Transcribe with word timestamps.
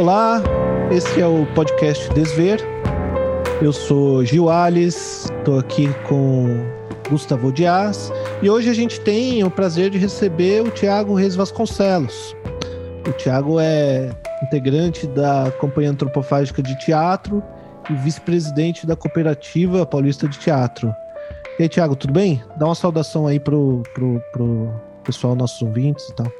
Olá, 0.00 0.42
esse 0.90 1.20
é 1.20 1.26
o 1.26 1.44
podcast 1.54 2.08
Desver. 2.14 2.58
Eu 3.60 3.70
sou 3.70 4.24
Gil 4.24 4.48
Alves, 4.48 5.26
estou 5.26 5.58
aqui 5.58 5.92
com 6.08 6.46
Gustavo 7.10 7.52
Dias 7.52 8.10
e 8.40 8.48
hoje 8.48 8.70
a 8.70 8.72
gente 8.72 8.98
tem 9.02 9.44
o 9.44 9.50
prazer 9.50 9.90
de 9.90 9.98
receber 9.98 10.62
o 10.62 10.70
Tiago 10.70 11.12
Reis 11.12 11.36
Vasconcelos. 11.36 12.34
O 13.06 13.12
Tiago 13.12 13.60
é 13.60 14.08
integrante 14.42 15.06
da 15.06 15.52
Companhia 15.60 15.90
Antropofágica 15.90 16.62
de 16.62 16.78
Teatro 16.78 17.42
e 17.90 17.92
vice-presidente 17.92 18.86
da 18.86 18.96
Cooperativa 18.96 19.84
Paulista 19.84 20.26
de 20.26 20.38
Teatro. 20.38 20.94
E 21.58 21.64
aí, 21.64 21.68
Tiago, 21.68 21.94
tudo 21.94 22.14
bem? 22.14 22.42
Dá 22.56 22.64
uma 22.64 22.74
saudação 22.74 23.26
aí 23.26 23.38
pro, 23.38 23.82
pro, 23.92 24.18
pro 24.32 24.72
pessoal, 25.04 25.34
nossos 25.34 25.60
ouvintes 25.60 26.08
e 26.08 26.14
tal. 26.14 26.39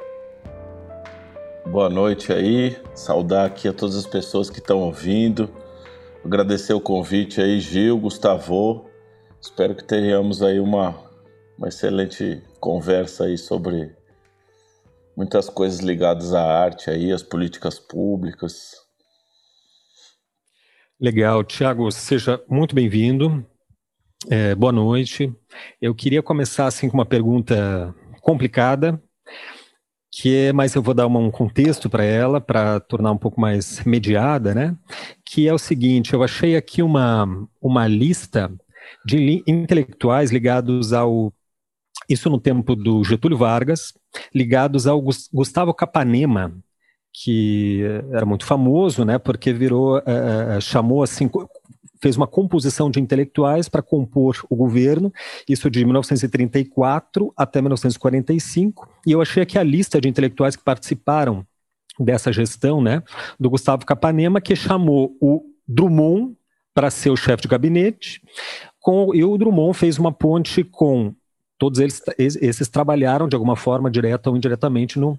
Boa 1.70 1.88
noite 1.88 2.32
aí, 2.32 2.76
saudar 2.96 3.46
aqui 3.46 3.68
a 3.68 3.72
todas 3.72 3.94
as 3.94 4.04
pessoas 4.04 4.50
que 4.50 4.58
estão 4.58 4.80
ouvindo, 4.80 5.48
agradecer 6.24 6.72
o 6.72 6.80
convite 6.80 7.40
aí, 7.40 7.60
Gil, 7.60 7.96
Gustavo, 7.96 8.90
espero 9.40 9.76
que 9.76 9.84
tenhamos 9.84 10.42
aí 10.42 10.58
uma, 10.58 11.00
uma 11.56 11.68
excelente 11.68 12.42
conversa 12.58 13.26
aí 13.26 13.38
sobre 13.38 13.94
muitas 15.16 15.48
coisas 15.48 15.78
ligadas 15.78 16.34
à 16.34 16.42
arte 16.42 16.90
aí, 16.90 17.12
às 17.12 17.22
políticas 17.22 17.78
públicas. 17.78 18.72
Legal, 21.00 21.44
Tiago, 21.44 21.88
seja 21.92 22.42
muito 22.48 22.74
bem-vindo, 22.74 23.46
é, 24.28 24.56
boa 24.56 24.72
noite. 24.72 25.32
Eu 25.80 25.94
queria 25.94 26.20
começar 26.20 26.66
assim 26.66 26.88
com 26.88 26.98
uma 26.98 27.06
pergunta 27.06 27.94
complicada, 28.22 29.00
que 30.12 30.34
é, 30.34 30.52
mas 30.52 30.74
eu 30.74 30.82
vou 30.82 30.92
dar 30.92 31.06
um 31.06 31.30
contexto 31.30 31.88
para 31.88 32.04
ela, 32.04 32.40
para 32.40 32.80
tornar 32.80 33.12
um 33.12 33.16
pouco 33.16 33.40
mais 33.40 33.84
mediada, 33.84 34.54
né? 34.54 34.76
Que 35.24 35.48
é 35.48 35.54
o 35.54 35.58
seguinte: 35.58 36.12
eu 36.12 36.22
achei 36.22 36.56
aqui 36.56 36.82
uma, 36.82 37.46
uma 37.60 37.86
lista 37.86 38.50
de 39.04 39.16
li 39.16 39.42
intelectuais 39.46 40.32
ligados 40.32 40.92
ao. 40.92 41.32
Isso 42.08 42.28
no 42.28 42.40
tempo 42.40 42.74
do 42.74 43.04
Getúlio 43.04 43.38
Vargas, 43.38 43.92
ligados 44.34 44.86
ao 44.88 45.00
Gustavo 45.32 45.72
Capanema, 45.72 46.52
que 47.12 47.82
era 48.12 48.26
muito 48.26 48.44
famoso, 48.44 49.04
né? 49.04 49.16
Porque 49.16 49.52
virou, 49.52 49.98
uh, 49.98 50.60
chamou 50.60 51.04
assim, 51.04 51.30
fez 52.00 52.16
uma 52.16 52.26
composição 52.26 52.90
de 52.90 53.00
intelectuais 53.00 53.68
para 53.68 53.82
compor 53.82 54.44
o 54.48 54.56
governo, 54.56 55.12
isso 55.48 55.70
de 55.70 55.84
1934 55.84 57.32
até 57.36 57.60
1945, 57.60 58.88
e 59.06 59.12
eu 59.12 59.20
achei 59.20 59.42
aqui 59.42 59.58
a 59.58 59.62
lista 59.62 60.00
de 60.00 60.08
intelectuais 60.08 60.56
que 60.56 60.64
participaram 60.64 61.46
dessa 61.98 62.32
gestão, 62.32 62.80
né, 62.80 63.02
do 63.38 63.50
Gustavo 63.50 63.84
Capanema, 63.84 64.40
que 64.40 64.56
chamou 64.56 65.16
o 65.20 65.42
Drummond 65.68 66.34
para 66.72 66.90
ser 66.90 67.10
o 67.10 67.16
chefe 67.16 67.42
de 67.42 67.48
gabinete, 67.48 68.22
com, 68.80 69.14
e 69.14 69.22
o 69.22 69.36
Drummond 69.36 69.76
fez 69.76 69.98
uma 69.98 70.12
ponte 70.12 70.64
com 70.64 71.14
todos 71.58 71.78
eles, 71.78 72.00
esses 72.18 72.68
trabalharam 72.68 73.28
de 73.28 73.36
alguma 73.36 73.54
forma, 73.54 73.90
direta 73.90 74.30
ou 74.30 74.36
indiretamente, 74.36 74.98
no, 74.98 75.18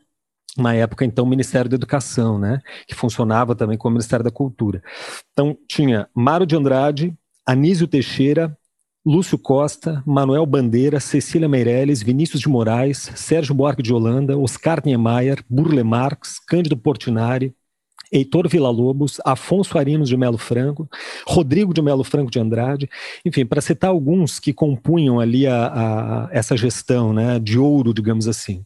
na 0.58 0.74
época, 0.74 1.06
então, 1.06 1.26
Ministério 1.26 1.70
da 1.70 1.76
Educação, 1.76 2.38
né, 2.38 2.60
que 2.88 2.96
funcionava 2.96 3.56
também 3.56 3.78
como 3.78 3.94
Ministério 3.94 4.24
da 4.24 4.32
Cultura. 4.32 4.82
Então, 5.32 5.58
tinha 5.68 6.08
Mário 6.14 6.46
de 6.46 6.56
Andrade, 6.56 7.14
Anísio 7.46 7.88
Teixeira, 7.88 8.56
Lúcio 9.06 9.38
Costa, 9.38 10.04
Manuel 10.06 10.46
Bandeira, 10.46 11.00
Cecília 11.00 11.50
Meirelles, 11.50 12.04
Vinícius 12.04 12.40
de 12.40 12.48
Moraes, 12.48 13.12
Sérgio 13.16 13.56
Buarque 13.56 13.82
de 13.82 13.92
Holanda, 13.92 14.38
Oscar 14.38 14.82
Niemeyer, 14.86 15.44
Burle 15.50 15.84
Marx, 15.84 16.40
Cândido 16.48 16.78
Portinari, 16.78 17.56
Heitor 18.12 18.48
Villa-Lobos, 18.50 19.22
Afonso 19.24 19.78
Arinos 19.78 20.10
de 20.10 20.18
Melo 20.18 20.38
Franco, 20.38 20.90
Rodrigo 21.28 21.74
de 21.74 21.82
Melo 21.82 22.04
Franco 22.04 22.30
de 22.30 22.40
Andrade, 22.40 22.90
enfim, 23.26 23.46
para 23.46 23.62
citar 23.62 23.90
alguns 23.90 24.40
que 24.40 24.52
compunham 24.52 25.20
ali 25.20 25.48
a, 25.48 25.68
a, 25.68 26.30
essa 26.32 26.58
gestão 26.58 27.14
né, 27.14 27.40
de 27.40 27.58
ouro, 27.58 27.94
digamos 27.94 28.28
assim. 28.28 28.66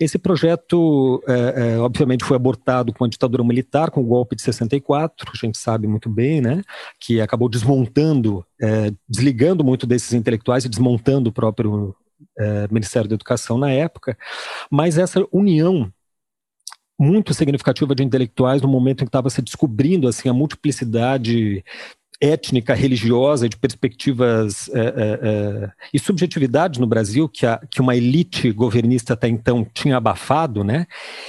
Esse 0.00 0.18
projeto, 0.18 1.22
é, 1.28 1.74
é, 1.74 1.78
obviamente, 1.78 2.24
foi 2.24 2.36
abortado 2.36 2.92
com 2.92 3.04
a 3.04 3.08
ditadura 3.08 3.44
militar, 3.44 3.90
com 3.90 4.00
o 4.00 4.06
golpe 4.06 4.34
de 4.34 4.42
64, 4.42 5.30
a 5.32 5.46
gente 5.46 5.58
sabe 5.58 5.86
muito 5.86 6.08
bem, 6.08 6.40
né, 6.40 6.62
que 6.98 7.20
acabou 7.20 7.48
desmontando, 7.48 8.44
é, 8.60 8.90
desligando 9.08 9.62
muito 9.62 9.86
desses 9.86 10.12
intelectuais 10.14 10.64
e 10.64 10.68
desmontando 10.68 11.28
o 11.28 11.32
próprio 11.32 11.94
é, 12.38 12.66
Ministério 12.70 13.08
da 13.08 13.14
Educação 13.14 13.58
na 13.58 13.70
época, 13.70 14.16
mas 14.70 14.98
essa 14.98 15.24
união 15.30 15.92
muito 16.98 17.34
significativa 17.34 17.94
de 17.94 18.02
intelectuais 18.02 18.62
no 18.62 18.68
momento 18.68 19.02
em 19.02 19.06
que 19.06 19.08
estava 19.08 19.30
se 19.30 19.42
descobrindo 19.42 20.08
assim 20.08 20.28
a 20.28 20.32
multiplicidade 20.32 21.62
étnica, 22.20 22.74
religiosa, 22.74 23.48
de 23.48 23.56
perspectivas 23.56 24.68
é, 24.70 24.80
é, 24.80 24.84
é, 24.86 25.70
e 25.92 25.98
subjetividades 25.98 26.80
no 26.80 26.86
Brasil 26.86 27.28
que, 27.28 27.46
a, 27.46 27.60
que 27.70 27.80
uma 27.80 27.94
elite 27.94 28.50
governista 28.52 29.14
até 29.14 29.28
então 29.28 29.66
tinha 29.74 29.96
abafado, 29.96 30.64
né? 30.64 30.86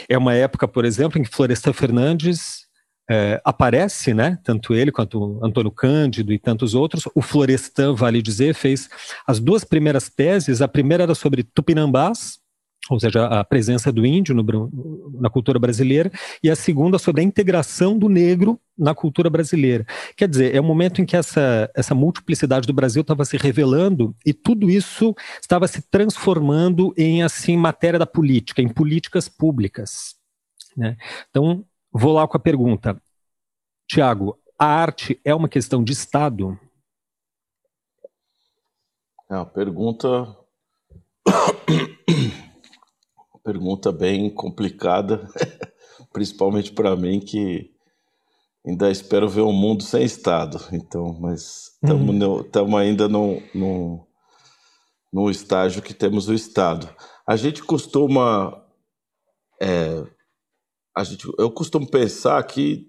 É 0.08 0.18
uma 0.18 0.34
época, 0.34 0.68
por 0.68 0.86
exemplo, 0.86 1.20
em 1.20 1.24
que 1.24 1.30
Florestan 1.30 1.74
Fernandes 1.74 2.68
é, 3.10 3.42
aparece, 3.44 4.14
né? 4.14 4.38
Tanto 4.44 4.74
ele 4.74 4.92
quanto 4.92 5.40
Antônio 5.44 5.72
Cândido 5.72 6.32
e 6.32 6.40
tantos 6.40 6.74
outros. 6.74 7.04
O 7.14 7.22
Florestan, 7.22 7.94
vale 7.94 8.22
dizer, 8.22 8.54
fez 8.54 8.90
as 9.26 9.40
duas 9.40 9.64
primeiras 9.64 10.10
teses. 10.10 10.62
A 10.62 10.68
primeira 10.68 11.04
era 11.04 11.16
sobre 11.16 11.44
Tupinambás, 11.44 12.40
ou 12.90 13.00
seja, 13.00 13.26
a 13.26 13.44
presença 13.44 13.92
do 13.92 14.06
índio 14.06 14.34
no, 14.36 15.12
na 15.20 15.30
cultura 15.30 15.60
brasileira, 15.60 16.12
e 16.44 16.50
a 16.50 16.56
segunda 16.56 16.98
sobre 16.98 17.22
a 17.22 17.24
integração 17.24 17.98
do 17.98 18.10
negro 18.10 18.60
na 18.78 18.94
cultura 18.94 19.30
brasileira. 19.30 19.86
Quer 20.16 20.28
dizer, 20.28 20.56
é 20.56 20.62
um 20.62 20.66
momento 20.66 21.02
em 21.02 21.06
que 21.06 21.16
essa, 21.16 21.70
essa 21.76 21.96
multiplicidade 21.96 22.68
do 22.68 22.74
Brasil 22.74 23.02
estava 23.02 23.26
se 23.26 23.38
revelando 23.38 24.16
e 24.26 24.34
tudo 24.34 24.70
isso 24.70 25.16
estava 25.42 25.68
se 25.68 25.82
transformando 25.82 26.94
em 26.98 27.24
assim 27.24 27.58
matéria 27.58 28.00
da 28.00 28.06
política, 28.06 28.62
em 28.62 28.70
políticas 28.70 29.28
públicas. 29.28 30.16
Né? 30.76 30.96
Então, 31.30 31.66
vou 31.92 32.14
lá 32.14 32.28
com 32.28 32.38
a 32.38 32.40
pergunta. 32.40 33.02
Tiago, 33.88 34.38
a 34.60 34.66
arte 34.66 35.20
é 35.24 35.34
uma 35.34 35.50
questão 35.50 35.84
de 35.84 35.94
Estado? 35.94 36.60
É 39.30 39.36
uma 39.36 39.46
pergunta 39.46 40.36
pergunta 43.48 43.94
bem 43.94 44.30
complicada, 44.30 45.26
principalmente 46.12 46.74
para 46.74 46.98
mim 46.98 47.22
que 47.22 47.72
ainda 48.66 48.92
espero 48.92 49.30
ver 49.30 49.40
um 49.40 49.54
mundo 49.54 49.84
sem 49.84 50.04
Estado. 50.04 50.60
Então, 50.74 51.18
mas 51.18 51.72
estamos 51.82 52.74
uhum. 52.74 52.78
ainda 52.78 53.08
no, 53.08 53.42
no, 55.14 55.32
estágio 55.32 55.82
que 55.82 55.94
temos 55.94 56.28
o 56.28 56.34
Estado. 56.34 56.94
A 57.26 57.38
gente 57.38 57.64
costuma. 57.64 58.62
É, 59.62 60.06
a 60.94 61.06
gente, 61.06 61.26
eu 61.40 61.50
costumo 61.50 61.90
pensar 61.90 62.44
que 62.44 62.86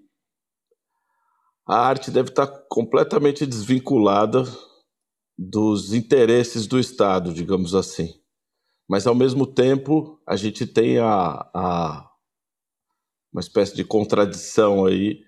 a 1.65 1.77
arte 1.77 2.11
deve 2.11 2.31
estar 2.31 2.47
completamente 2.67 3.45
desvinculada 3.45 4.43
dos 5.37 5.93
interesses 5.93 6.67
do 6.67 6.77
Estado, 6.77 7.33
digamos 7.33 7.73
assim 7.73 8.19
mas 8.89 9.05
ao 9.05 9.13
mesmo 9.13 9.45
tempo 9.45 10.19
a 10.25 10.35
gente 10.35 10.65
tem 10.65 10.97
a, 10.97 11.47
a 11.53 12.09
uma 13.31 13.39
espécie 13.39 13.75
de 13.75 13.83
contradição 13.83 14.83
aí 14.83 15.19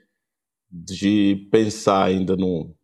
de 0.72 1.48
pensar 1.52 2.04
ainda 2.04 2.36
no, 2.36 2.76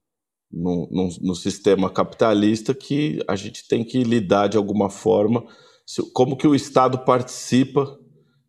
no, 0.52 1.36
sistema 1.36 1.90
capitalista 1.90 2.76
que 2.76 3.24
a 3.28 3.36
gente 3.36 3.68
tem 3.68 3.84
que 3.84 4.04
lidar 4.04 4.48
de 4.48 4.58
alguma 4.58 4.88
forma 4.88 5.44
como 6.14 6.38
que 6.38 6.48
o 6.48 6.54
Estado 6.54 7.00
participa 7.00 7.98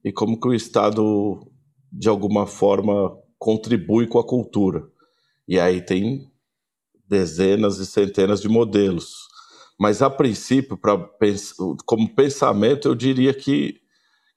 e 0.05 0.13
como 0.13 0.39
que 0.39 0.49
o 0.49 0.55
Estado 0.55 1.51
de 1.91 2.11
alguma 2.11 2.47
forma 2.47 3.17
contribui 3.39 4.07
com 4.07 4.19
a 4.19 4.27
cultura. 4.27 4.87
E 5.47 5.59
aí 5.59 5.81
tem 5.81 6.31
dezenas 7.09 7.79
e 7.79 7.87
centenas 7.87 8.43
de 8.43 8.49
modelos 8.49 9.28
mas 9.79 10.03
a 10.03 10.11
princípio, 10.11 10.79
como 11.87 12.15
pensamento, 12.15 12.89
eu 12.89 12.95
diria 12.95 13.33
que, 13.33 13.81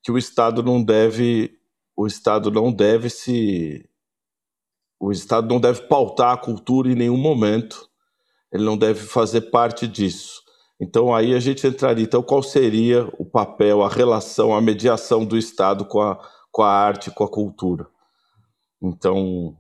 que 0.04 0.12
o 0.12 0.18
Estado 0.18 0.62
não 0.62 0.84
deve 0.84 1.58
o 1.96 2.08
Estado 2.08 2.50
não 2.50 2.72
deve 2.72 3.10
se 3.10 3.88
o 5.00 5.12
Estado 5.12 5.48
não 5.48 5.60
deve 5.60 5.82
pautar 5.84 6.34
a 6.34 6.38
cultura 6.38 6.92
em 6.92 6.96
nenhum 6.96 7.18
momento. 7.18 7.90
Ele 8.52 8.64
não 8.64 8.78
deve 8.78 9.02
fazer 9.02 9.42
parte 9.50 9.88
disso. 9.88 10.42
Então 10.80 11.14
aí 11.14 11.34
a 11.34 11.40
gente 11.40 11.66
entraria. 11.66 12.04
Então 12.04 12.24
qual 12.24 12.42
seria 12.42 13.08
o 13.18 13.26
papel, 13.26 13.84
a 13.84 13.90
relação, 13.90 14.54
a 14.54 14.62
mediação 14.62 15.26
do 15.26 15.38
Estado 15.38 15.86
com 15.86 16.02
a, 16.02 16.20
com 16.52 16.62
a 16.62 16.72
arte, 16.72 17.12
com 17.12 17.24
a 17.24 17.30
cultura? 17.30 17.88
Então 18.82 19.58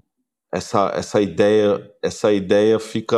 essa, 0.53 0.91
essa 0.95 1.21
ideia 1.21 1.91
essa 2.01 2.31
ideia 2.31 2.79
fica 2.79 3.17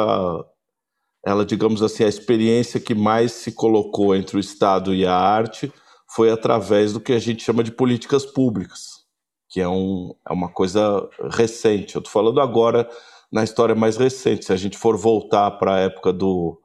ela, 1.25 1.45
digamos 1.45 1.81
assim, 1.81 2.03
a 2.03 2.09
experiência 2.09 2.79
que 2.79 2.93
mais 2.93 3.31
se 3.31 3.51
colocou 3.51 4.15
entre 4.15 4.37
o 4.37 4.39
Estado 4.39 4.93
e 4.93 5.05
a 5.05 5.15
arte 5.15 5.71
foi 6.13 6.29
através 6.29 6.93
do 6.93 6.99
que 6.99 7.13
a 7.13 7.19
gente 7.19 7.43
chama 7.43 7.63
de 7.63 7.71
políticas 7.71 8.25
públicas, 8.25 9.03
que 9.49 9.61
é, 9.61 9.67
um, 9.67 10.13
é 10.27 10.33
uma 10.33 10.49
coisa 10.49 11.07
recente. 11.31 11.95
Eu 11.95 11.99
estou 11.99 12.11
falando 12.11 12.41
agora 12.41 12.87
na 13.31 13.43
história 13.43 13.73
mais 13.73 13.97
recente. 13.97 14.45
Se 14.45 14.53
a 14.53 14.57
gente 14.57 14.77
for 14.77 14.97
voltar 14.97 15.49
para 15.51 15.75
a 15.75 15.79
época 15.79 16.11
do, 16.11 16.59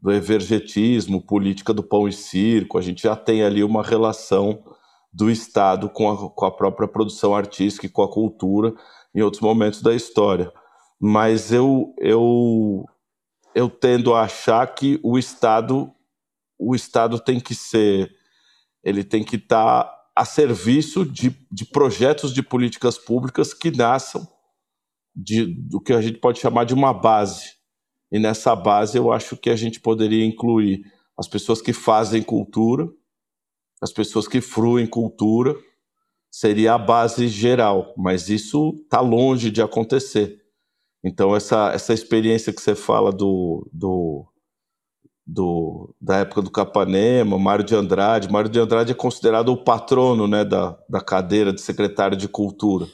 do 0.00 0.10
evergetismo, 0.10 1.24
política 1.24 1.72
do 1.72 1.82
pão 1.82 2.08
e 2.08 2.12
circo, 2.12 2.78
a 2.78 2.82
gente 2.82 3.02
já 3.02 3.14
tem 3.14 3.42
ali 3.42 3.62
uma 3.62 3.82
relação 3.82 4.62
do 5.12 5.30
Estado 5.30 5.88
com 5.88 6.10
a, 6.10 6.30
com 6.30 6.44
a 6.44 6.50
própria 6.50 6.88
produção 6.88 7.34
artística 7.34 7.86
e 7.86 7.90
com 7.90 8.02
a 8.02 8.10
cultura 8.10 8.74
em 9.14 9.22
outros 9.22 9.42
momentos 9.42 9.82
da 9.82 9.94
história. 9.94 10.52
Mas 11.00 11.52
eu, 11.52 11.94
eu, 11.98 12.84
eu 13.54 13.68
tendo 13.68 14.14
a 14.14 14.22
achar 14.22 14.66
que 14.74 15.00
o 15.02 15.18
Estado, 15.18 15.92
o 16.58 16.74
Estado 16.74 17.18
tem 17.18 17.40
que 17.40 17.54
ser, 17.54 18.14
ele 18.82 19.04
tem 19.04 19.24
que 19.24 19.36
estar 19.36 19.84
tá 19.84 20.00
a 20.14 20.24
serviço 20.24 21.04
de, 21.04 21.34
de 21.50 21.64
projetos 21.64 22.32
de 22.34 22.42
políticas 22.42 22.98
públicas 22.98 23.54
que 23.54 23.70
nasçam 23.70 24.26
de, 25.14 25.46
do 25.46 25.80
que 25.80 25.92
a 25.92 26.00
gente 26.00 26.18
pode 26.18 26.38
chamar 26.38 26.64
de 26.64 26.74
uma 26.74 26.92
base. 26.92 27.54
E 28.12 28.18
nessa 28.18 28.54
base 28.54 28.98
eu 28.98 29.12
acho 29.12 29.36
que 29.36 29.50
a 29.50 29.56
gente 29.56 29.80
poderia 29.80 30.24
incluir 30.24 30.84
as 31.18 31.28
pessoas 31.28 31.60
que 31.60 31.72
fazem 31.72 32.22
cultura, 32.22 32.88
as 33.80 33.92
pessoas 33.92 34.26
que 34.26 34.40
fruem 34.40 34.86
cultura, 34.86 35.56
seria 36.30 36.74
a 36.74 36.78
base 36.78 37.28
geral, 37.28 37.94
mas 37.96 38.28
isso 38.28 38.74
está 38.82 39.00
longe 39.00 39.50
de 39.50 39.60
acontecer. 39.60 40.39
Então, 41.02 41.34
essa, 41.34 41.72
essa 41.72 41.94
experiência 41.94 42.52
que 42.52 42.60
você 42.60 42.74
fala 42.74 43.10
do, 43.10 43.66
do, 43.72 44.26
do, 45.26 45.94
da 46.00 46.18
época 46.18 46.42
do 46.42 46.50
Capanema, 46.50 47.38
Mário 47.38 47.64
de 47.64 47.74
Andrade, 47.74 48.30
Mário 48.30 48.50
de 48.50 48.58
Andrade 48.58 48.92
é 48.92 48.94
considerado 48.94 49.50
o 49.50 49.64
patrono 49.64 50.28
né, 50.28 50.44
da, 50.44 50.78
da 50.88 51.00
cadeira 51.00 51.52
de 51.52 51.60
secretário 51.60 52.16
de 52.16 52.28
Cultura 52.28 52.86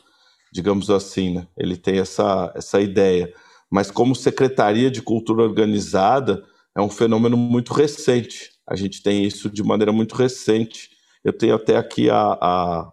digamos 0.56 0.88
assim, 0.88 1.34
né? 1.34 1.46
Ele 1.56 1.76
tem 1.76 1.98
essa, 1.98 2.50
essa 2.54 2.80
ideia. 2.80 3.32
Mas 3.70 3.90
como 3.90 4.14
secretaria 4.14 4.90
de 4.90 5.02
cultura 5.02 5.42
organizada, 5.42 6.42
é 6.74 6.80
um 6.80 6.88
fenômeno 6.88 7.36
muito 7.36 7.74
recente. 7.74 8.52
A 8.66 8.74
gente 8.74 9.02
tem 9.02 9.24
isso 9.24 9.50
de 9.50 9.62
maneira 9.62 9.92
muito 9.92 10.14
recente. 10.14 10.90
Eu 11.22 11.32
tenho 11.32 11.54
até 11.54 11.76
aqui 11.76 12.08
a, 12.08 12.38
a 12.40 12.92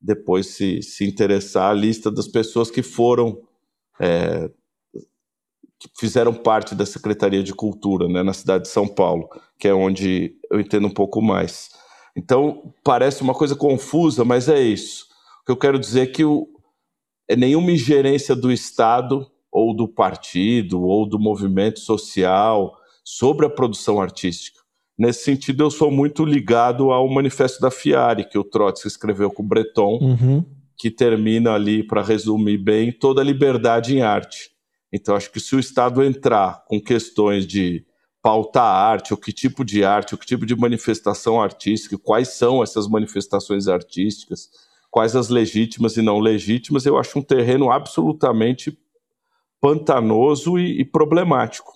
depois 0.00 0.48
se, 0.48 0.82
se 0.82 1.04
interessar 1.04 1.70
a 1.70 1.74
lista 1.74 2.10
das 2.10 2.26
pessoas 2.26 2.68
que 2.68 2.82
foram 2.82 3.40
é, 4.02 4.50
que 5.78 5.88
fizeram 5.96 6.34
parte 6.34 6.74
da 6.74 6.84
Secretaria 6.84 7.42
de 7.42 7.54
Cultura 7.54 8.08
né, 8.08 8.22
na 8.22 8.32
cidade 8.32 8.64
de 8.64 8.70
São 8.70 8.88
Paulo, 8.88 9.28
que 9.58 9.68
é 9.68 9.74
onde 9.74 10.34
eu 10.50 10.58
entendo 10.60 10.88
um 10.88 10.92
pouco 10.92 11.22
mais. 11.22 11.70
Então, 12.16 12.74
parece 12.82 13.22
uma 13.22 13.32
coisa 13.32 13.54
confusa, 13.54 14.24
mas 14.24 14.48
é 14.48 14.60
isso. 14.60 15.06
O 15.42 15.46
que 15.46 15.52
eu 15.52 15.56
quero 15.56 15.78
dizer 15.78 16.00
é 16.00 16.06
que 16.06 16.24
o, 16.24 16.48
é 17.28 17.36
nenhuma 17.36 17.70
ingerência 17.70 18.34
do 18.34 18.50
Estado 18.50 19.30
ou 19.50 19.74
do 19.74 19.86
partido 19.86 20.82
ou 20.82 21.06
do 21.08 21.18
movimento 21.18 21.78
social 21.78 22.76
sobre 23.04 23.46
a 23.46 23.50
produção 23.50 24.00
artística. 24.00 24.60
Nesse 24.98 25.24
sentido, 25.24 25.64
eu 25.64 25.70
sou 25.70 25.90
muito 25.90 26.24
ligado 26.24 26.90
ao 26.90 27.08
Manifesto 27.08 27.60
da 27.60 27.70
Fiare, 27.70 28.28
que 28.28 28.38
o 28.38 28.44
Trotsky 28.44 28.88
escreveu 28.88 29.30
com 29.30 29.42
o 29.42 29.46
Breton, 29.46 29.98
uhum. 30.00 30.44
Que 30.76 30.90
termina 30.90 31.52
ali, 31.52 31.82
para 31.82 32.02
resumir 32.02 32.58
bem, 32.58 32.92
toda 32.92 33.20
a 33.20 33.24
liberdade 33.24 33.96
em 33.96 34.02
arte. 34.02 34.50
Então, 34.92 35.16
acho 35.16 35.30
que 35.30 35.40
se 35.40 35.56
o 35.56 35.60
Estado 35.60 36.02
entrar 36.02 36.64
com 36.66 36.80
questões 36.80 37.46
de 37.46 37.86
pautar 38.22 38.64
a 38.64 38.86
arte, 38.86 39.12
o 39.12 39.16
que 39.16 39.32
tipo 39.32 39.64
de 39.64 39.84
arte, 39.84 40.14
o 40.14 40.18
que 40.18 40.26
tipo 40.26 40.46
de 40.46 40.54
manifestação 40.54 41.40
artística, 41.40 41.98
quais 41.98 42.28
são 42.28 42.62
essas 42.62 42.86
manifestações 42.86 43.66
artísticas, 43.68 44.48
quais 44.90 45.16
as 45.16 45.28
legítimas 45.28 45.96
e 45.96 46.02
não 46.02 46.20
legítimas, 46.20 46.86
eu 46.86 46.98
acho 46.98 47.18
um 47.18 47.22
terreno 47.22 47.70
absolutamente 47.70 48.78
pantanoso 49.60 50.58
e, 50.58 50.80
e 50.80 50.84
problemático. 50.84 51.72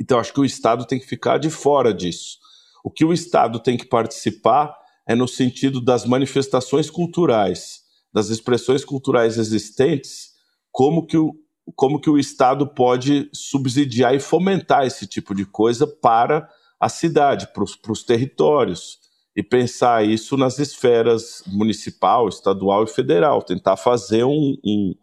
Então, 0.00 0.18
acho 0.18 0.32
que 0.32 0.40
o 0.40 0.44
Estado 0.44 0.86
tem 0.86 0.98
que 0.98 1.06
ficar 1.06 1.38
de 1.38 1.50
fora 1.50 1.92
disso. 1.92 2.38
O 2.82 2.90
que 2.90 3.04
o 3.04 3.12
Estado 3.12 3.60
tem 3.60 3.76
que 3.76 3.84
participar 3.84 4.74
é 5.06 5.14
no 5.14 5.28
sentido 5.28 5.80
das 5.80 6.06
manifestações 6.06 6.88
culturais, 6.88 7.82
das 8.12 8.28
expressões 8.28 8.84
culturais 8.84 9.38
existentes, 9.38 10.30
como 10.70 11.06
que 11.06 11.16
o, 11.16 11.34
como 11.74 12.00
que 12.00 12.10
o 12.10 12.18
Estado 12.18 12.66
pode 12.66 13.30
subsidiar 13.32 14.14
e 14.14 14.20
fomentar 14.20 14.86
esse 14.86 15.06
tipo 15.06 15.34
de 15.34 15.44
coisa 15.44 15.86
para 15.86 16.48
a 16.78 16.88
cidade, 16.88 17.48
para 17.52 17.92
os 17.92 18.02
territórios, 18.02 18.98
e 19.36 19.42
pensar 19.42 20.04
isso 20.04 20.36
nas 20.36 20.58
esferas 20.58 21.42
municipal, 21.46 22.28
estadual 22.28 22.84
e 22.84 22.88
federal, 22.88 23.42
tentar 23.42 23.76
fazer 23.76 24.24
um, 24.24 24.56
um, 24.64 24.94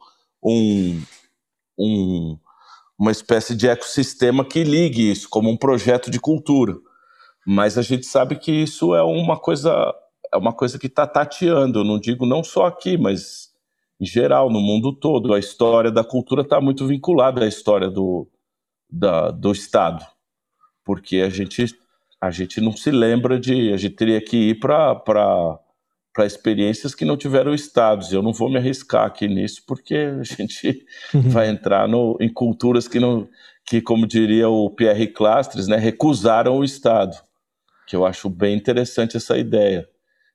um, 0.43 1.01
um, 1.79 2.37
uma 2.99 3.11
espécie 3.11 3.55
de 3.55 3.67
ecossistema 3.67 4.43
que 4.43 4.63
ligue 4.63 5.11
isso 5.11 5.29
como 5.29 5.49
um 5.49 5.57
projeto 5.57 6.11
de 6.11 6.19
cultura. 6.19 6.75
Mas 7.45 7.77
a 7.77 7.81
gente 7.81 8.05
sabe 8.05 8.35
que 8.35 8.51
isso 8.51 8.93
é 8.93 9.01
uma 9.01 9.39
coisa 9.39 9.95
é 10.33 10.37
uma 10.37 10.53
coisa 10.53 10.79
que 10.79 10.87
está 10.87 11.05
tateando. 11.05 11.79
Eu 11.79 11.83
não 11.83 11.99
digo 11.99 12.25
não 12.25 12.43
só 12.43 12.65
aqui, 12.65 12.97
mas 12.97 13.49
em 13.99 14.05
geral 14.05 14.49
no 14.49 14.59
mundo 14.59 14.93
todo. 14.93 15.33
A 15.33 15.39
história 15.39 15.91
da 15.91 16.03
cultura 16.03 16.41
está 16.41 16.61
muito 16.61 16.85
vinculada 16.85 17.43
à 17.43 17.47
história 17.47 17.89
do, 17.89 18.27
da, 18.89 19.31
do 19.31 19.51
Estado, 19.51 20.05
porque 20.83 21.17
a 21.17 21.29
gente 21.29 21.65
a 22.19 22.31
gente 22.31 22.59
não 22.59 22.71
se 22.71 22.91
lembra 22.91 23.39
de. 23.39 23.71
A 23.71 23.77
gente 23.77 23.95
teria 23.95 24.19
que 24.19 24.49
ir 24.49 24.59
para 24.59 25.61
experiências 26.19 26.95
que 26.95 27.05
não 27.05 27.15
tiveram 27.15 27.53
estados. 27.53 28.11
Eu 28.11 28.23
não 28.23 28.33
vou 28.33 28.49
me 28.49 28.57
arriscar 28.57 29.05
aqui 29.05 29.27
nisso, 29.27 29.63
porque 29.67 29.95
a 29.95 30.23
gente 30.23 30.85
uhum. 31.13 31.29
vai 31.29 31.47
entrar 31.47 31.87
no, 31.87 32.17
em 32.19 32.31
culturas 32.31 32.87
que, 32.87 32.99
não, 32.99 33.29
que, 33.65 33.81
como 33.81 34.07
diria 34.07 34.49
o 34.49 34.69
Pierre 34.69 35.07
Clastres, 35.07 35.67
né, 35.67 35.77
recusaram 35.77 36.57
o 36.57 36.63
Estado. 36.63 37.15
Que 37.85 37.95
eu 37.95 38.05
acho 38.05 38.29
bem 38.29 38.55
interessante 38.55 39.15
essa 39.15 39.37
ideia. 39.37 39.87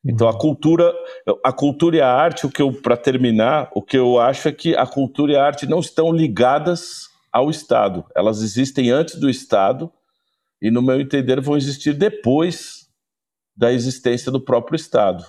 Então 0.05 0.29
a 0.29 0.37
cultura, 0.37 0.93
a 1.45 1.53
cultura 1.53 1.97
e 1.97 2.01
a 2.01 2.13
arte, 2.13 2.45
o 2.47 2.51
que 2.51 2.61
eu 2.61 2.73
para 2.73 2.97
terminar, 2.97 3.71
o 3.75 3.83
que 3.83 3.97
eu 3.97 4.19
acho 4.19 4.49
é 4.49 4.53
que 4.53 4.75
a 4.75 4.87
cultura 4.87 5.33
e 5.33 5.37
a 5.37 5.45
arte 5.45 5.67
não 5.67 5.79
estão 5.79 6.13
ligadas 6.13 7.09
ao 7.33 7.49
Estado. 7.49 8.05
Elas 8.15 8.43
existem 8.43 8.91
antes 8.91 9.15
do 9.15 9.31
Estado 9.31 9.91
e, 10.61 10.71
no 10.71 10.83
meu 10.83 11.01
entender, 11.01 11.41
vão 11.41 11.57
existir 11.57 11.95
depois 11.95 12.89
da 13.57 13.73
existência 13.73 14.31
do 14.31 14.41
próprio 14.41 14.77
Estado. 14.77 15.25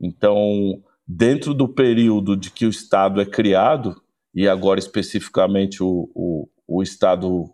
Então, 0.00 0.82
dentro 1.06 1.54
do 1.54 1.66
período 1.66 2.36
de 2.36 2.50
que 2.50 2.66
o 2.66 2.70
Estado 2.70 3.20
é 3.20 3.26
criado, 3.26 4.00
e 4.34 4.46
agora 4.46 4.78
especificamente 4.78 5.82
o, 5.82 6.10
o, 6.14 6.48
o 6.66 6.82
Estado 6.82 7.50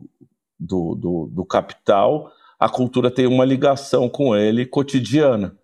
do, 0.58 0.94
do, 0.94 1.30
do 1.32 1.44
capital, 1.44 2.30
a 2.58 2.68
cultura 2.68 3.10
tem 3.10 3.26
uma 3.26 3.44
ligação 3.44 4.08
com 4.08 4.36
ele 4.36 4.66
cotidiana. 4.66 5.56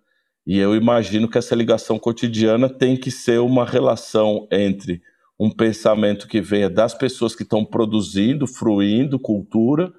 E 0.47 0.59
eu 0.59 0.75
imagino 0.75 1.29
que 1.29 1.39
essa 1.39 1.55
ligação 1.55 1.99
cotidiana 1.99 2.69
tem 2.69 2.97
que 2.97 3.11
ser 3.11 3.41
uma 3.41 3.65
relação 3.65 4.47
entre 4.51 5.03
um 5.39 5.51
pensamento 5.51 6.29
que 6.29 6.41
venha 6.41 6.69
das 6.69 6.95
pessoas 6.95 7.35
que 7.35 7.43
estão 7.43 7.65
produzindo, 7.65 8.47
fruindo 8.47 9.19
cultura, 9.19 9.93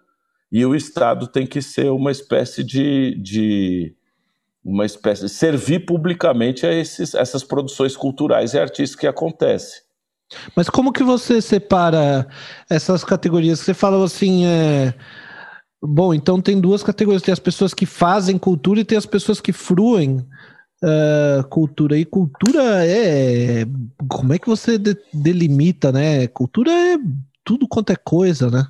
e 0.51 0.65
o 0.65 0.75
Estado 0.75 1.27
tem 1.27 1.47
que 1.47 1.61
ser 1.61 1.89
uma 1.91 2.11
espécie 2.11 2.63
de, 2.63 3.15
de 3.21 3.95
uma 4.63 4.85
espécie 4.85 5.23
de 5.23 5.29
servir 5.29 5.85
publicamente 5.85 6.65
a 6.65 6.73
esses, 6.73 7.15
essas 7.15 7.43
produções 7.43 7.95
culturais 7.95 8.53
e 8.53 8.59
artísticas 8.59 8.99
que 8.99 9.07
acontecem. 9.07 9.81
Mas 10.55 10.69
como 10.69 10.93
que 10.93 11.03
você 11.03 11.41
separa 11.41 12.27
essas 12.69 13.03
categorias? 13.03 13.59
Você 13.59 13.73
falou 13.73 14.03
assim, 14.03 14.45
é... 14.45 14.93
bom, 15.81 16.13
então 16.13 16.41
tem 16.41 16.59
duas 16.59 16.83
categorias, 16.83 17.21
tem 17.21 17.33
as 17.33 17.39
pessoas 17.39 17.73
que 17.73 17.85
fazem 17.85 18.37
cultura 18.37 18.79
e 18.79 18.85
tem 18.85 18.97
as 18.97 19.05
pessoas 19.05 19.41
que 19.41 19.51
fruem 19.51 20.25
uh, 20.83 21.47
cultura. 21.49 21.97
E 21.97 22.05
cultura 22.05 22.85
é, 22.85 23.65
como 24.07 24.33
é 24.33 24.39
que 24.39 24.47
você 24.47 24.77
de 24.77 24.97
delimita, 25.13 25.91
né? 25.91 26.27
Cultura 26.27 26.71
é 26.71 26.97
tudo 27.43 27.67
quanto 27.67 27.91
é 27.91 27.95
coisa, 27.95 28.49
né? 28.49 28.65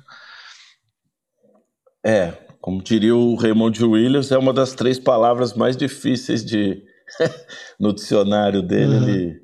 É, 2.04 2.32
como 2.60 2.82
diria 2.82 3.14
o 3.14 3.34
Raymond 3.34 3.84
Williams, 3.84 4.32
é 4.32 4.38
uma 4.38 4.52
das 4.52 4.72
três 4.72 4.98
palavras 4.98 5.54
mais 5.54 5.76
difíceis 5.76 6.44
de. 6.44 6.82
no 7.78 7.92
dicionário 7.92 8.62
dele, 8.62 8.96
uhum. 8.96 9.08
ele, 9.08 9.40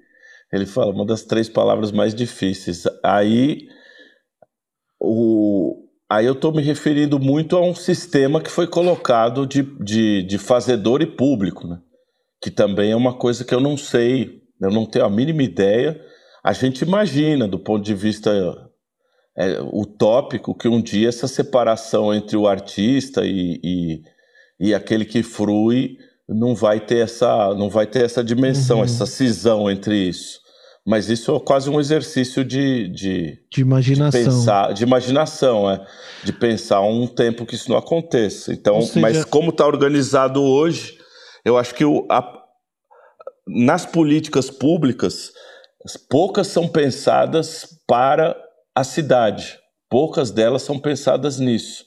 ele 0.52 0.66
fala 0.66 0.90
uma 0.90 1.04
das 1.04 1.22
três 1.22 1.48
palavras 1.48 1.92
mais 1.92 2.14
difíceis. 2.14 2.84
Aí, 3.04 3.68
o, 4.98 5.87
aí 6.08 6.26
eu 6.26 6.32
estou 6.32 6.52
me 6.52 6.62
referindo 6.62 7.18
muito 7.18 7.56
a 7.56 7.60
um 7.60 7.74
sistema 7.74 8.40
que 8.40 8.50
foi 8.50 8.66
colocado 8.66 9.46
de, 9.46 9.62
de, 9.80 10.22
de 10.22 10.38
fazedor 10.38 11.02
e 11.02 11.06
público, 11.06 11.66
né? 11.66 11.78
que 12.40 12.50
também 12.50 12.92
é 12.92 12.96
uma 12.96 13.14
coisa 13.14 13.44
que 13.44 13.54
eu 13.54 13.60
não 13.60 13.76
sei, 13.76 14.42
eu 14.60 14.70
não 14.70 14.86
tenho 14.86 15.04
a 15.04 15.10
mínima 15.10 15.42
ideia. 15.42 16.00
A 16.42 16.52
gente 16.52 16.82
imagina, 16.82 17.48
do 17.48 17.58
ponto 17.58 17.84
de 17.84 17.94
vista 17.94 18.30
é, 19.36 19.60
utópico 19.72 20.54
que 20.54 20.68
um 20.68 20.80
dia 20.80 21.08
essa 21.08 21.28
separação 21.28 22.14
entre 22.14 22.36
o 22.36 22.46
artista 22.46 23.24
e, 23.24 23.60
e, 23.62 24.02
e 24.58 24.74
aquele 24.74 25.04
que 25.04 25.22
frui 25.22 25.98
não 26.28 26.54
vai 26.54 26.80
ter 26.80 26.98
essa, 26.98 27.54
não 27.54 27.70
vai 27.70 27.86
ter 27.86 28.04
essa 28.04 28.22
dimensão, 28.22 28.78
uhum. 28.78 28.84
essa 28.84 29.06
cisão 29.06 29.70
entre 29.70 29.96
isso. 29.96 30.40
Mas 30.88 31.10
isso 31.10 31.36
é 31.36 31.40
quase 31.40 31.68
um 31.68 31.78
exercício 31.78 32.42
de, 32.42 32.88
de, 32.88 33.38
de 33.52 33.60
imaginação. 33.60 34.18
De, 34.18 34.26
pensar, 34.26 34.72
de 34.72 34.82
imaginação, 34.82 35.70
é. 35.70 35.86
De 36.24 36.32
pensar 36.32 36.80
um 36.80 37.06
tempo 37.06 37.44
que 37.44 37.56
isso 37.56 37.70
não 37.70 37.76
aconteça. 37.76 38.54
Então, 38.54 38.80
seja... 38.80 38.98
mas 38.98 39.22
como 39.22 39.50
está 39.50 39.66
organizado 39.66 40.42
hoje, 40.42 40.96
eu 41.44 41.58
acho 41.58 41.74
que 41.74 41.84
o, 41.84 42.06
a, 42.10 42.26
nas 43.46 43.84
políticas 43.84 44.48
públicas, 44.48 45.30
poucas 46.08 46.46
são 46.46 46.66
pensadas 46.66 47.66
para 47.86 48.34
a 48.74 48.82
cidade. 48.82 49.58
Poucas 49.90 50.30
delas 50.30 50.62
são 50.62 50.78
pensadas 50.78 51.38
nisso. 51.38 51.84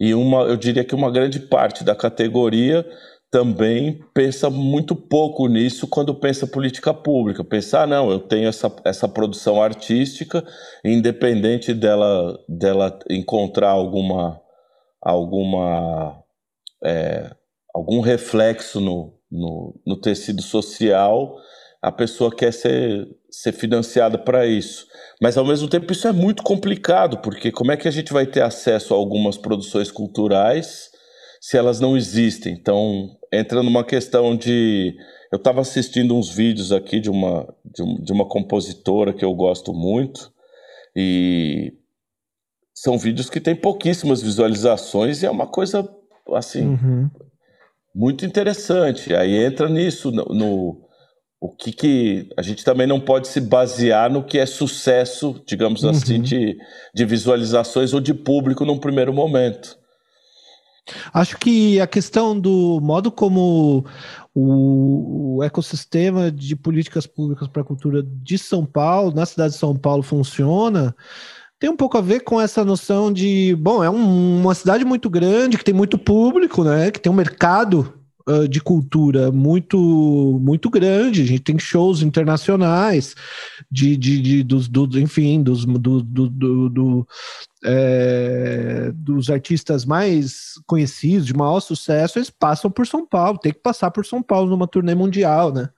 E 0.00 0.12
uma, 0.12 0.42
eu 0.42 0.56
diria 0.56 0.82
que 0.82 0.94
uma 0.96 1.12
grande 1.12 1.38
parte 1.38 1.84
da 1.84 1.94
categoria 1.94 2.84
também 3.30 4.00
pensa 4.12 4.50
muito 4.50 4.96
pouco 4.96 5.46
nisso 5.46 5.86
quando 5.86 6.14
pensa 6.14 6.46
política 6.46 6.92
pública. 6.92 7.44
Pensar, 7.44 7.84
ah, 7.84 7.86
não, 7.86 8.10
eu 8.10 8.18
tenho 8.18 8.48
essa, 8.48 8.70
essa 8.84 9.08
produção 9.08 9.62
artística, 9.62 10.44
independente 10.84 11.72
dela, 11.72 12.36
dela 12.48 12.98
encontrar 13.08 13.70
alguma, 13.70 14.40
alguma 15.00 16.20
é, 16.84 17.30
algum 17.72 18.00
reflexo 18.00 18.80
no, 18.80 19.14
no, 19.30 19.80
no, 19.86 20.00
tecido 20.00 20.42
social, 20.42 21.36
a 21.80 21.92
pessoa 21.92 22.34
quer 22.34 22.52
ser, 22.52 23.06
ser 23.30 23.52
financiada 23.52 24.18
para 24.18 24.44
isso. 24.44 24.86
Mas, 25.22 25.38
ao 25.38 25.44
mesmo 25.44 25.68
tempo, 25.68 25.92
isso 25.92 26.08
é 26.08 26.12
muito 26.12 26.42
complicado, 26.42 27.18
porque 27.18 27.52
como 27.52 27.70
é 27.70 27.76
que 27.76 27.86
a 27.86 27.92
gente 27.92 28.12
vai 28.12 28.26
ter 28.26 28.42
acesso 28.42 28.92
a 28.92 28.96
algumas 28.96 29.38
produções 29.38 29.90
culturais 29.90 30.90
se 31.40 31.56
elas 31.56 31.78
não 31.78 31.96
existem? 31.96 32.52
Então, 32.54 33.08
entra 33.32 33.62
numa 33.62 33.84
questão 33.84 34.36
de. 34.36 34.96
Eu 35.32 35.36
estava 35.36 35.60
assistindo 35.60 36.16
uns 36.16 36.28
vídeos 36.28 36.72
aqui 36.72 36.98
de 36.98 37.08
uma, 37.08 37.54
de, 37.64 37.82
um, 37.82 38.02
de 38.02 38.12
uma 38.12 38.26
compositora 38.26 39.12
que 39.12 39.24
eu 39.24 39.32
gosto 39.34 39.72
muito, 39.72 40.32
e 40.94 41.72
são 42.74 42.98
vídeos 42.98 43.30
que 43.30 43.40
têm 43.40 43.54
pouquíssimas 43.54 44.22
visualizações 44.22 45.22
e 45.22 45.26
é 45.26 45.30
uma 45.30 45.46
coisa 45.46 45.88
assim 46.34 46.66
uhum. 46.66 47.10
muito 47.94 48.24
interessante. 48.24 49.14
Aí 49.14 49.44
entra 49.44 49.68
nisso 49.68 50.10
no, 50.10 50.24
no, 50.24 50.88
o 51.40 51.48
que, 51.48 51.72
que 51.72 52.28
a 52.36 52.42
gente 52.42 52.64
também 52.64 52.86
não 52.86 53.00
pode 53.00 53.28
se 53.28 53.40
basear 53.40 54.10
no 54.10 54.24
que 54.24 54.38
é 54.38 54.46
sucesso, 54.46 55.42
digamos 55.46 55.84
assim, 55.84 56.16
uhum. 56.16 56.22
assim, 56.22 56.22
de, 56.22 56.58
de 56.94 57.04
visualizações 57.04 57.94
ou 57.94 58.00
de 58.00 58.12
público 58.12 58.64
num 58.64 58.78
primeiro 58.78 59.12
momento. 59.12 59.78
Acho 61.12 61.36
que 61.38 61.80
a 61.80 61.86
questão 61.86 62.38
do 62.38 62.80
modo 62.82 63.10
como 63.10 63.84
o, 64.34 65.36
o 65.36 65.42
ecossistema 65.42 66.30
de 66.30 66.54
políticas 66.54 67.06
públicas 67.06 67.48
para 67.48 67.62
a 67.62 67.64
cultura 67.64 68.02
de 68.02 68.38
São 68.38 68.64
Paulo, 68.64 69.14
na 69.14 69.26
cidade 69.26 69.54
de 69.54 69.58
São 69.58 69.74
Paulo, 69.76 70.02
funciona, 70.02 70.94
tem 71.60 71.68
um 71.68 71.76
pouco 71.76 71.98
a 71.98 72.00
ver 72.00 72.20
com 72.20 72.40
essa 72.40 72.64
noção 72.64 73.12
de, 73.12 73.54
bom, 73.56 73.84
é 73.84 73.90
um, 73.90 74.40
uma 74.40 74.54
cidade 74.54 74.82
muito 74.82 75.10
grande, 75.10 75.58
que 75.58 75.64
tem 75.64 75.74
muito 75.74 75.98
público, 75.98 76.64
né? 76.64 76.90
Que 76.90 76.98
tem 76.98 77.12
um 77.12 77.14
mercado 77.14 77.92
uh, 78.26 78.48
de 78.48 78.62
cultura 78.62 79.30
muito 79.30 80.38
muito 80.40 80.70
grande. 80.70 81.20
A 81.20 81.26
gente 81.26 81.42
tem 81.42 81.58
shows 81.58 82.00
internacionais 82.00 83.14
de, 83.70 83.94
de, 83.94 84.22
de 84.22 84.42
dos, 84.42 84.68
do, 84.68 84.98
enfim, 84.98 85.42
dos, 85.42 85.66
do, 85.66 86.02
do, 86.02 86.28
do, 86.70 87.06
é, 87.64 88.90
dos 88.94 89.28
artistas 89.28 89.84
mais 89.84 90.54
conhecidos, 90.66 91.26
de 91.26 91.34
maior 91.34 91.60
sucesso, 91.60 92.18
eles 92.18 92.30
passam 92.30 92.70
por 92.70 92.86
São 92.86 93.06
Paulo, 93.06 93.38
tem 93.38 93.52
que 93.52 93.60
passar 93.60 93.90
por 93.90 94.06
São 94.06 94.22
Paulo 94.22 94.48
numa 94.48 94.66
turnê 94.66 94.94
mundial, 94.94 95.52
né? 95.52 95.68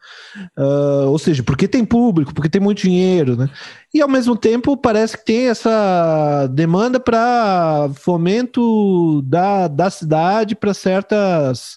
Uh, 0.57 1.09
ou 1.09 1.19
seja, 1.19 1.43
porque 1.43 1.67
tem 1.67 1.85
público, 1.85 2.33
porque 2.33 2.49
tem 2.49 2.61
muito 2.61 2.83
dinheiro, 2.83 3.37
né? 3.37 3.51
E 3.93 4.01
ao 4.01 4.09
mesmo 4.09 4.37
tempo 4.37 4.77
parece 4.77 5.17
que 5.19 5.25
tem 5.25 5.49
essa 5.49 6.47
demanda 6.49 7.01
para 7.01 7.91
fomento 7.97 9.23
da, 9.23 9.67
da 9.67 9.91
cidade 9.91 10.55
para 10.55 10.73
certas, 10.73 11.77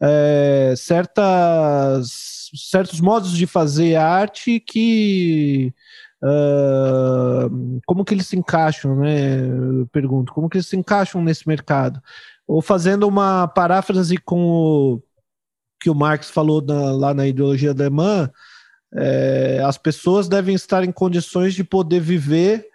é, 0.00 0.74
certas 0.76 2.36
certos 2.54 3.00
modos 3.00 3.32
de 3.36 3.46
fazer 3.46 3.96
arte 3.96 4.60
que 4.60 5.72
Uh, 6.22 7.80
como 7.86 8.04
que 8.04 8.14
eles 8.14 8.26
se 8.26 8.36
encaixam, 8.36 8.96
né? 8.96 9.40
Eu 9.40 9.86
pergunto, 9.92 10.32
como 10.32 10.48
que 10.48 10.56
eles 10.56 10.66
se 10.66 10.76
encaixam 10.76 11.22
nesse 11.22 11.46
mercado? 11.46 12.00
Ou 12.46 12.62
fazendo 12.62 13.06
uma 13.06 13.46
paráfrase 13.48 14.16
com 14.16 14.40
o 14.40 15.02
que 15.80 15.90
o 15.90 15.94
Marx 15.94 16.30
falou 16.30 16.62
na, 16.62 16.92
lá 16.92 17.14
na 17.14 17.26
ideologia 17.26 17.70
alemã, 17.70 18.30
é, 18.94 19.62
as 19.64 19.76
pessoas 19.76 20.28
devem 20.28 20.54
estar 20.54 20.84
em 20.84 20.92
condições 20.92 21.54
de 21.54 21.62
poder 21.62 22.00
viver 22.00 22.66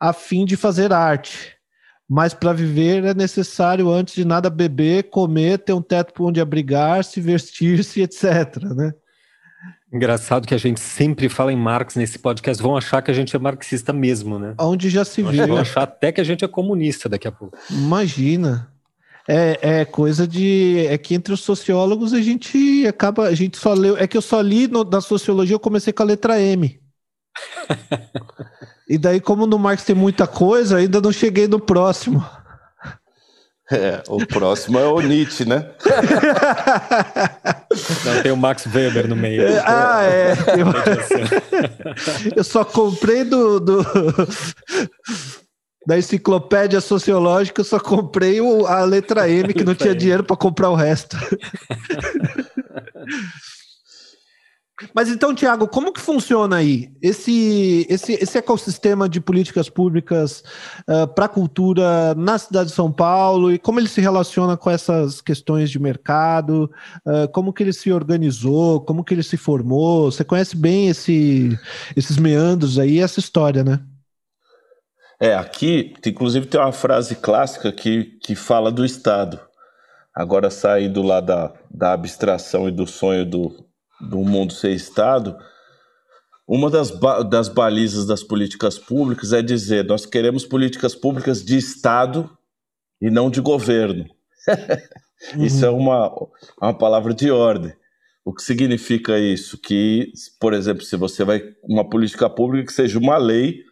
a 0.00 0.12
fim 0.12 0.44
de 0.44 0.56
fazer 0.56 0.92
arte. 0.92 1.54
Mas 2.08 2.34
para 2.34 2.52
viver 2.52 3.04
é 3.04 3.14
necessário, 3.14 3.90
antes 3.90 4.14
de 4.14 4.24
nada, 4.24 4.50
beber, 4.50 5.04
comer, 5.04 5.58
ter 5.58 5.72
um 5.72 5.80
teto 5.80 6.12
para 6.12 6.24
onde 6.24 6.40
abrigar-se, 6.40 7.20
vestir-se, 7.20 8.02
etc. 8.02 8.62
Né? 8.74 8.92
Engraçado 9.94 10.48
que 10.48 10.54
a 10.54 10.58
gente 10.58 10.80
sempre 10.80 11.28
fala 11.28 11.52
em 11.52 11.56
Marx 11.56 11.94
nesse 11.94 12.18
podcast, 12.18 12.60
vão 12.60 12.76
achar 12.76 13.00
que 13.00 13.12
a 13.12 13.14
gente 13.14 13.36
é 13.36 13.38
marxista 13.38 13.92
mesmo, 13.92 14.40
né? 14.40 14.52
Onde 14.58 14.90
já 14.90 15.04
se 15.04 15.22
viu. 15.22 15.46
Vão 15.46 15.56
achar 15.56 15.84
até 15.84 16.10
que 16.10 16.20
a 16.20 16.24
gente 16.24 16.44
é 16.44 16.48
comunista 16.48 17.08
daqui 17.08 17.28
a 17.28 17.32
pouco. 17.32 17.56
Imagina. 17.70 18.68
É, 19.28 19.80
é 19.80 19.84
coisa 19.84 20.26
de. 20.26 20.84
É 20.88 20.98
que 20.98 21.14
entre 21.14 21.32
os 21.32 21.42
sociólogos 21.42 22.12
a 22.12 22.20
gente 22.20 22.84
acaba. 22.88 23.28
A 23.28 23.34
gente 23.34 23.56
só 23.56 23.72
leu. 23.72 23.96
É 23.96 24.08
que 24.08 24.16
eu 24.16 24.22
só 24.22 24.40
li 24.40 24.66
no, 24.66 24.82
na 24.82 25.00
sociologia, 25.00 25.54
eu 25.54 25.60
comecei 25.60 25.92
com 25.92 26.02
a 26.02 26.06
letra 26.06 26.40
M. 26.40 26.76
e 28.90 28.98
daí, 28.98 29.20
como 29.20 29.46
no 29.46 29.60
Marx 29.60 29.84
tem 29.84 29.94
muita 29.94 30.26
coisa, 30.26 30.78
ainda 30.78 31.00
não 31.00 31.12
cheguei 31.12 31.46
no 31.46 31.60
próximo. 31.60 32.24
É, 33.74 34.02
o 34.08 34.24
próximo 34.26 34.78
é 34.78 34.86
o 34.86 35.00
Nietzsche, 35.00 35.44
né? 35.44 35.66
Não, 38.04 38.22
tem 38.22 38.30
o 38.30 38.36
Max 38.36 38.66
Weber 38.66 39.08
no 39.08 39.16
meio. 39.16 39.42
É, 39.42 39.60
ah, 39.66 40.04
é. 40.04 40.34
Eu, 40.56 40.68
eu 42.36 42.44
só 42.44 42.64
comprei 42.64 43.24
do, 43.24 43.58
do, 43.58 43.84
da 45.86 45.98
enciclopédia 45.98 46.80
sociológica, 46.80 47.60
eu 47.60 47.64
só 47.64 47.80
comprei 47.80 48.40
o, 48.40 48.64
a 48.66 48.84
letra 48.84 49.28
M, 49.28 49.52
que 49.52 49.64
não 49.64 49.74
tinha 49.74 49.92
dinheiro 49.94 50.22
para 50.22 50.36
comprar 50.36 50.70
o 50.70 50.76
resto. 50.76 51.16
Mas 54.92 55.08
então, 55.08 55.32
Tiago, 55.32 55.68
como 55.68 55.92
que 55.92 56.00
funciona 56.00 56.56
aí 56.56 56.90
esse, 57.00 57.86
esse, 57.88 58.14
esse 58.14 58.38
ecossistema 58.38 59.08
de 59.08 59.20
políticas 59.20 59.68
públicas 59.68 60.40
uh, 60.88 61.02
ah, 61.02 61.06
para 61.06 61.26
a 61.26 61.28
cultura 61.28 62.12
na 62.16 62.36
cidade 62.38 62.70
de 62.70 62.74
São 62.74 62.90
Paulo 62.90 63.52
e 63.52 63.58
como 63.58 63.78
ele 63.78 63.88
se 63.88 64.00
relaciona 64.00 64.56
com 64.56 64.68
essas 64.68 65.20
questões 65.20 65.70
de 65.70 65.78
mercado? 65.78 66.68
Uh, 67.06 67.28
como 67.32 67.52
que 67.52 67.62
ele 67.62 67.72
se 67.72 67.92
organizou? 67.92 68.80
Como 68.80 69.04
que 69.04 69.14
ele 69.14 69.22
se 69.22 69.36
formou? 69.36 70.10
Você 70.10 70.24
conhece 70.24 70.56
bem 70.56 70.88
esse, 70.88 71.56
esses 71.96 72.16
meandros 72.16 72.76
aí, 72.76 72.98
essa 72.98 73.20
história, 73.20 73.62
né? 73.62 73.80
É, 75.20 75.36
aqui, 75.36 75.94
inclusive, 76.04 76.46
tem 76.46 76.60
uma 76.60 76.72
frase 76.72 77.14
clássica 77.14 77.70
que, 77.70 78.18
que 78.20 78.34
fala 78.34 78.72
do 78.72 78.84
Estado. 78.84 79.38
Agora, 80.12 80.50
saindo 80.50 81.00
lá 81.00 81.20
da, 81.20 81.52
da 81.70 81.92
abstração 81.92 82.68
e 82.68 82.72
do 82.72 82.86
sonho 82.86 83.24
do, 83.24 83.64
do 84.08 84.18
mundo 84.18 84.52
ser 84.52 84.72
Estado, 84.72 85.36
uma 86.46 86.70
das, 86.70 86.90
ba 86.90 87.22
das 87.22 87.48
balizas 87.48 88.06
das 88.06 88.22
políticas 88.22 88.78
públicas 88.78 89.32
é 89.32 89.42
dizer: 89.42 89.84
nós 89.84 90.04
queremos 90.04 90.44
políticas 90.44 90.94
públicas 90.94 91.42
de 91.44 91.56
Estado 91.56 92.30
e 93.00 93.10
não 93.10 93.30
de 93.30 93.40
governo. 93.40 94.04
uhum. 95.34 95.44
Isso 95.44 95.64
é 95.64 95.70
uma, 95.70 96.12
uma 96.60 96.76
palavra 96.76 97.14
de 97.14 97.30
ordem. 97.30 97.72
O 98.24 98.32
que 98.32 98.42
significa 98.42 99.18
isso? 99.18 99.58
Que, 99.58 100.10
por 100.40 100.54
exemplo, 100.54 100.82
se 100.82 100.96
você 100.96 101.24
vai 101.24 101.42
uma 101.62 101.86
política 101.86 102.28
pública 102.30 102.68
que 102.68 102.72
seja 102.72 102.98
uma 102.98 103.18
lei 103.18 103.62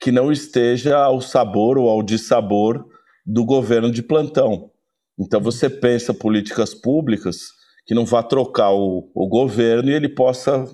que 0.00 0.10
não 0.10 0.32
esteja 0.32 0.96
ao 0.96 1.20
sabor 1.20 1.76
ou 1.76 1.90
ao 1.90 2.02
dissabor 2.02 2.86
do 3.26 3.44
governo 3.44 3.90
de 3.90 4.02
plantão. 4.02 4.70
Então 5.18 5.40
você 5.40 5.68
pensa 5.68 6.14
políticas 6.14 6.72
públicas 6.72 7.50
que 7.88 7.94
não 7.94 8.04
vá 8.04 8.22
trocar 8.22 8.70
o, 8.70 9.10
o 9.14 9.26
governo 9.26 9.90
e 9.90 9.94
ele 9.94 10.10
possa 10.10 10.70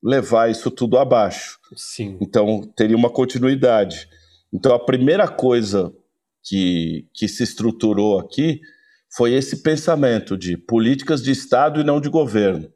levar 0.00 0.48
isso 0.48 0.70
tudo 0.70 0.96
abaixo. 0.96 1.58
Sim. 1.76 2.16
Então 2.20 2.62
teria 2.76 2.96
uma 2.96 3.10
continuidade. 3.10 4.08
Então 4.54 4.72
a 4.72 4.78
primeira 4.78 5.26
coisa 5.26 5.92
que, 6.40 7.08
que 7.12 7.26
se 7.26 7.42
estruturou 7.42 8.16
aqui 8.16 8.60
foi 9.12 9.34
esse 9.34 9.60
pensamento 9.64 10.38
de 10.38 10.56
políticas 10.56 11.20
de 11.20 11.32
Estado 11.32 11.80
e 11.80 11.84
não 11.84 12.00
de 12.00 12.08
governo. 12.08 12.70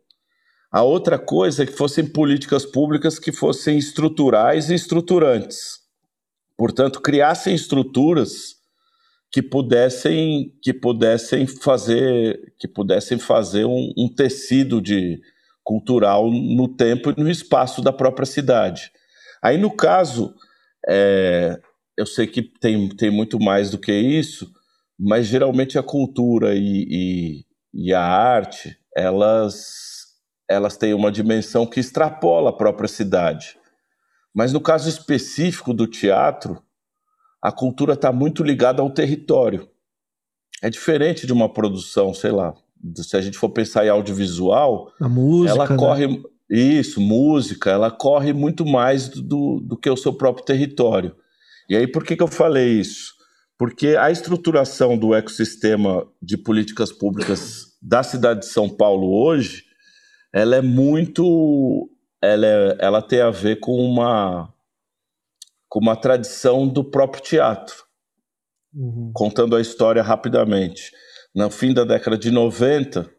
A 0.72 0.82
outra 0.82 1.16
coisa 1.16 1.62
é 1.62 1.66
que 1.66 1.72
fossem 1.72 2.04
políticas 2.04 2.66
públicas 2.66 3.20
que 3.20 3.30
fossem 3.30 3.78
estruturais 3.78 4.68
e 4.68 4.74
estruturantes. 4.74 5.78
Portanto, 6.58 7.00
criassem 7.00 7.54
estruturas 7.54 8.55
que 9.36 9.42
pudessem 9.42 10.50
que 10.62 10.72
pudessem 10.72 11.46
fazer 11.46 12.54
que 12.58 12.66
pudessem 12.66 13.18
fazer 13.18 13.66
um, 13.66 13.92
um 13.94 14.08
tecido 14.08 14.80
de 14.80 15.20
cultural 15.62 16.30
no 16.30 16.66
tempo 16.66 17.10
e 17.10 17.20
no 17.22 17.30
espaço 17.30 17.82
da 17.82 17.92
própria 17.92 18.24
cidade. 18.24 18.90
Aí 19.42 19.58
no 19.58 19.70
caso 19.70 20.34
é, 20.88 21.60
eu 21.98 22.06
sei 22.06 22.26
que 22.26 22.40
tem, 22.40 22.88
tem 22.88 23.10
muito 23.10 23.38
mais 23.38 23.70
do 23.70 23.76
que 23.76 23.92
isso, 23.92 24.50
mas 24.98 25.26
geralmente 25.26 25.78
a 25.78 25.82
cultura 25.82 26.54
e, 26.54 26.86
e, 26.88 27.44
e 27.74 27.92
a 27.92 28.02
arte 28.02 28.74
elas 28.96 30.14
elas 30.48 30.78
têm 30.78 30.94
uma 30.94 31.12
dimensão 31.12 31.66
que 31.66 31.78
extrapola 31.78 32.48
a 32.48 32.56
própria 32.56 32.88
cidade. 32.88 33.58
Mas 34.34 34.50
no 34.50 34.62
caso 34.62 34.88
específico 34.88 35.74
do 35.74 35.86
teatro, 35.86 36.62
a 37.46 37.52
cultura 37.52 37.92
está 37.92 38.10
muito 38.10 38.42
ligada 38.42 38.82
ao 38.82 38.90
território. 38.90 39.68
É 40.60 40.68
diferente 40.68 41.28
de 41.28 41.32
uma 41.32 41.48
produção, 41.48 42.12
sei 42.12 42.32
lá, 42.32 42.52
se 42.96 43.16
a 43.16 43.20
gente 43.20 43.38
for 43.38 43.50
pensar 43.50 43.86
em 43.86 43.88
audiovisual, 43.88 44.92
a 45.00 45.08
música, 45.08 45.52
ela 45.52 45.68
né? 45.68 45.76
corre 45.76 46.22
isso, 46.50 47.00
música, 47.00 47.70
ela 47.70 47.88
corre 47.88 48.32
muito 48.32 48.66
mais 48.66 49.08
do, 49.08 49.60
do 49.60 49.76
que 49.76 49.88
o 49.88 49.96
seu 49.96 50.12
próprio 50.12 50.44
território. 50.44 51.14
E 51.70 51.76
aí 51.76 51.86
por 51.86 52.02
que, 52.02 52.16
que 52.16 52.22
eu 52.24 52.26
falei 52.26 52.80
isso? 52.80 53.14
Porque 53.56 53.90
a 53.90 54.10
estruturação 54.10 54.98
do 54.98 55.14
ecossistema 55.14 56.04
de 56.20 56.36
políticas 56.36 56.90
públicas 56.90 57.76
da 57.80 58.02
cidade 58.02 58.40
de 58.40 58.46
São 58.46 58.68
Paulo 58.68 59.24
hoje, 59.24 59.62
ela 60.32 60.56
é 60.56 60.62
muito, 60.62 61.88
ela, 62.20 62.44
é, 62.44 62.76
ela 62.80 63.00
tem 63.00 63.20
a 63.20 63.30
ver 63.30 63.60
com 63.60 63.76
uma 63.76 64.52
com 65.68 65.80
uma 65.80 65.96
tradição 65.96 66.66
do 66.66 66.84
próprio 66.84 67.22
teatro. 67.22 67.84
Uhum. 68.74 69.10
Contando 69.14 69.56
a 69.56 69.60
história 69.60 70.02
rapidamente. 70.02 70.92
No 71.34 71.50
fim 71.50 71.72
da 71.72 71.84
década 71.84 72.16
de 72.16 72.30
90, 72.30 73.10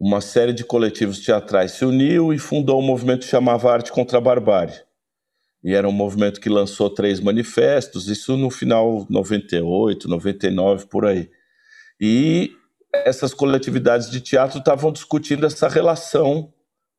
uma 0.00 0.20
série 0.20 0.52
de 0.52 0.64
coletivos 0.64 1.20
teatrais 1.20 1.72
se 1.72 1.84
uniu 1.84 2.32
e 2.32 2.38
fundou 2.38 2.80
um 2.80 2.86
movimento 2.86 3.20
que 3.20 3.30
chamava 3.30 3.72
Arte 3.72 3.92
contra 3.92 4.18
a 4.18 4.20
Barbárie. 4.20 4.80
E 5.62 5.74
era 5.74 5.86
um 5.86 5.92
movimento 5.92 6.40
que 6.40 6.48
lançou 6.48 6.88
três 6.88 7.20
manifestos, 7.20 8.08
isso 8.08 8.36
no 8.36 8.50
final 8.50 9.06
98, 9.10 10.08
99, 10.08 10.86
por 10.86 11.04
aí. 11.04 11.30
E 12.00 12.50
essas 12.92 13.34
coletividades 13.34 14.10
de 14.10 14.22
teatro 14.22 14.58
estavam 14.58 14.90
discutindo 14.90 15.44
essa 15.44 15.68
relação 15.68 16.52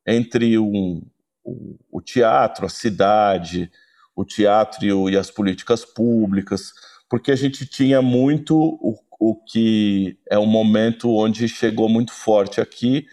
entre 0.06 0.60
um, 0.60 1.02
o, 1.44 1.78
o 1.92 2.02
teatro, 2.02 2.68
a 2.68 2.70
cidade, 2.70 3.72
o 4.22 4.26
teatro 4.26 5.10
e, 5.10 5.18
as 5.18 5.30
políticas 5.30 5.84
públicas, 5.84 6.74
porque 7.10 7.32
a 7.32 7.36
gente 7.36 7.66
tinha 7.66 8.02
muito 8.02 8.56
o, 8.56 8.96
o 9.20 9.36
que 9.36 10.18
é 10.30 10.38
um 10.38 10.46
momento 10.46 11.16
onde 11.16 11.48
chegou 11.48 11.90
muito 11.90 12.12
forte 12.12 12.62
aqui 12.62 13.06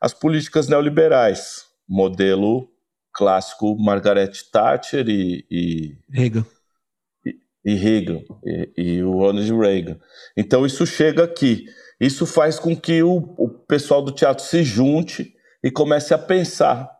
as 0.00 0.14
políticas 0.14 0.68
neoliberais, 0.68 1.66
modelo 1.88 2.68
clássico 3.12 3.76
Margaret 3.76 4.30
Thatcher 4.52 5.08
e, 5.08 5.44
e 5.50 5.98
Reagan. 6.08 6.46
E, 7.26 7.36
e 7.64 7.74
Reagan, 7.74 8.22
e, 8.44 8.72
e, 8.76 9.02
o 9.02 9.12
Ronald 9.12 9.50
Reagan. 9.52 9.98
Então 10.36 10.64
isso 10.64 10.86
chega 10.86 11.24
aqui. 11.24 11.66
Isso 12.00 12.26
faz 12.26 12.60
com 12.60 12.76
que 12.76 13.02
o, 13.02 13.34
o 13.36 13.48
pessoal 13.48 14.02
do 14.02 14.12
teatro 14.12 14.44
se 14.44 14.62
junte 14.62 15.34
e 15.64 15.70
comece 15.70 16.14
a 16.14 16.18
pensar 16.18 16.97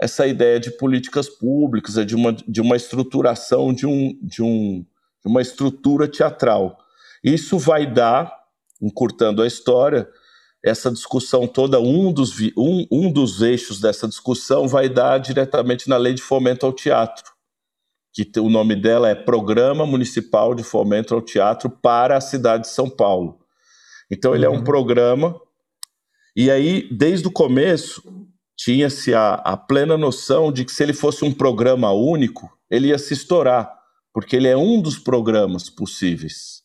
essa 0.00 0.26
ideia 0.26 0.58
de 0.58 0.70
políticas 0.70 1.28
públicas, 1.28 1.94
de 2.06 2.14
uma, 2.14 2.32
de 2.32 2.60
uma 2.60 2.76
estruturação 2.76 3.72
de, 3.72 3.86
um, 3.86 4.18
de, 4.22 4.42
um, 4.42 4.84
de 5.24 5.30
uma 5.30 5.40
estrutura 5.40 6.08
teatral. 6.08 6.78
Isso 7.22 7.58
vai 7.58 7.86
dar, 7.86 8.32
encurtando 8.82 9.42
a 9.42 9.46
história, 9.46 10.08
essa 10.64 10.90
discussão 10.90 11.46
toda, 11.46 11.78
um 11.78 12.12
dos, 12.12 12.40
um, 12.56 12.86
um 12.90 13.12
dos 13.12 13.42
eixos 13.42 13.80
dessa 13.80 14.08
discussão 14.08 14.66
vai 14.66 14.88
dar 14.88 15.18
diretamente 15.18 15.88
na 15.88 15.96
Lei 15.96 16.14
de 16.14 16.22
Fomento 16.22 16.64
ao 16.64 16.72
Teatro, 16.72 17.32
que 18.12 18.28
o 18.40 18.48
nome 18.48 18.74
dela 18.74 19.08
é 19.08 19.14
Programa 19.14 19.86
Municipal 19.86 20.54
de 20.54 20.62
Fomento 20.62 21.14
ao 21.14 21.20
Teatro 21.20 21.68
para 21.68 22.16
a 22.16 22.20
cidade 22.20 22.64
de 22.64 22.70
São 22.70 22.88
Paulo. 22.88 23.40
Então, 24.10 24.34
ele 24.34 24.46
uhum. 24.46 24.52
é 24.52 24.56
um 24.56 24.58
uhum. 24.60 24.64
programa, 24.64 25.38
e 26.34 26.50
aí, 26.50 26.88
desde 26.90 27.28
o 27.28 27.30
começo, 27.30 28.02
tinha-se 28.56 29.12
a, 29.14 29.34
a 29.34 29.56
plena 29.56 29.96
noção 29.96 30.52
de 30.52 30.64
que 30.64 30.72
se 30.72 30.82
ele 30.82 30.92
fosse 30.92 31.24
um 31.24 31.32
programa 31.32 31.92
único, 31.92 32.50
ele 32.70 32.88
ia 32.88 32.98
se 32.98 33.12
estourar, 33.12 33.72
porque 34.12 34.36
ele 34.36 34.48
é 34.48 34.56
um 34.56 34.80
dos 34.80 34.98
programas 34.98 35.68
possíveis. 35.68 36.62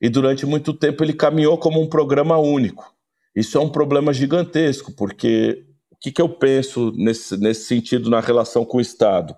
E 0.00 0.08
durante 0.08 0.46
muito 0.46 0.72
tempo 0.72 1.02
ele 1.02 1.12
caminhou 1.12 1.58
como 1.58 1.80
um 1.80 1.88
programa 1.88 2.38
único. 2.38 2.94
Isso 3.34 3.58
é 3.58 3.60
um 3.60 3.68
problema 3.68 4.12
gigantesco, 4.12 4.92
porque 4.92 5.64
o 5.90 5.96
que, 5.96 6.10
que 6.10 6.22
eu 6.22 6.28
penso 6.28 6.92
nesse, 6.96 7.36
nesse 7.36 7.66
sentido 7.66 8.10
na 8.10 8.20
relação 8.20 8.64
com 8.64 8.78
o 8.78 8.80
Estado? 8.80 9.36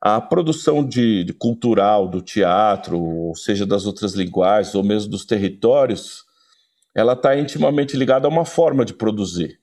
A 0.00 0.20
produção 0.20 0.82
de, 0.82 1.24
de 1.24 1.32
cultural 1.34 2.08
do 2.08 2.22
teatro, 2.22 2.98
ou 2.98 3.36
seja, 3.36 3.66
das 3.66 3.84
outras 3.84 4.14
linguagens, 4.14 4.74
ou 4.74 4.82
mesmo 4.82 5.10
dos 5.10 5.26
territórios, 5.26 6.24
ela 6.94 7.12
está 7.12 7.38
intimamente 7.38 7.96
ligada 7.96 8.26
a 8.26 8.30
uma 8.30 8.46
forma 8.46 8.84
de 8.84 8.94
produzir. 8.94 9.59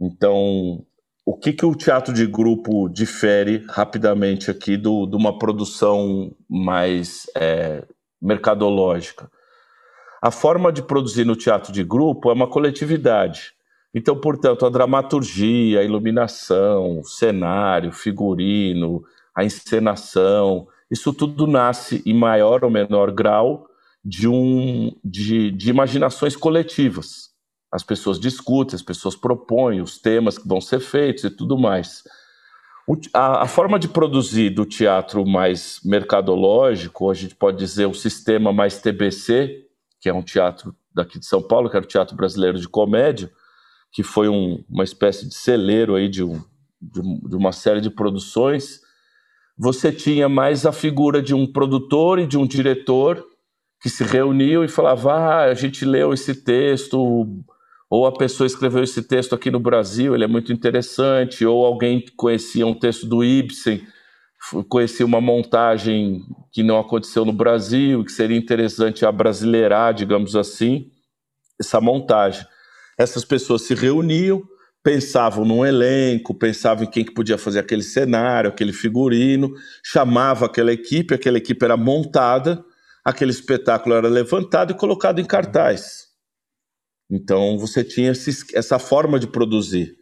Então, 0.00 0.84
o 1.26 1.36
que, 1.36 1.52
que 1.52 1.66
o 1.66 1.74
teatro 1.74 2.14
de 2.14 2.26
grupo 2.26 2.88
difere 2.88 3.64
rapidamente 3.68 4.50
aqui 4.50 4.76
do, 4.76 5.06
de 5.06 5.16
uma 5.16 5.38
produção 5.38 6.34
mais 6.48 7.26
é, 7.36 7.84
mercadológica? 8.20 9.30
A 10.22 10.30
forma 10.30 10.72
de 10.72 10.82
produzir 10.82 11.24
no 11.24 11.36
teatro 11.36 11.72
de 11.72 11.84
grupo 11.84 12.30
é 12.30 12.32
uma 12.32 12.48
coletividade. 12.48 13.52
Então, 13.94 14.16
portanto, 14.18 14.64
a 14.64 14.70
dramaturgia, 14.70 15.80
a 15.80 15.84
iluminação, 15.84 17.00
o 17.00 17.04
cenário, 17.04 17.92
figurino, 17.92 19.02
a 19.34 19.44
encenação, 19.44 20.66
isso 20.90 21.12
tudo 21.12 21.46
nasce 21.46 22.02
em 22.06 22.14
maior 22.14 22.64
ou 22.64 22.70
menor 22.70 23.10
grau 23.10 23.66
de, 24.04 24.28
um, 24.28 24.92
de, 25.04 25.50
de 25.50 25.70
imaginações 25.70 26.36
coletivas 26.36 27.27
as 27.70 27.82
pessoas 27.82 28.18
discutem, 28.18 28.74
as 28.74 28.82
pessoas 28.82 29.14
propõem 29.14 29.80
os 29.80 29.98
temas 29.98 30.38
que 30.38 30.48
vão 30.48 30.60
ser 30.60 30.80
feitos 30.80 31.24
e 31.24 31.30
tudo 31.30 31.58
mais. 31.58 32.02
O, 32.86 32.96
a, 33.12 33.42
a, 33.42 33.46
forma 33.46 33.78
de 33.78 33.88
produzir 33.88 34.50
do 34.50 34.64
teatro 34.64 35.26
mais 35.26 35.80
mercadológico, 35.84 37.10
a 37.10 37.14
gente 37.14 37.34
pode 37.34 37.58
dizer 37.58 37.86
o 37.86 37.94
sistema 37.94 38.52
mais 38.52 38.80
TBC, 38.80 39.66
que 40.00 40.08
é 40.08 40.14
um 40.14 40.22
teatro 40.22 40.74
daqui 40.94 41.18
de 41.18 41.26
São 41.26 41.42
Paulo, 41.42 41.68
que 41.68 41.76
era 41.76 41.84
o 41.84 41.88
Teatro 41.88 42.16
Brasileiro 42.16 42.58
de 42.58 42.68
Comédia, 42.68 43.30
que 43.92 44.02
foi 44.02 44.28
um, 44.28 44.64
uma 44.68 44.84
espécie 44.84 45.28
de 45.28 45.34
celeiro 45.34 45.94
aí 45.94 46.08
de, 46.08 46.24
um, 46.24 46.42
de, 46.80 47.28
de 47.28 47.36
uma 47.36 47.52
série 47.52 47.80
de 47.80 47.90
produções, 47.90 48.80
você 49.56 49.90
tinha 49.90 50.28
mais 50.28 50.64
a 50.64 50.72
figura 50.72 51.20
de 51.20 51.34
um 51.34 51.50
produtor 51.50 52.20
e 52.20 52.26
de 52.26 52.38
um 52.38 52.46
diretor 52.46 53.24
que 53.82 53.90
se 53.90 54.04
reuniam 54.04 54.64
e 54.64 54.68
falavam: 54.68 55.12
ah, 55.12 55.44
a 55.44 55.54
gente 55.54 55.84
leu 55.84 56.12
esse 56.12 56.34
texto, 56.34 57.26
ou 57.90 58.06
a 58.06 58.12
pessoa 58.12 58.46
escreveu 58.46 58.82
esse 58.82 59.02
texto 59.02 59.34
aqui 59.34 59.50
no 59.50 59.60
Brasil, 59.60 60.14
ele 60.14 60.24
é 60.24 60.28
muito 60.28 60.52
interessante, 60.52 61.44
ou 61.46 61.64
alguém 61.64 62.04
conhecia 62.16 62.66
um 62.66 62.74
texto 62.74 63.06
do 63.06 63.24
Ibsen, 63.24 63.82
conhecia 64.68 65.06
uma 65.06 65.20
montagem 65.20 66.22
que 66.52 66.62
não 66.62 66.78
aconteceu 66.78 67.24
no 67.24 67.32
Brasil, 67.32 68.04
que 68.04 68.12
seria 68.12 68.36
interessante 68.36 69.06
abrasileirar, 69.06 69.94
digamos 69.94 70.36
assim, 70.36 70.90
essa 71.58 71.80
montagem. 71.80 72.46
Essas 72.98 73.24
pessoas 73.24 73.62
se 73.62 73.74
reuniam, 73.74 74.42
pensavam 74.82 75.44
num 75.44 75.64
elenco, 75.64 76.34
pensavam 76.34 76.84
em 76.84 76.90
quem 76.90 77.04
que 77.04 77.14
podia 77.14 77.38
fazer 77.38 77.60
aquele 77.60 77.82
cenário, 77.82 78.50
aquele 78.50 78.72
figurino, 78.72 79.52
chamava 79.82 80.46
aquela 80.46 80.72
equipe, 80.72 81.14
aquela 81.14 81.38
equipe 81.38 81.64
era 81.64 81.76
montada, 81.76 82.62
aquele 83.04 83.30
espetáculo 83.30 83.94
era 83.94 84.08
levantado 84.08 84.72
e 84.72 84.76
colocado 84.76 85.20
em 85.20 85.24
cartaz. 85.24 86.07
Então 87.10 87.58
você 87.58 87.82
tinha 87.82 88.12
essa 88.54 88.78
forma 88.78 89.18
de 89.18 89.26
produzir. 89.26 89.96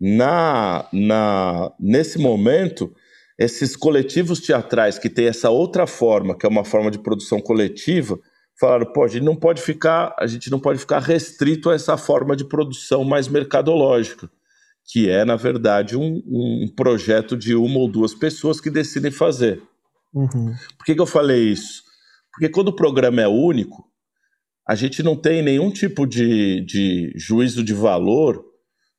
Na, 0.00 0.88
na, 0.92 1.70
nesse 1.78 2.18
momento, 2.18 2.94
esses 3.38 3.76
coletivos 3.76 4.40
teatrais 4.40 4.98
que 4.98 5.10
têm 5.10 5.26
essa 5.26 5.50
outra 5.50 5.86
forma, 5.86 6.36
que 6.36 6.46
é 6.46 6.48
uma 6.48 6.64
forma 6.64 6.90
de 6.90 6.98
produção 6.98 7.40
coletiva, 7.40 8.18
falaram: 8.58 8.92
pô, 8.92 9.04
a 9.04 9.08
gente 9.08 9.24
não 9.24 9.36
pode 9.36 9.60
ficar, 9.60 10.14
a 10.18 10.26
gente 10.26 10.50
não 10.50 10.58
pode 10.58 10.78
ficar 10.78 11.00
restrito 11.00 11.68
a 11.68 11.74
essa 11.74 11.96
forma 11.96 12.34
de 12.34 12.44
produção 12.44 13.04
mais 13.04 13.28
mercadológica, 13.28 14.30
que 14.84 15.08
é, 15.08 15.24
na 15.24 15.36
verdade, 15.36 15.96
um, 15.96 16.22
um 16.26 16.72
projeto 16.74 17.36
de 17.36 17.54
uma 17.54 17.78
ou 17.78 17.88
duas 17.88 18.14
pessoas 18.14 18.60
que 18.60 18.70
decidem 18.70 19.10
fazer. 19.10 19.62
Uhum. 20.14 20.54
Por 20.76 20.84
que, 20.84 20.94
que 20.94 21.00
eu 21.00 21.06
falei 21.06 21.50
isso? 21.50 21.82
Porque 22.32 22.48
quando 22.48 22.68
o 22.68 22.76
programa 22.76 23.22
é 23.22 23.28
único, 23.28 23.89
a 24.70 24.76
gente 24.76 25.02
não 25.02 25.16
tem 25.16 25.42
nenhum 25.42 25.68
tipo 25.68 26.06
de, 26.06 26.60
de 26.60 27.12
juízo 27.16 27.60
de 27.64 27.74
valor 27.74 28.40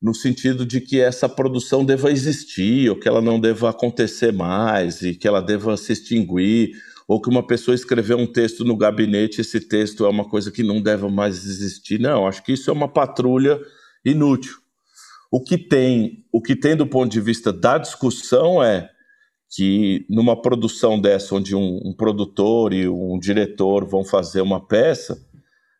no 0.01 0.13
sentido 0.13 0.65
de 0.65 0.81
que 0.81 0.99
essa 0.99 1.29
produção 1.29 1.85
deva 1.85 2.11
existir, 2.11 2.89
ou 2.89 2.97
que 2.97 3.07
ela 3.07 3.21
não 3.21 3.39
deva 3.39 3.69
acontecer 3.69 4.33
mais, 4.33 5.01
e 5.01 5.15
que 5.15 5.25
ela 5.25 5.39
deva 5.41 5.77
se 5.77 5.93
extinguir, 5.93 6.71
ou 7.07 7.21
que 7.21 7.29
uma 7.29 7.47
pessoa 7.47 7.73
escreveu 7.73 8.17
um 8.17 8.27
texto 8.27 8.65
no 8.65 8.75
gabinete, 8.75 9.39
esse 9.39 9.61
texto 9.61 10.03
é 10.03 10.09
uma 10.09 10.27
coisa 10.27 10.51
que 10.51 10.61
não 10.61 10.81
deve 10.81 11.07
mais 11.07 11.45
existir. 11.45 12.01
Não, 12.01 12.27
acho 12.27 12.43
que 12.43 12.51
isso 12.51 12.69
é 12.69 12.73
uma 12.73 12.89
patrulha 12.89 13.57
inútil. 14.03 14.57
O 15.31 15.41
que 15.41 15.57
tem, 15.57 16.25
o 16.33 16.41
que 16.41 16.53
tem 16.53 16.75
do 16.75 16.85
ponto 16.85 17.09
de 17.09 17.21
vista 17.21 17.53
da 17.53 17.77
discussão 17.77 18.61
é 18.61 18.89
que 19.49 20.05
numa 20.09 20.35
produção 20.41 20.99
dessa, 20.99 21.33
onde 21.33 21.55
um, 21.55 21.79
um 21.85 21.93
produtor 21.95 22.73
e 22.73 22.89
um 22.89 23.17
diretor 23.17 23.85
vão 23.85 24.03
fazer 24.03 24.41
uma 24.41 24.59
peça, 24.59 25.30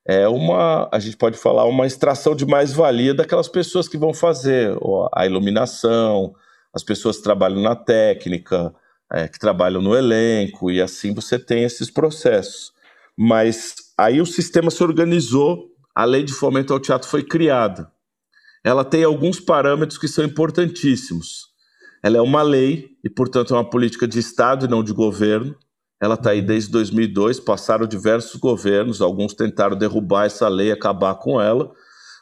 é 0.06 0.28
uma, 0.28 0.90
a 0.92 1.00
gente 1.00 1.18
pode 1.18 1.38
falar, 1.38 1.66
uma 1.66 1.86
extração 1.86 2.36
de 2.36 2.46
mais-valia 2.46 3.14
daquelas 3.14 3.48
pessoas 3.48 3.88
que 3.88 3.98
vão 3.98 4.14
fazer 4.14 4.76
a 5.14 5.26
iluminação, 5.26 6.34
as 6.74 6.84
pessoas 6.84 7.18
que 7.18 7.24
trabalham 7.24 7.62
na 7.62 7.76
técnica, 7.76 8.74
é, 9.12 9.28
que 9.28 9.38
trabalham 9.38 9.82
no 9.82 9.96
elenco, 9.96 10.72
e 10.72 10.82
assim 10.82 11.14
você 11.14 11.38
tem 11.38 11.64
esses 11.64 11.92
processos. 11.92 12.72
Mas 13.18 13.76
aí 13.98 14.22
o 14.22 14.26
sistema 14.26 14.72
se 14.72 14.82
organizou, 14.82 15.68
a 15.94 16.06
lei 16.06 16.24
de 16.24 16.34
fomento 16.34 16.74
ao 16.74 16.80
teatro 16.80 17.08
foi 17.08 17.24
criada. 17.24 17.92
Ela 18.64 18.86
tem 18.86 19.04
alguns 19.04 19.40
parâmetros 19.40 19.98
que 19.98 20.08
são 20.08 20.24
importantíssimos. 20.24 21.50
Ela 22.04 22.18
é 22.18 22.22
uma 22.22 22.42
lei 22.42 22.90
e, 23.04 23.10
portanto, 23.10 23.54
é 23.54 23.58
uma 23.58 23.70
política 23.70 24.08
de 24.08 24.18
Estado 24.20 24.66
e 24.66 24.70
não 24.70 24.84
de 24.84 24.94
governo. 24.94 25.56
Ela 26.02 26.16
está 26.16 26.32
aí 26.32 26.42
desde 26.42 26.72
2002, 26.72 27.40
passaram 27.40 27.86
diversos 27.86 28.40
governos, 28.40 29.02
alguns 29.02 29.36
tentaram 29.36 29.78
derrubar 29.78 30.26
essa 30.26 30.48
lei, 30.48 30.72
acabar 30.72 31.14
com 31.16 31.40
ela, 31.40 31.72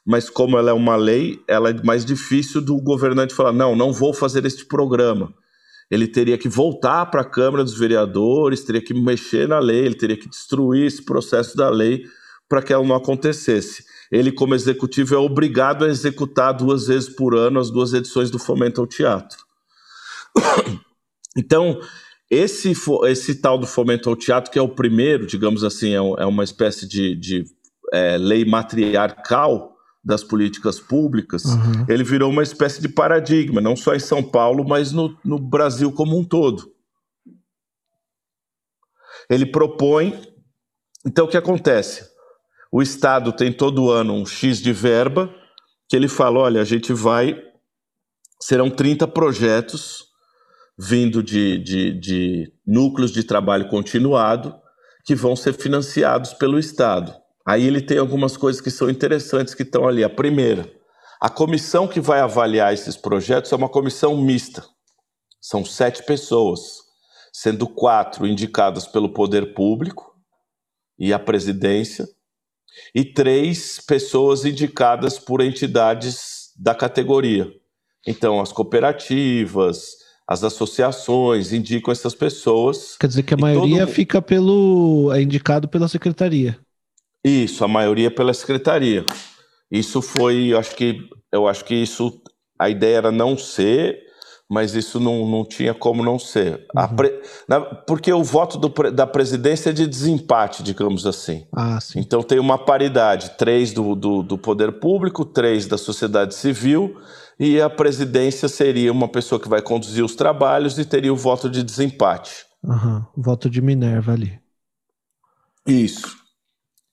mas 0.06 0.30
como 0.30 0.58
ela 0.58 0.72
é 0.72 0.74
uma 0.74 0.98
lei, 0.98 1.42
ela 1.48 1.70
é 1.70 1.84
mais 1.84 2.04
difícil 2.04 2.62
do 2.62 2.76
governante 2.82 3.34
falar: 3.34 3.54
não, 3.54 3.78
não 3.78 3.94
vou 3.94 4.14
fazer 4.14 4.46
este 4.46 4.66
programa. 4.66 5.34
Ele 5.90 6.08
teria 6.08 6.38
que 6.38 6.50
voltar 6.50 7.06
para 7.08 7.22
a 7.22 7.26
Câmara 7.26 7.64
dos 7.64 7.78
Vereadores, 7.78 8.64
teria 8.64 8.82
que 8.82 8.94
mexer 8.94 9.48
na 9.48 9.60
lei, 9.60 9.86
ele 9.86 9.96
teria 9.96 10.18
que 10.18 10.30
destruir 10.30 10.86
esse 10.86 11.04
processo 11.04 11.56
da 11.56 11.70
lei 11.70 12.04
para 12.50 12.62
que 12.62 12.74
ela 12.74 12.86
não 12.86 12.96
acontecesse. 12.96 13.86
Ele, 14.12 14.32
como 14.32 14.56
executivo, 14.56 15.16
é 15.16 15.18
obrigado 15.18 15.86
a 15.86 15.88
executar 15.88 16.54
duas 16.54 16.88
vezes 16.88 17.08
por 17.08 17.36
ano 17.36 17.60
as 17.60 17.72
duas 17.72 17.94
edições 17.94 18.30
do 18.30 18.38
Fomento 18.38 18.82
ao 18.82 18.88
Teatro. 18.88 19.38
Então, 21.38 21.80
esse, 22.30 22.74
esse 23.08 23.36
tal 23.36 23.58
do 23.58 23.66
fomento 23.66 24.10
ao 24.10 24.16
teatro, 24.16 24.52
que 24.52 24.60
é 24.60 24.62
o 24.62 24.70
primeiro, 24.70 25.26
digamos 25.26 25.64
assim, 25.64 25.94
é, 25.94 26.22
é 26.22 26.26
uma 26.26 26.44
espécie 26.44 26.88
de, 26.88 27.16
de 27.16 27.46
é, 27.92 28.18
lei 28.18 28.46
matriarcal 28.46 29.76
das 30.04 30.24
políticas 30.24 30.80
públicas, 30.80 31.44
uhum. 31.44 31.86
ele 31.88 32.04
virou 32.04 32.32
uma 32.32 32.44
espécie 32.44 32.82
de 32.82 32.88
paradigma, 32.88 33.60
não 33.60 33.76
só 33.76 33.96
em 33.96 34.00
São 34.00 34.24
Paulo, 34.24 34.64
mas 34.68 34.92
no, 34.92 35.18
no 35.26 35.38
Brasil 35.38 35.92
como 35.92 36.18
um 36.18 36.24
todo. 36.24 36.72
Ele 39.30 39.46
propõe. 39.46 40.20
Então, 41.06 41.26
o 41.26 41.28
que 41.28 41.38
acontece? 41.38 42.10
O 42.72 42.82
Estado 42.82 43.32
tem 43.32 43.52
todo 43.52 43.92
ano 43.92 44.14
um 44.14 44.26
X 44.26 44.60
de 44.62 44.72
verba, 44.72 45.34
que 45.88 45.96
ele 45.96 46.08
fala: 46.08 46.40
olha, 46.40 46.62
a 46.62 46.66
gente 46.66 46.94
vai. 46.94 47.40
Serão 48.42 48.70
30 48.70 49.08
projetos 49.08 50.09
vindo 50.82 51.22
de, 51.22 51.58
de, 51.58 51.92
de 52.00 52.54
núcleos 52.66 53.12
de 53.12 53.26
trabalho 53.26 53.68
continuado 53.68 54.56
que 55.04 55.14
vão 55.14 55.36
ser 55.36 55.54
financiados 55.54 56.34
pelo 56.34 56.58
Estado. 56.58 57.14
Aí 57.46 57.68
ele 57.68 57.82
tem 57.82 57.98
algumas 57.98 58.38
coisas 58.38 58.62
que 58.62 58.72
são 58.72 58.90
interessantes 58.90 59.54
que 59.54 59.64
estão 59.64 59.86
ali. 59.86 60.06
A 60.06 60.10
primeira, 60.10 60.72
a 61.20 61.30
comissão 61.30 61.86
que 61.86 62.00
vai 62.00 62.22
avaliar 62.22 62.74
esses 62.74 62.96
projetos 62.96 63.52
é 63.52 63.56
uma 63.58 63.68
comissão 63.68 64.16
mista. 64.22 64.64
São 65.42 65.66
sete 65.66 66.04
pessoas, 66.06 66.78
sendo 67.34 67.68
quatro 67.68 68.26
indicadas 68.26 68.88
pelo 68.88 69.10
poder 69.10 69.54
público 69.54 70.16
e 70.98 71.12
a 71.12 71.20
presidência, 71.20 72.08
e 72.96 73.04
três 73.04 73.82
pessoas 73.86 74.46
indicadas 74.46 75.20
por 75.20 75.42
entidades 75.42 76.54
da 76.58 76.74
categoria. 76.74 77.52
Então, 78.08 78.40
as 78.40 78.52
cooperativas, 78.54 80.09
as 80.30 80.44
associações 80.44 81.52
indicam 81.52 81.92
essas 81.92 82.14
pessoas. 82.14 82.96
Quer 83.00 83.08
dizer 83.08 83.24
que 83.24 83.34
a 83.34 83.38
maioria 83.38 83.88
todo... 83.88 83.96
fica 83.96 84.22
pelo. 84.22 85.12
é 85.12 85.24
indicado 85.24 85.68
pela 85.68 85.88
secretaria. 85.88 86.56
Isso, 87.26 87.66
a 87.66 87.68
maioria 87.68 88.12
pela 88.12 88.32
secretaria. 88.32 89.08
Isso 89.72 90.04
foi, 90.04 90.50
eu 90.54 90.60
acho 90.60 90.76
que 90.76 91.10
eu 91.32 91.48
acho 91.48 91.66
que 91.66 91.74
isso 91.74 92.22
a 92.60 92.70
ideia 92.70 92.98
era 92.98 93.12
não 93.12 93.36
ser, 93.36 93.98
mas 94.48 94.76
isso 94.76 95.00
não, 95.00 95.26
não 95.28 95.44
tinha 95.44 95.74
como 95.74 96.04
não 96.04 96.20
ser. 96.20 96.68
Uhum. 96.76 96.96
Pre, 96.96 97.22
na, 97.48 97.62
porque 97.62 98.14
o 98.14 98.24
voto 98.24 98.60
do, 98.60 98.70
da 98.92 99.08
presidência 99.08 99.72
é 99.72 99.74
de 99.74 99.88
desempate, 99.88 100.62
digamos 100.62 101.08
assim. 101.08 101.48
Ah, 101.52 101.82
sim. 101.82 102.00
Então 102.00 102.22
tem 102.22 102.38
uma 102.38 102.58
paridade: 102.60 103.32
três 103.36 103.74
do, 103.74 103.96
do, 103.96 104.22
do 104.22 104.38
poder 104.38 104.74
público, 104.74 105.26
três 105.26 105.66
da 105.66 105.78
sociedade 105.78 106.36
civil 106.36 106.96
e 107.40 107.62
a 107.62 107.70
presidência 107.70 108.50
seria 108.50 108.92
uma 108.92 109.08
pessoa 109.08 109.40
que 109.40 109.48
vai 109.48 109.62
conduzir 109.62 110.04
os 110.04 110.16
trabalhos 110.16 110.78
e 110.78 110.84
teria 110.84 111.14
o 111.14 111.18
voto 111.18 111.50
de 111.50 111.64
desempate. 111.64 112.46
Uhum, 112.62 113.06
voto 113.16 113.50
de 113.50 113.62
Minerva 113.62 114.12
ali. 114.12 114.38
Isso. 115.66 116.18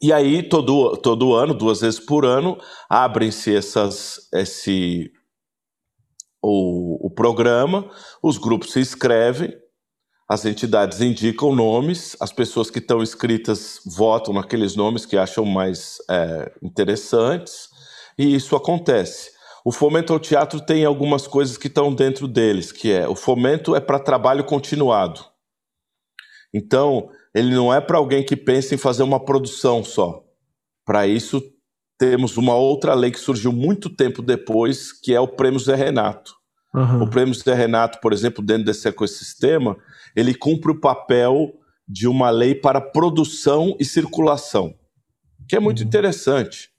E 0.00 0.12
aí, 0.12 0.42
todo, 0.42 0.96
todo 0.98 1.34
ano, 1.34 1.52
duas 1.52 1.80
vezes 1.80 1.98
por 1.98 2.24
ano, 2.24 2.58
abrem-se 2.88 3.56
essas, 3.56 4.28
esse, 4.32 5.10
o, 6.40 7.06
o 7.06 7.10
programa, 7.10 7.90
os 8.22 8.38
grupos 8.38 8.72
se 8.72 8.78
inscrevem, 8.78 9.52
as 10.28 10.44
entidades 10.44 11.00
indicam 11.00 11.54
nomes, 11.54 12.16
as 12.20 12.32
pessoas 12.32 12.70
que 12.70 12.78
estão 12.78 13.02
inscritas 13.02 13.80
votam 13.86 14.34
naqueles 14.34 14.76
nomes 14.76 15.06
que 15.06 15.16
acham 15.16 15.44
mais 15.44 15.96
é, 16.10 16.52
interessantes, 16.62 17.68
e 18.18 18.34
isso 18.34 18.54
acontece. 18.54 19.35
O 19.66 19.72
fomento 19.72 20.12
ao 20.12 20.20
teatro 20.20 20.60
tem 20.60 20.84
algumas 20.84 21.26
coisas 21.26 21.58
que 21.58 21.66
estão 21.66 21.92
dentro 21.92 22.28
deles, 22.28 22.70
que 22.70 22.92
é 22.92 23.08
o 23.08 23.16
fomento 23.16 23.74
é 23.74 23.80
para 23.80 23.98
trabalho 23.98 24.44
continuado. 24.44 25.20
Então, 26.54 27.10
ele 27.34 27.52
não 27.52 27.74
é 27.74 27.80
para 27.80 27.98
alguém 27.98 28.24
que 28.24 28.36
pensa 28.36 28.76
em 28.76 28.78
fazer 28.78 29.02
uma 29.02 29.18
produção 29.18 29.82
só. 29.82 30.22
Para 30.84 31.08
isso, 31.08 31.42
temos 31.98 32.36
uma 32.36 32.54
outra 32.54 32.94
lei 32.94 33.10
que 33.10 33.18
surgiu 33.18 33.50
muito 33.50 33.90
tempo 33.90 34.22
depois, 34.22 34.92
que 34.92 35.12
é 35.12 35.18
o 35.18 35.26
Prêmio 35.26 35.58
Zé 35.58 35.74
Renato. 35.74 36.36
Uhum. 36.72 37.02
O 37.02 37.10
Prêmio 37.10 37.34
Zé 37.34 37.52
Renato, 37.52 37.98
por 38.00 38.12
exemplo, 38.12 38.44
dentro 38.44 38.66
desse 38.66 38.86
ecossistema, 38.86 39.76
ele 40.14 40.32
cumpre 40.32 40.70
o 40.70 40.80
papel 40.80 41.52
de 41.88 42.06
uma 42.06 42.30
lei 42.30 42.54
para 42.54 42.80
produção 42.80 43.76
e 43.80 43.84
circulação, 43.84 44.76
que 45.48 45.56
é 45.56 45.58
muito 45.58 45.80
uhum. 45.80 45.88
interessante. 45.88 46.70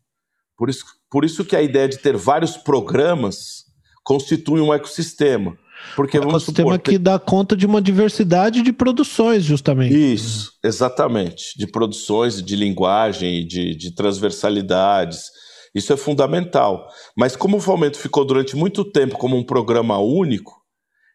Por 0.55 0.69
isso, 0.69 0.85
por 1.09 1.23
isso 1.23 1.45
que 1.45 1.55
a 1.55 1.61
ideia 1.61 1.87
de 1.87 1.97
ter 1.97 2.15
vários 2.17 2.57
programas 2.57 3.65
constitui 4.03 4.61
um 4.61 4.73
ecossistema. 4.73 5.57
Porque, 5.95 6.17
um 6.19 6.23
ecossistema 6.29 6.71
supor, 6.71 6.79
que 6.79 6.97
dá 6.97 7.19
conta 7.19 7.55
de 7.55 7.65
uma 7.65 7.81
diversidade 7.81 8.61
de 8.61 8.73
produções, 8.73 9.43
justamente. 9.43 9.95
Isso, 9.95 10.51
exatamente. 10.63 11.57
De 11.57 11.67
produções, 11.67 12.41
de 12.41 12.55
linguagem, 12.55 13.45
de, 13.45 13.75
de 13.75 13.93
transversalidades. 13.93 15.29
Isso 15.73 15.93
é 15.93 15.97
fundamental. 15.97 16.87
Mas 17.15 17.35
como 17.35 17.57
o 17.57 17.61
Fomento 17.61 17.99
ficou 17.99 18.25
durante 18.25 18.55
muito 18.55 18.83
tempo 18.83 19.17
como 19.17 19.37
um 19.37 19.43
programa 19.43 19.99
único, 19.99 20.53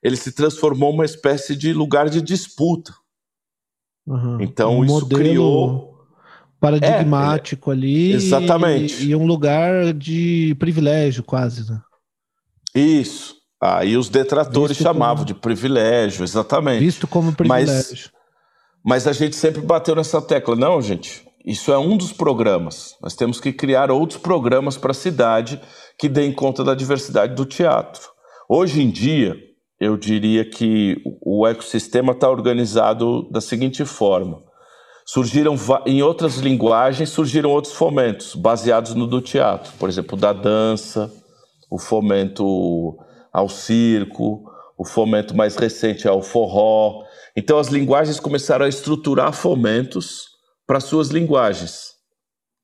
ele 0.03 0.17
se 0.17 0.33
transformou 0.33 0.93
uma 0.93 1.05
espécie 1.05 1.57
de 1.57 1.73
lugar 1.73 2.09
de 2.09 2.21
disputa. 2.23 2.93
Uhum. 4.07 4.41
Então 4.41 4.79
um 4.79 4.85
isso 4.85 4.95
modelo... 4.95 5.21
criou 5.21 5.92
paradigmático 6.63 7.73
é, 7.73 7.75
ali. 7.75 8.13
Exatamente. 8.13 9.05
E, 9.05 9.11
e, 9.11 9.17
um 9.17 9.27
lugar 9.27 9.93
de 9.93 10.55
privilégio, 10.61 11.25
quase, 11.25 11.69
né? 11.69 11.81
Isso. 12.73 13.35
Aí 13.61 13.97
os 13.97 14.09
detratores 14.09 14.77
Visto 14.77 14.87
chamavam 14.87 15.17
como... 15.17 15.27
de 15.27 15.35
privilégio, 15.35 16.23
exatamente. 16.23 16.79
Visto 16.79 17.09
como 17.09 17.33
privilégio. 17.33 18.11
Mas, 18.85 19.05
mas 19.05 19.07
a 19.09 19.13
gente 19.13 19.35
sempre 19.35 19.61
bateu 19.61 19.97
nessa 19.97 20.23
tecla. 20.23 20.55
Não, 20.55 20.81
gente, 20.81 21.27
isso 21.45 21.73
é 21.73 21.79
um 21.79 21.97
dos 21.97 22.13
programas. 22.13 22.95
Nós 23.03 23.17
temos 23.17 23.41
que 23.41 23.53
criar 23.53 23.91
outros 23.91 24.21
programas 24.21 24.77
para 24.77 24.93
a 24.93 24.95
cidade 24.95 25.61
que 25.99 26.09
deem 26.09 26.33
conta 26.33 26.63
da 26.63 26.75
diversidade 26.75 27.35
do 27.35 27.45
teatro. 27.45 28.03
Hoje 28.49 28.81
em 28.81 28.91
dia, 28.91 29.37
eu 29.81 29.97
diria 29.97 30.45
que 30.45 30.97
o 31.21 31.47
ecossistema 31.47 32.13
está 32.13 32.31
organizado 32.31 33.29
da 33.31 33.41
seguinte 33.41 33.85
forma 33.85 34.52
surgiram 35.05 35.57
em 35.87 36.03
outras 36.03 36.37
linguagens 36.37 37.11
surgiram 37.11 37.51
outros 37.51 37.75
fomentos 37.75 38.35
baseados 38.35 38.95
no 38.95 39.07
do 39.07 39.21
teatro, 39.21 39.73
por 39.79 39.89
exemplo, 39.89 40.17
da 40.17 40.33
dança, 40.33 41.13
o 41.71 41.79
fomento 41.79 42.99
ao 43.33 43.49
circo, 43.49 44.45
o 44.77 44.85
fomento 44.85 45.35
mais 45.37 45.57
recente 45.57 46.07
ao 46.07 46.23
forró. 46.23 47.03
Então 47.37 47.59
as 47.59 47.69
linguagens 47.69 48.21
começaram 48.21 48.67
a 48.67 48.69
estruturar 48.69 49.33
fomentos 49.33 50.29
para 50.67 50.81
suas 50.81 51.09
linguagens. 51.09 51.93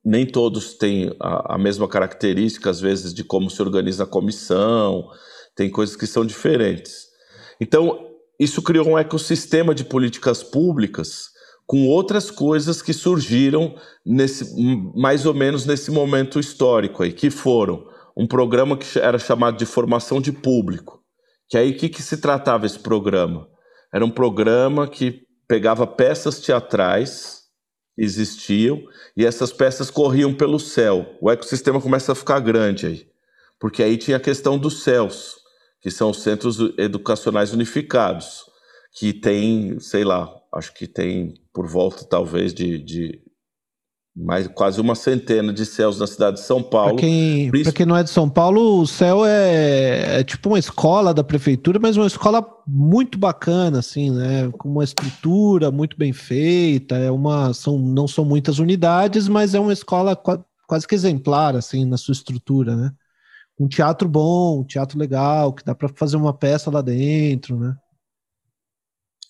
Nem 0.05 0.25
todos 0.25 0.75
têm 0.75 1.15
a, 1.21 1.55
a 1.55 1.59
mesma 1.59 1.89
característica, 1.89 2.71
às 2.71 2.81
vezes, 2.81 3.13
de 3.13 3.25
como 3.25 3.51
se 3.51 3.61
organiza 3.61 4.05
a 4.05 4.07
comissão, 4.07 5.09
tem 5.55 5.69
coisas 5.69 5.97
que 5.97 6.07
são 6.07 6.25
diferentes. 6.25 7.09
Então, 7.61 8.07
isso 8.39 8.63
criou 8.63 8.87
um 8.87 8.99
ecossistema 8.99 9.75
de 9.75 9.85
políticas 9.85 10.43
públicas 10.43 11.31
com 11.69 11.87
outras 11.87 12.31
coisas 12.31 12.81
que 12.81 12.95
surgiram 12.95 13.77
nesse, 14.05 14.55
mais 14.97 15.27
ou 15.27 15.35
menos 15.35 15.67
nesse 15.67 15.91
momento 15.91 16.41
histórico 16.41 17.03
aí, 17.03 17.13
que 17.13 17.29
foram 17.29 17.87
um 18.17 18.27
programa 18.27 18.75
que 18.75 18.99
era 18.99 19.19
chamado 19.19 19.59
de 19.59 19.67
formação 19.67 20.19
de 20.19 20.33
público. 20.33 21.05
Que 21.47 21.59
aí 21.59 21.73
o 21.73 21.77
que, 21.77 21.91
que 21.91 22.03
se 22.03 22.17
tratava 22.17 22.65
esse 22.65 22.79
programa? 22.79 23.47
Era 23.93 24.03
um 24.03 24.11
programa 24.11 24.89
que 24.89 25.21
pegava 25.47 25.87
peças 25.87 26.41
teatrais 26.41 27.43
existiam 27.99 28.83
e 29.15 29.27
essas 29.27 29.53
peças 29.53 29.91
corriam 29.91 30.33
pelo 30.33 30.59
céu. 30.59 31.19
O 31.21 31.31
ecossistema 31.31 31.83
começa 31.83 32.13
a 32.13 32.15
ficar 32.15 32.41
grande 32.41 32.87
aí, 32.87 33.07
porque 33.61 33.83
aí 33.83 33.99
tinha 33.99 34.17
a 34.17 34.21
questão 34.21 34.57
dos 34.57 34.83
céus, 34.83 35.35
que 35.83 35.91
são 35.91 36.11
os 36.11 36.23
centros 36.23 36.59
educacionais 36.79 37.53
unificados, 37.53 38.45
que 38.99 39.13
tem, 39.13 39.79
sei 39.81 40.03
lá, 40.03 40.33
acho 40.55 40.73
que 40.73 40.87
tem 40.87 41.35
por 41.59 41.67
volta 41.67 42.05
talvez 42.05 42.55
de, 42.55 42.79
de 42.79 43.21
mais 44.15 44.47
quase 44.47 44.81
uma 44.81 44.95
centena 44.95 45.53
de 45.53 45.67
céus 45.67 45.99
na 45.99 46.07
cidade 46.07 46.37
de 46.37 46.45
São 46.45 46.63
Paulo. 46.63 46.95
Para 46.95 47.01
quem, 47.01 47.51
quem 47.75 47.85
não 47.85 47.97
é 47.97 48.05
de 48.05 48.11
São 48.11 48.31
Paulo, 48.31 48.81
o 48.81 48.87
céu 48.87 49.27
é, 49.27 50.21
é, 50.21 50.23
tipo 50.23 50.51
uma 50.51 50.59
escola 50.61 51.13
da 51.13 51.25
prefeitura, 51.25 51.81
mas 51.81 51.97
uma 51.97 52.07
escola 52.07 52.47
muito 52.65 53.19
bacana, 53.19 53.81
assim, 53.81 54.13
né? 54.13 54.49
Com 54.57 54.69
uma 54.69 54.85
estrutura 54.85 55.73
muito 55.73 55.99
bem 55.99 56.13
feita. 56.13 56.95
É 56.95 57.11
uma, 57.11 57.53
são, 57.53 57.77
não 57.77 58.07
são 58.07 58.25
muitas 58.25 58.61
unidades, 58.61 59.27
mas 59.27 59.53
é 59.53 59.59
uma 59.59 59.73
escola 59.73 60.15
quase 60.15 60.87
que 60.87 60.95
exemplar, 60.95 61.57
assim, 61.57 61.85
na 61.85 61.97
sua 61.97 62.13
estrutura, 62.13 62.77
né? 62.77 62.93
Um 63.59 63.67
teatro 63.67 64.09
bom, 64.09 64.61
um 64.61 64.65
teatro 64.65 64.97
legal, 64.97 65.53
que 65.53 65.65
dá 65.65 65.75
para 65.75 65.89
fazer 65.89 66.17
uma 66.17 66.33
peça 66.33 66.71
lá 66.71 66.81
dentro, 66.81 67.59
né? 67.59 67.75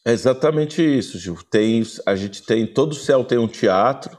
É 0.06 0.12
exatamente 0.12 0.82
isso, 0.82 1.18
Gil. 1.18 1.38
Tem, 1.50 1.82
a 2.06 2.14
gente 2.14 2.42
tem 2.42 2.66
todo 2.66 2.92
o 2.92 2.96
céu 2.96 3.24
tem 3.24 3.38
um 3.38 3.48
teatro. 3.48 4.16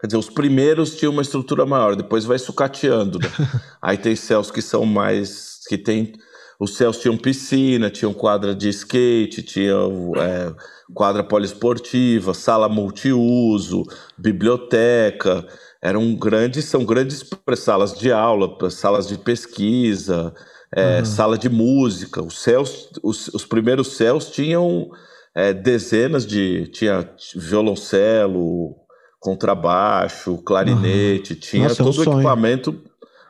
Quer 0.00 0.06
dizer, 0.06 0.16
os 0.16 0.30
primeiros 0.30 0.96
tinham 0.96 1.12
uma 1.12 1.20
estrutura 1.20 1.66
maior, 1.66 1.94
depois 1.94 2.24
vai 2.24 2.38
sucateando. 2.38 3.18
Né? 3.18 3.28
Aí 3.82 3.98
tem 3.98 4.16
céus 4.16 4.50
que 4.50 4.62
são 4.62 4.86
mais. 4.86 5.60
que 5.68 5.76
tem. 5.76 6.14
Os 6.58 6.76
céus 6.76 6.98
tinham 6.98 7.16
piscina, 7.16 7.90
tinham 7.90 8.12
quadra 8.12 8.54
de 8.54 8.68
skate, 8.68 9.42
tinham 9.42 10.12
é, 10.16 10.54
quadra 10.94 11.24
poliesportiva, 11.24 12.34
sala 12.34 12.68
multiuso, 12.68 13.82
biblioteca. 14.16 15.46
Eram 15.82 16.14
grandes, 16.14 16.66
são 16.66 16.84
grandes 16.84 17.24
salas 17.56 17.98
de 17.98 18.12
aula, 18.12 18.70
salas 18.70 19.08
de 19.08 19.16
pesquisa, 19.16 20.34
é, 20.74 20.98
uhum. 20.98 21.04
sala 21.04 21.38
de 21.38 21.48
música. 21.48 22.22
Os 22.22 22.38
céus, 22.40 22.90
os, 23.02 23.28
os 23.28 23.44
primeiros 23.44 23.96
céus 23.96 24.30
tinham 24.30 24.88
é, 25.34 25.52
dezenas 25.52 26.26
de. 26.26 26.68
Tinha 26.68 27.08
violoncelo, 27.34 28.76
contrabaixo, 29.20 30.38
clarinete, 30.38 31.34
uhum. 31.34 31.40
tinha 31.40 31.68
Nossa, 31.68 31.84
todo 31.84 32.02
é 32.02 32.08
um 32.08 32.14
o 32.14 32.14
equipamento 32.14 32.82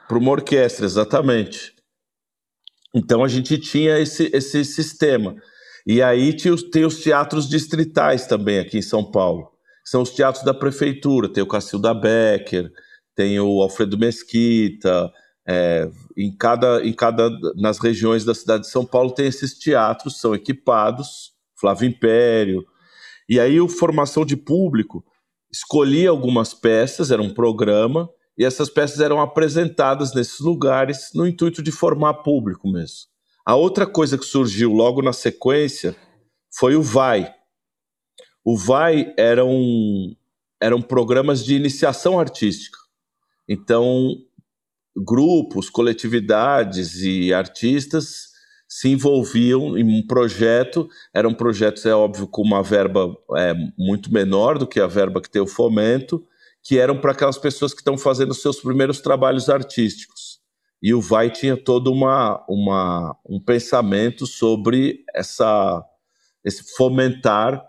para 0.09 0.19
uma 0.19 0.31
orquestra, 0.31 0.87
exatamente. 0.87 1.73
Então 2.95 3.23
a 3.23 3.29
gente 3.29 3.59
tinha 3.59 3.99
esse, 3.99 4.31
esse 4.33 4.65
sistema. 4.65 5.35
E 5.87 6.03
aí 6.03 6.33
tinha, 6.33 6.55
tem 6.71 6.85
os 6.85 7.01
teatros 7.01 7.49
distritais 7.49 8.27
também 8.27 8.59
aqui 8.59 8.79
em 8.79 8.83
São 8.83 9.09
Paulo. 9.09 9.51
São 9.85 10.03
os 10.03 10.11
teatros 10.11 10.45
da 10.45 10.53
prefeitura, 10.53 11.29
tem 11.29 11.43
o 11.43 11.49
Cacilda 11.49 11.95
Becker, 11.95 12.71
tem 13.17 13.41
o 13.41 13.63
Alfredo 13.63 13.99
Mesquita, 13.99 15.11
é, 15.49 15.89
em 16.17 16.35
cada, 16.37 16.85
em 16.85 16.93
cada 16.93 17.31
nas 17.57 17.79
regiões 17.79 18.25
da 18.25 18.35
cidade 18.35 18.65
de 18.65 18.71
São 18.71 18.85
Paulo 18.85 19.13
tem 19.13 19.27
esses 19.27 19.59
teatros, 19.59 20.21
são 20.21 20.35
equipados 20.35 21.33
Flávio 21.61 21.89
Império. 21.89 22.65
E 23.29 23.39
aí 23.39 23.61
o 23.61 23.69
formação 23.69 24.25
de 24.25 24.37
público 24.37 25.05
escolhia 25.53 26.11
algumas 26.11 26.55
peças, 26.55 27.11
era 27.11 27.21
um 27.21 27.33
programa, 27.33 28.09
e 28.37 28.45
essas 28.45 28.71
peças 28.71 29.01
eram 29.01 29.21
apresentadas 29.21 30.15
nesses 30.15 30.41
lugares 30.41 31.11
no 31.15 31.27
intuito 31.27 31.63
de 31.63 31.71
formar 31.71 32.15
público 32.15 32.69
mesmo. 32.69 33.11
A 33.45 33.55
outra 33.55 33.87
coisa 33.87 34.17
que 34.17 34.25
surgiu 34.25 34.73
logo 34.73 35.03
na 35.03 35.13
sequência 35.13 35.95
foi 36.51 36.77
o 36.77 36.83
VAI. 36.83 37.35
O 38.45 38.57
VAI 38.57 39.13
eram, 39.19 39.51
eram 40.61 40.81
programas 40.81 41.45
de 41.45 41.55
iniciação 41.55 42.19
artística. 42.19 42.79
Então, 43.49 44.15
grupos, 44.97 45.71
coletividades 45.71 47.03
e 47.03 47.33
artistas 47.33 48.31
se 48.69 48.89
envolviam 48.89 49.77
em 49.77 49.85
um 49.85 50.07
projeto, 50.07 50.89
eram 51.13 51.35
projetos, 51.35 51.85
é 51.85 51.93
óbvio, 51.93 52.29
com 52.29 52.43
uma 52.43 52.63
verba 52.63 53.13
é, 53.37 53.53
muito 53.77 54.13
menor 54.13 54.59
do 54.59 54.67
que 54.67 54.79
a 54.79 54.87
verba 54.87 55.21
que 55.21 55.29
tem 55.29 55.43
o 55.43 55.47
fomento, 55.47 56.25
que 56.63 56.79
eram 56.79 57.01
para 57.01 57.11
aquelas 57.11 57.37
pessoas 57.37 57.73
que 57.73 57.81
estão 57.81 57.99
fazendo 57.99 58.33
seus 58.33 58.61
primeiros 58.61 59.01
trabalhos 59.01 59.49
artísticos. 59.49 60.39
E 60.81 60.95
o 60.95 61.01
Vai 61.01 61.31
tinha 61.31 61.57
todo 61.57 61.91
uma, 61.93 62.45
uma, 62.49 63.17
um 63.29 63.41
pensamento 63.41 64.25
sobre 64.25 65.05
essa, 65.13 65.85
esse 66.45 66.75
fomentar 66.77 67.61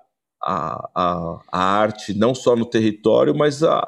a, 0.41 0.89
a, 0.95 1.39
a 1.51 1.63
arte, 1.63 2.13
não 2.13 2.36
só 2.36 2.55
no 2.55 2.65
território, 2.65 3.36
mas 3.36 3.63
a, 3.63 3.88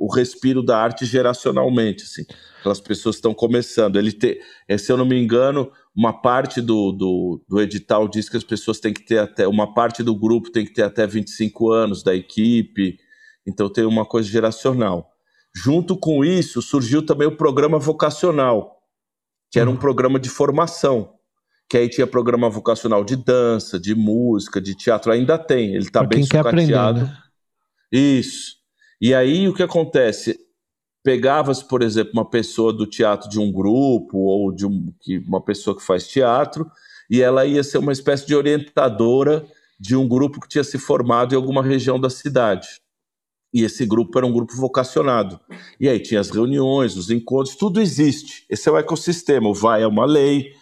o 0.00 0.10
respiro 0.10 0.62
da 0.62 0.78
arte 0.78 1.04
geracionalmente. 1.04 2.04
Assim. 2.04 2.24
Aquelas 2.58 2.80
pessoas 2.80 3.16
estão 3.16 3.34
começando. 3.34 3.96
Ele 3.96 4.10
te, 4.10 4.40
é, 4.66 4.78
se 4.78 4.90
eu 4.90 4.96
não 4.96 5.04
me 5.04 5.22
engano, 5.22 5.70
uma 5.94 6.22
parte 6.22 6.62
do, 6.62 6.90
do, 6.90 7.44
do, 7.46 7.60
edital 7.60 8.08
diz 8.08 8.26
que 8.26 8.36
as 8.38 8.42
pessoas 8.42 8.80
têm 8.80 8.94
que 8.94 9.04
ter 9.04 9.18
até, 9.18 9.46
uma 9.46 9.74
parte 9.74 10.02
do 10.02 10.16
grupo 10.16 10.50
tem 10.50 10.64
que 10.64 10.72
ter 10.72 10.84
até 10.84 11.06
25 11.06 11.70
anos 11.70 12.02
da 12.02 12.14
equipe, 12.14 12.98
então 13.46 13.68
tem 13.68 13.84
uma 13.84 14.06
coisa 14.06 14.26
geracional. 14.26 15.10
Junto 15.54 15.94
com 15.98 16.24
isso, 16.24 16.62
surgiu 16.62 17.04
também 17.04 17.28
o 17.28 17.36
programa 17.36 17.78
vocacional, 17.78 18.80
que 19.50 19.60
era 19.60 19.68
um 19.68 19.74
hum. 19.74 19.76
programa 19.76 20.18
de 20.18 20.30
formação, 20.30 21.12
que 21.68 21.76
aí 21.76 21.90
tinha 21.90 22.06
programa 22.06 22.48
vocacional 22.48 23.04
de 23.04 23.16
dança, 23.16 23.78
de 23.78 23.94
música, 23.94 24.62
de 24.62 24.74
teatro, 24.74 25.12
ainda 25.12 25.36
tem, 25.36 25.74
ele 25.74 25.84
está 25.84 26.02
bem 26.02 26.22
sucateado. 26.22 27.00
Né? 27.00 27.18
Isso. 27.92 28.59
E 29.00 29.14
aí 29.14 29.48
o 29.48 29.54
que 29.54 29.62
acontece? 29.62 30.38
pegavas, 31.02 31.62
por 31.62 31.82
exemplo, 31.82 32.12
uma 32.14 32.28
pessoa 32.28 32.72
do 32.72 32.86
teatro 32.86 33.28
de 33.28 33.38
um 33.38 33.50
grupo 33.50 34.18
ou 34.18 34.52
de 34.52 34.66
um, 34.66 34.92
que, 35.00 35.18
uma 35.18 35.40
pessoa 35.40 35.76
que 35.76 35.82
faz 35.82 36.06
teatro 36.06 36.70
e 37.10 37.22
ela 37.22 37.44
ia 37.44 37.64
ser 37.64 37.78
uma 37.78 37.92
espécie 37.92 38.26
de 38.26 38.34
orientadora 38.34 39.46
de 39.78 39.96
um 39.96 40.06
grupo 40.06 40.40
que 40.40 40.48
tinha 40.48 40.64
se 40.64 40.78
formado 40.78 41.32
em 41.32 41.36
alguma 41.36 41.62
região 41.62 41.98
da 41.98 42.10
cidade. 42.10 42.68
E 43.52 43.64
esse 43.64 43.84
grupo 43.84 44.16
era 44.16 44.26
um 44.26 44.32
grupo 44.32 44.54
vocacionado. 44.54 45.40
E 45.80 45.88
aí 45.88 45.98
tinha 45.98 46.20
as 46.20 46.30
reuniões, 46.30 46.96
os 46.96 47.10
encontros, 47.10 47.56
tudo 47.56 47.80
existe. 47.80 48.44
Esse 48.48 48.68
é 48.68 48.72
o 48.72 48.78
ecossistema. 48.78 49.48
O 49.48 49.54
VAI 49.54 49.82
é 49.82 49.86
uma 49.86 50.04
lei, 50.04 50.52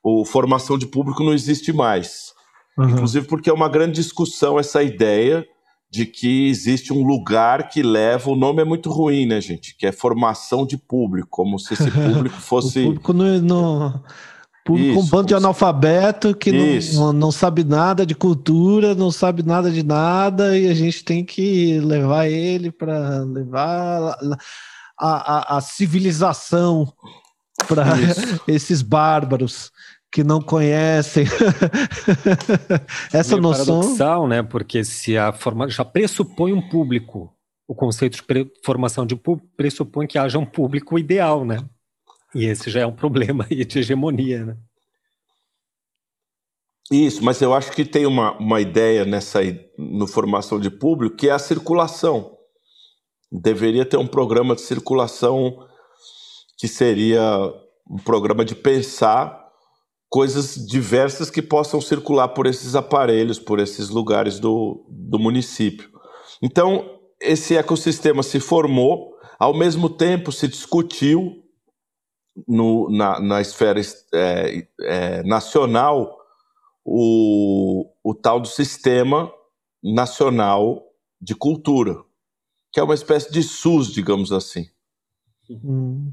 o 0.00 0.24
formação 0.24 0.78
de 0.78 0.86
público 0.86 1.24
não 1.24 1.34
existe 1.34 1.72
mais. 1.72 2.32
Uhum. 2.78 2.90
Inclusive 2.90 3.26
porque 3.26 3.50
é 3.50 3.52
uma 3.52 3.68
grande 3.68 3.94
discussão 4.00 4.60
essa 4.60 4.80
ideia 4.82 5.44
de 5.90 6.04
que 6.04 6.48
existe 6.48 6.92
um 6.92 7.02
lugar 7.04 7.68
que 7.68 7.82
leva, 7.82 8.30
o 8.30 8.36
nome 8.36 8.60
é 8.60 8.64
muito 8.64 8.90
ruim, 8.90 9.26
né, 9.26 9.40
gente? 9.40 9.76
Que 9.76 9.86
é 9.86 9.92
formação 9.92 10.66
de 10.66 10.76
público, 10.76 11.28
como 11.30 11.58
se 11.58 11.74
esse 11.74 11.90
público 11.90 12.36
fosse. 12.36 12.84
público 12.84 13.12
não. 13.12 13.40
não... 13.40 14.04
Público 14.64 14.98
Isso, 14.98 14.98
um 14.98 15.06
bando 15.06 15.28
de 15.28 15.34
analfabeto 15.34 16.34
que 16.34 16.50
não, 16.50 17.12
não 17.12 17.30
sabe 17.30 17.62
nada 17.62 18.04
de 18.04 18.16
cultura, 18.16 18.96
não 18.96 19.12
sabe 19.12 19.44
nada 19.44 19.70
de 19.70 19.84
nada, 19.84 20.58
e 20.58 20.66
a 20.66 20.74
gente 20.74 21.04
tem 21.04 21.24
que 21.24 21.78
levar 21.78 22.26
ele 22.26 22.72
para 22.72 23.20
levar 23.20 24.18
a, 24.98 25.54
a, 25.54 25.56
a 25.56 25.60
civilização 25.60 26.92
para 27.68 27.84
esses 28.48 28.82
bárbaros 28.82 29.70
que 30.16 30.24
não 30.24 30.40
conhecem 30.40 31.26
essa 33.12 33.36
Meio 33.36 33.42
noção. 33.42 33.80
paradoxal, 33.80 34.26
né? 34.26 34.42
Porque 34.42 34.82
se 34.82 35.14
a 35.14 35.30
forma 35.30 35.68
já 35.68 35.84
pressupõe 35.84 36.54
um 36.54 36.66
público, 36.70 37.30
o 37.68 37.74
conceito 37.74 38.24
de 38.26 38.50
formação 38.64 39.04
de 39.04 39.14
público 39.14 39.46
pressupõe 39.54 40.06
que 40.06 40.16
haja 40.16 40.38
um 40.38 40.46
público 40.46 40.98
ideal, 40.98 41.44
né? 41.44 41.62
E 42.34 42.46
esse 42.46 42.70
já 42.70 42.80
é 42.80 42.86
um 42.86 42.94
problema 42.96 43.44
de 43.44 43.78
hegemonia, 43.78 44.46
né? 44.46 44.56
Isso, 46.90 47.22
mas 47.22 47.42
eu 47.42 47.52
acho 47.52 47.70
que 47.72 47.84
tem 47.84 48.06
uma, 48.06 48.38
uma 48.38 48.58
ideia 48.58 49.04
nessa 49.04 49.40
no 49.76 50.06
formação 50.06 50.58
de 50.58 50.70
público 50.70 51.16
que 51.16 51.28
é 51.28 51.32
a 51.32 51.38
circulação. 51.38 52.38
Deveria 53.30 53.84
ter 53.84 53.98
um 53.98 54.06
programa 54.06 54.54
de 54.54 54.62
circulação 54.62 55.68
que 56.56 56.66
seria 56.66 57.22
um 57.86 57.98
programa 57.98 58.46
de 58.46 58.54
pensar 58.54 59.45
coisas 60.08 60.54
diversas 60.66 61.30
que 61.30 61.42
possam 61.42 61.80
circular 61.80 62.28
por 62.28 62.46
esses 62.46 62.74
aparelhos, 62.74 63.38
por 63.38 63.58
esses 63.58 63.88
lugares 63.88 64.38
do, 64.38 64.86
do 64.88 65.18
município. 65.18 65.90
Então, 66.42 66.98
esse 67.20 67.56
ecossistema 67.56 68.22
se 68.22 68.40
formou, 68.40 69.14
ao 69.38 69.54
mesmo 69.54 69.90
tempo 69.90 70.30
se 70.30 70.48
discutiu 70.48 71.42
no, 72.46 72.90
na, 72.90 73.20
na 73.20 73.40
esfera 73.40 73.80
é, 74.14 74.66
é, 74.82 75.22
nacional 75.22 76.16
o, 76.84 77.90
o 78.04 78.14
tal 78.14 78.38
do 78.38 78.48
sistema 78.48 79.32
Nacional 79.82 80.82
de 81.20 81.34
Cultura, 81.34 81.96
que 82.72 82.78
é 82.78 82.82
uma 82.82 82.94
espécie 82.94 83.30
de 83.32 83.42
SUS, 83.42 83.92
digamos 83.92 84.32
assim. 84.32 84.66
Hum. 85.50 86.12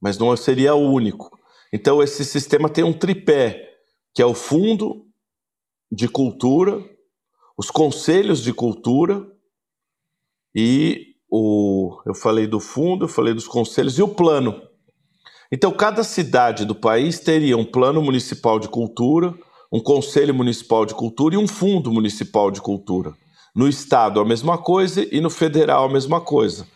Mas 0.00 0.18
não 0.18 0.34
seria 0.36 0.74
o 0.74 0.92
único. 0.92 1.38
Então, 1.72 2.02
esse 2.02 2.24
sistema 2.24 2.68
tem 2.68 2.82
um 2.82 2.92
tripé, 2.92 3.78
que 4.14 4.20
é 4.20 4.26
o 4.26 4.34
Fundo 4.34 5.06
de 5.90 6.08
Cultura, 6.08 6.84
os 7.56 7.70
Conselhos 7.70 8.42
de 8.42 8.52
Cultura 8.52 9.26
e 10.54 11.14
o. 11.30 12.00
Eu 12.04 12.14
falei 12.14 12.46
do 12.46 12.58
fundo, 12.58 13.04
eu 13.04 13.08
falei 13.08 13.32
dos 13.32 13.46
conselhos 13.46 13.98
e 13.98 14.02
o 14.02 14.08
plano. 14.08 14.62
Então, 15.52 15.70
cada 15.72 16.02
cidade 16.04 16.64
do 16.64 16.74
país 16.74 17.20
teria 17.20 17.56
um 17.56 17.64
plano 17.64 18.02
municipal 18.02 18.58
de 18.58 18.68
cultura, 18.68 19.34
um 19.72 19.80
conselho 19.80 20.34
municipal 20.34 20.86
de 20.86 20.94
cultura 20.94 21.34
e 21.34 21.38
um 21.38 21.46
fundo 21.46 21.92
municipal 21.92 22.50
de 22.50 22.60
cultura. 22.60 23.14
No 23.54 23.68
estado, 23.68 24.20
a 24.20 24.24
mesma 24.24 24.58
coisa 24.58 25.06
e 25.12 25.20
no 25.20 25.30
federal, 25.30 25.84
a 25.84 25.92
mesma 25.92 26.20
coisa. 26.20 26.66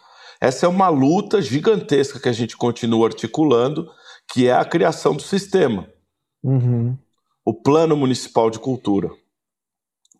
Essa 0.41 0.67
é 0.67 0.69
uma 0.69 0.89
luta 0.89 1.41
gigantesca 1.41 2.19
que 2.19 2.29
a 2.29 2.33
gente 2.33 2.57
continua 2.57 3.07
articulando, 3.07 3.89
que 4.33 4.49
é 4.49 4.53
a 4.53 4.65
criação 4.65 5.15
do 5.15 5.23
sistema. 5.23 5.89
Uhum. 6.43 6.97
O 7.45 7.55
Plano 7.55 7.97
Municipal 7.97 8.51
de 8.51 8.59
Cultura. 8.59 9.11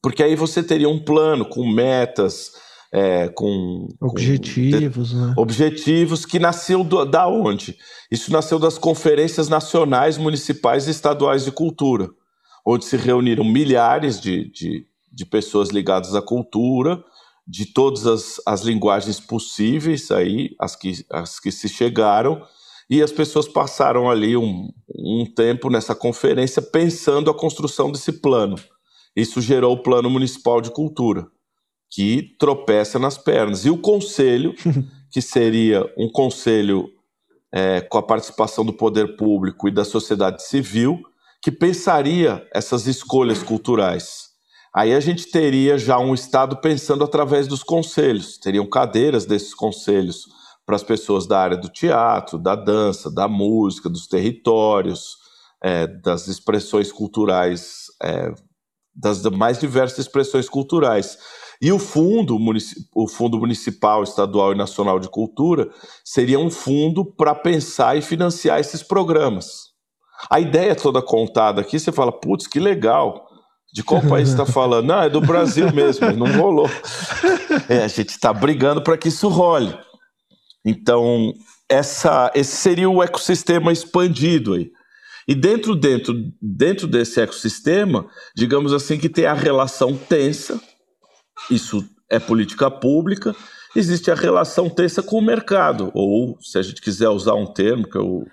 Porque 0.03 0.23
aí 0.23 0.37
você 0.37 0.63
teria 0.63 0.89
um 0.89 1.03
plano 1.03 1.47
com 1.47 1.67
metas, 1.67 2.53
é, 2.93 3.29
com 3.29 3.89
objetivos, 4.01 5.13
com, 5.13 5.19
né? 5.19 5.35
objetivos 5.37 6.25
que 6.25 6.39
nasceu 6.39 6.85
do, 6.85 7.05
da 7.05 7.27
onde? 7.27 7.77
Isso 8.11 8.31
nasceu 8.31 8.59
das 8.59 8.79
conferências 8.79 9.49
nacionais, 9.49 10.17
municipais 10.17 10.87
e 10.87 10.91
estaduais 10.91 11.45
de 11.45 11.51
cultura, 11.51 12.09
onde 12.65 12.85
se 12.85 12.97
reuniram 12.97 13.45
milhares 13.45 14.21
de, 14.21 14.49
de, 14.51 14.87
de 15.11 15.27
pessoas 15.27 15.71
ligadas 15.71 16.15
à 16.15 16.23
cultura, 16.23 17.03
de 17.47 17.67
todas 17.67 18.07
as, 18.07 18.41
as 18.47 18.63
linguagens 18.63 19.19
possíveis 19.19 20.11
aí, 20.11 20.55
as 20.61 20.77
que, 20.77 21.05
as 21.11 21.41
que 21.41 21.51
se 21.51 21.69
chegaram, 21.69 22.43
e 22.89 23.03
as 23.03 23.13
pessoas 23.13 23.49
passaram 23.49 24.11
ali 24.11 24.37
um, 24.37 24.69
um 24.95 25.27
tempo 25.27 25.71
nessa 25.71 25.95
conferência 25.95 26.61
pensando 26.61 27.31
a 27.31 27.35
construção 27.35 27.91
desse 27.91 28.13
plano. 28.13 28.57
Isso 29.17 29.41
gerou 29.41 29.75
o 29.75 29.83
Plano 29.83 30.11
Municipal 30.11 30.61
de 30.61 30.71
Cultura, 30.71 31.27
que 31.91 32.37
tropeça 32.39 32.99
nas 32.99 33.17
pernas. 33.17 33.65
E 33.65 33.71
o 33.71 33.79
conselho, 33.79 34.55
que 35.11 35.23
seria 35.23 35.85
um 35.97 36.11
conselho 36.11 36.89
é, 37.53 37.81
com 37.81 37.99
a 37.99 38.03
participação 38.03 38.65
do 38.65 38.73
poder 38.73 39.17
público 39.17 39.69
e 39.69 39.71
da 39.71 39.85
sociedade 39.85 40.43
civil, 40.43 41.01
que 41.41 41.53
pensaria 41.53 42.47
essas 42.53 42.87
escolhas 42.87 43.43
culturais. 43.43 44.31
Aí 44.75 44.93
a 44.93 44.99
gente 44.99 45.31
teria 45.31 45.79
já 45.79 45.99
um 45.99 46.13
Estado 46.13 46.57
pensando 46.57 47.05
através 47.05 47.47
dos 47.47 47.63
conselhos, 47.63 48.39
teriam 48.39 48.67
cadeiras 48.67 49.25
desses 49.25 49.55
conselhos 49.55 50.27
para 50.67 50.77
as 50.77 50.83
pessoas 50.83 51.27
da 51.27 51.39
área 51.39 51.57
do 51.57 51.69
teatro, 51.69 52.39
da 52.39 52.55
dança, 52.55 53.11
da 53.11 53.29
música, 53.29 53.89
dos 53.89 54.07
territórios, 54.07 55.17
é, 55.63 55.87
das 55.87 56.27
expressões 56.29 56.91
culturais, 56.91 57.85
é, 58.03 58.33
das 58.95 59.23
mais 59.25 59.59
diversas 59.59 59.99
expressões 60.01 60.49
culturais. 60.49 61.19
E 61.61 61.73
o 61.73 61.79
fundo, 61.79 62.39
o 62.95 63.09
fundo 63.09 63.39
municipal, 63.39 64.03
estadual 64.03 64.53
e 64.53 64.57
nacional 64.57 64.99
de 64.99 65.09
cultura 65.09 65.71
seria 66.05 66.39
um 66.39 66.51
fundo 66.51 67.05
para 67.05 67.35
pensar 67.35 67.97
e 67.97 68.03
financiar 68.03 68.61
esses 68.61 68.83
programas. 68.83 69.75
A 70.31 70.41
ideia 70.41 70.75
toda 70.75 71.03
contada 71.03 71.61
aqui, 71.61 71.79
você 71.79 71.93
fala, 71.93 72.13
putz, 72.13 72.47
que 72.47 72.61
legal. 72.61 73.27
De 73.73 73.83
qual 73.83 74.01
país 74.03 74.29
está 74.29 74.47
falando? 74.47 74.87
Não, 74.87 75.03
é 75.03 75.11
do 75.11 75.21
Brasil 75.21 75.73
mesmo, 75.73 76.13
não 76.13 76.39
rolou. 76.39 76.69
É, 77.69 77.85
a 77.85 77.89
gente 77.89 78.11
está 78.11 78.33
brigando 78.33 78.83
para 78.83 78.99
que 78.99 79.09
isso 79.09 79.29
role. 79.29 79.75
Então, 80.65 81.33
essa, 81.69 82.31
esse 82.35 82.57
seria 82.57 82.89
o 82.89 83.03
ecossistema 83.03 83.73
expandido 83.73 84.55
aí. 84.55 84.71
E 85.27 85.35
dentro, 85.35 85.75
dentro, 85.75 86.15
dentro 86.41 86.87
desse 86.87 87.21
ecossistema, 87.21 88.07
digamos 88.37 88.73
assim, 88.73 88.99
que 88.99 89.09
tem 89.09 89.27
a 89.27 89.33
relação 89.33 89.97
tensa, 89.97 90.61
isso 91.51 91.85
é 92.11 92.19
política 92.19 92.71
pública, 92.71 93.35
existe 93.75 94.11
a 94.11 94.15
relação 94.15 94.69
tensa 94.69 95.03
com 95.03 95.19
o 95.19 95.25
mercado, 95.25 95.91
ou 95.95 96.39
se 96.41 96.59
a 96.59 96.63
gente 96.63 96.81
quiser 96.81 97.09
usar 97.09 97.35
um 97.35 97.47
termo 97.47 97.89
que, 97.89 97.97
eu, 97.97 98.27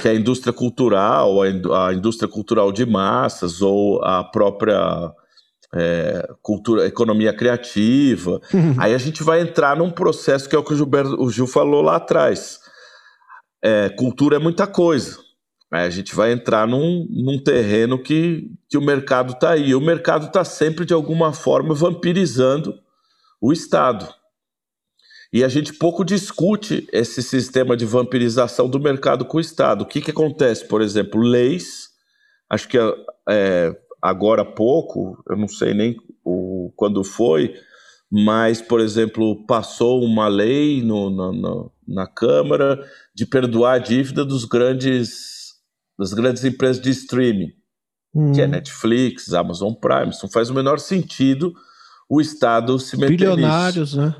que 0.00 0.08
é 0.08 0.10
a 0.12 0.14
indústria 0.14 0.52
cultural, 0.52 1.42
a, 1.42 1.92
indústria 1.94 2.28
cultural 2.28 2.70
de 2.70 2.84
massas, 2.84 3.62
ou 3.62 4.02
a 4.04 4.22
própria 4.22 5.10
é, 5.74 6.28
cultura, 6.42 6.86
economia 6.86 7.32
criativa. 7.32 8.40
Uhum. 8.52 8.74
Aí 8.78 8.94
a 8.94 8.98
gente 8.98 9.22
vai 9.22 9.40
entrar 9.40 9.76
num 9.76 9.90
processo 9.90 10.48
que 10.48 10.56
é 10.56 10.58
o 10.58 10.64
que 10.64 10.72
o, 10.72 10.76
Gilberto, 10.76 11.20
o 11.20 11.30
Gil 11.30 11.46
falou 11.46 11.82
lá 11.82 11.96
atrás. 11.96 12.58
É, 13.62 13.88
cultura 13.90 14.36
é 14.36 14.38
muita 14.38 14.66
coisa. 14.66 15.18
Aí 15.72 15.86
a 15.86 15.90
gente 15.90 16.14
vai 16.14 16.32
entrar 16.32 16.66
num, 16.66 17.06
num 17.08 17.38
terreno 17.38 18.02
que, 18.02 18.50
que 18.68 18.76
o 18.76 18.82
mercado 18.82 19.34
está 19.34 19.50
aí. 19.50 19.74
O 19.74 19.80
mercado 19.80 20.26
está 20.26 20.44
sempre, 20.44 20.84
de 20.84 20.92
alguma 20.92 21.32
forma, 21.32 21.74
vampirizando 21.74 22.74
o 23.40 23.52
Estado. 23.52 24.08
E 25.32 25.44
a 25.44 25.48
gente 25.48 25.72
pouco 25.74 26.04
discute 26.04 26.88
esse 26.92 27.22
sistema 27.22 27.76
de 27.76 27.86
vampirização 27.86 28.68
do 28.68 28.80
mercado 28.80 29.24
com 29.24 29.38
o 29.38 29.40
Estado. 29.40 29.82
O 29.82 29.86
que, 29.86 30.00
que 30.00 30.10
acontece? 30.10 30.66
Por 30.66 30.82
exemplo, 30.82 31.20
leis. 31.20 31.90
Acho 32.48 32.66
que 32.66 32.76
é, 33.28 33.76
agora 34.02 34.42
há 34.42 34.44
pouco, 34.44 35.22
eu 35.28 35.36
não 35.36 35.48
sei 35.48 35.74
nem 35.74 35.96
o, 36.24 36.72
quando 36.76 37.02
foi, 37.04 37.54
mas, 38.10 38.60
por 38.60 38.80
exemplo, 38.80 39.46
passou 39.46 40.02
uma 40.02 40.26
lei 40.26 40.82
no, 40.82 41.10
no, 41.10 41.32
no, 41.32 41.72
na 41.86 42.06
Câmara 42.06 42.80
de 43.14 43.24
perdoar 43.24 43.74
a 43.74 43.78
dívida 43.78 44.24
dos 44.24 44.44
grandes, 44.44 45.54
das 45.98 46.12
grandes 46.12 46.44
empresas 46.44 46.82
de 46.82 46.90
streaming, 46.90 47.52
hum. 48.14 48.32
que 48.32 48.40
é 48.40 48.46
Netflix, 48.46 49.32
Amazon 49.32 49.72
Prime. 49.72 50.10
Isso 50.10 50.24
não 50.24 50.30
faz 50.30 50.50
o 50.50 50.54
menor 50.54 50.78
sentido 50.80 51.54
o 52.10 52.20
Estado 52.20 52.76
se 52.80 52.96
meter 52.96 53.16
Bilionários, 53.16 53.94
nisso. 53.94 54.00
né? 54.00 54.16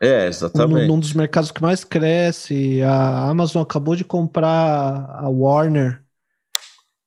É, 0.00 0.26
exatamente. 0.26 0.90
Um, 0.90 0.94
um 0.94 1.00
dos 1.00 1.12
mercados 1.12 1.50
que 1.50 1.60
mais 1.60 1.84
cresce. 1.84 2.80
A 2.82 3.28
Amazon 3.28 3.62
acabou 3.62 3.94
de 3.94 4.04
comprar 4.04 5.10
a 5.10 5.28
Warner 5.28 6.02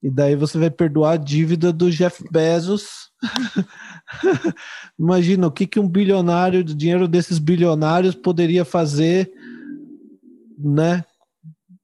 e 0.01 0.09
daí 0.09 0.35
você 0.35 0.57
vai 0.57 0.69
perdoar 0.71 1.13
a 1.13 1.17
dívida 1.17 1.71
do 1.71 1.91
Jeff 1.91 2.23
Bezos. 2.31 3.11
Imagina 4.97 5.47
o 5.47 5.51
que, 5.51 5.67
que 5.67 5.79
um 5.79 5.87
bilionário, 5.87 6.61
o 6.61 6.63
dinheiro 6.63 7.07
desses 7.07 7.37
bilionários 7.37 8.15
poderia 8.15 8.65
fazer, 8.65 9.31
né? 10.57 11.05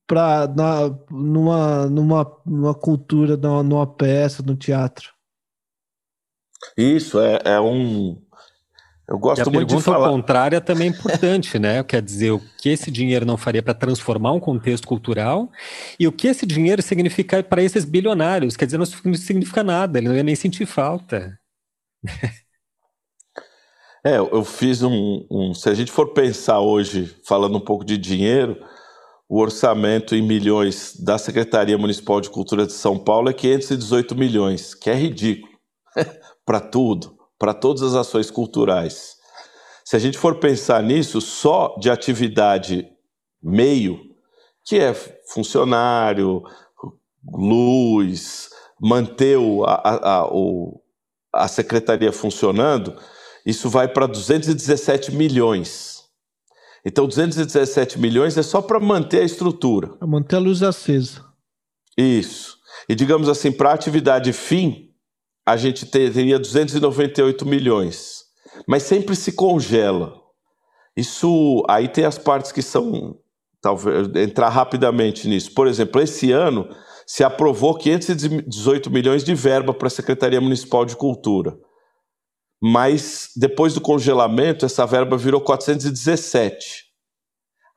Pra, 0.08 0.48
na, 0.48 0.90
numa, 1.12 1.86
numa, 1.88 2.42
numa 2.46 2.74
cultura, 2.74 3.38
numa, 3.38 3.62
numa 3.62 3.88
peça, 3.88 4.42
no 4.42 4.56
teatro. 4.56 5.12
Isso 6.78 7.20
é, 7.20 7.40
é 7.44 7.60
um 7.60 8.18
eu 9.10 9.18
gosto 9.18 9.40
e 9.40 9.42
a 9.42 9.52
muito 9.52 9.74
de 9.74 9.82
falar. 9.82 10.10
contrária 10.10 10.60
também 10.60 10.90
é 10.90 10.92
importante, 10.92 11.58
né? 11.58 11.82
Quer 11.86 12.02
dizer, 12.02 12.32
o 12.32 12.42
que 12.58 12.70
esse 12.70 12.92
dinheiro 12.92 13.26
não 13.26 13.38
faria 13.38 13.64
para 13.64 13.74
transformar 13.74 14.34
um 14.34 14.40
contexto 14.40 14.86
cultural 14.86 15.50
e 15.98 16.06
o 16.06 16.12
que 16.12 16.28
esse 16.28 16.46
dinheiro 16.46 16.82
significa 16.82 17.42
para 17.42 17.64
esses 17.64 17.86
bilionários. 17.86 18.58
Quer 18.58 18.66
dizer, 18.66 18.78
não 18.78 18.86
significa 18.86 19.64
nada, 19.64 19.98
ele 19.98 20.10
não 20.10 20.16
ia 20.16 20.24
nem 20.24 20.36
sentir 20.36 20.66
falta. 20.66 21.40
É, 24.06 24.18
eu 24.18 24.44
fiz 24.44 24.84
um, 24.84 25.26
um. 25.32 25.54
Se 25.54 25.70
a 25.70 25.74
gente 25.74 25.92
for 25.92 26.14
pensar 26.14 26.60
hoje, 26.60 27.16
falando 27.26 27.58
um 27.58 27.62
pouco 27.62 27.86
de 27.86 27.98
dinheiro, 27.98 28.58
o 29.28 29.40
orçamento 29.40 30.16
em 30.16 30.22
milhões 30.22 30.96
da 30.98 31.18
Secretaria 31.18 31.78
Municipal 31.78 32.20
de 32.20 32.30
Cultura 32.30 32.66
de 32.66 32.74
São 32.74 32.98
Paulo 33.00 33.30
é 33.30 33.34
518 33.34 34.16
milhões, 34.16 34.76
que 34.76 34.90
é 34.90 34.94
ridículo 34.94 35.52
para 36.46 36.60
tudo 36.60 37.17
para 37.38 37.54
todas 37.54 37.84
as 37.84 37.94
ações 37.96 38.32
culturais. 38.32 39.18
Se 39.86 39.96
a 39.96 40.00
gente 40.00 40.18
for 40.18 40.40
pensar 40.40 40.84
nisso, 40.84 41.22
só 41.22 41.76
de 41.80 41.90
atividade 41.90 42.90
meio, 43.42 44.00
que 44.66 44.78
é 44.78 44.94
funcionário, 44.94 46.44
luz, 47.24 48.50
manter 48.82 49.38
a, 49.66 50.12
a, 50.12 50.28
o, 50.28 50.82
a 51.34 51.48
secretaria 51.48 52.12
funcionando, 52.12 52.98
isso 53.46 53.70
vai 53.70 53.88
para 53.88 54.08
217 54.08 55.14
milhões. 55.14 56.04
Então, 56.86 57.08
217 57.08 58.00
milhões 58.00 58.38
é 58.38 58.44
só 58.44 58.62
para 58.62 58.80
manter 58.80 59.22
a 59.22 59.26
estrutura. 59.26 59.90
Para 59.90 60.08
manter 60.08 60.36
a 60.36 60.40
luz 60.40 60.64
acesa. 60.64 61.26
Isso. 61.98 62.58
E 62.88 62.96
digamos 62.96 63.28
assim, 63.28 63.52
para 63.52 63.74
atividade 63.74 64.32
fim, 64.32 64.87
a 65.48 65.56
gente 65.56 65.86
teria 65.86 66.38
298 66.38 67.46
milhões, 67.46 68.26
mas 68.68 68.84
sempre 68.84 69.16
se 69.16 69.32
congela. 69.32 70.14
Isso 70.96 71.64
aí 71.70 71.88
tem 71.88 72.04
as 72.04 72.18
partes 72.18 72.52
que 72.52 72.62
são 72.62 73.18
talvez 73.62 74.10
entrar 74.16 74.50
rapidamente 74.50 75.26
nisso. 75.26 75.54
Por 75.54 75.66
exemplo, 75.68 76.02
esse 76.02 76.34
ano 76.34 76.68
se 77.06 77.24
aprovou 77.24 77.78
518 77.78 78.92
milhões 78.92 79.24
de 79.24 79.34
verba 79.34 79.74
para 79.74 79.88
a 79.88 79.92
Secretaria 79.92 80.42
Municipal 80.42 80.84
de 80.84 80.98
Cultura. 80.98 81.58
mas 82.62 83.30
depois 83.36 83.74
do 83.74 83.82
congelamento, 83.82 84.66
essa 84.66 84.86
verba 84.86 85.16
virou 85.18 85.40
417. 85.42 86.86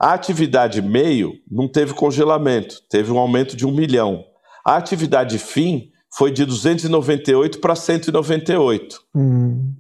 A 0.00 0.14
atividade 0.14 0.80
meio 0.80 1.34
não 1.50 1.68
teve 1.68 1.92
congelamento, 1.92 2.80
teve 2.88 3.12
um 3.12 3.18
aumento 3.18 3.54
de 3.54 3.66
um 3.66 3.72
milhão. 3.72 4.24
A 4.64 4.76
atividade 4.76 5.38
fim 5.38 5.90
foi 6.12 6.30
de 6.30 6.44
298 6.44 7.58
para 7.61 7.74
198. 7.74 9.00
Hum. 9.14 9.74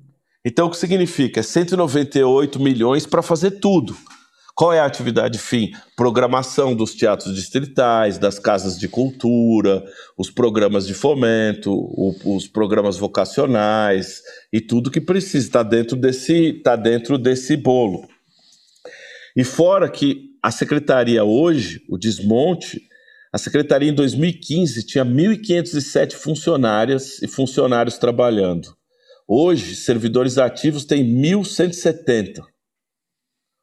Então, 0.44 0.68
o 0.68 0.70
que 0.70 0.76
significa? 0.76 1.42
198 1.42 2.60
milhões 2.60 3.06
para 3.06 3.22
fazer 3.22 3.52
tudo. 3.52 3.96
Qual 4.54 4.72
é 4.72 4.80
a 4.80 4.84
atividade 4.84 5.38
fim? 5.38 5.70
Programação 5.96 6.74
dos 6.74 6.94
teatros 6.94 7.34
distritais, 7.34 8.18
das 8.18 8.38
casas 8.38 8.78
de 8.78 8.88
cultura, 8.88 9.82
os 10.18 10.30
programas 10.30 10.86
de 10.86 10.92
fomento, 10.92 11.72
o, 11.72 12.36
os 12.36 12.46
programas 12.46 12.98
vocacionais 12.98 14.20
e 14.52 14.60
tudo 14.60 14.90
que 14.90 15.00
precisa 15.00 15.46
está 15.46 15.62
dentro 15.62 15.96
desse 15.96 16.54
tá 16.62 16.76
dentro 16.76 17.16
desse 17.16 17.56
bolo. 17.56 18.06
E 19.34 19.44
fora 19.44 19.88
que 19.88 20.30
a 20.42 20.50
secretaria 20.50 21.24
hoje, 21.24 21.82
o 21.88 21.96
desmonte, 21.96 22.82
a 23.32 23.38
secretaria 23.38 23.90
em 23.90 23.94
2015 23.94 24.84
tinha 24.84 25.04
1.507 25.04 26.14
funcionárias 26.14 27.22
e 27.22 27.28
funcionários 27.28 27.96
trabalhando. 27.96 28.76
Hoje, 29.26 29.76
servidores 29.76 30.38
ativos 30.38 30.84
têm 30.84 31.04
1.170. 31.04 32.42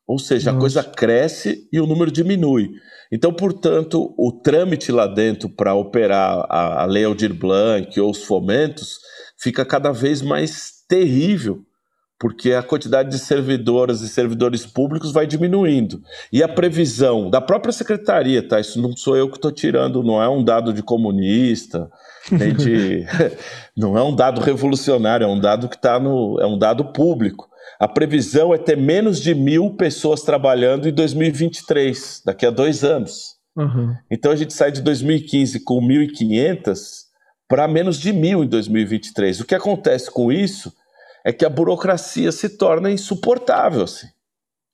Ou 0.08 0.18
seja, 0.18 0.54
Nossa. 0.54 0.58
a 0.58 0.62
coisa 0.62 0.84
cresce 0.84 1.68
e 1.72 1.82
o 1.82 1.86
número 1.86 2.10
diminui. 2.10 2.72
Então, 3.12 3.34
portanto, 3.34 4.16
o 4.18 4.32
trâmite 4.32 4.90
lá 4.90 5.06
dentro 5.06 5.50
para 5.50 5.76
operar 5.76 6.46
a, 6.50 6.84
a 6.84 6.86
Lei 6.86 7.04
Aldir 7.04 7.34
Blanc 7.34 8.00
ou 8.00 8.12
os 8.12 8.24
fomentos 8.24 9.00
fica 9.38 9.66
cada 9.66 9.92
vez 9.92 10.22
mais 10.22 10.86
terrível, 10.88 11.66
porque 12.20 12.54
a 12.54 12.64
quantidade 12.64 13.10
de 13.10 13.20
servidoras 13.20 14.02
e 14.02 14.10
servidores 14.10 14.66
públicos 14.66 15.12
vai 15.12 15.28
diminuindo. 15.28 16.02
E 16.32 16.42
a 16.42 16.48
previsão 16.48 17.30
da 17.30 17.40
própria 17.40 17.72
secretaria, 17.72 18.46
tá? 18.46 18.60
Isso 18.60 18.82
não 18.82 18.96
sou 18.96 19.16
eu 19.16 19.30
que 19.30 19.38
estou 19.38 19.52
tirando, 19.52 20.04
não 20.04 20.22
é 20.22 20.28
um 20.28 20.44
dado 20.44 20.74
de 20.74 20.82
comunista, 20.82 21.90
nem 22.32 22.54
de. 22.54 23.06
não 23.78 23.98
é 23.98 24.04
um 24.04 24.16
dado 24.16 24.42
revolucionário, 24.42 25.26
é 25.26 25.28
um 25.28 25.40
dado 25.40 25.70
que 25.70 25.76
está 25.76 26.00
no. 26.00 26.40
é 26.42 26.46
um 26.48 26.58
dado 26.58 26.86
público. 26.86 27.48
A 27.80 27.88
previsão 27.88 28.54
é 28.54 28.58
ter 28.58 28.78
menos 28.78 29.22
de 29.22 29.36
mil 29.36 29.76
pessoas 29.76 30.24
trabalhando 30.24 30.90
em 30.90 30.94
2023, 30.94 32.24
daqui 32.26 32.46
a 32.46 32.50
dois 32.50 32.84
anos. 32.84 33.36
Uhum. 33.56 33.96
Então 34.10 34.32
a 34.32 34.36
gente 34.36 34.54
sai 34.54 34.72
de 34.72 34.82
2015 34.82 35.60
com 35.64 35.80
1.500 35.82 37.08
para 37.48 37.68
menos 37.68 38.00
de 38.00 38.12
mil 38.12 38.44
em 38.44 38.48
2023. 38.48 39.40
O 39.40 39.46
que 39.46 39.56
acontece 39.56 40.10
com 40.10 40.32
isso 40.32 40.74
é 41.28 41.34
que 41.34 41.44
a 41.44 41.50
burocracia 41.50 42.32
se 42.32 42.48
torna 42.48 42.90
insuportável. 42.90 43.84
Assim. 43.84 44.08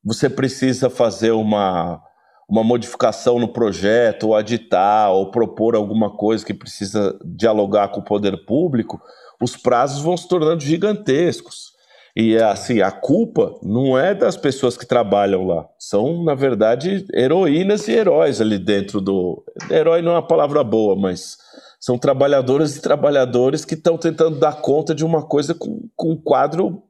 Você 0.05 0.29
precisa 0.29 0.87
fazer 0.87 1.31
uma, 1.31 1.99
uma 2.47 2.63
modificação 2.63 3.39
no 3.39 3.47
projeto, 3.47 4.27
ou 4.27 4.35
aditar, 4.35 5.11
ou 5.11 5.31
propor 5.31 5.75
alguma 5.75 6.15
coisa 6.15 6.45
que 6.45 6.53
precisa 6.53 7.17
dialogar 7.25 7.87
com 7.87 8.01
o 8.01 8.05
poder 8.05 8.45
público, 8.45 9.01
os 9.41 9.57
prazos 9.57 10.03
vão 10.03 10.15
se 10.15 10.27
tornando 10.27 10.61
gigantescos. 10.61 11.73
E 12.15 12.37
assim, 12.37 12.81
a 12.81 12.91
culpa 12.91 13.55
não 13.63 13.97
é 13.97 14.13
das 14.13 14.37
pessoas 14.37 14.77
que 14.77 14.85
trabalham 14.85 15.47
lá. 15.47 15.67
São, 15.79 16.23
na 16.23 16.35
verdade, 16.35 17.03
heroínas 17.15 17.87
e 17.87 17.93
heróis 17.93 18.39
ali 18.39 18.59
dentro 18.59 19.01
do. 19.01 19.43
Herói 19.71 20.03
não 20.03 20.11
é 20.11 20.15
uma 20.17 20.27
palavra 20.27 20.63
boa, 20.63 20.95
mas 20.95 21.35
são 21.83 21.97
trabalhadoras 21.97 22.77
e 22.77 22.81
trabalhadores 22.81 23.65
que 23.65 23.73
estão 23.73 23.97
tentando 23.97 24.39
dar 24.39 24.61
conta 24.61 24.95
de 24.95 25.03
uma 25.03 25.21
coisa 25.21 25.53
com, 25.53 25.89
com 25.97 26.13
um 26.13 26.15
quadro 26.15 26.81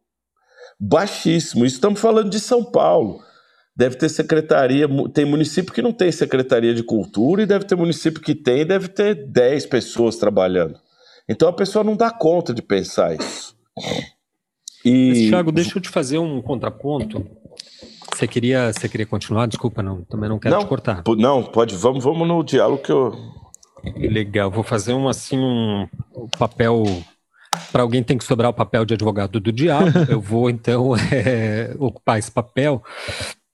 baixíssimo. 0.79 1.65
Isso 1.65 1.77
estamos 1.77 1.99
falando 1.99 2.29
de 2.29 2.39
São 2.39 2.63
Paulo. 2.63 3.19
Deve 3.75 3.95
ter 3.95 4.07
secretaria, 4.07 4.87
tem 5.11 5.25
município 5.25 5.73
que 5.73 5.81
não 5.81 5.91
tem 5.91 6.11
secretaria 6.11 6.75
de 6.75 6.83
cultura, 6.83 7.41
e 7.41 7.47
deve 7.47 7.65
ter 7.65 7.75
município 7.75 8.21
que 8.21 8.35
tem, 8.35 8.59
e 8.59 8.65
deve 8.65 8.87
ter 8.87 9.15
10 9.15 9.65
pessoas 9.65 10.17
trabalhando. 10.17 10.79
Então 11.27 11.49
a 11.49 11.53
pessoa 11.53 11.83
não 11.83 11.95
dá 11.95 12.11
conta 12.11 12.53
de 12.53 12.61
pensar 12.61 13.15
isso. 13.15 13.55
E... 14.85 15.09
Mas, 15.09 15.17
Thiago, 15.29 15.51
deixa 15.51 15.75
eu 15.75 15.81
te 15.81 15.89
fazer 15.89 16.19
um 16.19 16.39
contraponto. 16.39 17.25
Você 18.13 18.27
queria, 18.27 18.71
você 18.71 18.87
queria 18.87 19.07
continuar? 19.07 19.47
Desculpa, 19.47 19.81
não. 19.81 20.03
Também 20.03 20.29
não 20.29 20.37
quero 20.37 20.53
não, 20.53 20.61
te 20.61 20.67
cortar. 20.67 21.01
Não, 21.17 21.41
pode. 21.41 21.75
Vamos, 21.75 22.03
vamos 22.03 22.27
no 22.27 22.43
diálogo 22.43 22.83
que 22.83 22.91
eu. 22.91 23.41
Legal. 23.83 24.49
Vou 24.49 24.63
fazer 24.63 24.93
um 24.93 25.07
assim 25.07 25.37
um, 25.37 25.87
papel. 26.37 26.83
Para 27.71 27.83
alguém 27.83 28.03
tem 28.03 28.17
que 28.17 28.23
sobrar 28.23 28.49
o 28.49 28.53
papel 28.53 28.85
de 28.85 28.93
advogado 28.93 29.39
do 29.39 29.51
diabo. 29.51 29.91
eu 30.09 30.19
vou 30.19 30.49
então 30.49 30.95
é, 31.11 31.75
ocupar 31.77 32.17
esse 32.17 32.31
papel. 32.31 32.83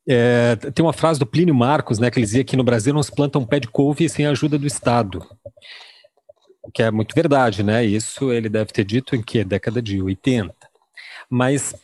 É, 0.08 0.56
tem 0.56 0.84
uma 0.84 0.94
frase 0.94 1.20
do 1.20 1.26
Plínio 1.26 1.54
Marcos, 1.54 2.00
né, 2.00 2.10
que 2.10 2.18
ele 2.18 2.26
dizia 2.26 2.44
que 2.44 2.58
no 2.58 2.64
Brasil 2.64 2.94
não 2.94 3.04
se 3.04 3.12
planta 3.12 3.38
um 3.38 3.46
pé 3.46 3.60
de 3.60 3.68
couve 3.68 4.10
sem 4.10 4.26
a 4.26 4.32
ajuda 4.32 4.58
do 4.58 4.66
Estado. 4.66 5.24
O 6.64 6.72
que 6.72 6.82
é 6.82 6.90
muito 6.90 7.14
verdade, 7.14 7.64
né? 7.64 7.84
Isso 7.84 8.32
ele 8.32 8.50
deve 8.50 8.72
ter 8.72 8.84
dito 8.84 9.16
em 9.16 9.22
que 9.22 9.44
década 9.44 9.82
de 9.82 10.02
80. 10.02 10.54
Mas 11.30 11.76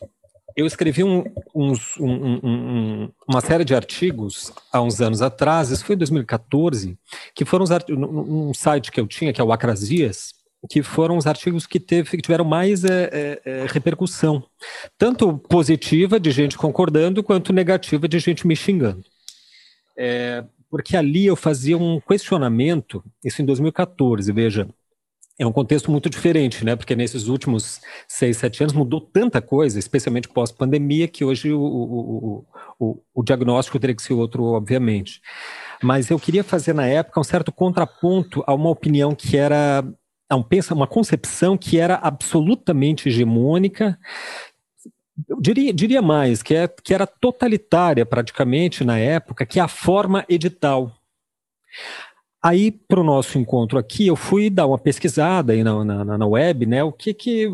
eu 0.55 0.65
escrevi 0.65 1.03
um, 1.03 1.23
uns, 1.53 1.97
um, 1.99 2.39
um, 2.43 3.11
uma 3.27 3.41
série 3.41 3.65
de 3.65 3.75
artigos 3.75 4.53
há 4.71 4.81
uns 4.81 5.01
anos 5.01 5.21
atrás, 5.21 5.69
isso 5.69 5.83
foi 5.83 5.95
em 5.95 5.99
2014, 5.99 6.97
que 7.33 7.43
foram 7.43 7.65
um 7.89 8.53
site 8.53 8.91
que 8.91 8.99
eu 8.99 9.05
tinha, 9.05 9.33
que 9.33 9.41
é 9.41 9.43
o 9.43 9.51
Acrasias, 9.51 10.33
que 10.69 10.81
foram 10.81 11.17
os 11.17 11.27
artigos 11.27 11.67
que, 11.67 11.79
teve, 11.79 12.09
que 12.09 12.21
tiveram 12.21 12.45
mais 12.45 12.85
é, 12.85 13.09
é, 13.11 13.41
é, 13.45 13.65
repercussão, 13.67 14.43
tanto 14.97 15.37
positiva 15.37 16.19
de 16.19 16.31
gente 16.31 16.57
concordando, 16.57 17.21
quanto 17.21 17.53
negativa 17.53 18.07
de 18.07 18.17
gente 18.19 18.47
me 18.47 18.55
xingando. 18.55 19.03
É, 19.97 20.43
porque 20.69 20.95
ali 20.95 21.25
eu 21.25 21.35
fazia 21.35 21.77
um 21.77 21.99
questionamento, 21.99 23.03
isso 23.23 23.41
em 23.41 23.45
2014, 23.45 24.31
veja, 24.31 24.67
é 25.37 25.45
um 25.45 25.51
contexto 25.51 25.91
muito 25.91 26.09
diferente, 26.09 26.63
né? 26.63 26.75
Porque 26.75 26.95
nesses 26.95 27.27
últimos 27.27 27.81
seis, 28.07 28.37
sete 28.37 28.63
anos 28.63 28.73
mudou 28.73 29.01
tanta 29.01 29.41
coisa, 29.41 29.77
especialmente 29.77 30.29
pós-pandemia, 30.29 31.07
que 31.07 31.25
hoje 31.25 31.51
o, 31.51 31.59
o, 31.59 32.45
o, 32.79 33.01
o, 33.13 33.23
diagnóstico 33.23 33.77
teria 33.77 33.95
que 33.95 34.01
ser 34.01 34.13
outro, 34.13 34.43
obviamente. 34.43 35.21
Mas 35.83 36.09
eu 36.09 36.17
queria 36.17 36.43
fazer 36.43 36.73
na 36.73 36.87
época 36.87 37.19
um 37.19 37.23
certo 37.23 37.51
contraponto 37.51 38.43
a 38.47 38.53
uma 38.53 38.69
opinião 38.69 39.13
que 39.13 39.35
era 39.35 39.83
a 40.29 40.35
um 40.35 40.43
pensa, 40.43 40.73
uma 40.73 40.87
concepção 40.87 41.57
que 41.57 41.79
era 41.79 41.95
absolutamente 41.95 43.09
hegemônica. 43.09 43.99
Diria, 45.39 45.73
diria 45.73 46.01
mais, 46.01 46.41
que, 46.41 46.55
é, 46.55 46.67
que 46.67 46.93
era 46.93 47.05
totalitária 47.05 48.05
praticamente 48.05 48.83
na 48.83 48.97
época, 48.97 49.45
que 49.45 49.59
é 49.59 49.61
a 49.61 49.67
forma 49.67 50.25
edital. 50.27 50.91
Aí, 52.45 52.69
para 52.69 52.99
o 52.99 53.03
nosso 53.03 53.39
encontro 53.39 53.79
aqui, 53.79 54.05
eu 54.05 54.15
fui 54.15 54.51
dar 54.51 54.67
uma 54.67 54.77
pesquisada 54.77 55.53
aí 55.53 55.63
na, 55.63 55.83
na, 55.83 56.15
na 56.15 56.27
web, 56.27 56.67
né? 56.67 56.83
O 56.83 56.91
que 56.91 57.11
que. 57.11 57.49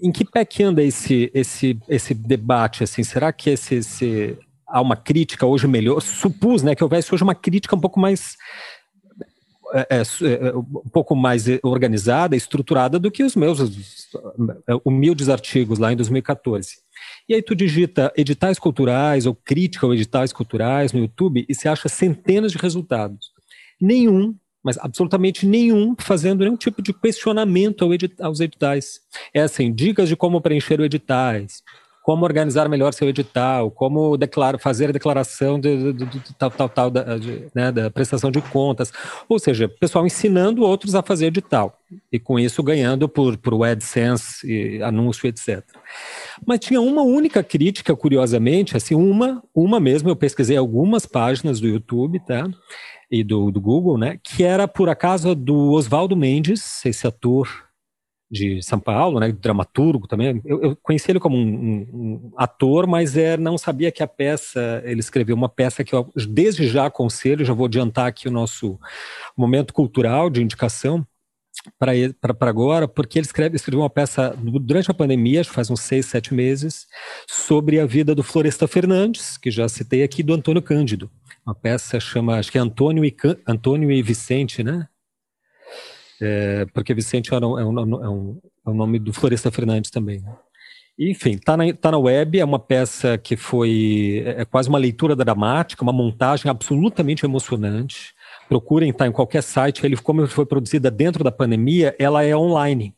Em 0.00 0.12
que 0.12 0.24
pé 0.24 0.44
que 0.44 0.62
anda 0.62 0.80
esse, 0.80 1.28
esse, 1.34 1.76
esse 1.88 2.14
debate? 2.14 2.84
Assim, 2.84 3.02
será 3.02 3.32
que 3.32 3.50
esse, 3.50 3.74
esse, 3.74 4.38
há 4.64 4.80
uma 4.80 4.94
crítica 4.94 5.44
hoje 5.44 5.66
melhor? 5.66 6.00
Supus 6.00 6.62
né, 6.62 6.76
que 6.76 6.84
houvesse 6.84 7.12
hoje 7.12 7.24
uma 7.24 7.34
crítica 7.34 7.74
um 7.74 7.80
pouco 7.80 7.98
mais. 7.98 8.36
É, 9.72 9.96
é, 9.96 10.02
é 10.46 10.56
um 10.56 10.88
pouco 10.92 11.16
mais 11.16 11.46
organizada, 11.64 12.36
estruturada 12.36 12.96
do 12.96 13.10
que 13.10 13.24
os 13.24 13.34
meus 13.34 13.58
humildes 14.84 15.28
artigos 15.28 15.80
lá 15.80 15.92
em 15.92 15.96
2014. 15.96 16.76
E 17.28 17.34
aí 17.34 17.42
tu 17.42 17.56
digita 17.56 18.12
editais 18.16 18.56
culturais 18.56 19.26
ou 19.26 19.34
crítica 19.34 19.84
ou 19.84 19.92
editais 19.92 20.32
culturais 20.32 20.92
no 20.92 21.00
YouTube 21.00 21.44
e 21.48 21.52
você 21.52 21.68
acha 21.68 21.88
centenas 21.88 22.52
de 22.52 22.58
resultados 22.58 23.33
nenhum, 23.84 24.34
mas 24.62 24.78
absolutamente 24.78 25.46
nenhum, 25.46 25.94
fazendo 25.98 26.42
nenhum 26.42 26.56
tipo 26.56 26.80
de 26.80 26.92
questionamento 26.92 27.86
aos 28.20 28.40
editais. 28.40 29.00
É 29.32 29.42
assim, 29.42 29.72
dicas 29.72 30.08
de 30.08 30.16
como 30.16 30.40
preencher 30.40 30.80
o 30.80 30.84
editais, 30.84 31.62
como 32.04 32.22
organizar 32.26 32.68
melhor 32.68 32.92
seu 32.92 33.08
edital, 33.08 33.70
como 33.70 34.18
declara, 34.18 34.58
fazer 34.58 34.90
a 34.90 34.92
declaração 34.92 35.58
de, 35.58 35.90
de, 35.90 36.04
de, 36.04 36.18
de 36.20 36.34
tal, 36.34 36.50
tal, 36.50 36.68
tal, 36.68 36.90
da, 36.90 37.02
né, 37.54 37.72
da, 37.72 37.90
prestação 37.90 38.30
de 38.30 38.42
contas. 38.42 38.92
Ou 39.26 39.38
seja, 39.38 39.70
pessoal 39.70 40.04
ensinando 40.04 40.62
outros 40.64 40.94
a 40.94 41.02
fazer 41.02 41.28
edital. 41.28 41.80
E 42.12 42.18
com 42.18 42.38
isso 42.38 42.62
ganhando 42.62 43.08
por, 43.08 43.38
por 43.38 43.64
AdSense, 43.64 44.46
e 44.46 44.82
anúncio, 44.82 45.26
etc. 45.26 45.64
Mas 46.46 46.60
tinha 46.60 46.78
uma 46.78 47.00
única 47.00 47.42
crítica, 47.42 47.96
curiosamente, 47.96 48.76
assim, 48.76 48.94
uma, 48.94 49.42
uma 49.54 49.80
mesmo, 49.80 50.10
eu 50.10 50.16
pesquisei 50.16 50.58
algumas 50.58 51.06
páginas 51.06 51.58
do 51.58 51.66
YouTube, 51.66 52.20
tá? 52.26 52.46
e 53.10 53.24
do, 53.24 53.50
do 53.50 53.62
Google, 53.62 53.96
né? 53.96 54.18
Que 54.22 54.42
era 54.42 54.68
por 54.68 54.90
acaso 54.90 55.34
do 55.34 55.70
Oswaldo 55.70 56.14
Mendes, 56.14 56.84
esse 56.84 57.06
ator 57.06 57.63
de 58.30 58.62
São 58.62 58.80
Paulo, 58.80 59.20
né? 59.20 59.30
Dramaturgo 59.32 60.06
também. 60.06 60.40
Eu, 60.44 60.62
eu 60.62 60.76
conheci 60.82 61.10
ele 61.10 61.20
como 61.20 61.36
um, 61.36 61.40
um, 61.40 61.88
um, 61.92 62.32
ator, 62.36 62.86
mas 62.86 63.16
é, 63.16 63.36
não 63.36 63.56
sabia 63.56 63.92
que 63.92 64.02
a 64.02 64.08
peça, 64.08 64.82
ele 64.84 65.00
escreveu 65.00 65.36
uma 65.36 65.48
peça 65.48 65.84
que 65.84 65.94
eu 65.94 66.10
desde 66.28 66.66
já 66.66 66.86
aconselho, 66.86 67.44
já 67.44 67.52
vou 67.52 67.66
adiantar 67.66 68.06
aqui 68.06 68.28
o 68.28 68.32
nosso 68.32 68.78
momento 69.36 69.72
cultural 69.72 70.28
de 70.30 70.42
indicação, 70.42 71.06
para 71.78 72.50
agora, 72.50 72.88
porque 72.88 73.18
ele 73.18 73.26
escreve, 73.26 73.56
escreveu 73.56 73.80
uma 73.80 73.90
peça 73.90 74.36
durante 74.60 74.90
a 74.90 74.94
pandemia, 74.94 75.44
faz 75.44 75.70
uns 75.70 75.80
seis, 75.80 76.06
sete 76.06 76.34
meses, 76.34 76.86
sobre 77.28 77.78
a 77.78 77.86
vida 77.86 78.14
do 78.14 78.22
Floresta 78.22 78.66
Fernandes, 78.66 79.36
que 79.38 79.50
já 79.50 79.68
citei 79.68 80.02
aqui, 80.02 80.22
do 80.22 80.34
Antônio 80.34 80.62
Cândido. 80.62 81.10
Uma 81.46 81.54
peça 81.54 82.00
chama, 82.00 82.38
acho 82.38 82.50
que 82.50 82.58
é 82.58 82.60
Antônio 82.60 83.04
e, 83.04 83.14
Antônio 83.46 83.90
e 83.90 84.02
Vicente, 84.02 84.62
né? 84.62 84.88
É, 86.24 86.66
porque 86.72 86.94
Vicente 86.94 87.32
é, 87.32 87.36
um, 87.38 87.58
é, 87.58 87.64
um, 87.64 87.78
é, 87.78 88.08
um, 88.08 88.40
é 88.66 88.70
o 88.70 88.74
nome 88.74 88.98
do 88.98 89.12
Floresta 89.12 89.50
Fernandes 89.50 89.90
também. 89.90 90.20
Né? 90.20 90.32
Enfim, 90.98 91.36
tá 91.36 91.56
na, 91.56 91.72
tá 91.72 91.90
na 91.90 91.98
web, 91.98 92.38
é 92.38 92.44
uma 92.44 92.58
peça 92.58 93.18
que 93.18 93.36
foi 93.36 94.22
é, 94.24 94.42
é 94.42 94.44
quase 94.44 94.68
uma 94.68 94.78
leitura 94.78 95.16
dramática, 95.16 95.82
uma 95.82 95.92
montagem 95.92 96.50
absolutamente 96.50 97.24
emocionante. 97.24 98.14
Procurem, 98.48 98.92
tá 98.92 99.06
em 99.06 99.12
qualquer 99.12 99.42
site. 99.42 99.84
Ele, 99.84 99.96
como 99.96 100.26
foi 100.26 100.46
produzida 100.46 100.90
dentro 100.90 101.24
da 101.24 101.32
pandemia, 101.32 101.94
ela 101.98 102.22
é 102.22 102.36
online. 102.36 102.94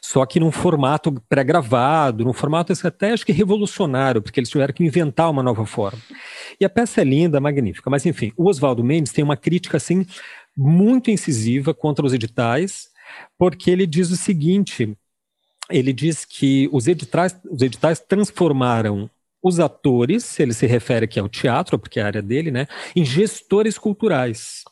Só 0.00 0.24
que 0.26 0.40
num 0.40 0.52
formato 0.52 1.12
pré-gravado, 1.28 2.24
num 2.24 2.32
formato 2.32 2.72
até 2.84 3.12
acho 3.12 3.24
que 3.24 3.32
revolucionário, 3.32 4.20
porque 4.20 4.40
eles 4.40 4.50
tiveram 4.50 4.74
que 4.74 4.84
inventar 4.84 5.30
uma 5.30 5.42
nova 5.42 5.64
forma. 5.64 5.98
E 6.60 6.64
a 6.64 6.70
peça 6.70 7.00
é 7.00 7.04
linda, 7.04 7.40
magnífica. 7.40 7.88
Mas 7.88 8.04
enfim, 8.04 8.32
o 8.36 8.48
Oswaldo 8.48 8.84
Mendes 8.84 9.12
tem 9.12 9.24
uma 9.24 9.36
crítica 9.36 9.76
assim 9.76 10.06
muito 10.60 11.10
incisiva 11.10 11.72
contra 11.72 12.04
os 12.04 12.12
editais, 12.12 12.88
porque 13.38 13.70
ele 13.70 13.86
diz 13.86 14.10
o 14.10 14.16
seguinte: 14.16 14.94
ele 15.70 15.92
diz 15.92 16.24
que 16.26 16.68
os 16.70 16.86
editais, 16.86 17.34
os 17.50 17.62
editais 17.62 17.98
transformaram 17.98 19.08
os 19.42 19.58
atores, 19.58 20.38
ele 20.38 20.52
se 20.52 20.66
refere 20.66 21.06
aqui 21.06 21.18
ao 21.18 21.30
teatro, 21.30 21.78
porque 21.78 21.98
é 21.98 22.02
a 22.02 22.06
área 22.06 22.20
dele, 22.20 22.50
né, 22.50 22.66
em 22.94 23.04
gestores 23.04 23.78
culturais. 23.78 24.62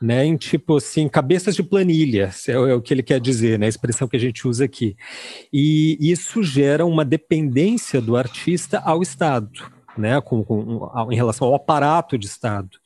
Né, 0.00 0.24
em 0.24 0.36
tipo 0.36 0.76
assim, 0.76 1.08
cabeças 1.08 1.56
de 1.56 1.62
planilha, 1.64 2.30
é, 2.46 2.52
é 2.52 2.72
o 2.72 2.80
que 2.80 2.94
ele 2.94 3.02
quer 3.02 3.18
dizer, 3.20 3.58
né, 3.58 3.66
a 3.66 3.68
expressão 3.68 4.06
que 4.06 4.16
a 4.16 4.20
gente 4.20 4.46
usa 4.46 4.64
aqui. 4.64 4.96
E 5.52 5.98
isso 6.00 6.40
gera 6.40 6.86
uma 6.86 7.04
dependência 7.04 8.00
do 8.00 8.16
artista 8.16 8.78
ao 8.78 9.02
Estado, 9.02 9.50
né, 9.98 10.20
com, 10.20 10.44
com, 10.44 10.90
em 11.10 11.16
relação 11.16 11.48
ao 11.48 11.54
aparato 11.54 12.16
de 12.16 12.26
Estado. 12.26 12.78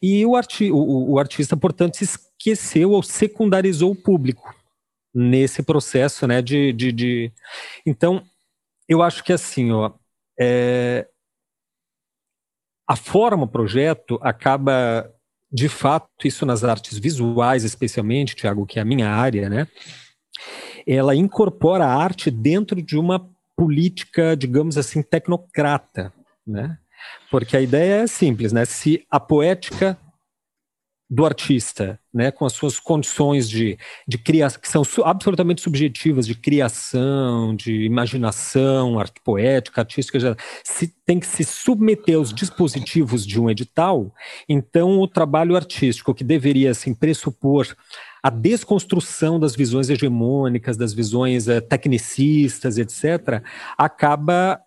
E 0.00 0.24
o, 0.26 0.36
arti 0.36 0.70
o, 0.70 1.12
o 1.12 1.18
artista, 1.18 1.56
portanto, 1.56 1.96
se 1.96 2.04
esqueceu 2.04 2.92
ou 2.92 3.02
secundarizou 3.02 3.92
o 3.92 3.96
público 3.96 4.54
nesse 5.14 5.62
processo, 5.62 6.26
né, 6.26 6.40
de, 6.40 6.72
de, 6.72 6.92
de... 6.92 7.32
Então, 7.84 8.22
eu 8.88 9.02
acho 9.02 9.24
que 9.24 9.32
assim, 9.32 9.72
ó, 9.72 9.92
é... 10.38 11.08
a 12.88 12.96
forma 12.96 13.46
projeto 13.46 14.18
acaba, 14.22 15.12
de 15.50 15.68
fato, 15.68 16.08
isso 16.24 16.46
nas 16.46 16.62
artes 16.62 16.98
visuais 16.98 17.64
especialmente, 17.64 18.36
Tiago, 18.36 18.66
que 18.66 18.78
é 18.78 18.82
a 18.82 18.84
minha 18.84 19.08
área, 19.08 19.48
né, 19.48 19.66
ela 20.86 21.14
incorpora 21.14 21.84
a 21.84 21.94
arte 21.94 22.30
dentro 22.30 22.80
de 22.80 22.96
uma 22.96 23.28
política, 23.56 24.34
digamos 24.34 24.78
assim, 24.78 25.02
tecnocrata, 25.02 26.12
né, 26.50 26.78
porque 27.30 27.56
a 27.56 27.60
ideia 27.60 28.02
é 28.02 28.06
simples, 28.06 28.52
né, 28.52 28.64
se 28.64 29.04
a 29.10 29.18
poética 29.18 29.98
do 31.10 31.26
artista, 31.26 31.98
né, 32.14 32.30
com 32.30 32.44
as 32.46 32.52
suas 32.52 32.78
condições 32.78 33.50
de, 33.50 33.76
de 34.06 34.16
criação, 34.16 34.60
que 34.60 34.68
são 34.68 34.84
su 34.84 35.02
absolutamente 35.02 35.60
subjetivas, 35.60 36.24
de 36.24 36.36
criação, 36.36 37.56
de 37.56 37.82
imaginação 37.84 38.96
art 38.96 39.16
poética, 39.24 39.80
artística, 39.80 40.20
já, 40.20 40.36
se, 40.62 40.86
tem 41.04 41.18
que 41.18 41.26
se 41.26 41.42
submeter 41.42 42.16
aos 42.16 42.32
dispositivos 42.32 43.26
de 43.26 43.40
um 43.40 43.50
edital, 43.50 44.14
então 44.48 45.00
o 45.00 45.08
trabalho 45.08 45.56
artístico, 45.56 46.14
que 46.14 46.22
deveria 46.22 46.70
assim, 46.70 46.94
pressupor 46.94 47.66
a 48.22 48.30
desconstrução 48.30 49.40
das 49.40 49.56
visões 49.56 49.90
hegemônicas, 49.90 50.76
das 50.76 50.94
visões 50.94 51.48
é, 51.48 51.60
tecnicistas, 51.60 52.78
etc., 52.78 53.42
acaba 53.76 54.60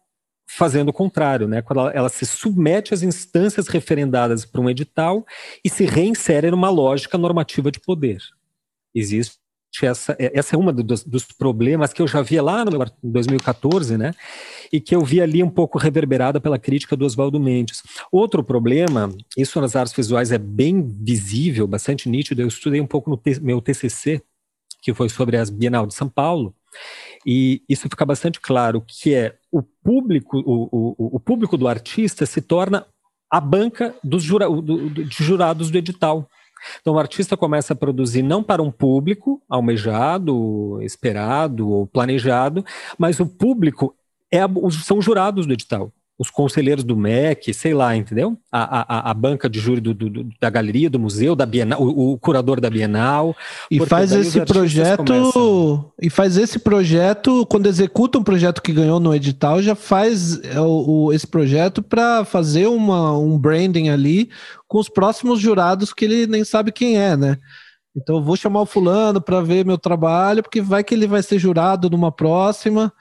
fazendo 0.48 0.90
o 0.90 0.94
contrário, 0.94 1.48
né? 1.48 1.62
Quando 1.62 1.80
ela, 1.80 1.92
ela 1.92 2.10
se 2.10 2.26
submete 2.26 2.94
às 2.94 3.02
instâncias 3.02 3.68
referendadas 3.68 4.46
para 4.46 4.62
um 4.62 4.70
edital 4.70 5.26
e 5.64 5.70
se 5.70 5.86
reinsere 5.86 6.52
numa 6.52 6.70
lógica 6.70 7.18
normativa 7.18 7.72
de 7.72 7.80
poder. 7.80 8.20
Existe 8.94 9.38
essa, 9.82 10.16
é, 10.20 10.32
essa 10.38 10.56
é 10.56 10.60
uma 10.60 10.72
dos, 10.72 11.04
dos, 11.04 11.24
problemas 11.24 11.92
que 11.92 12.02
eu 12.02 12.08
já 12.08 12.22
via 12.22 12.44
lá 12.44 12.64
no 12.64 12.86
2014, 13.02 13.98
né? 13.98 14.14
E 14.72 14.80
que 14.80 14.96
eu 14.96 15.04
vi 15.04 15.20
ali 15.20 15.42
um 15.42 15.50
pouco 15.50 15.80
reverberada 15.80 16.40
pela 16.40 16.60
crítica 16.60 16.96
do 16.96 17.06
Oswaldo 17.06 17.40
Mendes. 17.40 17.82
Outro 18.12 18.44
problema, 18.44 19.10
isso 19.36 19.60
nas 19.60 19.76
artes 19.76 19.96
visuais 19.96 20.32
é 20.32 20.38
bem 20.38 20.86
visível, 20.86 21.66
bastante 21.66 22.08
nítido. 22.08 22.42
Eu 22.42 22.48
estudei 22.48 22.80
um 22.80 22.88
pouco 22.88 23.10
no 23.10 23.20
meu 23.42 23.60
TCC, 23.62 24.22
que 24.82 24.94
foi 24.94 25.10
sobre 25.10 25.38
as 25.38 25.50
Bienal 25.50 25.88
de 25.88 25.96
São 25.96 26.10
Paulo, 26.10 26.54
e 27.26 27.64
isso 27.68 27.84
fica 27.84 28.06
bastante 28.06 28.40
claro, 28.40 28.84
que 28.86 29.14
é 29.14 29.36
o 29.54 29.62
público, 29.62 30.40
o, 30.40 30.68
o, 30.72 31.16
o 31.18 31.20
público 31.20 31.56
do 31.56 31.68
artista 31.68 32.26
se 32.26 32.42
torna 32.42 32.88
a 33.30 33.40
banca 33.40 33.94
dos 34.04 34.24
jura, 34.24 34.50
do, 34.50 34.90
de 34.90 35.24
jurados 35.24 35.70
do 35.70 35.78
edital. 35.78 36.28
Então 36.82 36.96
o 36.96 37.00
artista 37.00 37.38
começa 37.38 37.74
a 37.74 37.76
produzir 37.76 38.24
não 38.24 38.42
para 38.42 38.64
um 38.64 38.72
público 38.72 39.42
almejado, 39.48 40.82
esperado 40.82 41.70
ou 41.70 41.86
planejado, 41.86 42.66
mas 42.98 43.20
o 43.20 43.28
público 43.28 43.96
é, 44.32 44.40
são 44.84 45.00
jurados 45.00 45.46
do 45.46 45.54
edital 45.54 45.92
os 46.18 46.30
conselheiros 46.30 46.84
do 46.84 46.96
MEC, 46.96 47.54
sei 47.54 47.74
lá, 47.74 47.96
entendeu? 47.96 48.38
A, 48.52 49.10
a, 49.10 49.12
a 49.12 49.14
banca 49.14 49.50
de 49.50 49.60
júri 49.60 49.82
do, 49.82 49.94
do, 49.94 50.30
da 50.40 50.50
galeria, 50.50 50.90
do 50.90 51.00
museu, 51.00 51.36
da 51.36 51.46
Bienal, 51.46 51.82
o, 51.82 52.14
o 52.14 52.20
curador 52.20 52.62
da 52.62 52.70
Bienal. 52.70 53.36
E 53.70 53.84
faz 53.86 54.12
esse 54.12 54.40
projeto, 54.42 55.06
começam... 55.06 55.92
e 56.00 56.10
faz 56.10 56.38
esse 56.38 56.60
projeto, 56.60 57.46
quando 57.48 57.68
executa 57.68 58.20
um 58.20 58.24
projeto 58.24 58.62
que 58.62 58.72
ganhou 58.72 59.00
no 59.00 59.14
edital, 59.14 59.62
já 59.62 59.74
faz 59.74 60.40
é, 60.44 60.60
o, 60.60 61.06
o 61.06 61.14
esse 61.14 61.26
projeto 61.26 61.82
para 61.82 62.24
fazer 62.24 62.68
uma, 62.68 63.18
um 63.18 63.38
branding 63.38 63.90
ali 63.90 64.30
com 64.68 64.78
os 64.78 64.90
próximos 64.90 65.40
jurados 65.40 65.94
que 65.94 66.06
ele 66.06 66.28
nem 66.28 66.44
sabe 66.44 66.72
quem 66.72 66.98
é, 66.98 67.18
né? 67.18 67.38
Então 67.96 68.18
eu 68.18 68.24
vou 68.24 68.36
chamar 68.36 68.62
o 68.62 68.66
fulano 68.66 69.22
para 69.22 69.42
ver 69.42 69.66
meu 69.66 69.78
trabalho, 69.78 70.42
porque 70.44 70.62
vai 70.62 70.84
que 70.84 70.94
ele 70.94 71.08
vai 71.08 71.22
ser 71.22 71.38
jurado 71.40 71.90
numa 71.90 72.12
próxima. 72.12 72.92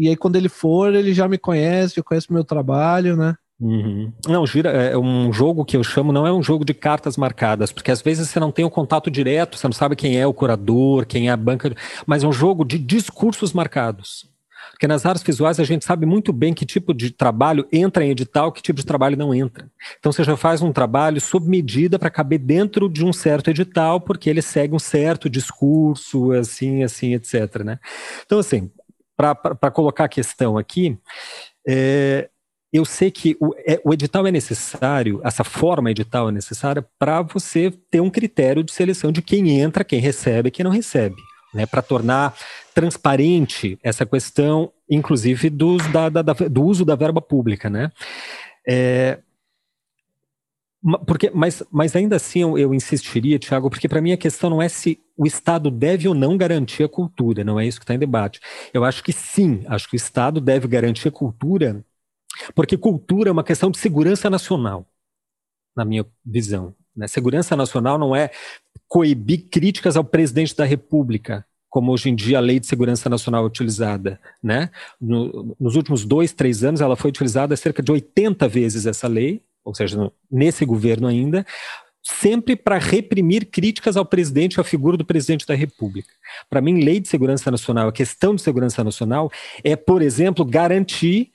E 0.00 0.08
aí, 0.08 0.16
quando 0.16 0.36
ele 0.36 0.48
for, 0.48 0.94
ele 0.94 1.12
já 1.12 1.28
me 1.28 1.36
conhece, 1.36 1.96
já 1.96 2.02
conhece 2.02 2.30
o 2.30 2.32
meu 2.32 2.42
trabalho, 2.42 3.16
né? 3.16 3.36
Uhum. 3.60 4.10
Não, 4.26 4.46
gira, 4.46 4.70
é 4.70 4.96
um 4.96 5.30
jogo 5.30 5.66
que 5.66 5.76
eu 5.76 5.84
chamo, 5.84 6.10
não 6.10 6.26
é 6.26 6.32
um 6.32 6.42
jogo 6.42 6.64
de 6.64 6.72
cartas 6.72 7.18
marcadas, 7.18 7.70
porque 7.70 7.90
às 7.90 8.00
vezes 8.00 8.30
você 8.30 8.40
não 8.40 8.50
tem 8.50 8.64
o 8.64 8.70
contato 8.70 9.10
direto, 9.10 9.58
você 9.58 9.66
não 9.66 9.74
sabe 9.74 9.94
quem 9.94 10.18
é 10.18 10.26
o 10.26 10.32
curador, 10.32 11.04
quem 11.04 11.28
é 11.28 11.30
a 11.30 11.36
banca, 11.36 11.70
mas 12.06 12.24
é 12.24 12.26
um 12.26 12.32
jogo 12.32 12.64
de 12.64 12.78
discursos 12.78 13.52
marcados. 13.52 14.30
Porque 14.80 14.88
nas 14.88 15.04
artes 15.04 15.22
visuais 15.22 15.60
a 15.60 15.64
gente 15.64 15.84
sabe 15.84 16.06
muito 16.06 16.32
bem 16.32 16.54
que 16.54 16.64
tipo 16.64 16.94
de 16.94 17.10
trabalho 17.10 17.68
entra 17.70 18.02
em 18.02 18.12
edital, 18.12 18.50
que 18.50 18.62
tipo 18.62 18.80
de 18.80 18.86
trabalho 18.86 19.14
não 19.14 19.34
entra. 19.34 19.70
Então 19.98 20.10
você 20.10 20.24
já 20.24 20.38
faz 20.38 20.62
um 20.62 20.72
trabalho 20.72 21.20
sob 21.20 21.46
medida 21.46 21.98
para 21.98 22.08
caber 22.08 22.38
dentro 22.38 22.88
de 22.88 23.04
um 23.04 23.12
certo 23.12 23.50
edital, 23.50 24.00
porque 24.00 24.30
ele 24.30 24.40
segue 24.40 24.74
um 24.74 24.78
certo 24.78 25.28
discurso, 25.28 26.32
assim, 26.32 26.82
assim, 26.82 27.12
etc. 27.12 27.62
Né? 27.62 27.78
Então, 28.24 28.38
assim, 28.38 28.70
para 29.20 29.70
colocar 29.70 30.04
a 30.04 30.08
questão 30.08 30.56
aqui, 30.56 30.98
é, 31.66 32.28
eu 32.72 32.84
sei 32.84 33.10
que 33.10 33.36
o, 33.40 33.52
é, 33.66 33.80
o, 33.84 33.92
edital 33.92 34.26
é 34.26 34.30
necessário, 34.30 35.20
essa 35.24 35.42
forma 35.42 35.90
edital 35.90 36.28
é 36.28 36.32
necessária 36.32 36.86
para 36.98 37.20
você 37.22 37.72
ter 37.90 38.00
um 38.00 38.10
critério 38.10 38.62
de 38.62 38.72
seleção 38.72 39.10
de 39.10 39.20
quem 39.20 39.60
entra, 39.60 39.84
quem 39.84 40.00
recebe 40.00 40.48
e 40.48 40.52
quem 40.52 40.64
não 40.64 40.70
recebe. 40.70 41.16
Né, 41.52 41.66
para 41.66 41.82
tornar 41.82 42.32
transparente 42.72 43.76
essa 43.82 44.06
questão, 44.06 44.72
inclusive 44.88 45.50
dos, 45.50 45.84
da, 45.88 46.08
da, 46.08 46.22
da, 46.22 46.32
do 46.32 46.62
uso 46.62 46.84
da 46.84 46.94
verba 46.94 47.20
pública. 47.20 47.68
Né? 47.68 47.90
É, 48.68 49.18
porque, 51.06 51.30
mas, 51.34 51.62
mas 51.70 51.94
ainda 51.94 52.16
assim 52.16 52.40
eu, 52.40 52.56
eu 52.56 52.72
insistiria, 52.72 53.38
Tiago, 53.38 53.68
porque 53.68 53.88
para 53.88 54.00
mim 54.00 54.12
a 54.12 54.16
questão 54.16 54.48
não 54.48 54.62
é 54.62 54.68
se 54.68 54.98
o 55.16 55.26
Estado 55.26 55.70
deve 55.70 56.08
ou 56.08 56.14
não 56.14 56.38
garantir 56.38 56.84
a 56.84 56.88
cultura, 56.88 57.44
não 57.44 57.60
é 57.60 57.66
isso 57.66 57.78
que 57.78 57.84
está 57.84 57.94
em 57.94 57.98
debate. 57.98 58.40
Eu 58.72 58.84
acho 58.84 59.04
que 59.04 59.12
sim, 59.12 59.62
acho 59.66 59.88
que 59.88 59.94
o 59.94 59.98
Estado 59.98 60.40
deve 60.40 60.66
garantir 60.66 61.08
a 61.08 61.12
cultura, 61.12 61.84
porque 62.54 62.78
cultura 62.78 63.28
é 63.28 63.32
uma 63.32 63.44
questão 63.44 63.70
de 63.70 63.78
segurança 63.78 64.30
nacional, 64.30 64.86
na 65.76 65.84
minha 65.84 66.06
visão. 66.24 66.74
Né? 66.96 67.06
Segurança 67.06 67.54
nacional 67.54 67.98
não 67.98 68.16
é 68.16 68.30
coibir 68.88 69.48
críticas 69.50 69.96
ao 69.96 70.04
presidente 70.04 70.56
da 70.56 70.64
República, 70.64 71.44
como 71.68 71.92
hoje 71.92 72.08
em 72.08 72.14
dia 72.14 72.38
a 72.38 72.40
Lei 72.40 72.58
de 72.58 72.66
Segurança 72.66 73.08
Nacional 73.08 73.44
é 73.44 73.46
utilizada. 73.46 74.18
Né? 74.42 74.70
No, 75.00 75.54
nos 75.60 75.76
últimos 75.76 76.06
dois, 76.06 76.32
três 76.32 76.64
anos, 76.64 76.80
ela 76.80 76.96
foi 76.96 77.10
utilizada 77.10 77.54
cerca 77.54 77.82
de 77.82 77.92
80 77.92 78.48
vezes 78.48 78.86
essa 78.86 79.06
lei, 79.06 79.42
ou 79.64 79.74
seja, 79.74 80.10
nesse 80.30 80.64
governo 80.64 81.06
ainda, 81.06 81.44
sempre 82.02 82.56
para 82.56 82.78
reprimir 82.78 83.46
críticas 83.50 83.96
ao 83.96 84.04
presidente 84.04 84.60
à 84.60 84.64
figura 84.64 84.96
do 84.96 85.04
presidente 85.04 85.46
da 85.46 85.54
República. 85.54 86.08
Para 86.48 86.60
mim, 86.60 86.82
lei 86.82 86.98
de 86.98 87.08
segurança 87.08 87.50
nacional, 87.50 87.88
a 87.88 87.92
questão 87.92 88.34
de 88.34 88.42
segurança 88.42 88.82
nacional 88.82 89.30
é, 89.62 89.76
por 89.76 90.02
exemplo, 90.02 90.44
garantir 90.44 91.30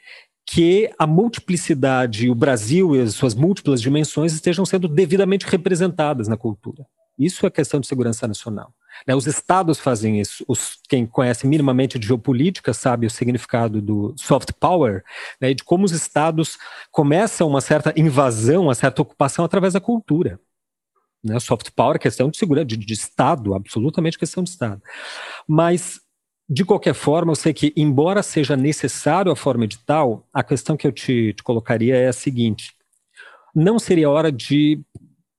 que 0.48 0.92
a 1.00 1.08
multiplicidade, 1.08 2.30
o 2.30 2.36
Brasil 2.36 2.96
e 2.96 3.02
as 3.02 3.16
suas 3.16 3.34
múltiplas 3.34 3.82
dimensões 3.82 4.34
estejam 4.34 4.66
sendo 4.66 4.88
devidamente 4.88 5.46
representadas 5.46 6.28
na 6.28 6.38
cultura. 6.38 6.86
Isso 7.18 7.46
é 7.46 7.50
questão 7.50 7.80
de 7.80 7.88
segurança 7.88 8.28
nacional. 8.28 8.74
Né? 9.08 9.16
Os 9.16 9.28
estados 9.28 9.80
fazem 9.80 10.20
isso. 10.20 10.44
Os, 10.48 10.80
quem 10.88 11.06
conhece 11.06 11.48
minimamente 11.48 12.00
de 12.00 12.08
geopolítica 12.08 12.74
sabe 12.74 13.06
o 13.06 13.10
significado 13.10 13.82
do 13.82 14.14
soft 14.18 14.52
power, 14.60 15.04
né? 15.40 15.54
de 15.54 15.64
como 15.64 15.86
os 15.86 15.92
estados 15.92 16.58
começam 16.92 17.48
uma 17.48 17.62
certa 17.62 17.94
invasão, 17.96 18.64
uma 18.64 18.76
certa 18.76 19.02
ocupação 19.02 19.46
através 19.46 19.74
da 19.74 19.82
cultura. 19.82 20.40
Né? 21.24 21.40
Soft 21.40 21.72
power 21.76 21.96
é 21.96 22.00
questão 22.00 22.30
de 22.30 22.38
segurança, 22.38 22.66
de, 22.66 22.78
de 22.78 22.94
Estado, 22.94 23.54
absolutamente 23.54 24.20
questão 24.20 24.44
de 24.44 24.50
Estado. 24.50 24.82
Mas 25.48 26.00
de 26.48 26.64
qualquer 26.64 26.94
forma, 26.94 27.32
eu 27.32 27.36
sei 27.36 27.54
que, 27.54 27.74
embora 27.76 28.22
seja 28.22 28.56
necessário 28.56 29.32
a 29.32 29.36
forma 29.36 29.64
edital, 29.64 30.28
a 30.32 30.44
questão 30.44 30.78
que 30.78 30.86
eu 30.86 30.92
te, 30.92 31.34
te, 31.34 31.44
colocaria 31.44 31.96
é 31.96 32.08
a 32.08 32.14
seguinte: 32.14 32.76
não 33.54 33.80
seria 33.80 34.10
hora 34.10 34.32
de 34.32 34.80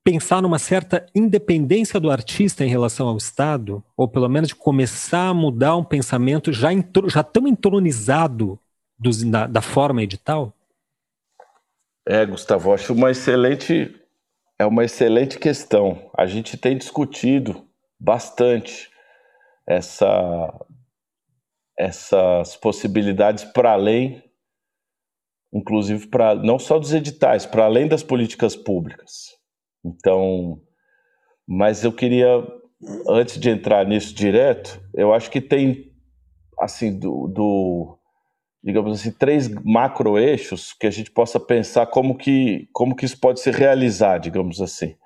pensar 0.07 0.41
numa 0.41 0.61
certa 0.61 1.05
independência 1.13 1.99
do 1.99 2.13
artista 2.13 2.65
em 2.65 2.69
relação 2.69 3.09
ao 3.09 3.17
Estado, 3.17 3.83
ou 3.97 4.07
pelo 4.07 4.29
menos 4.29 4.51
de 4.51 4.55
começar 4.55 5.31
a 5.31 5.35
mudar 5.35 5.75
um 5.75 5.83
pensamento 5.83 6.53
já, 6.53 6.69
já 7.09 7.25
tão 7.25 7.49
entronizado 7.49 8.57
dos, 8.97 9.25
da, 9.25 9.49
da, 9.49 9.61
forma 9.61 10.05
edital? 10.05 10.55
É, 12.07 12.25
Gustavo, 12.25 12.73
acho 12.73 12.93
uma 12.93 13.11
excelente, 13.11 14.01
é 14.57 14.65
uma 14.65 14.85
excelente 14.85 15.41
questão. 15.41 16.09
A 16.17 16.25
gente 16.25 16.57
tem 16.57 16.79
discutido 16.79 17.67
bastante 17.99 18.89
essa, 19.67 20.67
essas 21.77 22.57
possibilidades 22.57 23.43
para 23.43 23.73
além, 23.73 24.23
inclusive 25.53 26.07
para 26.07 26.37
não 26.37 26.61
só 26.61 26.79
dos 26.79 26.93
editais, 26.93 27.45
para 27.45 27.65
além 27.65 27.89
das 27.89 28.05
políticas 28.05 28.55
públicas. 28.55 29.35
Então, 29.87 30.61
mas 31.47 31.85
eu 31.85 31.93
queria, 31.93 32.45
antes 33.09 33.39
de 33.39 33.49
entrar 33.51 33.87
nisso 33.87 34.13
direto, 34.13 34.81
eu 34.93 35.15
acho 35.15 35.31
que 35.31 35.41
tem, 35.41 35.93
assim, 36.61 36.99
do, 36.99 37.29
do 37.29 37.99
digamos 38.65 38.99
assim, 38.99 39.13
três 39.13 39.49
macro 39.49 40.19
eixos 40.19 40.73
que 40.73 40.89
a 40.89 40.91
gente 40.91 41.13
possa 41.13 41.39
pensar 41.39 41.87
como 41.87 42.17
que, 42.17 42.69
como 42.73 42.97
que 42.97 43.05
isso 43.05 43.19
pode 43.21 43.39
se 43.39 43.51
realizar, 43.53 44.19
digamos 44.19 44.61
assim, 44.61 44.97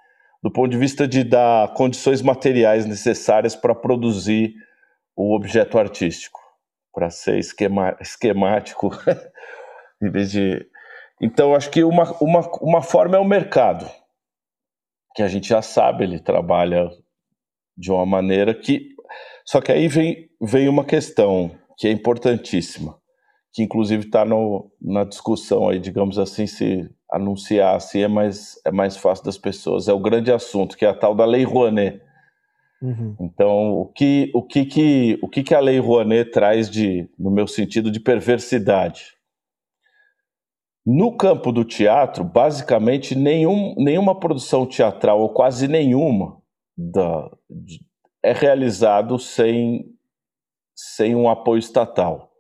do 0.43 0.51
ponto 0.51 0.71
de 0.71 0.79
vista 0.79 1.07
de 1.07 1.23
dar 1.23 1.75
condições 1.75 2.23
materiais 2.23 2.87
necessárias 2.87 3.55
para 3.55 3.75
produzir 3.75 4.55
o 5.15 5.35
objeto 5.35 5.79
artístico, 5.79 6.41
para 6.95 7.11
ser 7.11 7.39
esquema, 7.39 7.95
esquemático, 8.01 8.91
em 10.03 10.11
vez 10.11 10.31
de. 10.31 10.67
Então, 11.21 11.55
acho 11.55 11.71
que 11.71 11.85
uma, 11.85 12.11
uma, 12.19 12.41
uma 12.63 12.81
forma 12.81 13.17
é 13.17 13.21
o 13.21 13.25
mercado 13.27 13.87
que 15.15 15.23
a 15.23 15.29
gente 15.29 15.49
já 15.49 15.63
sabe, 15.63 16.05
ele 16.05 16.19
trabalha 16.19 16.89
de 17.77 17.91
uma 17.91 18.07
maneira 18.07 18.55
que. 18.55 18.89
Só 19.45 19.61
que 19.61 19.73
aí 19.73 19.89
vem, 19.89 20.29
vem 20.41 20.69
uma 20.69 20.85
questão 20.85 21.51
que 21.77 21.89
é 21.89 21.91
importantíssima, 21.91 22.97
que 23.53 23.63
inclusive 23.63 24.07
está 24.07 24.25
na 24.81 25.05
discussão 25.05 25.69
aí, 25.69 25.79
digamos 25.79 26.19
assim, 26.19 26.47
se 26.47 26.89
anunciar 27.11 27.75
assim 27.75 28.03
é 28.03 28.09
mais, 28.09 28.61
é 28.65 28.71
mais 28.71 28.97
fácil 28.97 29.25
das 29.25 29.39
pessoas. 29.39 29.89
É 29.89 29.93
o 29.93 29.99
grande 29.99 30.31
assunto, 30.31 30.77
que 30.77 30.85
é 30.85 30.89
a 30.89 30.95
tal 30.95 31.15
da 31.15 31.25
Lei 31.25 31.43
Rouanet. 31.43 32.01
Uhum. 32.81 33.17
Então, 33.21 33.73
o 33.73 33.87
que, 33.87 34.31
o, 34.35 34.43
que, 34.43 34.65
que, 34.65 35.19
o 35.23 35.29
que, 35.29 35.43
que 35.43 35.55
a 35.55 35.61
Lei 35.61 35.79
Rouanet 35.79 36.31
traz 36.31 36.71
de, 36.71 37.09
no 37.19 37.31
meu 37.31 37.47
sentido, 37.47 37.91
de 37.91 38.01
perversidade? 38.01 39.15
No 40.85 41.17
campo 41.17 41.53
do 41.53 41.65
teatro, 41.65 42.25
basicamente 42.25 43.15
nenhum, 43.15 43.75
nenhuma 43.77 44.19
produção 44.19 44.67
teatral, 44.67 45.21
ou 45.21 45.29
quase 45.29 45.69
nenhuma, 45.69 46.41
da, 46.77 47.31
de, 47.49 47.81
é 48.23 48.33
realizado 48.33 49.19
sem, 49.19 49.85
sem 50.75 51.15
um 51.15 51.29
apoio 51.29 51.59
estatal. 51.59 52.31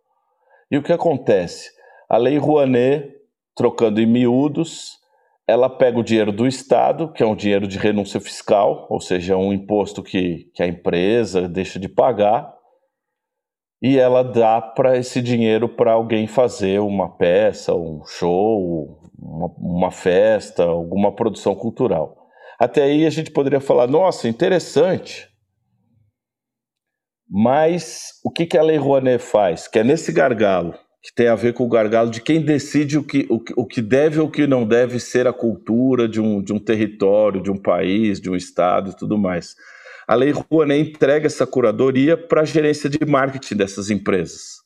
E 0.70 0.78
o 0.78 0.82
que 0.82 0.92
acontece? 0.92 1.70
A 2.08 2.16
Lei 2.16 2.38
Rouanet, 2.38 3.12
trocando 3.54 4.00
em 4.00 4.06
miúdos, 4.06 4.98
ela 5.46 5.68
pega 5.68 5.98
o 5.98 6.04
dinheiro 6.04 6.32
do 6.32 6.46
Estado, 6.46 7.12
que 7.12 7.22
é 7.22 7.26
um 7.26 7.34
dinheiro 7.34 7.66
de 7.66 7.76
renúncia 7.76 8.20
fiscal, 8.20 8.86
ou 8.88 9.00
seja, 9.00 9.36
um 9.36 9.52
imposto 9.52 10.02
que, 10.02 10.50
que 10.54 10.62
a 10.62 10.66
empresa 10.66 11.48
deixa 11.48 11.78
de 11.78 11.88
pagar, 11.88 12.54
e 13.82 13.98
ela 13.98 14.22
dá 14.22 14.60
para 14.60 14.98
esse 14.98 15.22
dinheiro 15.22 15.68
para 15.68 15.92
alguém 15.92 16.26
fazer 16.26 16.80
uma 16.80 17.08
peça, 17.16 17.74
um 17.74 18.04
show, 18.04 19.00
uma, 19.18 19.46
uma, 19.56 19.90
festa, 19.90 20.64
alguma 20.64 21.14
produção 21.14 21.54
cultural. 21.54 22.28
Até 22.58 22.82
aí 22.82 23.06
a 23.06 23.10
gente 23.10 23.30
poderia 23.30 23.60
falar, 23.60 23.86
nossa, 23.86 24.28
interessante. 24.28 25.28
Mas 27.26 28.20
o 28.22 28.30
que, 28.30 28.44
que 28.44 28.58
a 28.58 28.62
Lei 28.62 28.76
Rouanet 28.76 29.22
faz? 29.22 29.66
Que 29.66 29.78
é 29.78 29.84
nesse 29.84 30.12
gargalo, 30.12 30.74
que 31.02 31.14
tem 31.14 31.28
a 31.28 31.34
ver 31.34 31.54
com 31.54 31.64
o 31.64 31.68
gargalo 31.68 32.10
de 32.10 32.20
quem 32.20 32.44
decide 32.44 32.98
o 32.98 33.04
que, 33.04 33.26
o, 33.30 33.40
o 33.62 33.66
que 33.66 33.80
deve 33.80 34.20
ou 34.20 34.26
o 34.26 34.30
que 34.30 34.46
não 34.46 34.66
deve 34.66 35.00
ser 35.00 35.26
a 35.26 35.32
cultura 35.32 36.06
de 36.06 36.20
um, 36.20 36.42
de 36.42 36.52
um 36.52 36.58
território, 36.58 37.42
de 37.42 37.50
um 37.50 37.56
país, 37.56 38.20
de 38.20 38.28
um 38.28 38.36
estado 38.36 38.90
e 38.90 38.96
tudo 38.96 39.16
mais 39.16 39.54
a 40.06 40.14
Lei 40.14 40.32
Rouanet 40.32 40.90
entrega 40.90 41.26
essa 41.26 41.46
curadoria 41.46 42.16
para 42.16 42.42
a 42.42 42.44
gerência 42.44 42.88
de 42.88 43.04
marketing 43.04 43.56
dessas 43.56 43.90
empresas. 43.90 44.60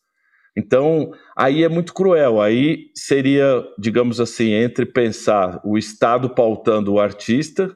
Então, 0.56 1.12
aí 1.36 1.64
é 1.64 1.68
muito 1.68 1.92
cruel. 1.92 2.40
Aí 2.40 2.90
seria, 2.94 3.64
digamos 3.78 4.20
assim, 4.20 4.52
entre 4.52 4.86
pensar 4.86 5.60
o 5.64 5.76
Estado 5.76 6.30
pautando 6.30 6.92
o 6.92 7.00
artista, 7.00 7.74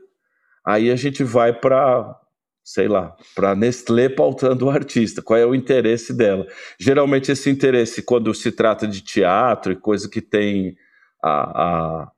aí 0.65 0.91
a 0.91 0.97
gente 0.97 1.25
vai 1.25 1.53
para, 1.53 2.17
sei 2.65 2.87
lá, 2.87 3.17
para 3.35 3.57
Nestlé 3.57 4.09
pautando 4.09 4.67
o 4.67 4.71
artista. 4.71 5.21
Qual 5.21 5.39
é 5.39 5.45
o 5.45 5.55
interesse 5.55 6.17
dela? 6.17 6.47
Geralmente, 6.79 7.33
esse 7.33 7.51
interesse, 7.51 8.03
quando 8.03 8.33
se 8.33 8.53
trata 8.53 8.87
de 8.87 9.01
teatro 9.01 9.73
e 9.73 9.77
coisa 9.77 10.09
que 10.09 10.21
tem 10.21 10.77
a, 11.23 11.63
a, 11.63 12.13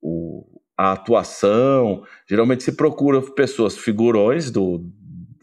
o, 0.00 0.55
a 0.76 0.92
atuação. 0.92 2.02
Geralmente 2.28 2.62
se 2.62 2.72
procura 2.72 3.22
pessoas 3.22 3.76
figurões 3.76 4.50
do, 4.50 4.84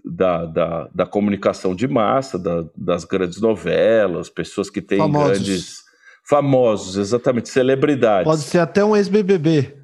da, 0.04 0.46
da, 0.46 0.90
da 0.94 1.06
comunicação 1.06 1.76
de 1.76 1.88
massa, 1.88 2.38
da, 2.38 2.66
das 2.76 3.04
grandes 3.06 3.42
novelas, 3.42 4.30
pessoas 4.30 4.70
que 4.70 4.82
têm 4.82 5.00
famosos. 5.00 5.38
grandes. 5.40 5.84
Famosos, 6.26 6.98
exatamente, 6.98 7.50
celebridades. 7.50 8.24
Pode 8.24 8.44
ser 8.44 8.60
até 8.60 8.84
um 8.84 8.96
ex-BBB. 8.96 9.84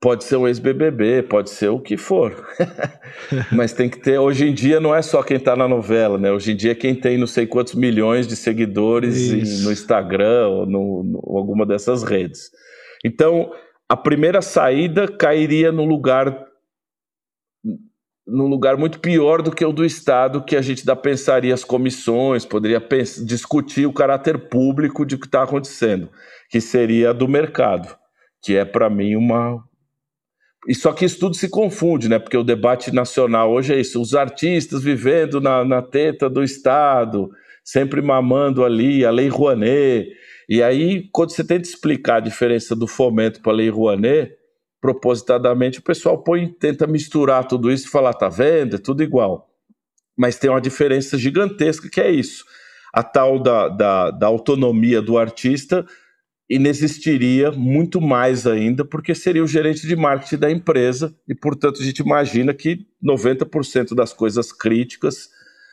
Pode 0.00 0.24
ser 0.24 0.36
um 0.36 0.48
ex-BBB, 0.48 1.24
pode 1.24 1.50
ser 1.50 1.68
o 1.68 1.78
que 1.78 1.98
for. 1.98 2.48
Mas 3.52 3.74
tem 3.74 3.86
que 3.86 3.98
ter. 3.98 4.18
Hoje 4.18 4.48
em 4.48 4.54
dia 4.54 4.80
não 4.80 4.94
é 4.94 5.02
só 5.02 5.22
quem 5.22 5.36
está 5.36 5.54
na 5.54 5.68
novela, 5.68 6.16
né? 6.16 6.32
Hoje 6.32 6.52
em 6.52 6.56
dia 6.56 6.72
é 6.72 6.74
quem 6.74 6.94
tem 6.94 7.18
não 7.18 7.26
sei 7.26 7.46
quantos 7.46 7.74
milhões 7.74 8.26
de 8.26 8.34
seguidores 8.34 9.30
em, 9.30 9.62
no 9.62 9.70
Instagram 9.70 10.48
ou 10.48 10.66
no, 10.66 11.02
no, 11.02 11.36
alguma 11.36 11.66
dessas 11.66 12.02
redes. 12.02 12.50
Então, 13.04 13.52
a 13.90 13.96
primeira 13.96 14.40
saída 14.40 15.08
cairia 15.08 15.72
no 15.72 15.84
lugar 15.84 16.46
num 18.24 18.46
lugar 18.46 18.76
muito 18.76 19.00
pior 19.00 19.42
do 19.42 19.50
que 19.50 19.64
o 19.64 19.72
do 19.72 19.84
Estado, 19.84 20.44
que 20.44 20.54
a 20.54 20.62
gente 20.62 20.86
dá 20.86 20.94
pensaria 20.94 21.52
as 21.52 21.64
comissões, 21.64 22.44
poderia 22.44 22.80
discutir 23.24 23.86
o 23.86 23.92
caráter 23.92 24.48
público 24.48 25.04
de 25.04 25.18
que 25.18 25.26
está 25.26 25.42
acontecendo, 25.42 26.08
que 26.48 26.60
seria 26.60 27.12
do 27.12 27.26
mercado, 27.26 27.92
que 28.40 28.56
é 28.56 28.64
para 28.64 28.88
mim 28.88 29.16
uma. 29.16 29.60
E 30.68 30.74
só 30.76 30.92
que 30.92 31.04
isso 31.04 31.18
tudo 31.18 31.34
se 31.34 31.48
confunde, 31.48 32.08
né? 32.08 32.20
Porque 32.20 32.36
o 32.36 32.44
debate 32.44 32.94
nacional 32.94 33.50
hoje 33.50 33.74
é 33.74 33.80
isso: 33.80 34.00
os 34.00 34.14
artistas 34.14 34.84
vivendo 34.84 35.40
na, 35.40 35.64
na 35.64 35.82
teta 35.82 36.30
do 36.30 36.44
Estado, 36.44 37.28
sempre 37.64 38.00
mamando 38.00 38.64
ali, 38.64 39.04
a 39.04 39.10
Lei 39.10 39.26
Rouanet. 39.26 40.12
E 40.50 40.64
aí, 40.64 41.08
quando 41.12 41.30
você 41.30 41.44
tenta 41.44 41.68
explicar 41.68 42.16
a 42.16 42.20
diferença 42.20 42.74
do 42.74 42.88
fomento 42.88 43.40
para 43.40 43.52
a 43.52 43.54
Lei 43.54 43.70
Rouanet, 43.70 44.36
propositadamente 44.80 45.78
o 45.78 45.82
pessoal 45.82 46.18
põe, 46.24 46.48
tenta 46.48 46.88
misturar 46.88 47.46
tudo 47.46 47.70
isso 47.70 47.86
e 47.86 47.90
falar, 47.90 48.14
tá 48.14 48.28
vendo? 48.28 48.74
É 48.74 48.78
tudo 48.78 49.00
igual. 49.00 49.48
Mas 50.18 50.40
tem 50.40 50.50
uma 50.50 50.60
diferença 50.60 51.16
gigantesca 51.16 51.88
que 51.88 52.00
é 52.00 52.10
isso. 52.10 52.44
A 52.92 53.04
tal 53.04 53.38
da, 53.38 53.68
da, 53.68 54.10
da 54.10 54.26
autonomia 54.26 55.00
do 55.00 55.16
artista 55.16 55.86
inexistiria 56.48 57.52
muito 57.52 58.00
mais 58.00 58.44
ainda, 58.44 58.84
porque 58.84 59.14
seria 59.14 59.44
o 59.44 59.46
gerente 59.46 59.86
de 59.86 59.94
marketing 59.94 60.36
da 60.36 60.50
empresa, 60.50 61.14
e 61.28 61.34
portanto 61.34 61.80
a 61.80 61.84
gente 61.84 62.00
imagina 62.00 62.52
que 62.52 62.88
90% 63.00 63.94
das 63.94 64.12
coisas 64.12 64.50
críticas 64.52 65.28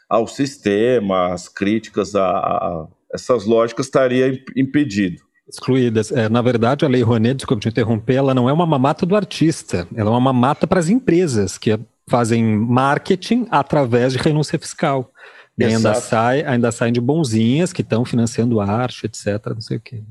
ao 0.08 0.28
sistema, 0.28 1.34
as 1.34 1.50
críticas 1.50 2.16
a, 2.16 2.28
a 2.28 2.88
essas 3.14 3.46
lógicas 3.46 3.86
estaria 3.86 4.42
impedido 4.56 5.28
excluídas. 5.48 6.12
É, 6.12 6.28
na 6.28 6.42
verdade, 6.42 6.84
a 6.84 6.90
Lei 6.90 7.02
Rouanet, 7.02 7.38
desculpe 7.38 7.62
te 7.62 7.70
interromper, 7.70 8.16
ela 8.16 8.34
não 8.34 8.50
é 8.50 8.54
uma 8.54 8.66
mamata 8.66 9.06
do 9.06 9.16
artista, 9.16 9.88
ela 9.96 10.10
é 10.10 10.12
uma 10.12 10.20
mamata 10.20 10.68
para 10.68 10.80
as 10.80 10.90
empresas 10.90 11.58
que 11.58 11.80
fazem 12.10 12.44
marketing 12.44 13.48
através 13.50 14.14
de 14.14 14.20
renúncia 14.20 14.60
fiscal. 14.60 15.12
E 15.58 15.66
ainda, 15.66 15.96
sai, 15.96 16.44
ainda 16.44 16.72
saem 16.72 16.94
de 16.94 17.02
bonzinhas 17.02 17.74
que 17.74 17.82
estão 17.82 18.06
financiando 18.06 18.60
arte, 18.60 19.08
etc. 19.08 19.26
Não 19.48 19.62
sei 19.62 19.78
o 19.78 19.82
quê. 19.82 20.04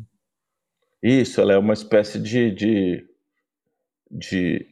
Isso, 1.03 1.41
ela 1.41 1.53
é 1.53 1.59
uma 1.59 1.73
espécie 1.73 2.19
de, 2.19 2.51
de, 2.51 3.05
de 4.11 4.67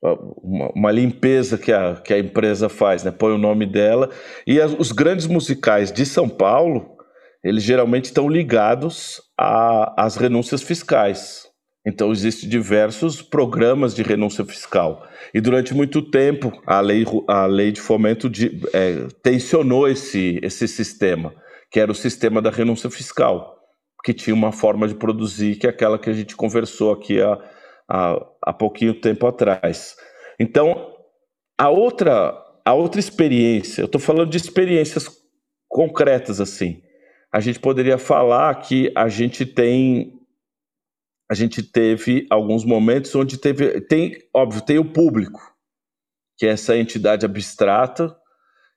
uma, 0.00 0.70
uma, 0.74 0.92
limpeza 0.92 1.58
que 1.58 1.72
a, 1.72 1.96
que 1.96 2.14
a 2.14 2.18
empresa 2.20 2.68
faz, 2.68 3.02
né? 3.02 3.10
põe 3.10 3.32
o 3.32 3.38
nome 3.38 3.66
dela. 3.66 4.10
E 4.46 4.60
as, 4.60 4.72
os 4.72 4.92
grandes 4.92 5.26
musicais 5.26 5.90
de 5.90 6.06
São 6.06 6.28
Paulo, 6.28 6.91
eles 7.42 7.62
geralmente 7.62 8.06
estão 8.06 8.28
ligados 8.28 9.20
às 9.36 10.16
renúncias 10.16 10.62
fiscais. 10.62 11.50
Então, 11.84 12.12
existem 12.12 12.48
diversos 12.48 13.20
programas 13.20 13.92
de 13.92 14.04
renúncia 14.04 14.44
fiscal. 14.44 15.04
E 15.34 15.40
durante 15.40 15.74
muito 15.74 16.00
tempo, 16.00 16.52
a 16.64 16.80
lei, 16.80 17.04
a 17.26 17.46
lei 17.46 17.72
de 17.72 17.80
fomento 17.80 18.30
de, 18.30 18.60
é, 18.72 19.08
tensionou 19.20 19.88
esse, 19.88 20.38
esse 20.42 20.68
sistema, 20.68 21.34
que 21.72 21.80
era 21.80 21.90
o 21.90 21.94
sistema 21.94 22.40
da 22.40 22.50
renúncia 22.50 22.88
fiscal, 22.88 23.58
que 24.04 24.14
tinha 24.14 24.34
uma 24.34 24.52
forma 24.52 24.86
de 24.86 24.94
produzir, 24.94 25.56
que 25.56 25.66
é 25.66 25.70
aquela 25.70 25.98
que 25.98 26.08
a 26.08 26.12
gente 26.12 26.36
conversou 26.36 26.92
aqui 26.92 27.20
há, 27.20 27.38
há, 27.88 28.26
há 28.42 28.52
pouquinho 28.52 29.00
tempo 29.00 29.26
atrás. 29.26 29.96
Então, 30.38 30.94
a 31.58 31.68
outra, 31.68 32.32
a 32.64 32.74
outra 32.74 33.00
experiência, 33.00 33.82
eu 33.82 33.86
estou 33.86 34.00
falando 34.00 34.30
de 34.30 34.36
experiências 34.36 35.08
concretas 35.68 36.40
assim. 36.40 36.80
A 37.32 37.40
gente 37.40 37.58
poderia 37.58 37.96
falar 37.96 38.54
que 38.56 38.92
a 38.94 39.08
gente 39.08 39.46
tem 39.46 40.18
a 41.30 41.34
gente 41.34 41.62
teve 41.62 42.26
alguns 42.28 42.62
momentos 42.62 43.14
onde 43.14 43.38
teve 43.38 43.80
tem 43.80 44.18
óbvio 44.34 44.60
tem 44.60 44.78
o 44.78 44.84
público 44.84 45.40
que 46.36 46.44
é 46.44 46.50
essa 46.50 46.76
entidade 46.76 47.24
abstrata 47.24 48.14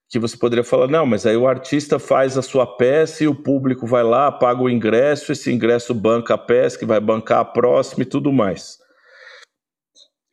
que 0.10 0.18
você 0.18 0.38
poderia 0.38 0.64
falar 0.64 0.88
não 0.88 1.06
mas 1.06 1.26
aí 1.26 1.36
o 1.36 1.48
artista 1.48 2.00
faz 2.00 2.38
a 2.38 2.42
sua 2.42 2.66
peça 2.78 3.26
e 3.26 3.28
o 3.28 3.36
público 3.36 3.86
vai 3.86 4.04
lá 4.04 4.32
paga 4.32 4.62
o 4.62 4.70
ingresso 4.70 5.34
esse 5.34 5.52
ingresso 5.52 5.94
banca 5.94 6.36
a 6.36 6.38
peça 6.38 6.80
que 6.80 6.86
vai 6.86 7.02
bancar 7.02 7.40
a 7.40 7.46
próxima 7.46 8.04
e 8.04 8.06
tudo 8.06 8.32
mais. 8.32 8.78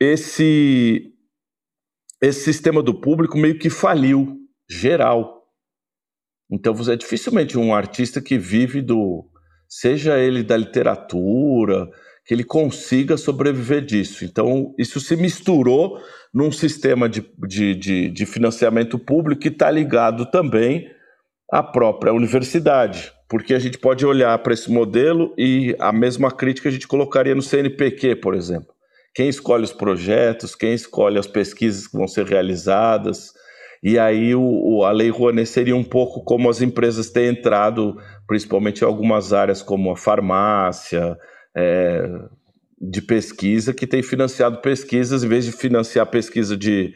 Esse 0.01 1.13
esse 2.21 2.45
sistema 2.45 2.83
do 2.83 2.95
público 2.95 3.37
meio 3.37 3.59
que 3.59 3.69
faliu 3.69 4.39
geral 4.71 5.42
então 6.53 6.75
você 6.75 6.93
é 6.93 6.97
dificilmente 6.97 7.59
um 7.59 7.75
artista 7.75 8.21
que 8.21 8.37
vive 8.39 8.83
do 8.83 9.25
seja 9.67 10.19
ele 10.19 10.43
da 10.43 10.57
literatura 10.57 11.89
que 12.25 12.35
ele 12.35 12.45
consiga 12.45 13.17
sobreviver 13.17 13.85
disso. 13.85 14.25
Então, 14.25 14.75
isso 14.79 15.01
se 15.01 15.17
misturou 15.17 15.99
num 16.33 16.53
sistema 16.53 17.09
de, 17.09 17.25
de, 17.47 17.75
de, 17.75 18.09
de 18.11 18.27
financiamento 18.27 18.99
público 18.99 19.41
que 19.41 19.49
está 19.49 19.71
ligado 19.71 20.27
também 20.27 20.89
à 21.51 21.63
própria 21.63 22.13
universidade, 22.13 23.13
porque 23.29 23.55
a 23.55 23.59
gente 23.59 23.77
pode 23.77 24.07
olhar 24.07 24.39
para 24.39 24.55
esse 24.55 24.71
modelo 24.71 25.35
e 25.37 25.75
a 25.79 25.93
mesma 25.93 26.31
crítica 26.31 26.69
a 26.69 26.73
gente 26.73 26.87
colocaria 26.87 27.35
no 27.35 27.43
CNPq, 27.43 28.17
por 28.17 28.35
exemplo. 28.35 28.73
Quem 29.15 29.29
escolhe 29.29 29.65
os 29.65 29.73
projetos, 29.73 30.55
quem 30.55 30.73
escolhe 30.73 31.19
as 31.19 31.27
pesquisas 31.27 31.87
que 31.87 31.97
vão 31.97 32.09
ser 32.09 32.25
realizadas, 32.25 33.33
e 33.83 33.99
aí 33.99 34.35
o, 34.35 34.43
o, 34.43 34.85
a 34.85 34.93
Lei 34.93 35.11
Rouanet 35.11 35.49
seria 35.49 35.75
um 35.75 35.83
pouco 35.83 36.23
como 36.23 36.49
as 36.49 36.63
empresas 36.63 37.11
têm 37.11 37.31
entrado, 37.31 37.97
principalmente 38.29 38.83
em 38.83 38.87
algumas 38.87 39.33
áreas 39.33 39.61
como 39.61 39.91
a 39.91 39.97
farmácia, 39.97 41.19
é, 41.57 42.09
de 42.81 43.03
pesquisa, 43.03 43.75
que 43.75 43.87
tem 43.87 44.03
financiado 44.03 44.59
pesquisas, 44.59 45.25
em 45.25 45.29
vez 45.29 45.45
de 45.45 45.51
financiar 45.51 46.07
pesquisa 46.07 46.57
de, 46.57 46.95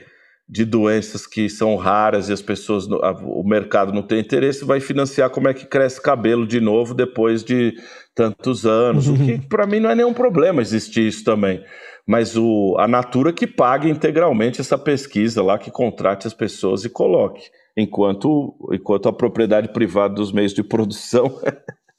de 0.48 0.64
doenças 0.64 1.26
que 1.26 1.48
são 1.48 1.74
raras 1.74 2.28
e 2.28 2.32
as 2.32 2.42
pessoas, 2.42 2.86
o 2.86 3.42
mercado 3.42 3.92
não 3.92 4.02
tem 4.02 4.20
interesse, 4.20 4.64
vai 4.64 4.78
financiar 4.78 5.30
como 5.30 5.48
é 5.48 5.54
que 5.54 5.66
cresce 5.66 6.00
cabelo 6.00 6.46
de 6.46 6.60
novo 6.60 6.94
depois 6.94 7.42
de 7.42 7.74
tantos 8.14 8.64
anos, 8.64 9.08
uhum. 9.08 9.14
o 9.14 9.26
que 9.26 9.48
para 9.48 9.66
mim 9.66 9.80
não 9.80 9.90
é 9.90 9.94
nenhum 9.96 10.14
problema 10.14 10.62
existir 10.62 11.06
isso 11.08 11.24
também. 11.24 11.64
Mas 12.06 12.36
o, 12.36 12.76
a 12.78 12.86
Natura 12.86 13.32
que 13.32 13.46
pague 13.46 13.90
integralmente 13.90 14.60
essa 14.60 14.78
pesquisa 14.78 15.42
lá, 15.42 15.58
que 15.58 15.72
contrate 15.72 16.26
as 16.26 16.32
pessoas 16.32 16.84
e 16.84 16.88
coloque. 16.88 17.50
Enquanto, 17.76 18.54
enquanto 18.72 19.08
a 19.08 19.12
propriedade 19.12 19.68
privada 19.72 20.14
dos 20.14 20.30
meios 20.32 20.54
de 20.54 20.62
produção 20.62 21.40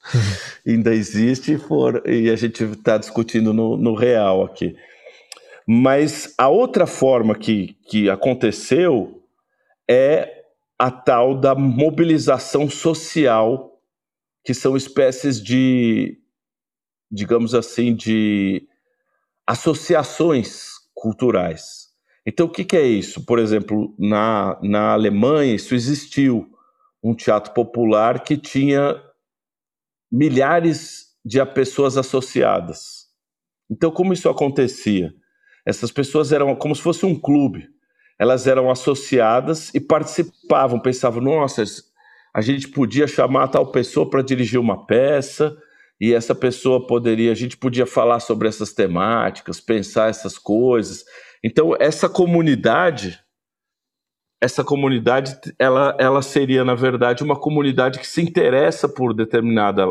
ainda 0.66 0.94
existe 0.94 1.52
e, 1.52 1.58
for, 1.58 2.02
e 2.08 2.30
a 2.30 2.36
gente 2.36 2.64
está 2.64 2.96
discutindo 2.96 3.52
no, 3.52 3.76
no 3.76 3.94
real 3.94 4.42
aqui. 4.42 4.74
Mas 5.66 6.34
a 6.38 6.48
outra 6.48 6.86
forma 6.86 7.34
que, 7.34 7.76
que 7.86 8.08
aconteceu 8.08 9.22
é 9.88 10.38
a 10.78 10.90
tal 10.90 11.34
da 11.34 11.54
mobilização 11.54 12.70
social, 12.70 13.78
que 14.42 14.54
são 14.54 14.74
espécies 14.76 15.42
de, 15.42 16.18
digamos 17.10 17.54
assim, 17.54 17.94
de 17.94 18.66
associações 19.48 20.74
culturais. 20.94 21.88
Então, 22.26 22.44
o 22.44 22.50
que, 22.50 22.66
que 22.66 22.76
é 22.76 22.86
isso? 22.86 23.24
Por 23.24 23.38
exemplo, 23.38 23.94
na, 23.98 24.58
na 24.62 24.92
Alemanha, 24.92 25.54
isso 25.54 25.74
existiu 25.74 26.46
um 27.02 27.14
teatro 27.14 27.54
popular 27.54 28.22
que 28.22 28.36
tinha 28.36 29.02
milhares 30.12 31.14
de 31.24 31.42
pessoas 31.46 31.96
associadas. 31.96 33.06
Então, 33.70 33.90
como 33.90 34.12
isso 34.12 34.28
acontecia? 34.28 35.14
Essas 35.64 35.90
pessoas 35.90 36.30
eram 36.30 36.54
como 36.54 36.76
se 36.76 36.82
fosse 36.82 37.06
um 37.06 37.18
clube. 37.18 37.70
Elas 38.18 38.46
eram 38.46 38.70
associadas 38.70 39.74
e 39.74 39.80
participavam, 39.80 40.78
pensavam, 40.78 41.22
nossa, 41.22 41.64
a 42.34 42.42
gente 42.42 42.68
podia 42.68 43.06
chamar 43.06 43.48
tal 43.48 43.72
pessoa 43.72 44.10
para 44.10 44.20
dirigir 44.20 44.60
uma 44.60 44.84
peça, 44.84 45.56
e 46.00 46.14
essa 46.14 46.34
pessoa 46.34 46.86
poderia, 46.86 47.32
a 47.32 47.34
gente 47.34 47.56
podia 47.56 47.86
falar 47.86 48.20
sobre 48.20 48.48
essas 48.48 48.72
temáticas, 48.72 49.60
pensar 49.60 50.08
essas 50.08 50.38
coisas. 50.38 51.04
Então, 51.42 51.74
essa 51.78 52.08
comunidade 52.08 53.18
essa 54.40 54.62
comunidade 54.62 55.36
ela, 55.58 55.96
ela 55.98 56.22
seria, 56.22 56.64
na 56.64 56.74
verdade, 56.74 57.24
uma 57.24 57.34
comunidade 57.34 57.98
que 57.98 58.06
se 58.06 58.22
interessa 58.22 58.88
por 58.88 59.12
determinada 59.12 59.84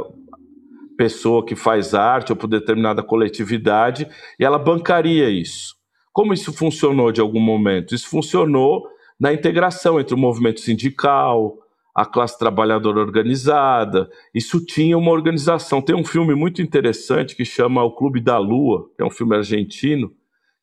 pessoa 0.97 1.45
que 1.45 1.55
faz 1.55 1.93
arte 1.93 2.31
ou 2.31 2.35
por 2.35 2.47
determinada 2.47 3.03
coletividade 3.03 4.07
e 4.39 4.45
ela 4.45 4.57
bancaria 4.57 5.29
isso. 5.29 5.75
Como 6.11 6.33
isso 6.33 6.51
funcionou 6.51 7.11
de 7.11 7.21
algum 7.21 7.39
momento? 7.39 7.93
Isso 7.93 8.09
funcionou 8.09 8.87
na 9.19 9.33
integração 9.33 9.99
entre 9.99 10.15
o 10.15 10.17
movimento 10.17 10.61
sindical, 10.61 11.59
a 11.97 12.05
classe 12.05 12.37
trabalhadora 12.37 12.99
organizada. 12.99 14.07
Isso 14.31 14.63
tinha 14.63 14.95
uma 14.95 15.09
organização. 15.09 15.81
Tem 15.81 15.95
um 15.95 16.05
filme 16.05 16.35
muito 16.35 16.61
interessante 16.61 17.35
que 17.35 17.43
chama 17.43 17.83
O 17.83 17.95
Clube 17.95 18.21
da 18.21 18.37
Lua, 18.37 18.87
que 18.95 19.01
é 19.01 19.05
um 19.05 19.09
filme 19.09 19.35
argentino, 19.35 20.13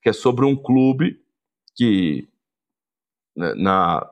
que 0.00 0.08
é 0.08 0.12
sobre 0.12 0.44
um 0.44 0.54
clube 0.54 1.18
que 1.74 2.28
né, 3.36 3.52
na, 3.56 4.06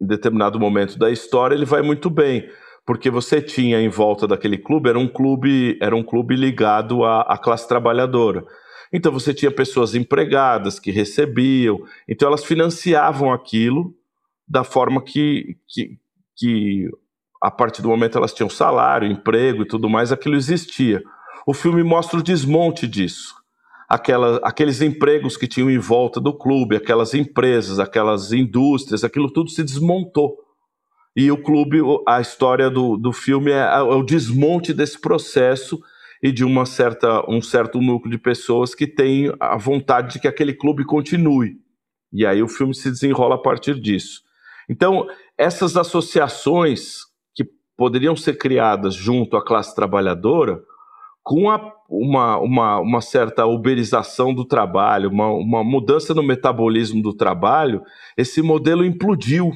em 0.00 0.06
determinado 0.06 0.58
momento 0.58 0.98
da 0.98 1.10
história 1.10 1.54
ele 1.54 1.66
vai 1.66 1.82
muito 1.82 2.08
bem, 2.08 2.48
porque 2.86 3.10
você 3.10 3.42
tinha 3.42 3.78
em 3.78 3.90
volta 3.90 4.26
daquele 4.26 4.56
clube 4.56 4.88
era 4.88 4.98
um 4.98 5.06
clube 5.06 5.76
era 5.82 5.94
um 5.94 6.02
clube 6.02 6.34
ligado 6.34 7.04
à, 7.04 7.20
à 7.22 7.36
classe 7.36 7.68
trabalhadora. 7.68 8.42
Então 8.90 9.12
você 9.12 9.34
tinha 9.34 9.50
pessoas 9.50 9.94
empregadas 9.94 10.80
que 10.80 10.90
recebiam, 10.90 11.78
então 12.08 12.26
elas 12.26 12.42
financiavam 12.42 13.30
aquilo 13.30 13.94
da 14.48 14.64
forma 14.64 15.02
que, 15.02 15.58
que, 15.68 15.98
que 16.36 16.88
a 17.42 17.50
partir 17.50 17.82
do 17.82 17.88
momento 17.88 18.16
elas 18.16 18.32
tinham 18.32 18.48
salário, 18.48 19.10
emprego 19.10 19.62
e 19.62 19.68
tudo 19.68 19.88
mais, 19.88 20.12
aquilo 20.12 20.36
existia. 20.36 21.02
O 21.46 21.52
filme 21.52 21.82
mostra 21.82 22.18
o 22.18 22.22
desmonte 22.22 22.86
disso 22.86 23.34
aquela, 23.88 24.40
aqueles 24.42 24.80
empregos 24.80 25.36
que 25.36 25.46
tinham 25.46 25.70
em 25.70 25.78
volta 25.78 26.20
do 26.20 26.36
clube, 26.36 26.76
aquelas 26.76 27.14
empresas, 27.14 27.78
aquelas 27.78 28.32
indústrias, 28.32 29.04
aquilo 29.04 29.30
tudo 29.30 29.50
se 29.50 29.62
desmontou. 29.62 30.36
E 31.16 31.30
o 31.30 31.40
clube, 31.40 31.78
a 32.08 32.20
história 32.20 32.68
do, 32.68 32.96
do 32.96 33.12
filme 33.12 33.52
é, 33.52 33.58
é 33.58 33.80
o 33.80 34.02
desmonte 34.02 34.72
desse 34.72 35.00
processo 35.00 35.80
e 36.22 36.32
de 36.32 36.44
uma 36.44 36.66
certa, 36.66 37.24
um 37.30 37.40
certo 37.40 37.80
núcleo 37.80 38.10
de 38.10 38.18
pessoas 38.18 38.74
que 38.74 38.86
tem 38.86 39.32
a 39.38 39.56
vontade 39.56 40.14
de 40.14 40.20
que 40.20 40.26
aquele 40.26 40.54
clube 40.54 40.84
continue. 40.84 41.56
E 42.12 42.26
aí 42.26 42.42
o 42.42 42.48
filme 42.48 42.74
se 42.74 42.90
desenrola 42.90 43.36
a 43.36 43.42
partir 43.42 43.78
disso. 43.78 44.22
Então, 44.68 45.06
essas 45.38 45.76
associações 45.76 47.04
que 47.34 47.44
poderiam 47.76 48.16
ser 48.16 48.38
criadas 48.38 48.94
junto 48.94 49.36
à 49.36 49.44
classe 49.44 49.74
trabalhadora, 49.74 50.62
com 51.22 51.50
a, 51.50 51.72
uma, 51.88 52.38
uma, 52.38 52.80
uma, 52.80 53.00
certa 53.00 53.46
uberização 53.46 54.34
do 54.34 54.44
trabalho, 54.44 55.08
uma, 55.08 55.28
uma 55.28 55.64
mudança 55.64 56.12
no 56.12 56.22
metabolismo 56.22 57.02
do 57.02 57.14
trabalho, 57.14 57.82
esse 58.16 58.42
modelo 58.42 58.84
implodiu. 58.84 59.52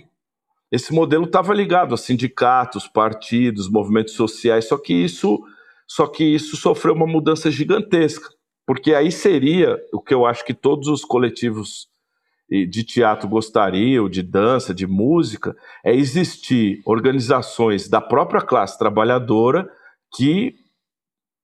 Esse 0.72 0.92
modelo 0.92 1.24
estava 1.24 1.54
ligado 1.54 1.94
a 1.94 1.98
sindicatos, 1.98 2.86
partidos, 2.86 3.70
movimentos 3.70 4.14
sociais, 4.14 4.68
só 4.68 4.76
que 4.78 4.92
isso 4.92 5.42
só 5.90 6.06
que 6.06 6.22
isso 6.22 6.54
sofreu 6.54 6.94
uma 6.94 7.06
mudança 7.06 7.50
gigantesca, 7.50 8.28
porque 8.66 8.94
aí 8.94 9.10
seria 9.10 9.80
o 9.90 10.02
que 10.02 10.12
eu 10.12 10.26
acho 10.26 10.44
que 10.44 10.52
todos 10.52 10.86
os 10.86 11.02
coletivos 11.02 11.88
de 12.50 12.82
teatro 12.82 13.28
gostariam, 13.28 14.08
de 14.08 14.22
dança, 14.22 14.74
de 14.74 14.86
música, 14.86 15.54
é 15.84 15.94
existir 15.94 16.80
organizações 16.86 17.88
da 17.88 18.00
própria 18.00 18.40
classe 18.40 18.78
trabalhadora 18.78 19.68
que 20.14 20.54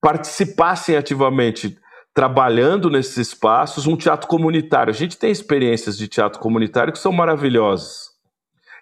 participassem 0.01 0.97
ativamente 0.97 1.79
trabalhando 2.15 2.89
nesses 2.89 3.17
espaços, 3.17 3.87
um 3.87 3.97
teatro 3.97 4.29
comunitário. 4.29 4.91
A 4.91 4.97
gente 4.97 5.19
tem 5.19 5.31
experiências 5.31 5.99
de 5.99 6.07
teatro 6.07 6.41
comunitário 6.41 6.93
que 6.93 6.99
são 6.99 7.13
maravilhosas. 7.13 8.15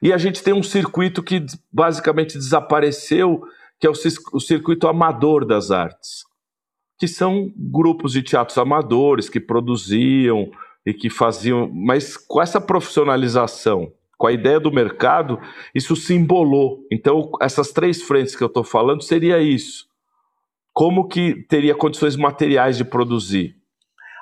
E 0.02 0.12
a 0.12 0.18
gente 0.18 0.42
tem 0.42 0.52
um 0.52 0.62
circuito 0.62 1.22
que 1.22 1.44
basicamente 1.72 2.36
desapareceu, 2.36 3.42
que 3.80 3.86
é 3.86 3.90
o 3.90 4.40
circuito 4.40 4.86
amador 4.86 5.46
das 5.46 5.70
artes, 5.70 6.24
que 6.98 7.08
são 7.08 7.50
grupos 7.56 8.12
de 8.12 8.22
teatros 8.22 8.58
amadores 8.58 9.28
que 9.28 9.40
produziam 9.40 10.50
e 10.84 10.92
que 10.92 11.08
faziam, 11.08 11.70
mas 11.72 12.16
com 12.16 12.42
essa 12.42 12.60
profissionalização, 12.60 13.92
com 14.18 14.26
a 14.26 14.32
ideia 14.32 14.58
do 14.58 14.72
mercado, 14.72 15.38
isso 15.74 15.94
se 15.96 16.14
embolou. 16.14 16.86
Então, 16.90 17.30
essas 17.40 17.72
três 17.72 18.02
frentes 18.02 18.36
que 18.36 18.42
eu 18.42 18.48
estou 18.48 18.64
falando 18.64 19.02
seria 19.02 19.40
isso 19.40 19.90
como 20.72 21.06
que 21.06 21.44
teria 21.48 21.74
condições 21.74 22.16
materiais 22.16 22.76
de 22.76 22.84
produzir. 22.84 23.56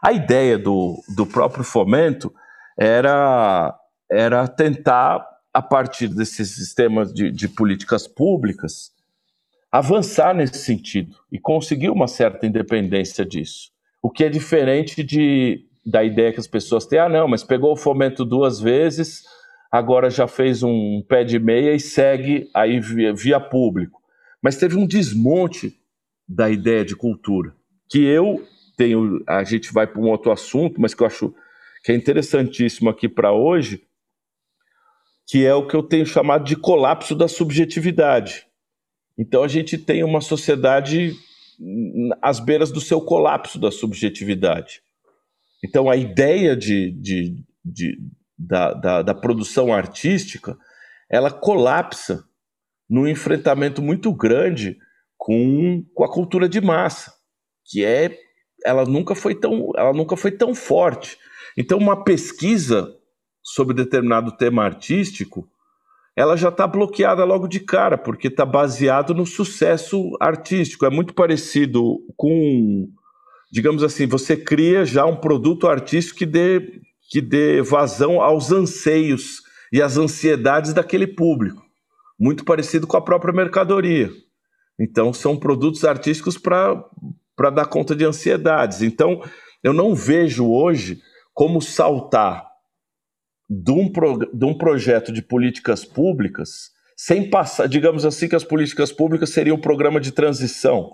A 0.03 0.13
ideia 0.13 0.59
do, 0.59 1.01
do 1.15 1.27
próprio 1.27 1.63
fomento 1.63 2.33
era, 2.79 3.75
era 4.11 4.49
tentar, 4.49 5.25
a 5.53 5.63
partir 5.63 6.09
desses 6.09 6.55
sistemas 6.55 7.13
de, 7.13 7.31
de 7.31 7.49
políticas 7.49 8.09
públicas, 8.09 8.91
avançar 9.71 10.35
nesse 10.35 10.59
sentido 10.59 11.15
e 11.31 11.39
conseguir 11.39 11.91
uma 11.91 12.09
certa 12.09 12.47
independência 12.47 13.25
disso. 13.25 13.71
O 14.03 14.11
que 14.11 14.25
é 14.25 14.29
diferente 14.29 15.05
de, 15.05 15.67
da 15.85 16.05
ideia 16.05 16.33
que 16.33 16.41
as 16.41 16.47
pessoas 16.47 16.87
têm, 16.87 16.99
ah, 16.99 17.09
não, 17.09 17.27
mas 17.27 17.43
pegou 17.43 17.73
o 17.73 17.77
fomento 17.77 18.25
duas 18.25 18.61
vezes, 18.61 19.25
agora 19.71 20.11
já 20.11 20.27
fez 20.27 20.63
um 20.63 21.03
pé 21.09 21.25
de 21.25 21.39
meia 21.39 21.75
e 21.75 21.81
segue 21.81 22.51
aí 22.55 22.81
via, 22.81 23.15
via 23.15 23.41
público. 23.41 24.01
Mas 24.43 24.57
teve 24.57 24.77
um 24.77 24.87
desmonte 24.87 25.79
da 26.29 26.51
ideia 26.51 26.85
de 26.85 26.95
cultura, 26.95 27.55
que 27.89 28.05
eu 28.05 28.47
tenho, 28.77 29.23
a 29.27 29.43
gente 29.43 29.73
vai 29.73 29.87
para 29.87 30.01
um 30.01 30.09
outro 30.09 30.31
assunto, 30.31 30.81
mas 30.81 30.95
que 30.95 31.03
eu 31.03 31.07
acho 31.07 31.35
que 31.83 31.93
é 31.93 31.95
interessantíssimo 31.95 32.89
aqui 32.89 33.09
para 33.09 33.33
hoje, 33.33 33.83
que 35.27 35.45
é 35.45 35.55
o 35.55 35.67
que 35.67 35.75
eu 35.75 35.83
tenho 35.83 36.07
chamado 36.07 36.45
de 36.45 36.57
colapso 36.57 37.15
da 37.15 37.29
subjetividade. 37.29 38.47
Então 39.19 39.43
a 39.43 39.49
gente 39.49 39.77
tem 39.77 40.03
uma 40.03 40.21
sociedade 40.21 41.15
às 42.23 42.41
beiras 42.41 42.71
do 42.71 42.81
seu 42.81 43.01
colapso 43.01 43.59
da 43.59 43.71
subjetividade. 43.71 44.83
Então 45.65 45.91
a 45.91 45.97
ideia 45.97 46.57
de, 46.57 46.91
de, 46.93 47.45
de 47.65 47.99
da, 48.39 48.73
da, 48.73 49.03
da 49.03 49.15
produção 49.15 49.73
artística 49.73 50.57
ela 51.11 51.31
colapsa 51.31 52.25
num 52.89 53.07
enfrentamento 53.07 53.83
muito 53.83 54.13
grande 54.13 54.79
com, 55.17 55.85
com 55.95 56.05
a 56.05 56.13
cultura 56.13 56.49
de 56.49 56.61
massa, 56.61 57.13
que 57.67 57.85
é 57.85 58.19
ela 58.65 58.85
nunca 58.85 59.15
foi 59.15 59.35
tão 59.35 59.71
ela 59.77 59.93
nunca 59.93 60.17
foi 60.17 60.33
tão 60.33 60.55
forte. 60.55 61.19
Então 61.57 61.79
uma 61.79 62.05
pesquisa 62.05 62.97
sobre 63.43 63.75
determinado 63.75 64.37
tema 64.37 64.65
artístico, 64.65 65.49
ela 66.17 66.37
já 66.37 66.49
está 66.49 66.67
bloqueada 66.67 67.25
logo 67.25 67.49
de 67.49 67.61
cara, 67.61 67.97
porque 67.97 68.29
está 68.29 68.45
baseado 68.45 69.15
no 69.15 69.25
sucesso 69.25 70.17
artístico. 70.21 70.85
É 70.85 70.91
muito 70.91 71.15
parecido 71.15 71.99
com, 72.17 72.89
digamos 73.51 73.83
assim, 73.83 74.07
você 74.07 74.37
cria 74.37 74.85
já 74.85 75.05
um 75.05 75.17
produto 75.17 75.67
artístico 75.67 76.19
que 76.19 76.27
dê, 76.27 76.81
que 77.11 77.21
dê 77.21 77.61
vazão 77.63 78.21
aos 78.21 78.53
anseios 78.53 79.43
e 79.73 79.83
às 79.83 79.97
ansiedades 79.97 80.73
daquele 80.73 81.07
público. 81.07 81.63
Muito 82.19 82.45
parecido 82.45 82.87
com 82.87 82.97
a 82.97 83.03
própria 83.03 83.33
mercadoria. 83.33 84.11
Então, 84.79 85.13
são 85.13 85.37
produtos 85.37 85.85
artísticos 85.85 86.39
para 86.39 87.51
dar 87.51 87.67
conta 87.67 87.95
de 87.95 88.05
ansiedades. 88.05 88.83
Então, 88.83 89.23
eu 89.63 89.73
não 89.73 89.95
vejo 89.95 90.49
hoje 90.51 91.01
como 91.35 91.61
saltar 91.61 92.47
de 93.49 93.73
um, 93.73 93.91
pro, 93.91 94.19
de 94.19 94.45
um 94.45 94.57
projeto 94.57 95.13
de 95.13 95.23
políticas 95.23 95.85
públicas 95.85 96.71
sem 96.97 97.29
passar, 97.29 97.67
digamos 97.67 98.05
assim, 98.05 98.29
que 98.29 98.37
as 98.37 98.45
políticas 98.45 98.93
públicas 98.93 99.31
seriam 99.31 99.57
um 99.57 99.61
programa 99.61 99.99
de 99.99 100.13
transição 100.13 100.91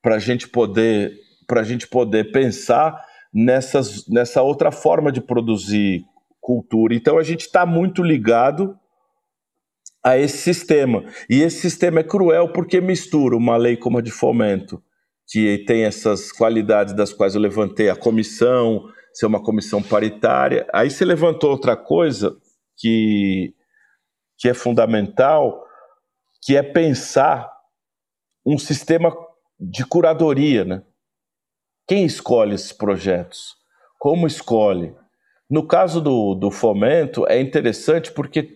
para 0.00 0.14
a 0.14 0.18
gente 0.18 0.48
poder 0.48 1.12
para 1.50 1.62
a 1.62 1.64
gente 1.64 1.88
poder 1.88 2.30
pensar 2.30 3.04
nessas, 3.34 4.06
nessa 4.06 4.40
outra 4.40 4.70
forma 4.70 5.10
de 5.10 5.20
produzir 5.20 6.04
cultura. 6.40 6.94
Então 6.94 7.18
a 7.18 7.24
gente 7.24 7.40
está 7.40 7.66
muito 7.66 8.04
ligado 8.04 8.78
a 10.00 10.16
esse 10.16 10.38
sistema. 10.38 11.02
E 11.28 11.42
esse 11.42 11.60
sistema 11.60 11.98
é 11.98 12.04
cruel 12.04 12.52
porque 12.52 12.80
mistura 12.80 13.36
uma 13.36 13.56
lei 13.56 13.76
como 13.76 13.98
a 13.98 14.00
de 14.00 14.12
fomento, 14.12 14.80
que 15.26 15.64
tem 15.66 15.82
essas 15.82 16.30
qualidades 16.30 16.94
das 16.94 17.12
quais 17.12 17.34
eu 17.34 17.40
levantei, 17.40 17.90
a 17.90 17.96
comissão, 17.96 18.88
ser 19.12 19.26
uma 19.26 19.42
comissão 19.42 19.82
paritária. 19.82 20.68
Aí 20.72 20.88
você 20.88 21.04
levantou 21.04 21.50
outra 21.50 21.76
coisa 21.76 22.36
que, 22.76 23.52
que 24.38 24.48
é 24.48 24.54
fundamental, 24.54 25.66
que 26.44 26.56
é 26.56 26.62
pensar 26.62 27.50
um 28.46 28.56
sistema 28.56 29.12
de 29.58 29.84
curadoria, 29.84 30.64
né? 30.64 30.82
Quem 31.90 32.04
escolhe 32.04 32.54
esses 32.54 32.70
projetos? 32.70 33.56
Como 33.98 34.24
escolhe? 34.24 34.94
No 35.50 35.66
caso 35.66 36.00
do, 36.00 36.36
do 36.36 36.48
fomento, 36.48 37.26
é 37.26 37.40
interessante 37.40 38.12
porque 38.12 38.54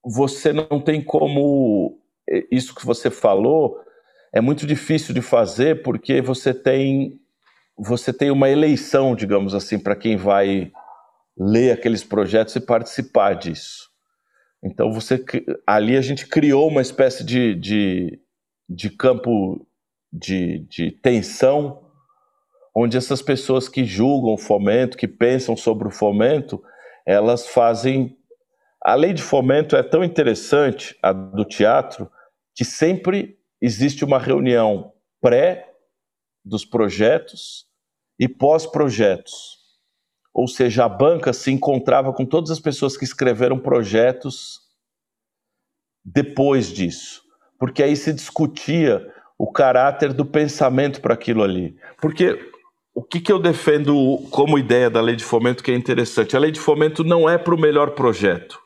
você 0.00 0.52
não 0.52 0.80
tem 0.80 1.02
como. 1.02 1.98
Isso 2.52 2.72
que 2.72 2.86
você 2.86 3.10
falou 3.10 3.80
é 4.32 4.40
muito 4.40 4.64
difícil 4.64 5.12
de 5.12 5.20
fazer 5.20 5.82
porque 5.82 6.22
você 6.22 6.54
tem 6.54 7.20
você 7.76 8.12
tem 8.12 8.30
uma 8.30 8.48
eleição, 8.48 9.16
digamos 9.16 9.56
assim, 9.56 9.76
para 9.76 9.96
quem 9.96 10.16
vai 10.16 10.70
ler 11.36 11.72
aqueles 11.72 12.04
projetos 12.04 12.54
e 12.54 12.60
participar 12.60 13.34
disso. 13.34 13.90
Então 14.62 14.92
você 14.92 15.20
ali 15.66 15.96
a 15.96 16.00
gente 16.00 16.28
criou 16.28 16.68
uma 16.68 16.80
espécie 16.80 17.24
de, 17.24 17.56
de, 17.56 18.20
de 18.68 18.88
campo 18.88 19.66
de, 20.12 20.60
de 20.70 20.92
tensão 20.92 21.87
onde 22.80 22.96
essas 22.96 23.20
pessoas 23.20 23.68
que 23.68 23.84
julgam 23.84 24.34
o 24.34 24.38
fomento, 24.38 24.96
que 24.96 25.08
pensam 25.08 25.56
sobre 25.56 25.88
o 25.88 25.90
fomento, 25.90 26.62
elas 27.04 27.48
fazem 27.48 28.16
a 28.84 28.94
lei 28.94 29.12
de 29.12 29.20
fomento 29.20 29.74
é 29.74 29.82
tão 29.82 30.04
interessante, 30.04 30.96
a 31.02 31.12
do 31.12 31.44
teatro, 31.44 32.08
que 32.54 32.64
sempre 32.64 33.36
existe 33.60 34.04
uma 34.04 34.20
reunião 34.20 34.92
pré 35.20 35.72
dos 36.44 36.64
projetos 36.64 37.66
e 38.16 38.28
pós-projetos. 38.28 39.58
Ou 40.32 40.46
seja, 40.46 40.84
a 40.84 40.88
banca 40.88 41.32
se 41.32 41.50
encontrava 41.50 42.12
com 42.12 42.24
todas 42.24 42.52
as 42.52 42.60
pessoas 42.60 42.96
que 42.96 43.04
escreveram 43.04 43.58
projetos 43.58 44.60
depois 46.04 46.72
disso, 46.72 47.24
porque 47.58 47.82
aí 47.82 47.96
se 47.96 48.12
discutia 48.12 49.12
o 49.36 49.50
caráter 49.50 50.12
do 50.12 50.24
pensamento 50.24 51.00
para 51.00 51.14
aquilo 51.14 51.42
ali. 51.42 51.76
Porque 52.00 52.38
o 52.98 53.02
que, 53.02 53.20
que 53.20 53.32
eu 53.32 53.38
defendo 53.38 53.94
como 54.30 54.58
ideia 54.58 54.90
da 54.90 55.00
lei 55.00 55.16
de 55.16 55.24
fomento 55.24 55.62
que 55.62 55.70
é 55.70 55.74
interessante? 55.74 56.36
A 56.36 56.40
lei 56.40 56.50
de 56.50 56.60
fomento 56.60 57.04
não 57.04 57.28
é 57.28 57.38
para 57.38 57.54
o 57.54 57.60
melhor 57.60 57.92
projeto 57.92 58.58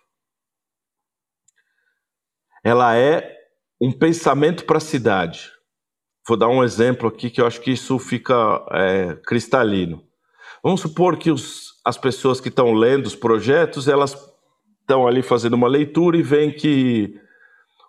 ela 2.62 2.96
é 2.96 3.36
um 3.80 3.90
pensamento 3.90 4.64
para 4.64 4.78
a 4.78 4.80
cidade. 4.80 5.50
Vou 6.26 6.36
dar 6.36 6.48
um 6.48 6.62
exemplo 6.62 7.08
aqui 7.08 7.28
que 7.28 7.40
eu 7.40 7.46
acho 7.46 7.60
que 7.60 7.72
isso 7.72 7.98
fica 7.98 8.64
é, 8.70 9.16
cristalino. 9.26 10.02
Vamos 10.62 10.80
supor 10.80 11.16
que 11.16 11.30
os, 11.30 11.72
as 11.84 11.98
pessoas 11.98 12.40
que 12.40 12.48
estão 12.48 12.72
lendo 12.72 13.06
os 13.06 13.16
projetos, 13.16 13.88
elas 13.88 14.16
estão 14.80 15.06
ali 15.06 15.22
fazendo 15.22 15.54
uma 15.54 15.66
leitura 15.66 16.16
e 16.16 16.22
veem 16.22 16.52
que 16.52 17.20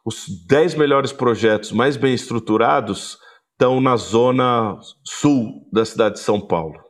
os 0.03 0.25
10 0.47 0.75
melhores 0.75 1.11
projetos 1.11 1.71
mais 1.71 1.95
bem 1.95 2.13
estruturados 2.13 3.19
estão 3.53 3.79
na 3.79 3.95
zona 3.95 4.77
sul 5.03 5.67
da 5.71 5.85
cidade 5.85 6.15
de 6.15 6.21
São 6.21 6.39
Paulo. 6.39 6.81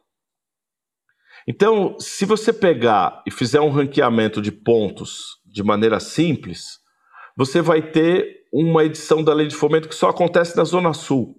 Então, 1.47 1.99
se 1.99 2.25
você 2.25 2.53
pegar 2.53 3.21
e 3.27 3.31
fizer 3.31 3.59
um 3.59 3.69
ranqueamento 3.69 4.41
de 4.41 4.51
pontos 4.51 5.41
de 5.45 5.61
maneira 5.61 5.99
simples, 5.99 6.79
você 7.35 7.61
vai 7.61 7.81
ter 7.91 8.43
uma 8.51 8.83
edição 8.85 9.23
da 9.23 9.33
Lei 9.33 9.47
de 9.47 9.55
Fomento 9.55 9.89
que 9.89 9.95
só 9.95 10.09
acontece 10.09 10.55
na 10.55 10.63
Zona 10.63 10.93
Sul. 10.93 11.35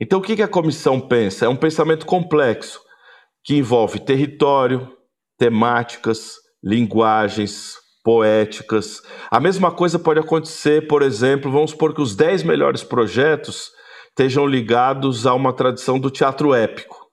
Então, 0.00 0.18
o 0.18 0.22
que 0.22 0.42
a 0.42 0.48
comissão 0.48 1.00
pensa? 1.00 1.46
É 1.46 1.48
um 1.48 1.56
pensamento 1.56 2.06
complexo, 2.06 2.80
que 3.44 3.56
envolve 3.56 3.98
território, 4.00 4.96
temáticas, 5.38 6.36
linguagens, 6.62 7.76
poéticas. 8.06 9.02
A 9.28 9.40
mesma 9.40 9.72
coisa 9.72 9.98
pode 9.98 10.20
acontecer, 10.20 10.86
por 10.86 11.02
exemplo, 11.02 11.50
vamos 11.50 11.72
supor 11.72 11.92
que 11.92 12.00
os 12.00 12.14
10 12.14 12.44
melhores 12.44 12.84
projetos 12.84 13.72
estejam 14.10 14.46
ligados 14.46 15.26
a 15.26 15.34
uma 15.34 15.52
tradição 15.52 15.98
do 15.98 16.08
teatro 16.08 16.54
épico. 16.54 17.08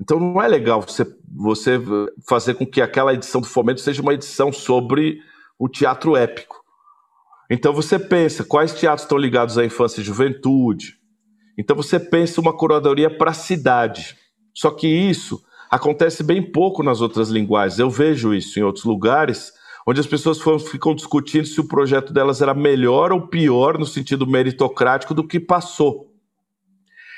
Então 0.00 0.18
não 0.18 0.40
é 0.40 0.48
legal 0.48 0.80
você, 0.80 1.04
você 1.36 1.78
fazer 2.26 2.54
com 2.54 2.66
que 2.66 2.80
aquela 2.80 3.12
edição 3.12 3.38
do 3.38 3.46
Fomento 3.46 3.82
seja 3.82 4.00
uma 4.00 4.14
edição 4.14 4.50
sobre 4.50 5.18
o 5.58 5.68
teatro 5.68 6.16
épico. 6.16 6.56
Então 7.50 7.74
você 7.74 7.98
pensa, 7.98 8.42
quais 8.42 8.72
teatros 8.72 9.02
estão 9.02 9.18
ligados 9.18 9.58
à 9.58 9.64
infância 9.64 10.00
e 10.00 10.04
juventude? 10.04 10.94
Então 11.58 11.76
você 11.76 12.00
pensa 12.00 12.40
uma 12.40 12.56
curadoria 12.56 13.14
para 13.14 13.32
a 13.32 13.34
cidade. 13.34 14.16
Só 14.54 14.70
que 14.70 14.88
isso 14.88 15.38
acontece 15.70 16.22
bem 16.22 16.42
pouco 16.42 16.82
nas 16.82 17.00
outras 17.00 17.28
linguagens. 17.28 17.78
Eu 17.78 17.88
vejo 17.88 18.34
isso 18.34 18.58
em 18.58 18.62
outros 18.62 18.84
lugares, 18.84 19.52
onde 19.86 20.00
as 20.00 20.06
pessoas 20.06 20.40
ficam 20.68 20.94
discutindo 20.94 21.46
se 21.46 21.60
o 21.60 21.68
projeto 21.68 22.12
delas 22.12 22.42
era 22.42 22.52
melhor 22.52 23.12
ou 23.12 23.28
pior 23.28 23.78
no 23.78 23.86
sentido 23.86 24.26
meritocrático 24.26 25.14
do 25.14 25.26
que 25.26 25.38
passou. 25.38 26.12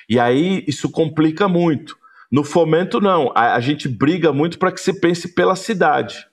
E 0.09 0.19
aí 0.19 0.65
isso 0.69 0.91
complica 0.91 1.49
muito. 1.49 1.97
No 2.31 2.45
fomento, 2.45 3.01
não. 3.01 3.33
A, 3.35 3.55
a 3.55 3.61
gente 3.61 3.89
briga 3.89 4.33
muito 4.33 4.59
para 4.59 4.73
que 4.73 4.81
se 4.81 5.01
pense 5.01 5.35
pela 5.35 5.57
cidade. 5.57 6.27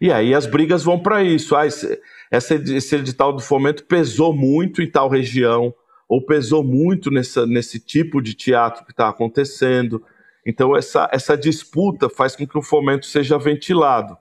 E 0.00 0.12
aí 0.12 0.34
as 0.34 0.46
brigas 0.46 0.82
vão 0.82 0.98
para 0.98 1.22
isso. 1.22 1.54
Ah, 1.54 1.66
esse, 1.66 2.00
esse 2.30 2.96
edital 2.96 3.32
do 3.32 3.40
fomento 3.40 3.84
pesou 3.84 4.34
muito 4.34 4.82
em 4.82 4.90
tal 4.90 5.08
região, 5.08 5.72
ou 6.08 6.24
pesou 6.24 6.62
muito 6.64 7.10
nessa, 7.10 7.46
nesse 7.46 7.78
tipo 7.78 8.20
de 8.20 8.34
teatro 8.34 8.84
que 8.84 8.90
está 8.90 9.08
acontecendo. 9.08 10.02
Então, 10.46 10.76
essa, 10.76 11.08
essa 11.12 11.36
disputa 11.36 12.08
faz 12.08 12.36
com 12.36 12.46
que 12.46 12.58
o 12.58 12.62
fomento 12.62 13.06
seja 13.06 13.38
ventilado. 13.38 14.16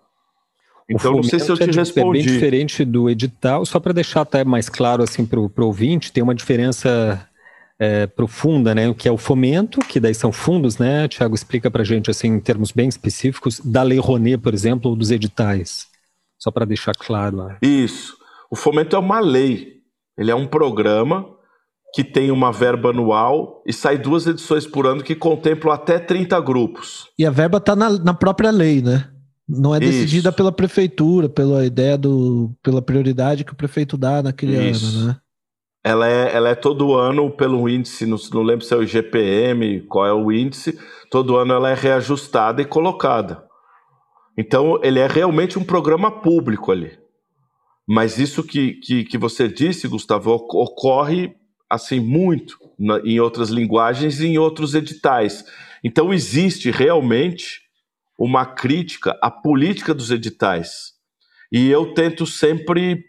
Então, 0.90 1.14
não 1.14 1.24
sei 1.24 1.40
se 1.40 1.50
eu 1.50 1.58
te 1.58 1.70
é, 1.70 1.74
respondi. 1.74 2.20
É 2.20 2.24
bem 2.24 2.34
diferente 2.34 2.86
do 2.86 3.10
edital, 3.10 3.66
só 3.66 3.80
para 3.80 3.94
deixar 3.94 4.22
até 4.22 4.44
mais 4.44 4.70
claro 4.70 5.04
assim, 5.04 5.26
para 5.26 5.40
o 5.40 5.52
ouvinte, 5.58 6.12
tem 6.12 6.24
uma 6.24 6.36
diferença 6.36 7.28
é, 7.80 8.08
profunda, 8.08 8.76
né, 8.76 8.88
o 8.90 8.96
que 8.96 9.08
é 9.08 9.12
o 9.12 9.18
fomento, 9.18 9.80
que 9.80 10.00
daí 10.00 10.14
são 10.14 10.32
fundos, 10.32 10.78
né, 10.78 11.08
Tiago 11.08 11.36
explica 11.36 11.72
para 11.72 11.82
a 11.82 11.86
gente, 11.86 12.10
assim, 12.10 12.28
em 12.28 12.40
termos 12.40 12.72
bem 12.72 12.88
específicos, 12.88 13.60
da 13.60 13.82
Lei 13.84 14.00
Rouanet, 14.00 14.38
por 14.38 14.54
exemplo, 14.54 14.92
ou 14.92 14.96
dos 14.96 15.12
editais, 15.12 15.88
só 16.38 16.52
para 16.52 16.66
deixar 16.66 16.94
claro. 16.94 17.38
Né? 17.38 17.58
Isso, 17.62 18.16
o 18.52 18.56
fomento 18.56 18.96
é 18.96 19.00
uma 19.00 19.20
lei, 19.20 19.82
ele 20.18 20.32
é 20.32 20.36
um 20.36 20.48
programa 20.48 21.34
que 21.94 22.04
tem 22.04 22.32
uma 22.32 22.52
verba 22.52 22.90
anual 22.90 23.62
e 23.68 23.72
sai 23.72 24.00
duas 24.00 24.26
edições 24.26 24.66
por 24.66 24.88
ano 24.88 25.04
que 25.04 25.14
contemplam 25.14 25.72
até 25.72 26.00
30 26.00 26.40
grupos. 26.42 27.08
E 27.18 27.26
a 27.26 27.30
verba 27.30 27.60
está 27.60 27.76
na, 27.76 27.92
na, 27.92 28.14
própria 28.16 28.50
lei, 28.50 28.82
né? 28.82 29.10
Não 29.48 29.76
é 29.76 29.80
decidida 29.80 30.30
Isso. 30.30 30.38
pela 30.38 30.52
prefeitura, 30.52 31.30
pela 31.30 31.64
ideia 31.66 31.98
do. 31.98 32.52
pela 32.64 32.82
prioridade 32.82 33.44
que 33.44 33.54
o 33.54 33.56
prefeito 33.56 33.96
dá 33.96 34.24
naquele 34.24 34.58
Isso. 34.70 34.98
ano, 34.98 35.08
né? 35.08 35.18
Ela 35.86 36.08
é, 36.08 36.34
ela 36.34 36.50
é 36.50 36.56
todo 36.56 36.96
ano 36.96 37.30
pelo 37.30 37.68
índice, 37.68 38.06
não, 38.06 38.18
não 38.32 38.42
lembro 38.42 38.66
se 38.66 38.74
é 38.74 38.78
o 38.78 38.84
IGPM, 38.84 39.82
qual 39.82 40.08
é 40.08 40.14
o 40.14 40.32
índice, 40.32 40.80
todo 41.12 41.36
ano 41.36 41.54
ela 41.54 41.70
é 41.70 41.74
reajustada 41.74 42.62
e 42.62 42.66
colocada. 42.66 43.44
Então, 44.38 44.80
ele 44.82 45.00
é 45.00 45.08
realmente 45.08 45.60
um 45.60 45.64
programa 45.64 46.10
público 46.10 46.72
ali. 46.72 46.98
Mas 47.86 48.18
isso 48.18 48.44
que, 48.44 48.76
que, 48.76 49.04
que 49.04 49.18
você 49.18 49.48
disse, 49.50 49.90
Gustavo, 49.90 50.32
ocorre 50.32 51.36
assim 51.74 52.00
muito 52.00 52.58
na, 52.78 53.00
em 53.00 53.20
outras 53.20 53.50
linguagens 53.50 54.20
e 54.20 54.28
em 54.28 54.38
outros 54.38 54.76
editais. 54.76 55.44
Então 55.84 56.14
existe 56.14 56.70
realmente 56.70 57.62
uma 58.18 58.46
crítica 58.46 59.18
à 59.22 59.32
política 59.32 59.94
dos 59.94 60.12
editais. 60.12 60.94
E 61.52 61.70
eu 61.70 61.94
tento 61.94 62.26
sempre 62.28 63.04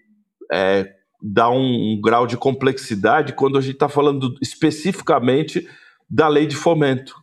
é, 0.50 0.90
dar 1.22 1.50
um, 1.50 1.92
um, 1.92 2.00
grau 2.00 2.26
de 2.26 2.36
complexidade 2.38 3.34
quando 3.34 3.58
a 3.58 3.60
gente 3.60 3.74
está 3.74 3.88
falando 3.88 4.34
especificamente 4.40 5.68
da 6.08 6.26
lei 6.26 6.46
de 6.46 6.56
fomento, 6.56 7.14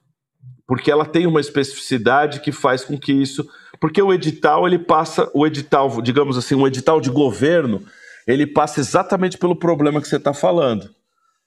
porque 0.68 0.92
ela 0.92 1.06
tem 1.06 1.26
uma 1.26 1.42
especificidade 1.42 2.40
que 2.40 2.52
faz 2.52 2.84
com 2.84 2.98
que 2.98 3.12
isso, 3.12 3.48
porque 3.80 4.02
o 4.02 4.14
edital 4.14 4.68
ele 4.68 4.80
passa, 4.80 5.30
o 5.34 5.46
edital, 5.46 6.02
digamos 6.02 6.38
assim, 6.38 6.56
um 6.56 6.68
edital 6.68 7.02
de 7.02 7.10
governo, 7.10 7.84
ele 8.28 8.46
passa 8.46 8.80
exatamente 8.80 9.38
pelo 9.38 9.56
problema 9.56 10.02
que 10.02 10.08
você 10.08 10.18
está 10.18 10.34
falando 10.34 10.90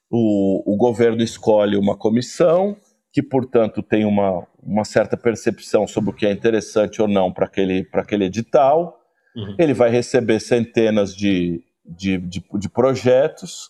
o, 0.09 0.73
o 0.73 0.77
governo 0.77 1.21
escolhe 1.21 1.77
uma 1.77 1.97
comissão 1.97 2.77
que, 3.11 3.23
portanto, 3.23 3.81
tem 3.81 4.05
uma, 4.05 4.45
uma 4.61 4.83
certa 4.83 5.15
percepção 5.15 5.87
sobre 5.87 6.09
o 6.09 6.13
que 6.13 6.25
é 6.25 6.31
interessante 6.31 7.01
ou 7.01 7.07
não 7.07 7.31
para 7.31 7.45
aquele, 7.45 7.87
aquele 7.93 8.25
edital. 8.25 8.99
Uhum. 9.35 9.55
Ele 9.57 9.73
vai 9.73 9.89
receber 9.89 10.39
centenas 10.39 11.15
de, 11.15 11.63
de, 11.85 12.17
de, 12.17 12.43
de 12.53 12.69
projetos, 12.69 13.69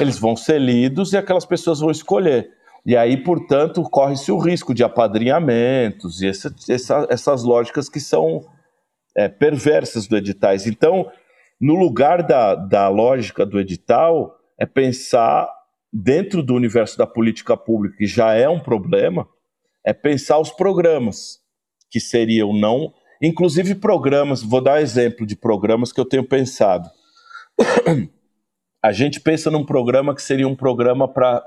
eles 0.00 0.18
vão 0.18 0.34
ser 0.34 0.58
lidos 0.58 1.12
e 1.12 1.18
aquelas 1.18 1.44
pessoas 1.44 1.80
vão 1.80 1.90
escolher. 1.90 2.48
E 2.86 2.96
aí, 2.96 3.16
portanto, 3.18 3.82
corre-se 3.82 4.32
o 4.32 4.38
risco 4.38 4.72
de 4.72 4.82
apadrinhamentos 4.82 6.22
e 6.22 6.28
essa, 6.28 6.54
essa, 6.68 7.06
essas 7.10 7.42
lógicas 7.42 7.88
que 7.88 8.00
são 8.00 8.40
é, 9.14 9.28
perversas 9.28 10.06
do 10.06 10.16
editais. 10.16 10.66
Então, 10.66 11.10
no 11.60 11.74
lugar 11.74 12.22
da, 12.22 12.54
da 12.54 12.88
lógica 12.88 13.44
do 13.44 13.60
edital, 13.60 14.34
é 14.58 14.64
pensar 14.64 15.46
dentro 15.92 16.42
do 16.42 16.54
universo 16.54 16.96
da 16.98 17.06
política 17.06 17.56
pública, 17.56 17.96
que 17.96 18.06
já 18.06 18.34
é 18.34 18.48
um 18.48 18.60
problema, 18.60 19.28
é 19.84 19.92
pensar 19.92 20.38
os 20.38 20.50
programas, 20.50 21.40
que 21.90 21.98
seriam 21.98 22.52
não. 22.52 22.92
Inclusive 23.22 23.74
programas, 23.74 24.42
vou 24.42 24.60
dar 24.60 24.82
exemplo 24.82 25.26
de 25.26 25.34
programas 25.34 25.92
que 25.92 26.00
eu 26.00 26.04
tenho 26.04 26.24
pensado. 26.24 26.88
A 28.82 28.92
gente 28.92 29.20
pensa 29.20 29.50
num 29.50 29.66
programa 29.66 30.14
que 30.14 30.22
seria 30.22 30.46
um 30.46 30.54
programa 30.54 31.08
para 31.08 31.44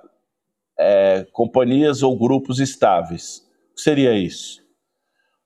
é, 0.78 1.26
companhias 1.32 2.04
ou 2.04 2.18
grupos 2.18 2.60
estáveis. 2.60 3.38
O 3.72 3.76
que 3.76 3.82
seria 3.82 4.14
isso? 4.14 4.60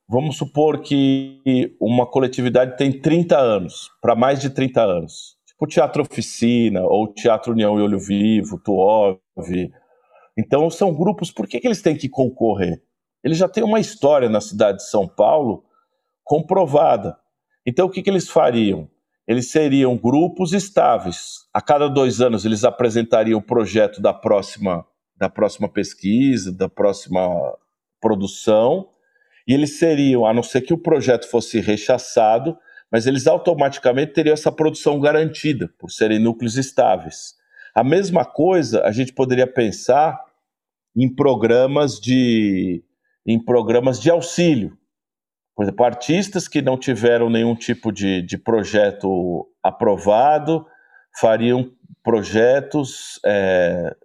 Vamos 0.07 0.37
supor 0.37 0.81
que 0.81 1.75
uma 1.79 2.05
coletividade 2.05 2.77
tem 2.77 2.91
30 2.91 3.37
anos, 3.37 3.91
para 4.01 4.15
mais 4.15 4.39
de 4.39 4.49
30 4.49 4.81
anos 4.81 5.34
tipo 5.65 5.67
Teatro 5.67 6.01
Oficina, 6.01 6.81
ou 6.81 7.13
Teatro 7.13 7.51
União 7.51 7.77
e 7.79 7.81
Olho 7.81 7.99
Vivo, 7.99 8.59
Tuov. 8.59 9.19
Então, 10.37 10.69
são 10.69 10.93
grupos, 10.93 11.31
por 11.31 11.47
que, 11.47 11.59
que 11.59 11.67
eles 11.67 11.81
têm 11.81 11.95
que 11.95 12.09
concorrer? 12.09 12.81
Eles 13.23 13.37
já 13.37 13.47
têm 13.47 13.63
uma 13.63 13.79
história 13.79 14.29
na 14.29 14.39
cidade 14.39 14.77
de 14.77 14.89
São 14.89 15.07
Paulo 15.07 15.63
comprovada. 16.23 17.17
Então, 17.65 17.87
o 17.87 17.89
que, 17.89 18.01
que 18.01 18.09
eles 18.09 18.29
fariam? 18.29 18.87
Eles 19.27 19.49
seriam 19.49 19.97
grupos 19.97 20.53
estáveis. 20.53 21.47
A 21.53 21.61
cada 21.61 21.87
dois 21.87 22.21
anos, 22.21 22.45
eles 22.45 22.63
apresentariam 22.63 23.39
o 23.39 23.43
projeto 23.43 24.01
da 24.01 24.13
próxima, 24.13 24.85
da 25.17 25.29
próxima 25.29 25.67
pesquisa, 25.67 26.51
da 26.51 26.69
próxima 26.69 27.27
produção, 27.99 28.89
e 29.47 29.53
eles 29.53 29.79
seriam, 29.79 30.25
a 30.25 30.33
não 30.33 30.43
ser 30.43 30.61
que 30.61 30.73
o 30.73 30.77
projeto 30.77 31.27
fosse 31.27 31.59
rechaçado, 31.59 32.55
mas 32.91 33.07
eles 33.07 33.27
automaticamente 33.27 34.13
teriam 34.13 34.33
essa 34.33 34.51
produção 34.51 34.99
garantida, 34.99 35.69
por 35.77 35.91
serem 35.91 36.19
núcleos 36.19 36.57
estáveis. 36.57 37.35
A 37.73 37.83
mesma 37.83 38.23
coisa 38.23 38.83
a 38.83 38.91
gente 38.91 39.11
poderia 39.11 39.47
pensar 39.47 40.23
em 40.95 41.13
programas 41.13 41.99
de, 41.99 42.83
em 43.25 43.43
programas 43.43 43.99
de 43.99 44.09
auxílio. 44.09 44.77
Por 45.55 45.63
exemplo, 45.63 45.85
artistas 45.85 46.47
que 46.47 46.61
não 46.61 46.77
tiveram 46.77 47.29
nenhum 47.29 47.55
tipo 47.55 47.91
de, 47.91 48.21
de 48.21 48.37
projeto 48.37 49.49
aprovado 49.61 50.65
fariam 51.19 51.71
projetos, 52.03 53.19
é, 53.25 53.95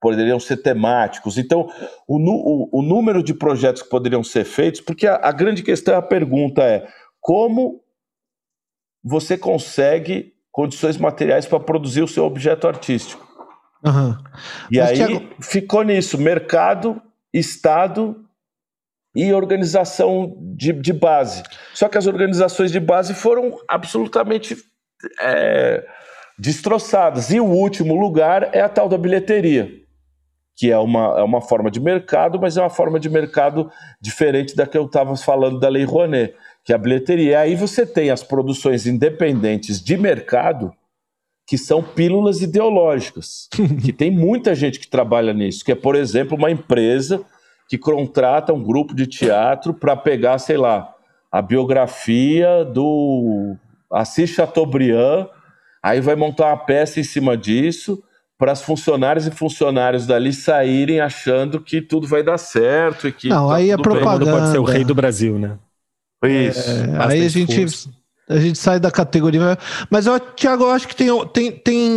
poderiam 0.00 0.38
ser 0.38 0.58
temáticos. 0.58 1.38
Então, 1.38 1.68
o, 2.06 2.18
o, 2.18 2.80
o, 2.80 2.82
número 2.82 3.22
de 3.22 3.34
projetos 3.34 3.82
que 3.82 3.88
poderiam 3.88 4.22
ser 4.22 4.44
feitos, 4.44 4.80
porque 4.80 5.06
a, 5.06 5.16
a 5.16 5.32
grande 5.32 5.62
questão, 5.62 5.96
a 5.96 6.02
pergunta 6.02 6.62
é 6.62 6.86
como 7.20 7.82
você 9.06 9.38
consegue 9.38 10.32
condições 10.50 10.96
materiais 10.96 11.46
para 11.46 11.60
produzir 11.60 12.02
o 12.02 12.08
seu 12.08 12.24
objeto 12.24 12.66
artístico. 12.66 13.24
Uhum. 13.84 14.16
E 14.70 14.78
Mas, 14.78 14.90
aí 14.90 14.96
Thiago... 14.96 15.28
ficou 15.40 15.84
nisso: 15.84 16.18
mercado, 16.18 17.00
Estado 17.32 18.16
e 19.14 19.32
organização 19.32 20.36
de, 20.56 20.72
de, 20.72 20.92
base. 20.92 21.42
Só 21.72 21.88
que 21.88 21.96
as 21.96 22.06
organizações 22.06 22.72
de 22.72 22.80
base 22.80 23.14
foram 23.14 23.56
absolutamente 23.68 24.56
é, 25.20 25.86
destroçadas. 26.38 27.30
E 27.30 27.38
o 27.38 27.46
último 27.46 27.94
lugar 27.94 28.50
é 28.52 28.60
a 28.60 28.68
tal 28.68 28.88
da 28.88 28.98
bilheteria, 28.98 29.70
que 30.56 30.70
é 30.70 30.78
uma, 30.78 31.18
é 31.18 31.22
uma 31.22 31.40
forma 31.40 31.70
de 31.70 31.80
mercado, 31.80 32.40
mas 32.40 32.56
é 32.56 32.60
uma 32.60 32.70
forma 32.70 32.98
de 32.98 33.08
mercado 33.08 33.70
diferente 34.00 34.56
da 34.56 34.66
que 34.66 34.76
eu 34.76 34.84
estava 34.86 35.16
falando 35.16 35.60
da 35.60 35.68
Lei 35.68 35.84
Rouanet 35.84 36.34
que 36.66 36.72
é 36.72 36.74
a 36.74 36.78
bilheteria. 36.78 37.38
Aí 37.38 37.54
você 37.54 37.86
tem 37.86 38.10
as 38.10 38.24
produções 38.24 38.88
independentes 38.88 39.80
de 39.80 39.96
mercado, 39.96 40.74
que 41.46 41.56
são 41.56 41.80
pílulas 41.80 42.42
ideológicas, 42.42 43.48
que 43.80 43.92
tem 43.92 44.10
muita 44.10 44.52
gente 44.52 44.80
que 44.80 44.88
trabalha 44.88 45.32
nisso, 45.32 45.64
que 45.64 45.70
é, 45.70 45.76
por 45.76 45.94
exemplo, 45.94 46.36
uma 46.36 46.50
empresa 46.50 47.24
que 47.68 47.78
contrata 47.78 48.52
um 48.52 48.62
grupo 48.62 48.94
de 48.94 49.06
teatro 49.06 49.72
para 49.72 49.96
pegar, 49.96 50.38
sei 50.38 50.56
lá, 50.56 50.92
a 51.30 51.40
biografia 51.40 52.64
do 52.64 53.56
Assis 53.90 54.30
Chateaubriand, 54.30 55.28
aí 55.80 56.00
vai 56.00 56.16
montar 56.16 56.48
uma 56.48 56.56
peça 56.56 56.98
em 56.98 57.04
cima 57.04 57.36
disso, 57.36 58.02
para 58.38 58.52
as 58.52 58.62
funcionárias 58.62 59.26
e 59.26 59.30
funcionários 59.30 60.06
dali 60.06 60.32
saírem 60.32 61.00
achando 61.00 61.60
que 61.60 61.80
tudo 61.80 62.06
vai 62.06 62.22
dar 62.22 62.38
certo 62.38 63.08
e 63.08 63.12
que 63.12 63.28
não 63.28 63.48
tá 63.48 63.56
aí 63.56 63.70
é 63.70 63.76
propaganda 63.76 64.26
bem. 64.26 64.34
pode 64.34 64.50
ser 64.50 64.58
o 64.58 64.64
rei 64.64 64.84
do 64.84 64.94
Brasil 64.94 65.38
né 65.38 65.58
isso. 66.24 66.70
É, 66.70 67.04
aí 67.04 67.24
a 67.24 67.28
gente 67.28 67.66
A 68.28 68.38
gente 68.38 68.58
sai 68.58 68.80
da 68.80 68.90
categoria. 68.90 69.56
Mas, 69.88 70.06
eu, 70.06 70.18
Tiago, 70.18 70.64
eu 70.64 70.70
acho 70.70 70.88
que 70.88 70.96
tem, 70.96 71.08
tem, 71.28 71.52
tem 71.52 71.90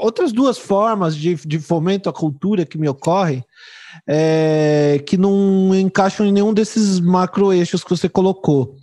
outras 0.00 0.30
duas 0.30 0.58
formas 0.58 1.16
de, 1.16 1.34
de 1.34 1.58
fomento 1.58 2.10
à 2.10 2.12
cultura 2.12 2.66
que 2.66 2.76
me 2.76 2.86
ocorrem 2.86 3.42
é, 4.06 5.02
que 5.06 5.16
não 5.16 5.74
encaixam 5.74 6.26
em 6.26 6.32
nenhum 6.32 6.52
desses 6.52 7.00
macro-eixos 7.00 7.84
que 7.84 7.90
você 7.90 8.08
colocou. 8.08 8.76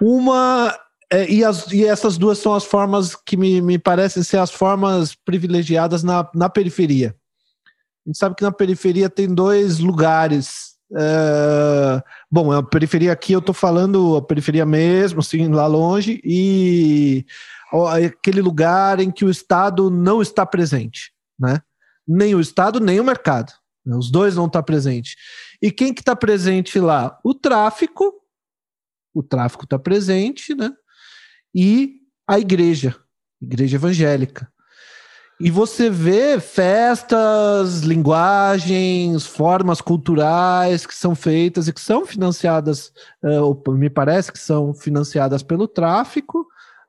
Uma. 0.00 0.76
É, 1.10 1.30
e, 1.30 1.44
as, 1.44 1.70
e 1.70 1.84
essas 1.84 2.18
duas 2.18 2.38
são 2.38 2.52
as 2.52 2.64
formas 2.64 3.14
que 3.14 3.36
me, 3.36 3.62
me 3.62 3.78
parecem 3.78 4.22
ser 4.22 4.38
as 4.38 4.50
formas 4.50 5.14
privilegiadas 5.14 6.02
na, 6.02 6.28
na 6.34 6.48
periferia. 6.48 7.14
A 8.04 8.08
gente 8.08 8.18
sabe 8.18 8.34
que 8.34 8.42
na 8.42 8.52
periferia 8.52 9.08
tem 9.08 9.32
dois 9.32 9.78
lugares 9.78 10.75
é, 10.94 12.02
bom, 12.30 12.52
a 12.52 12.62
periferia 12.62 13.12
aqui 13.12 13.32
eu 13.32 13.40
estou 13.40 13.54
falando 13.54 14.16
a 14.16 14.22
periferia 14.22 14.64
mesmo, 14.64 15.20
assim, 15.20 15.48
lá 15.48 15.66
longe, 15.66 16.20
e 16.24 17.24
aquele 17.92 18.40
lugar 18.40 19.00
em 19.00 19.10
que 19.10 19.24
o 19.24 19.30
Estado 19.30 19.90
não 19.90 20.22
está 20.22 20.46
presente, 20.46 21.12
né? 21.38 21.60
Nem 22.06 22.34
o 22.34 22.40
Estado, 22.40 22.78
nem 22.78 23.00
o 23.00 23.04
mercado. 23.04 23.52
Né? 23.84 23.96
Os 23.96 24.10
dois 24.10 24.36
não 24.36 24.46
estão 24.46 24.60
tá 24.60 24.64
presentes. 24.64 25.16
E 25.60 25.72
quem 25.72 25.92
que 25.92 26.00
está 26.00 26.14
presente 26.14 26.78
lá? 26.78 27.18
O 27.24 27.34
tráfico, 27.34 28.12
o 29.12 29.22
tráfico 29.22 29.64
está 29.64 29.78
presente, 29.78 30.54
né? 30.54 30.72
E 31.54 32.00
a 32.28 32.38
igreja, 32.38 32.94
igreja 33.40 33.76
evangélica. 33.76 34.52
E 35.38 35.50
você 35.50 35.90
vê 35.90 36.40
festas, 36.40 37.80
linguagens, 37.80 39.26
formas 39.26 39.82
culturais 39.82 40.86
que 40.86 40.94
são 40.94 41.14
feitas 41.14 41.68
e 41.68 41.74
que 41.74 41.80
são 41.80 42.06
financiadas, 42.06 42.90
uh, 43.22 43.72
me 43.72 43.90
parece 43.90 44.32
que 44.32 44.38
são 44.38 44.72
financiadas 44.72 45.42
pelo 45.42 45.68
tráfico, 45.68 46.40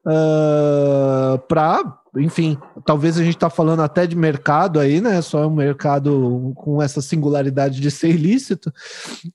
uh, 0.06 1.36
eh, 1.36 1.38
para, 1.50 2.00
enfim, 2.16 2.58
talvez 2.86 3.18
a 3.20 3.24
gente 3.24 3.36
está 3.36 3.50
falando 3.50 3.82
até 3.82 4.08
de 4.08 4.16
mercado 4.16 4.80
aí, 4.80 5.02
né? 5.02 5.22
Só 5.22 5.46
um 5.46 5.54
mercado 5.54 6.54
com 6.56 6.82
essa 6.82 7.02
singularidade 7.02 7.82
de 7.82 7.92
ser 7.92 8.12
ilícito 8.12 8.74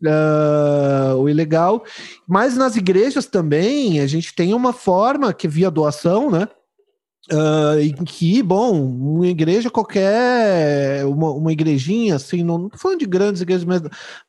uh, 0.03 1.19
ou 1.19 1.29
ilegal. 1.29 1.85
Mas 2.27 2.57
nas 2.57 2.77
igrejas 2.77 3.27
também 3.27 4.01
a 4.01 4.07
gente 4.07 4.35
tem 4.35 4.55
uma 4.55 4.73
forma 4.73 5.35
que 5.35 5.47
via 5.47 5.71
doação, 5.71 6.31
né? 6.31 6.49
Uh, 7.31 7.79
em 7.81 8.05
que, 8.05 8.43
bom, 8.43 8.85
uma 8.85 9.29
igreja 9.29 9.71
qualquer, 9.71 11.07
uma, 11.07 11.31
uma 11.31 11.53
igrejinha, 11.53 12.17
assim, 12.17 12.43
não, 12.43 12.69
tô 12.69 12.77
falando 12.77 12.99
de 12.99 13.07
grandes 13.07 13.41
igrejas, 13.41 13.65
mas, 13.65 13.81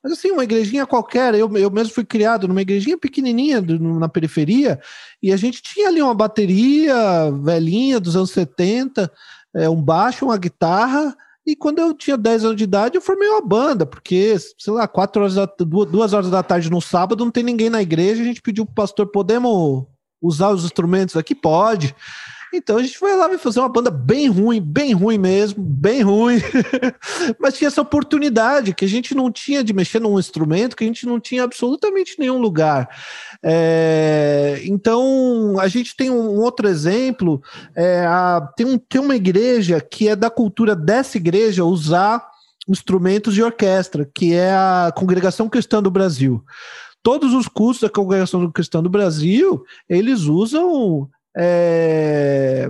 mas 0.01 0.13
assim, 0.13 0.29
uma 0.29 0.43
igrejinha 0.43 0.85
qualquer, 0.85 1.33
eu, 1.33 1.51
eu 1.57 1.71
mesmo 1.71 1.91
fui 1.91 2.05
criado 2.05 2.47
numa 2.47 2.61
igrejinha 2.61 2.95
pequenininha 2.95 3.59
do, 3.63 3.79
na 3.79 4.07
periferia, 4.07 4.79
e 5.23 5.33
a 5.33 5.37
gente 5.37 5.59
tinha 5.59 5.87
ali 5.87 6.03
uma 6.03 6.13
bateria 6.13 7.31
velhinha 7.41 7.99
dos 7.99 8.15
anos 8.15 8.29
70, 8.29 9.11
é, 9.55 9.67
um 9.67 9.81
baixo, 9.81 10.25
uma 10.25 10.37
guitarra, 10.37 11.17
e 11.47 11.55
quando 11.55 11.79
eu 11.79 11.95
tinha 11.95 12.15
10 12.15 12.45
anos 12.45 12.57
de 12.57 12.63
idade, 12.63 12.95
eu 12.95 13.01
formei 13.01 13.27
uma 13.27 13.41
banda, 13.41 13.87
porque, 13.87 14.37
sei 14.59 14.71
lá, 14.71 14.87
4 14.87 15.19
horas 15.19 15.33
da, 15.33 15.45
2 15.45 16.13
horas 16.13 16.29
da 16.29 16.43
tarde 16.43 16.69
no 16.69 16.79
sábado, 16.79 17.25
não 17.25 17.31
tem 17.31 17.43
ninguém 17.43 17.71
na 17.71 17.81
igreja, 17.81 18.21
a 18.21 18.25
gente 18.25 18.41
pediu 18.41 18.67
pro 18.67 18.75
pastor, 18.75 19.07
podemos 19.07 19.83
usar 20.21 20.51
os 20.51 20.63
instrumentos 20.63 21.17
aqui? 21.17 21.33
Pode. 21.33 21.95
Então 22.53 22.77
a 22.77 22.83
gente 22.83 22.97
foi 22.97 23.15
lá 23.15 23.31
e 23.33 23.37
fazer 23.37 23.59
uma 23.59 23.69
banda 23.69 23.89
bem 23.89 24.27
ruim, 24.27 24.61
bem 24.61 24.93
ruim 24.93 25.17
mesmo, 25.17 25.63
bem 25.63 26.01
ruim. 26.03 26.37
Mas 27.39 27.55
tinha 27.55 27.67
essa 27.67 27.81
oportunidade 27.81 28.73
que 28.73 28.85
a 28.85 28.87
gente 28.87 29.15
não 29.15 29.31
tinha 29.31 29.63
de 29.63 29.73
mexer 29.73 29.99
num 29.99 30.19
instrumento 30.19 30.75
que 30.75 30.83
a 30.83 30.87
gente 30.87 31.07
não 31.07 31.19
tinha 31.19 31.43
absolutamente 31.43 32.19
nenhum 32.19 32.37
lugar. 32.37 32.87
É, 33.41 34.61
então 34.65 35.55
a 35.59 35.67
gente 35.67 35.95
tem 35.95 36.11
um 36.11 36.37
outro 36.39 36.67
exemplo. 36.67 37.41
É, 37.75 38.05
a, 38.05 38.47
tem, 38.55 38.65
um, 38.65 38.77
tem 38.77 39.01
uma 39.01 39.15
igreja 39.15 39.81
que 39.81 40.07
é 40.07 40.15
da 40.15 40.29
cultura 40.29 40.75
dessa 40.75 41.17
igreja 41.17 41.65
usar 41.65 42.23
instrumentos 42.67 43.33
de 43.33 43.43
orquestra, 43.43 44.09
que 44.13 44.33
é 44.33 44.51
a 44.51 44.93
Congregação 44.95 45.49
Cristã 45.49 45.81
do 45.81 45.91
Brasil. 45.91 46.43
Todos 47.01 47.33
os 47.33 47.47
cursos 47.47 47.81
da 47.81 47.89
Congregação 47.89 48.49
Cristã 48.51 48.81
do 48.81 48.89
Brasil, 48.89 49.65
eles 49.89 50.21
usam 50.21 51.09
é, 51.35 52.69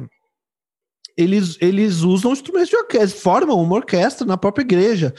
eles, 1.16 1.58
eles 1.62 2.02
usam 2.02 2.32
instrumentos 2.32 2.70
de 2.70 2.76
orquestra, 2.76 3.20
formam 3.20 3.62
uma 3.62 3.76
orquestra 3.76 4.26
na 4.26 4.38
própria 4.38 4.64
igreja. 4.64 5.14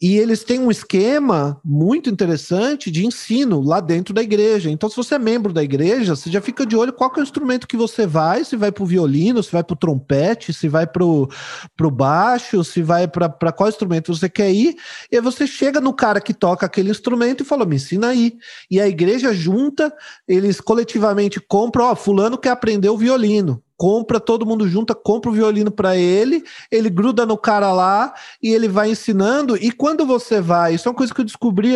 E 0.00 0.16
eles 0.16 0.44
têm 0.44 0.60
um 0.60 0.70
esquema 0.70 1.60
muito 1.64 2.08
interessante 2.08 2.90
de 2.90 3.04
ensino 3.04 3.60
lá 3.60 3.80
dentro 3.80 4.14
da 4.14 4.22
igreja. 4.22 4.70
Então, 4.70 4.88
se 4.88 4.96
você 4.96 5.16
é 5.16 5.18
membro 5.18 5.52
da 5.52 5.62
igreja, 5.62 6.14
você 6.14 6.30
já 6.30 6.40
fica 6.40 6.64
de 6.64 6.76
olho 6.76 6.92
qual 6.92 7.12
é 7.16 7.20
o 7.20 7.22
instrumento 7.22 7.66
que 7.66 7.76
você 7.76 8.06
vai, 8.06 8.44
se 8.44 8.56
vai 8.56 8.70
para 8.70 8.84
o 8.84 8.86
violino, 8.86 9.42
se 9.42 9.50
vai 9.50 9.64
para 9.64 9.74
o 9.74 9.78
trompete, 9.78 10.52
se 10.52 10.68
vai 10.68 10.86
para 10.86 11.04
o 11.04 11.90
baixo, 11.90 12.62
se 12.62 12.82
vai 12.82 13.08
para 13.08 13.52
qual 13.52 13.68
instrumento 13.68 14.14
você 14.14 14.28
quer 14.28 14.52
ir. 14.52 14.76
E 15.10 15.16
aí 15.16 15.22
você 15.22 15.46
chega 15.46 15.80
no 15.80 15.92
cara 15.92 16.20
que 16.20 16.32
toca 16.32 16.64
aquele 16.64 16.90
instrumento 16.90 17.42
e 17.42 17.46
fala: 17.46 17.66
me 17.66 17.76
ensina 17.76 18.08
aí. 18.08 18.36
E 18.70 18.80
a 18.80 18.86
igreja 18.86 19.34
junta, 19.34 19.92
eles 20.28 20.60
coletivamente 20.60 21.40
compram, 21.40 21.86
ó, 21.86 21.96
fulano 21.96 22.38
quer 22.38 22.50
aprender 22.50 22.88
o 22.88 22.96
violino 22.96 23.62
compra, 23.80 24.20
todo 24.20 24.44
mundo 24.44 24.68
junta, 24.68 24.94
compra 24.94 25.30
o 25.30 25.32
violino 25.32 25.70
para 25.70 25.96
ele, 25.96 26.44
ele 26.70 26.90
gruda 26.90 27.24
no 27.24 27.38
cara 27.38 27.72
lá 27.72 28.12
e 28.42 28.50
ele 28.50 28.68
vai 28.68 28.90
ensinando. 28.90 29.56
E 29.56 29.72
quando 29.72 30.04
você 30.04 30.38
vai, 30.38 30.74
isso 30.74 30.86
é 30.86 30.90
uma 30.90 30.96
coisa 30.96 31.14
que 31.14 31.22
eu 31.22 31.24
descobri 31.24 31.72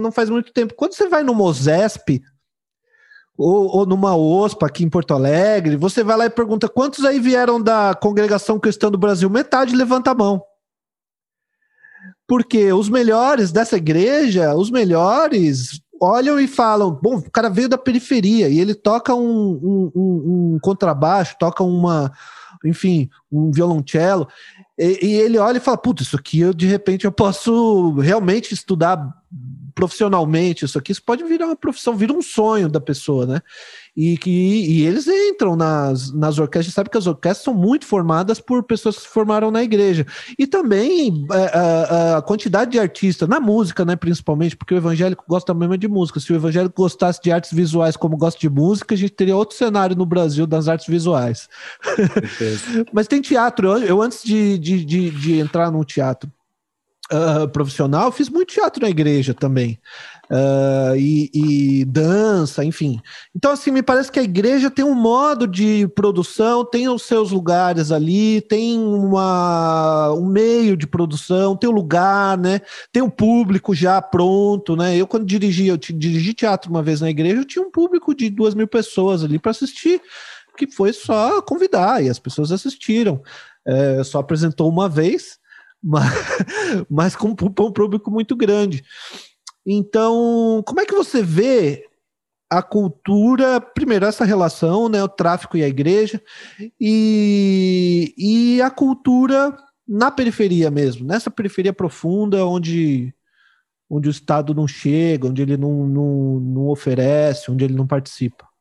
não 0.00 0.10
faz 0.10 0.30
muito 0.30 0.50
tempo, 0.50 0.72
quando 0.74 0.94
você 0.94 1.06
vai 1.06 1.22
no 1.22 1.34
Mosesp, 1.34 2.22
ou, 3.36 3.66
ou, 3.76 3.86
numa 3.86 4.16
OSPA 4.16 4.66
aqui 4.66 4.82
em 4.82 4.88
Porto 4.88 5.12
Alegre, 5.12 5.76
você 5.76 6.02
vai 6.02 6.16
lá 6.16 6.24
e 6.24 6.30
pergunta 6.30 6.70
quantos 6.70 7.04
aí 7.04 7.20
vieram 7.20 7.60
da 7.60 7.94
congregação 7.94 8.58
cristã 8.58 8.90
do 8.90 8.96
Brasil? 8.96 9.28
Metade 9.28 9.76
levanta 9.76 10.10
a 10.10 10.14
mão. 10.14 10.42
Porque 12.26 12.72
os 12.72 12.88
melhores 12.88 13.52
dessa 13.52 13.76
igreja, 13.76 14.54
os 14.54 14.70
melhores 14.70 15.82
olham 16.02 16.40
e 16.40 16.48
falam: 16.48 16.90
bom, 17.00 17.18
o 17.18 17.30
cara 17.30 17.48
veio 17.48 17.68
da 17.68 17.78
periferia 17.78 18.48
e 18.48 18.58
ele 18.58 18.74
toca 18.74 19.14
um, 19.14 19.20
um, 19.22 19.92
um, 19.94 20.54
um 20.54 20.58
contrabaixo, 20.60 21.36
toca 21.38 21.62
uma, 21.62 22.12
enfim, 22.64 23.08
um 23.30 23.52
violoncelo. 23.52 24.26
E, 24.76 24.98
e, 25.06 25.12
ele 25.20 25.38
olha 25.38 25.58
e 25.58 25.60
fala: 25.60 25.78
putz, 25.78 26.02
isso 26.02 26.16
aqui 26.16 26.40
eu 26.40 26.52
de 26.52 26.66
repente 26.66 27.04
eu 27.04 27.12
posso 27.12 27.92
realmente 28.00 28.52
estudar 28.52 29.16
profissionalmente. 29.74 30.64
Isso 30.64 30.78
aqui 30.78 30.92
isso 30.92 31.02
pode 31.02 31.24
virar 31.24 31.46
uma 31.46 31.56
profissão, 31.56 31.96
vira 31.96 32.12
um 32.12 32.22
sonho 32.22 32.68
da 32.68 32.80
pessoa, 32.80 33.26
né? 33.26 33.40
e 33.96 34.16
que 34.16 34.30
e 34.30 34.86
eles 34.86 35.06
entram 35.06 35.54
nas, 35.54 36.12
nas 36.12 36.38
orquestras, 36.38 36.74
sabe 36.74 36.88
que 36.88 36.96
as 36.96 37.06
orquestras 37.06 37.44
são 37.44 37.54
muito 37.54 37.84
formadas 37.84 38.40
por 38.40 38.62
pessoas 38.62 38.96
que 38.96 39.02
se 39.02 39.08
formaram 39.08 39.50
na 39.50 39.62
igreja. 39.62 40.06
E 40.38 40.46
também 40.46 41.26
a, 41.30 41.36
é, 41.36 41.50
a, 41.54 42.16
a 42.18 42.22
quantidade 42.22 42.70
de 42.70 42.78
artistas, 42.78 43.28
na 43.28 43.38
música, 43.38 43.84
né, 43.84 43.94
principalmente, 43.94 44.56
porque 44.56 44.74
o 44.74 44.76
evangélico 44.78 45.24
gosta 45.28 45.52
mesmo 45.52 45.76
de 45.76 45.88
música. 45.88 46.20
Se 46.20 46.32
o 46.32 46.36
evangélico 46.36 46.74
gostasse 46.74 47.20
de 47.22 47.30
artes 47.30 47.52
visuais 47.52 47.96
como 47.96 48.16
gosta 48.16 48.40
de 48.40 48.48
música, 48.48 48.94
a 48.94 48.98
gente 48.98 49.12
teria 49.12 49.36
outro 49.36 49.56
cenário 49.56 49.94
no 49.94 50.06
Brasil 50.06 50.46
das 50.46 50.68
artes 50.68 50.86
visuais. 50.86 51.48
Mas 52.92 53.06
tem 53.06 53.20
teatro. 53.20 53.68
Eu, 53.68 53.78
eu 53.84 54.02
antes 54.02 54.22
de, 54.22 54.56
de, 54.58 54.84
de, 54.84 55.10
de 55.10 55.38
entrar 55.38 55.70
num 55.70 55.84
teatro 55.84 56.30
uh, 57.10 57.48
profissional, 57.48 58.12
fiz 58.12 58.28
muito 58.28 58.52
teatro 58.52 58.82
na 58.82 58.90
igreja 58.90 59.34
também 59.34 59.78
uh, 60.32 60.96
e, 60.96 61.30
e, 61.34 61.84
dança, 61.84 62.64
enfim. 62.64 63.00
Então, 63.34 63.52
assim, 63.52 63.70
me 63.70 63.82
parece 63.82 64.10
que 64.10 64.18
a 64.18 64.22
igreja 64.22 64.70
tem 64.70 64.84
um 64.84 64.94
modo 64.94 65.46
de 65.46 65.86
produção, 65.88 66.64
tem 66.64 66.88
os 66.88 67.02
seus 67.02 67.30
lugares 67.30 67.92
ali, 67.92 68.40
tem 68.42 68.78
uma, 68.78 70.12
um 70.14 70.26
meio 70.26 70.76
de 70.76 70.86
produção, 70.86 71.56
tem 71.56 71.68
o 71.68 71.72
um 71.72 71.76
lugar, 71.76 72.38
né? 72.38 72.60
Tem 72.90 73.02
o 73.02 73.06
um 73.06 73.10
público 73.10 73.74
já 73.74 74.00
pronto, 74.00 74.74
né? 74.74 74.96
Eu, 74.96 75.06
quando 75.06 75.26
dirigi, 75.26 75.66
eu 75.66 75.76
dirigi 75.76 76.32
teatro 76.32 76.70
uma 76.70 76.82
vez 76.82 77.00
na 77.00 77.10
igreja, 77.10 77.40
eu 77.40 77.44
tinha 77.44 77.64
um 77.64 77.70
público 77.70 78.14
de 78.14 78.30
duas 78.30 78.54
mil 78.54 78.66
pessoas 78.66 79.22
ali 79.22 79.38
para 79.38 79.50
assistir, 79.50 80.00
que 80.56 80.66
foi 80.66 80.92
só 80.92 81.42
convidar, 81.42 82.02
e 82.02 82.08
as 82.08 82.18
pessoas 82.18 82.52
assistiram. 82.52 83.22
É, 83.64 84.02
só 84.02 84.18
apresentou 84.18 84.68
uma 84.68 84.88
vez, 84.88 85.38
mas, 85.82 86.12
mas 86.88 87.16
com 87.16 87.28
um 87.28 87.34
público 87.34 88.10
muito 88.10 88.36
grande. 88.36 88.84
Então, 89.66 90.62
como 90.66 90.80
é 90.80 90.86
que 90.86 90.94
você 90.94 91.22
vê 91.22 91.86
a 92.50 92.62
cultura, 92.62 93.60
primeiro, 93.60 94.04
essa 94.04 94.24
relação, 94.24 94.88
né, 94.88 95.02
o 95.02 95.08
tráfico 95.08 95.56
e 95.56 95.64
a 95.64 95.68
igreja, 95.68 96.22
e, 96.78 98.14
e 98.18 98.60
a 98.60 98.70
cultura 98.70 99.56
na 99.88 100.10
periferia 100.10 100.70
mesmo, 100.70 101.06
nessa 101.06 101.30
periferia 101.30 101.72
profunda, 101.72 102.44
onde, 102.44 103.14
onde 103.88 104.08
o 104.08 104.10
Estado 104.10 104.54
não 104.54 104.68
chega, 104.68 105.28
onde 105.28 105.40
ele 105.40 105.56
não, 105.56 105.86
não, 105.86 106.40
não 106.40 106.66
oferece, 106.68 107.50
onde 107.50 107.64
ele 107.64 107.74
não 107.74 107.86
participa? 107.86 108.51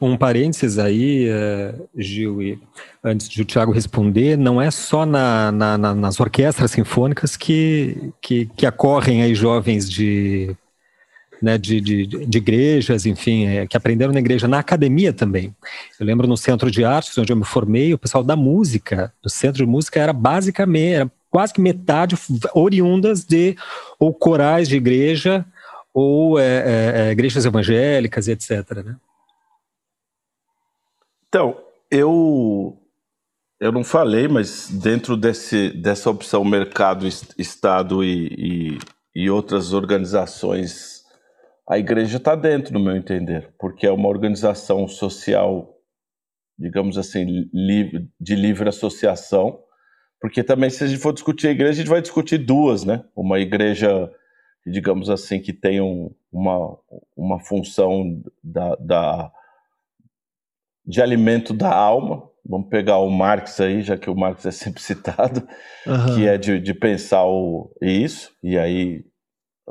Um 0.00 0.16
parênteses 0.16 0.78
aí, 0.78 1.28
uh, 1.30 1.88
Gil, 1.96 2.42
e 2.42 2.58
antes 3.04 3.28
de 3.28 3.42
o 3.42 3.44
Tiago 3.44 3.72
responder, 3.72 4.36
não 4.36 4.60
é 4.60 4.70
só 4.70 5.06
na, 5.06 5.52
na, 5.52 5.78
na, 5.78 5.94
nas 5.94 6.18
orquestras 6.18 6.70
sinfônicas 6.72 7.36
que, 7.36 8.12
que, 8.20 8.46
que, 8.56 8.66
acorrem 8.66 9.22
aí 9.22 9.34
jovens 9.34 9.88
de, 9.88 10.56
né, 11.40 11.56
de, 11.56 11.80
de, 11.80 12.06
de 12.06 12.38
igrejas, 12.38 13.06
enfim, 13.06 13.46
é, 13.46 13.66
que 13.66 13.76
aprenderam 13.76 14.12
na 14.12 14.20
igreja, 14.20 14.48
na 14.48 14.58
academia 14.58 15.12
também. 15.12 15.54
Eu 15.98 16.06
lembro 16.06 16.26
no 16.26 16.36
Centro 16.36 16.70
de 16.70 16.84
Artes, 16.84 17.16
onde 17.16 17.32
eu 17.32 17.36
me 17.36 17.44
formei, 17.44 17.94
o 17.94 17.98
pessoal 17.98 18.24
da 18.24 18.36
música, 18.36 19.12
do 19.22 19.30
Centro 19.30 19.64
de 19.64 19.70
Música, 19.70 20.00
era 20.00 20.12
basicamente, 20.12 20.94
era 20.94 21.12
quase 21.30 21.54
que 21.54 21.60
metade 21.60 22.16
oriundas 22.54 23.24
de 23.24 23.56
ou 23.98 24.12
corais 24.12 24.68
de 24.68 24.76
igreja 24.76 25.44
ou 25.94 26.38
é, 26.38 27.08
é, 27.08 27.12
igrejas 27.12 27.44
evangélicas 27.44 28.28
etc. 28.28 28.84
Né? 28.84 28.96
Então, 31.30 31.56
eu 31.88 32.76
eu 33.60 33.70
não 33.70 33.84
falei, 33.84 34.26
mas 34.26 34.68
dentro 34.70 35.16
desse, 35.16 35.70
dessa 35.70 36.10
opção 36.10 36.42
mercado, 36.42 37.06
Estado 37.06 38.02
e, 38.02 38.78
e, 39.14 39.22
e 39.24 39.30
outras 39.30 39.74
organizações, 39.74 41.04
a 41.68 41.78
igreja 41.78 42.16
está 42.16 42.34
dentro, 42.34 42.72
no 42.72 42.80
meu 42.80 42.96
entender, 42.96 43.54
porque 43.60 43.86
é 43.86 43.92
uma 43.92 44.08
organização 44.08 44.88
social, 44.88 45.78
digamos 46.58 46.96
assim, 46.96 47.48
livre, 47.52 48.08
de 48.18 48.34
livre 48.34 48.68
associação, 48.68 49.62
porque 50.20 50.42
também 50.42 50.70
se 50.70 50.82
a 50.82 50.86
gente 50.86 51.00
for 51.00 51.12
discutir 51.12 51.48
a 51.48 51.52
igreja, 51.52 51.72
a 51.72 51.84
gente 51.84 51.90
vai 51.90 52.02
discutir 52.02 52.38
duas, 52.38 52.82
né? 52.82 53.04
Uma 53.14 53.38
igreja, 53.38 54.10
digamos 54.66 55.10
assim, 55.10 55.38
que 55.38 55.52
tem 55.52 55.82
um, 55.82 56.12
uma, 56.32 56.78
uma 57.14 57.38
função 57.38 58.22
da, 58.42 58.74
da, 58.76 59.32
de 60.86 61.00
alimento 61.00 61.52
da 61.52 61.72
alma, 61.72 62.22
vamos 62.50 62.68
pegar 62.68 62.98
o 62.98 63.10
Marx 63.10 63.60
aí, 63.60 63.82
já 63.82 63.96
que 63.96 64.10
o 64.10 64.16
Marx 64.16 64.44
é 64.46 64.50
sempre 64.50 64.82
citado, 64.82 65.46
uhum. 65.86 66.14
que 66.14 66.26
é 66.26 66.36
de, 66.36 66.58
de 66.60 66.74
pensar 66.74 67.24
o, 67.24 67.70
isso, 67.80 68.30
e 68.42 68.58
aí. 68.58 69.04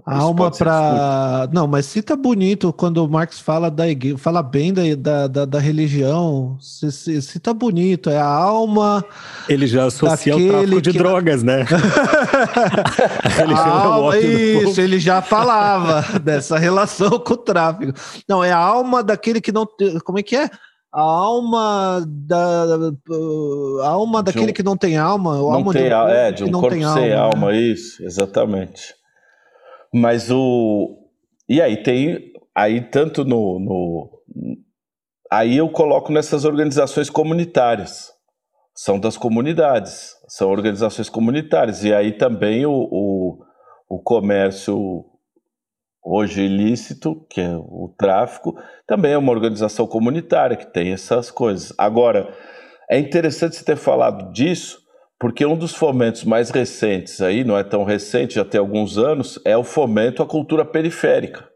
Alma 0.06 0.50
para. 0.50 1.50
Não, 1.52 1.68
mas 1.68 1.86
cita 1.86 2.16
bonito 2.16 2.72
quando 2.72 3.04
o 3.04 3.10
Marx 3.10 3.38
fala 3.38 3.70
da 3.70 3.86
igreja, 3.86 4.18
fala 4.18 4.42
bem 4.42 4.74
da, 4.74 5.28
da, 5.28 5.44
da 5.44 5.60
religião, 5.60 6.58
cita 6.62 7.54
bonito, 7.54 8.10
é 8.10 8.18
a 8.18 8.26
alma. 8.26 9.04
Ele 9.50 9.68
já 9.68 9.88
associa 9.88 10.38
o 10.38 10.48
tráfico 10.48 10.82
de 10.82 10.92
que... 10.92 10.98
drogas, 10.98 11.44
né? 11.44 11.66
a 13.24 13.28
religião 13.28 13.66
a 13.66 13.84
alma, 13.84 14.16
é 14.16 14.20
o 14.20 14.70
isso, 14.70 14.80
ele 14.80 15.00
já 15.00 15.22
falava 15.22 16.02
dessa 16.20 16.58
relação 16.58 17.20
com 17.20 17.34
o 17.34 17.38
tráfico. 17.38 17.92
Não, 18.26 18.42
é 18.42 18.54
a 18.54 18.58
alma 18.58 19.04
daquele 19.04 19.42
que 19.42 19.52
não. 19.52 19.68
Como 20.06 20.18
é 20.18 20.24
que 20.24 20.38
é? 20.38 20.50
A 20.92 21.02
alma 21.02 22.04
da 22.08 22.64
a 23.84 23.90
alma 23.90 24.24
daquele 24.24 24.52
um, 24.52 24.54
que 24.54 24.64
não 24.64 24.76
tem 24.76 24.98
alma, 24.98 25.34
o 25.34 25.50
não 25.50 25.54
alma 25.56 25.74
tem, 25.74 25.84
de 25.84 25.94
um 25.94 26.08
é, 26.08 26.32
de 26.32 26.44
um 26.44 26.52
corpo 26.52 26.76
sem 26.76 27.14
alma, 27.14 27.36
alma 27.36 27.52
né? 27.52 27.58
isso, 27.58 28.04
exatamente. 28.04 28.96
Mas 29.94 30.32
o 30.32 30.98
e 31.48 31.62
aí 31.62 31.78
tem 31.84 32.32
aí 32.56 32.82
tanto 32.82 33.24
no, 33.24 33.60
no 33.60 34.10
aí 35.32 35.58
eu 35.58 35.70
coloco 35.70 36.12
nessas 36.12 36.44
organizações 36.44 37.10
comunitárias, 37.10 38.12
são 38.74 39.00
das 39.00 39.16
comunidades, 39.16 40.16
são 40.28 40.50
organizações 40.50 41.08
comunitárias 41.08 41.84
e 41.84 41.94
aí 41.94 42.14
também 42.14 42.66
o, 42.66 42.72
o, 42.72 43.40
o 43.88 44.00
comércio 44.00 45.06
hoje 46.04 46.44
ilícito, 46.44 47.26
que 47.30 47.42
é 47.42 47.56
o 47.56 47.94
tráfico, 47.98 48.56
também 48.88 49.14
é 49.14 49.18
uma 49.18 49.32
organização 49.32 49.86
comunitária 49.86 50.58
que 50.58 50.72
tem 50.72 50.92
essas 50.92 51.30
coisas. 51.30 51.74
Agora, 51.78 52.34
é 52.90 52.98
interessante 52.98 53.56
você 53.56 53.64
ter 53.64 53.78
falado 53.78 54.32
disso, 54.32 54.80
porque 55.20 55.46
um 55.46 55.58
dos 55.58 55.76
fomentos 55.76 56.24
mais 56.24 56.50
recentes 56.50 57.22
aí, 57.22 57.44
não 57.44 57.58
é 57.58 57.64
tão 57.64 57.84
recente, 57.84 58.36
já 58.36 58.46
tem 58.46 58.60
alguns 58.60 58.98
anos, 58.98 59.40
é 59.46 59.58
o 59.58 59.64
fomento 59.64 60.24
à 60.24 60.26
cultura 60.26 60.64
periférica. 60.64 61.48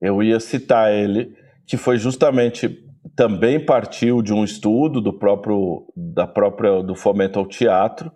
Eu 0.00 0.22
ia 0.22 0.40
citar 0.40 0.92
ele, 0.92 1.34
que 1.66 1.76
foi 1.76 1.96
justamente 1.96 2.84
também 3.14 3.64
partiu 3.64 4.20
de 4.20 4.32
um 4.32 4.44
estudo 4.44 5.00
do 5.00 5.16
próprio 5.16 5.86
da 5.96 6.26
própria 6.26 6.82
do 6.82 6.94
fomento 6.94 7.38
ao 7.38 7.46
teatro, 7.46 8.12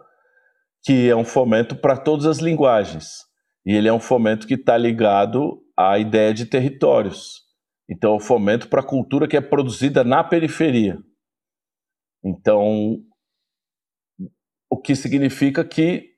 que 0.83 1.09
é 1.09 1.17
um 1.17 1.25
fomento 1.25 1.77
para 1.77 1.97
todas 1.97 2.27
as 2.27 2.39
linguagens. 2.39 3.30
E 3.65 3.75
ele 3.75 3.89
é 3.89 3.93
um 3.93 4.01
fomento 4.01 4.47
que 4.47 4.55
está 4.55 4.77
ligado 4.77 5.63
à 5.77 5.99
ideia 5.99 6.33
de 6.33 6.47
territórios. 6.47 7.43
Então, 7.89 8.13
é 8.13 8.17
um 8.17 8.21
fomento 8.21 8.69
para 8.69 8.81
a 8.81 8.87
cultura 8.87 9.27
que 9.27 9.37
é 9.37 9.41
produzida 9.41 10.05
na 10.05 10.23
periferia. 10.23 10.99
Então, 12.25 12.99
o 14.71 14.77
que 14.77 14.95
significa 14.95 15.65
que 15.65 16.11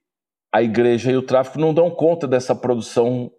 a 0.52 0.62
igreja 0.62 1.10
e 1.10 1.16
o 1.16 1.22
tráfico 1.22 1.58
não 1.58 1.72
dão 1.72 1.90
conta 1.90 2.28
dessa 2.28 2.54
produção 2.54 3.30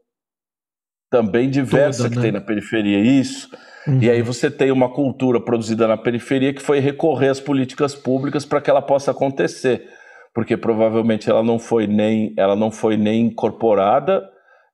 também 1.11 1.49
diversa 1.49 2.03
Toda, 2.03 2.09
que 2.09 2.15
né? 2.15 2.21
tem 2.23 2.31
na 2.31 2.41
periferia. 2.41 2.99
Isso. 2.99 3.47
Uhum. 3.87 4.01
E 4.01 4.09
aí 4.09 4.21
você 4.23 4.49
tem 4.49 4.71
uma 4.71 4.91
cultura 4.91 5.39
produzida 5.39 5.87
na 5.87 5.97
periferia 5.97 6.53
que 6.53 6.61
foi 6.61 6.79
recorrer 6.79 7.29
às 7.29 7.39
políticas 7.39 7.93
públicas 7.93 8.45
para 8.45 8.59
que 8.59 8.69
ela 8.69 8.81
possa 8.81 9.11
acontecer 9.11 9.87
porque 10.33 10.57
provavelmente 10.57 11.29
ela 11.29 11.43
não 11.43 11.59
foi 11.59 11.87
nem 11.87 12.33
ela 12.37 12.55
não 12.55 12.71
foi 12.71 12.97
nem 12.97 13.27
incorporada, 13.27 14.23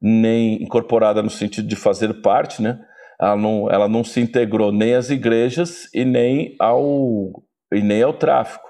nem 0.02 0.64
incorporada 0.64 1.22
no 1.22 1.30
sentido 1.30 1.68
de 1.68 1.76
fazer 1.76 2.22
parte, 2.22 2.62
né? 2.62 2.80
Ela 3.20 3.36
não, 3.36 3.70
ela 3.70 3.90
não 3.90 4.04
se 4.04 4.22
integrou 4.22 4.72
nem 4.72 4.96
às 4.96 5.10
igrejas 5.10 5.94
e 5.94 6.06
nem 6.06 6.56
ao 6.60 7.44
e 7.74 7.82
nem 7.82 8.02
ao 8.02 8.14
tráfico, 8.14 8.68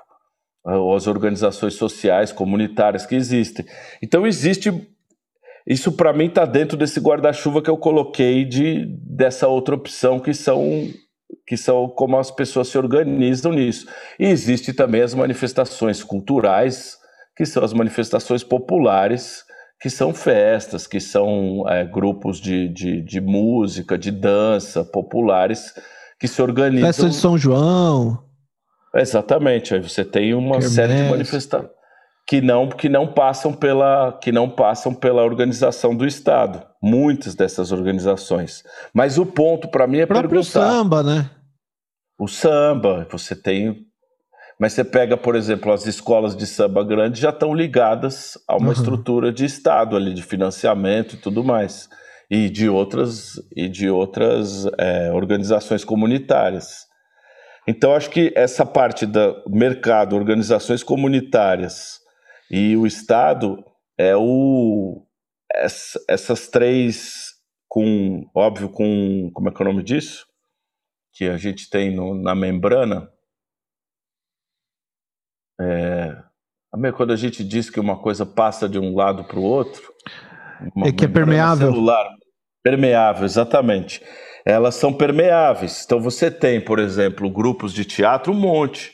às 0.95 1.07
organizações 1.07 1.75
sociais, 1.75 2.31
comunitárias 2.31 3.05
que 3.05 3.15
existem. 3.15 3.65
Então 4.01 4.25
existe 4.25 4.71
isso 5.67 5.91
para 5.91 6.11
mim 6.11 6.25
está 6.25 6.45
dentro 6.45 6.75
desse 6.75 6.99
guarda-chuva 6.99 7.61
que 7.61 7.69
eu 7.69 7.77
coloquei 7.77 8.43
de 8.43 8.85
dessa 9.03 9.47
outra 9.47 9.75
opção 9.75 10.19
que 10.19 10.33
são 10.33 10.89
que 11.45 11.57
são 11.57 11.87
como 11.87 12.17
as 12.17 12.31
pessoas 12.31 12.67
se 12.67 12.77
organizam 12.77 13.51
nisso. 13.51 13.87
E 14.19 14.25
existe 14.25 14.73
também 14.73 15.01
as 15.01 15.13
manifestações 15.13 16.03
culturais, 16.03 16.97
que 17.35 17.45
são 17.45 17.63
as 17.63 17.73
manifestações 17.73 18.43
populares, 18.43 19.43
que 19.81 19.89
são 19.89 20.13
festas, 20.13 20.85
que 20.85 20.99
são 20.99 21.63
é, 21.67 21.85
grupos 21.85 22.39
de, 22.39 22.67
de, 22.67 23.01
de, 23.01 23.21
música, 23.21 23.97
de 23.97 24.11
dança 24.11 24.83
populares 24.83 25.73
que 26.19 26.27
se 26.27 26.41
organizam. 26.41 26.87
Festa 26.87 27.09
de 27.09 27.15
São 27.15 27.37
João. 27.37 28.23
Exatamente, 28.93 29.73
aí 29.73 29.79
você 29.79 30.03
tem 30.03 30.33
uma 30.33 30.61
série 30.61 30.95
de 30.95 31.03
manifestações 31.03 31.79
que 32.29 32.41
não 32.41 32.69
que 32.69 32.87
não 32.87 33.07
passam 33.07 33.51
pela 33.51 34.13
que 34.21 34.31
não 34.31 34.47
passam 34.47 34.93
pela 34.93 35.23
organização 35.23 35.95
do 35.95 36.05
Estado. 36.05 36.63
Muitas 36.81 37.35
dessas 37.35 37.71
organizações. 37.71 38.63
Mas 38.93 39.17
o 39.17 39.25
ponto 39.25 39.67
para 39.67 39.85
mim 39.85 39.99
é 39.99 40.03
o 40.05 40.07
próprio 40.07 40.29
perguntar. 40.29 40.69
samba, 40.69 41.03
né? 41.03 41.29
O 42.17 42.27
samba, 42.27 43.07
você 43.11 43.35
tem 43.35 43.89
mas 44.59 44.73
você 44.73 44.83
pega, 44.83 45.15
por 45.15 45.37
exemplo, 45.37 45.71
as 45.71 45.85
escolas 45.85 46.35
de 46.35 46.45
samba 46.45 46.83
grande 46.83 47.21
já 47.21 47.29
estão 47.29 47.53
ligadas 47.53 48.37
a 48.45 48.57
uma 48.57 48.67
uhum. 48.67 48.71
estrutura 48.73 49.31
de 49.31 49.45
Estado 49.45 49.95
ali, 49.95 50.13
de 50.13 50.21
financiamento 50.21 51.15
e 51.15 51.17
tudo 51.17 51.41
mais, 51.45 51.87
e 52.29 52.49
de 52.49 52.67
outras, 52.67 53.41
e 53.55 53.69
de 53.69 53.89
outras 53.89 54.65
é, 54.77 55.13
organizações 55.13 55.85
comunitárias. 55.85 56.85
Então, 57.65 57.95
acho 57.95 58.09
que 58.09 58.33
essa 58.35 58.65
parte 58.65 59.05
do 59.05 59.43
mercado, 59.47 60.15
organizações 60.15 60.83
comunitárias 60.83 61.99
e 62.51 62.75
o 62.75 62.85
Estado 62.85 63.63
é 63.97 64.13
o 64.17 65.05
essas 66.07 66.47
três 66.47 67.29
com 67.67 68.29
óbvio 68.35 68.69
com 68.69 69.29
como 69.33 69.49
é 69.49 69.51
que 69.53 69.61
é 69.61 69.65
o 69.65 69.69
nome 69.69 69.83
disso? 69.83 70.25
Que 71.13 71.25
a 71.25 71.37
gente 71.37 71.69
tem 71.69 71.95
no, 71.95 72.15
na 72.15 72.33
membrana? 72.33 73.11
É, 75.61 76.23
quando 76.95 77.11
a 77.11 77.15
gente 77.15 77.43
diz 77.43 77.69
que 77.69 77.79
uma 77.79 78.01
coisa 78.01 78.25
passa 78.25 78.67
de 78.67 78.79
um 78.79 78.95
lado 78.95 79.25
para 79.25 79.39
o 79.39 79.43
outro 79.43 79.93
é 80.85 80.91
que 80.91 81.05
é 81.05 81.07
permeável. 81.07 81.71
celular, 81.71 82.09
permeável 82.63 83.25
exatamente. 83.25 84.01
Elas 84.45 84.75
são 84.75 84.93
permeáveis. 84.93 85.83
Então 85.85 85.99
você 85.99 86.31
tem 86.31 86.63
por 86.63 86.79
exemplo 86.79 87.29
grupos 87.29 87.73
de 87.73 87.85
teatro 87.85 88.31
um 88.31 88.39
monte 88.39 88.93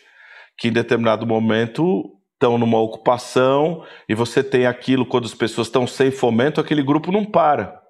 que 0.57 0.69
em 0.69 0.73
determinado 0.73 1.25
momento 1.25 2.14
estão 2.45 2.57
numa 2.59 2.79
ocupação 2.79 3.83
e 4.07 4.13
você 4.13 4.43
tem 4.43 4.67
aquilo 4.67 5.05
quando 5.05 5.25
as 5.25 5.33
pessoas 5.33 5.67
estão 5.67 5.87
sem 5.87 6.11
fomento, 6.11 6.61
aquele 6.61 6.83
grupo 6.83 7.11
não 7.11 7.25
para. 7.25 7.81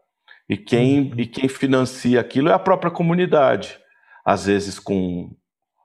E 0.48 0.56
quem, 0.56 1.02
uhum. 1.02 1.14
e 1.18 1.26
quem 1.28 1.50
financia 1.50 2.22
aquilo 2.22 2.50
é 2.50 2.54
a 2.54 2.60
própria 2.60 2.90
comunidade. 2.90 3.78
Às 4.24 4.46
vezes 4.46 4.80
com 4.80 5.32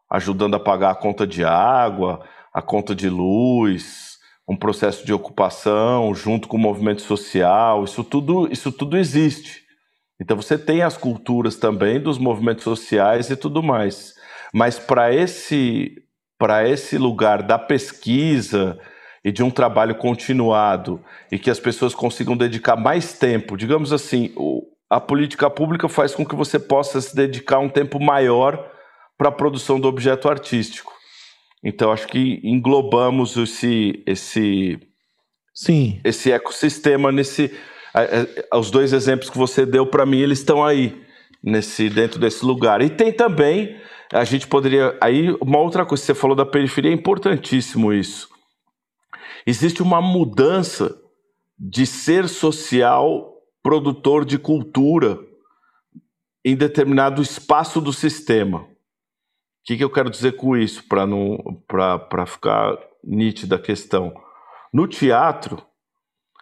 ajudando 0.09 0.55
a 0.55 0.61
pagar 0.61 0.91
a 0.91 0.95
conta 0.95 1.27
de 1.27 1.45
água, 1.45 2.25
a 2.53 2.63
conta 2.63 2.95
de 2.95 3.09
luz, 3.09 4.19
um 4.49 4.57
processo 4.57 5.05
de 5.05 5.13
ocupação 5.13 6.15
junto 6.15 6.49
com 6.49 6.57
o 6.57 6.61
movimento 6.61 7.03
social, 7.03 7.85
isso 7.85 8.03
tudo, 8.05 8.51
isso 8.53 8.73
tudo 8.73 8.97
existe. 8.97 9.63
Então 10.21 10.37
você 10.37 10.59
tem 10.59 10.83
as 10.83 10.97
culturas 10.97 11.57
também 11.57 12.01
dos 12.01 12.19
movimentos 12.19 12.65
sociais 12.65 13.31
e 13.31 13.37
tudo 13.37 13.63
mais. 13.63 14.15
Mas 14.53 14.79
para 14.79 15.15
esse 15.15 16.03
para 16.41 16.67
esse 16.67 16.97
lugar 16.97 17.43
da 17.43 17.59
pesquisa 17.59 18.79
e 19.23 19.31
de 19.31 19.43
um 19.43 19.51
trabalho 19.51 19.95
continuado 19.95 20.99
e 21.31 21.39
que 21.39 21.51
as 21.51 21.61
pessoas 21.61 21.95
consigam 21.95 22.35
dedicar 22.35 22.77
mais 22.77 23.13
tempo, 23.13 23.59
digamos 23.59 23.93
assim, 23.93 24.35
a 24.89 24.99
política 24.99 25.51
pública 25.51 25.87
faz 25.87 26.15
com 26.15 26.25
que 26.25 26.35
você 26.35 26.59
possa 26.59 26.99
se 26.99 27.15
dedicar 27.15 27.59
um 27.59 27.69
tempo 27.69 28.01
maior 28.01 28.73
para 29.19 29.29
a 29.29 29.33
produção 29.33 29.79
do 29.79 29.87
objeto 29.87 30.31
artístico. 30.31 30.91
Então 31.63 31.93
acho 31.93 32.09
que 32.09 32.41
englobamos 32.43 33.37
esse 33.37 34.03
esse 34.07 34.81
Sim. 35.55 36.01
esse 36.03 36.33
ecossistema 36.33 37.13
nesse 37.13 37.55
os 38.55 38.71
dois 38.71 38.95
exemplos 38.95 39.29
que 39.29 39.37
você 39.37 39.67
deu 39.67 39.85
para 39.85 40.07
mim 40.07 40.21
eles 40.21 40.39
estão 40.39 40.65
aí 40.65 41.03
nesse 41.45 41.91
dentro 41.91 42.19
desse 42.19 42.43
lugar. 42.47 42.81
E 42.81 42.89
tem 42.89 43.13
também 43.13 43.77
a 44.13 44.25
gente 44.25 44.47
poderia 44.47 44.99
aí 45.01 45.31
uma 45.41 45.59
outra 45.59 45.87
coisa 45.87 46.05
você 46.05 46.15
falou 46.15 46.37
da 46.37 46.47
periferia 46.47 46.91
é 46.91 46.95
importantíssimo 46.95 47.93
isso. 47.93 48.29
Existe 49.47 49.83
uma 49.83 50.01
mudança 50.01 51.01
de 51.59 51.87
ser 51.87 52.29
social 52.29 53.35
produtor 53.63 54.25
de 54.25 54.39
cultura 54.39 55.19
em 56.45 56.57
determinado 56.57 57.23
espaço 57.23 57.81
do 57.81 57.93
sistema. 57.93 58.61
O 58.61 58.67
que, 59.65 59.77
que 59.77 59.85
eu 59.85 59.91
quero 59.91 60.11
dizer 60.11 60.37
com 60.37 60.57
isso, 60.57 60.85
para 60.89 62.27
ficar 62.27 62.79
nítida 63.05 63.57
a 63.57 63.61
questão? 63.61 64.13
No 64.73 64.89
teatro, 64.89 65.63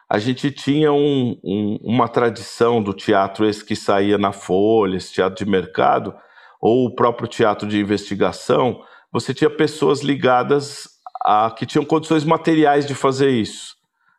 a 0.08 0.18
gente 0.18 0.50
tinha 0.50 0.92
um, 0.92 1.38
um, 1.44 1.78
uma 1.82 2.08
tradição 2.08 2.82
do 2.82 2.94
teatro, 2.94 3.44
esse 3.44 3.64
que 3.64 3.74
saía 3.74 4.16
na 4.16 4.32
Folha, 4.32 4.96
esse 4.96 5.12
teatro 5.12 5.44
de 5.44 5.50
mercado, 5.50 6.14
ou 6.60 6.86
o 6.86 6.94
próprio 6.94 7.28
teatro 7.28 7.68
de 7.68 7.78
investigação, 7.78 8.82
você 9.12 9.32
tinha 9.32 9.50
pessoas 9.50 10.00
ligadas 10.00 10.88
a 11.24 11.50
que 11.50 11.66
tinham 11.66 11.84
condições 11.84 12.24
materiais 12.24 12.86
de 12.86 12.94
fazer 12.94 13.30
isso. 13.30 13.76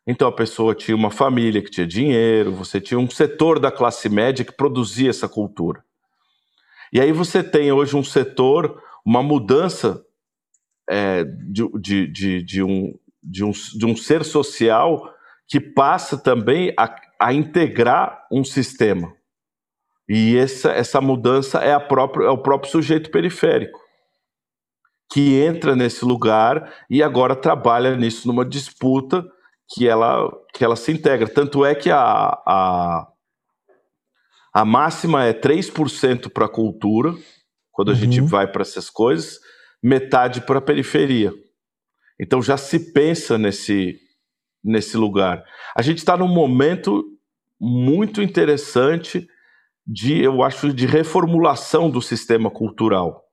Então 0.08 0.28
a 0.28 0.32
pessoa 0.32 0.74
tinha 0.74 0.96
uma 0.96 1.12
família 1.12 1.62
que 1.62 1.70
tinha 1.70 1.86
dinheiro, 1.86 2.52
você 2.52 2.82
tinha 2.82 3.00
um 3.00 3.10
setor 3.10 3.60
da 3.60 3.72
classe 3.72 4.10
média 4.10 4.44
que 4.44 4.52
produzia 4.52 5.10
essa 5.10 5.30
cultura. 5.30 5.84
E 6.92 7.00
aí 7.00 7.12
você 7.12 7.44
tem 7.44 7.72
hoje 7.72 7.96
um 7.96 8.04
setor, 8.04 8.82
uma 9.06 9.22
mudança 9.22 10.04
é, 10.90 11.24
de, 11.24 11.70
de, 11.80 12.08
de, 12.08 12.44
de, 12.44 12.64
um, 12.64 12.94
de, 13.22 13.44
um, 13.44 13.52
de 13.52 13.86
um 13.86 13.96
ser 13.96 14.26
social 14.26 15.14
que 15.48 15.60
passa 15.60 16.18
também 16.18 16.74
a, 16.78 16.96
a 17.20 17.34
integrar 17.34 18.26
um 18.32 18.44
sistema. 18.44 19.14
E 20.10 20.36
essa, 20.36 20.72
essa 20.72 21.00
mudança 21.00 21.60
é, 21.60 21.72
a 21.72 21.80
própria, 21.80 22.26
é 22.26 22.30
o 22.30 22.42
próprio 22.42 22.72
sujeito 22.72 23.12
periférico, 23.12 23.80
que 25.12 25.40
entra 25.40 25.76
nesse 25.76 26.04
lugar 26.04 26.74
e 26.90 27.04
agora 27.04 27.36
trabalha 27.36 27.96
nisso 27.96 28.28
numa 28.28 28.44
disputa 28.44 29.24
que 29.72 29.88
ela, 29.88 30.28
que 30.52 30.66
ela 30.66 30.76
se 30.76 30.92
integra. 30.92 31.30
Tanto 31.30 31.64
é 31.64 31.76
que 31.76 31.92
a, 31.92 32.02
a, 32.02 33.08
a 34.52 34.66
máxima 34.66 35.26
é 35.26 35.34
3% 35.34 36.32
para 36.32 36.46
a 36.46 36.50
cultura, 36.50 37.14
quando 37.72 37.90
a 37.90 37.94
uhum. 37.94 38.00
gente 38.00 38.20
vai 38.22 38.52
para 38.52 38.64
essas 38.64 38.90
coisas, 38.90 39.40
metade 39.82 40.42
para 40.42 40.58
a 40.58 40.62
periferia. 40.62 41.32
Então 42.20 42.42
já 42.42 42.58
se 42.58 42.92
pensa 42.92 43.38
nesse, 43.38 44.00
nesse 44.64 44.98
lugar. 44.98 45.44
A 45.76 45.84
gente 45.84 46.00
está 46.00 46.18
num 46.18 46.28
momento 46.28 47.06
muito 47.62 48.24
interessante 48.24 49.28
de, 49.92 50.22
eu 50.22 50.44
acho, 50.44 50.72
de 50.72 50.86
reformulação 50.86 51.90
do 51.90 52.00
sistema 52.00 52.52
cultural. 52.52 53.24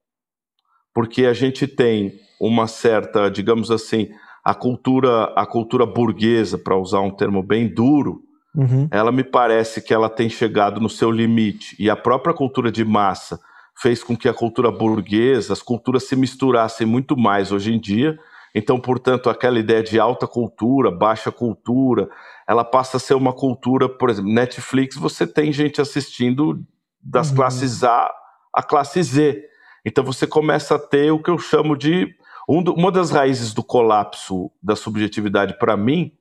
Porque 0.94 1.26
a 1.26 1.34
gente 1.34 1.66
tem 1.66 2.14
uma 2.40 2.66
certa, 2.66 3.30
digamos 3.30 3.70
assim, 3.70 4.08
a 4.42 4.54
cultura, 4.54 5.24
a 5.36 5.44
cultura 5.44 5.84
burguesa, 5.84 6.56
para 6.56 6.74
usar 6.74 7.00
um 7.00 7.10
termo 7.10 7.42
bem 7.42 7.68
duro, 7.68 8.22
uhum. 8.54 8.88
ela 8.90 9.12
me 9.12 9.22
parece 9.22 9.82
que 9.82 9.92
ela 9.92 10.08
tem 10.08 10.30
chegado 10.30 10.80
no 10.80 10.88
seu 10.88 11.10
limite. 11.10 11.76
E 11.78 11.90
a 11.90 11.96
própria 11.96 12.32
cultura 12.32 12.72
de 12.72 12.86
massa 12.86 13.38
fez 13.78 14.02
com 14.02 14.16
que 14.16 14.28
a 14.28 14.32
cultura 14.32 14.70
burguesa, 14.70 15.52
as 15.52 15.60
culturas 15.60 16.04
se 16.04 16.16
misturassem 16.16 16.86
muito 16.86 17.18
mais 17.18 17.52
hoje 17.52 17.74
em 17.74 17.78
dia. 17.78 18.18
Então, 18.54 18.80
portanto, 18.80 19.28
aquela 19.28 19.58
ideia 19.58 19.82
de 19.82 20.00
alta 20.00 20.26
cultura, 20.26 20.90
baixa 20.90 21.30
cultura, 21.30 22.08
ela 22.48 22.64
passa 22.64 22.96
a 22.96 23.00
ser 23.00 23.14
uma 23.14 23.32
cultura, 23.32 23.88
por 23.88 24.08
exemplo, 24.08 24.32
Netflix, 24.32 24.96
você 24.96 25.26
tem 25.26 25.52
gente 25.52 25.80
assistindo 25.80 26.64
das 27.02 27.30
uhum. 27.30 27.36
classes 27.36 27.82
A 27.82 28.12
a 28.56 28.62
classe 28.62 29.02
Z. 29.02 29.44
Então 29.84 30.02
você 30.02 30.26
começa 30.26 30.76
a 30.76 30.78
ter 30.78 31.10
o 31.10 31.22
que 31.22 31.30
eu 31.30 31.38
chamo 31.38 31.76
de 31.76 32.08
um 32.48 32.62
do, 32.62 32.72
uma 32.72 32.90
das 32.90 33.10
raízes 33.10 33.52
do 33.52 33.62
colapso 33.62 34.50
da 34.62 34.74
subjetividade 34.74 35.58
para 35.58 35.76
mim 35.76 36.12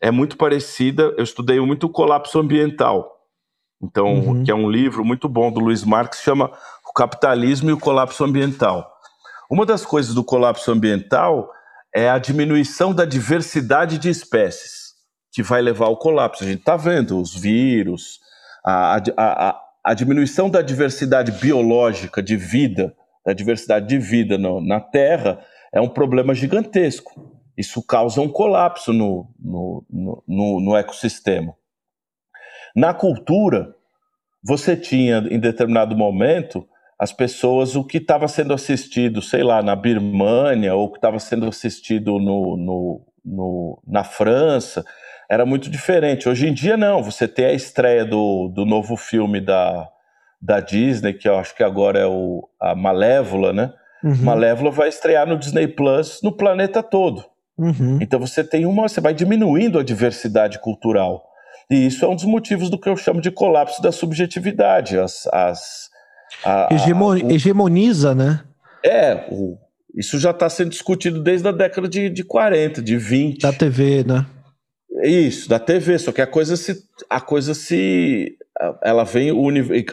é 0.00 0.10
muito 0.10 0.36
parecida. 0.36 1.14
Eu 1.16 1.22
estudei 1.22 1.60
muito 1.60 1.86
o 1.86 1.90
colapso 1.90 2.40
ambiental. 2.40 3.12
Então, 3.80 4.14
uhum. 4.14 4.44
que 4.44 4.50
é 4.50 4.54
um 4.54 4.68
livro 4.68 5.04
muito 5.04 5.28
bom 5.28 5.52
do 5.52 5.60
Luiz 5.60 5.84
Marx, 5.84 6.20
chama 6.20 6.50
O 6.88 6.92
Capitalismo 6.92 7.70
e 7.70 7.72
o 7.72 7.78
Colapso 7.78 8.24
Ambiental. 8.24 8.90
Uma 9.50 9.66
das 9.66 9.84
coisas 9.84 10.14
do 10.14 10.24
colapso 10.24 10.72
ambiental 10.72 11.50
é 11.94 12.08
a 12.08 12.18
diminuição 12.18 12.94
da 12.94 13.04
diversidade 13.04 13.98
de 13.98 14.08
espécies 14.08 14.83
que 15.34 15.42
vai 15.42 15.60
levar 15.60 15.86
ao 15.86 15.96
colapso. 15.96 16.44
A 16.44 16.46
gente 16.46 16.60
está 16.60 16.76
vendo 16.76 17.20
os 17.20 17.34
vírus, 17.34 18.20
a, 18.64 18.96
a, 18.96 19.00
a, 19.16 19.60
a, 19.82 19.92
diminuição 19.92 20.48
da 20.48 20.62
diversidade 20.62 21.32
biológica 21.32 22.22
de 22.22 22.36
vida, 22.36 22.94
da 23.26 23.32
diversidade 23.32 23.88
de 23.88 23.98
vida 23.98 24.38
no, 24.38 24.64
na 24.64 24.80
Terra, 24.80 25.44
é 25.72 25.80
um 25.80 25.88
problema 25.88 26.34
gigantesco. 26.34 27.34
Isso 27.58 27.84
causa 27.84 28.20
um 28.20 28.28
colapso 28.28 28.92
no, 28.92 29.28
no, 29.36 29.84
no, 30.26 30.60
no 30.60 30.76
ecossistema. 30.76 31.52
Na 32.76 32.94
cultura, 32.94 33.74
você 34.42 34.76
tinha, 34.76 35.18
em 35.30 35.40
determinado 35.40 35.96
momento, 35.96 36.64
as 36.96 37.12
pessoas, 37.12 37.74
o 37.74 37.84
que 37.84 37.98
estava 37.98 38.28
sendo 38.28 38.54
assistido, 38.54 39.20
sei 39.20 39.42
lá, 39.42 39.62
na 39.62 39.74
Birmânia, 39.74 40.76
ou 40.76 40.92
que 40.92 40.98
estava 40.98 41.18
sendo 41.18 41.48
assistido 41.48 42.20
no, 42.20 42.56
no, 42.56 43.06
no, 43.24 43.82
na 43.84 44.04
França, 44.04 44.84
era 45.34 45.44
muito 45.44 45.68
diferente. 45.68 46.28
Hoje 46.28 46.46
em 46.46 46.54
dia, 46.54 46.76
não. 46.76 47.02
Você 47.02 47.26
tem 47.26 47.46
a 47.46 47.52
estreia 47.52 48.04
do, 48.04 48.48
do 48.48 48.64
novo 48.64 48.96
filme 48.96 49.40
da, 49.40 49.88
da 50.40 50.60
Disney, 50.60 51.12
que 51.12 51.28
eu 51.28 51.36
acho 51.36 51.56
que 51.56 51.62
agora 51.64 51.98
é 51.98 52.06
o, 52.06 52.48
a 52.60 52.74
Malévola, 52.74 53.52
né? 53.52 53.72
Uhum. 54.02 54.16
Malévola 54.22 54.70
vai 54.70 54.88
estrear 54.88 55.26
no 55.26 55.36
Disney 55.36 55.66
Plus 55.66 56.20
no 56.22 56.30
planeta 56.30 56.82
todo. 56.82 57.24
Uhum. 57.58 57.98
Então 58.00 58.20
você 58.20 58.44
tem 58.44 58.64
uma, 58.64 58.88
você 58.88 59.00
vai 59.00 59.12
diminuindo 59.12 59.78
a 59.78 59.82
diversidade 59.82 60.60
cultural. 60.60 61.24
E 61.68 61.86
isso 61.86 62.04
é 62.04 62.08
um 62.08 62.14
dos 62.14 62.24
motivos 62.24 62.70
do 62.70 62.78
que 62.78 62.88
eu 62.88 62.96
chamo 62.96 63.20
de 63.20 63.30
colapso 63.30 63.82
da 63.82 63.90
subjetividade. 63.90 64.98
As, 64.98 65.26
as, 65.32 65.90
a, 66.44 66.68
Hegemon, 66.72 67.14
o, 67.14 67.32
hegemoniza, 67.32 68.14
né? 68.14 68.40
É, 68.84 69.26
o, 69.30 69.56
isso 69.96 70.18
já 70.18 70.30
está 70.30 70.48
sendo 70.48 70.70
discutido 70.70 71.20
desde 71.20 71.48
a 71.48 71.52
década 71.52 71.88
de, 71.88 72.08
de 72.08 72.22
40, 72.22 72.80
de 72.82 72.96
20. 72.96 73.40
Da 73.40 73.52
TV, 73.52 74.04
né? 74.04 74.26
Isso, 75.02 75.48
da 75.48 75.58
TV, 75.58 75.98
só 75.98 76.12
que 76.12 76.22
a 76.22 76.26
coisa 76.26 76.56
se. 76.56 76.84
A 77.10 77.20
coisa 77.20 77.54
se. 77.54 78.36
Ela 78.82 79.04
vem. 79.04 79.32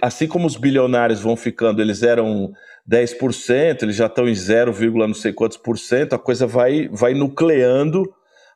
Assim 0.01 0.27
como 0.27 0.45
os 0.45 0.55
bilionários 0.55 1.21
vão 1.21 1.35
ficando, 1.35 1.81
eles 1.81 2.03
eram 2.03 2.53
10%, 2.89 3.83
eles 3.83 3.95
já 3.95 4.05
estão 4.05 4.27
em 4.27 4.35
0, 4.35 4.73
não 5.07 5.13
sei 5.13 5.33
quantos 5.33 5.57
por 5.57 5.77
cento, 5.77 6.13
a 6.13 6.19
coisa 6.19 6.45
vai, 6.45 6.87
vai 6.89 7.13
nucleando, 7.13 8.03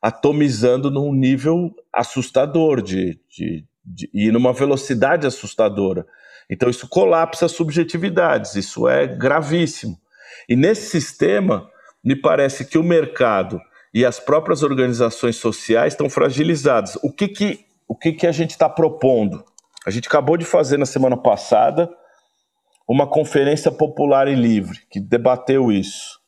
atomizando 0.02 0.92
num 0.92 1.14
nível 1.14 1.74
assustador 1.92 2.82
de, 2.82 3.20
de, 3.30 3.66
de, 3.84 4.10
e 4.14 4.32
numa 4.32 4.54
velocidade 4.54 5.26
assustadora. 5.26 6.06
Então 6.50 6.70
isso 6.70 6.88
colapsa 6.88 7.48
subjetividades, 7.48 8.56
isso 8.56 8.88
é 8.88 9.08
gravíssimo. 9.08 9.98
E 10.48 10.56
nesse 10.56 10.90
sistema, 10.90 11.68
me 12.04 12.16
parece 12.16 12.66
que 12.66 12.78
o 12.78 12.84
mercado 12.84 13.60
e 13.96 14.06
as 14.06 14.20
próprias 14.20 14.62
organizações 14.62 15.38
sociais 15.38 15.94
estão 15.94 16.10
fragilizadas. 16.10 16.98
O 17.02 17.10
que, 17.10 17.30
que, 17.30 17.66
o 17.88 17.96
que, 17.96 18.12
que 18.12 18.28
a 18.28 18.32
gente 18.34 18.50
está 18.50 18.68
propondo? 18.68 19.42
A 19.88 19.90
gente 19.90 20.10
acabou 20.10 20.36
de 20.36 20.44
fazer 20.44 20.78
na 20.78 20.86
semana 20.86 21.16
passada 21.16 21.90
uma 22.86 23.08
conferência 23.08 23.72
popular 23.72 24.28
e 24.28 24.36
livre 24.36 24.82
que 24.90 25.00
debateu 25.00 25.72
isso. 25.72 26.20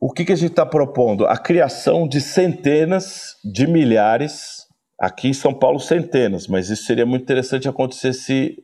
O 0.00 0.12
que, 0.12 0.24
que 0.24 0.32
a 0.32 0.36
gente 0.36 0.52
está 0.52 0.64
propondo? 0.64 1.26
A 1.26 1.36
criação 1.36 2.06
de 2.06 2.20
centenas 2.20 3.34
de 3.44 3.66
milhares, 3.66 4.68
aqui 5.00 5.26
em 5.26 5.34
São 5.34 5.52
Paulo, 5.52 5.80
centenas, 5.80 6.46
mas 6.46 6.70
isso 6.70 6.84
seria 6.84 7.04
muito 7.04 7.24
interessante 7.24 7.68
acontecesse 7.68 8.56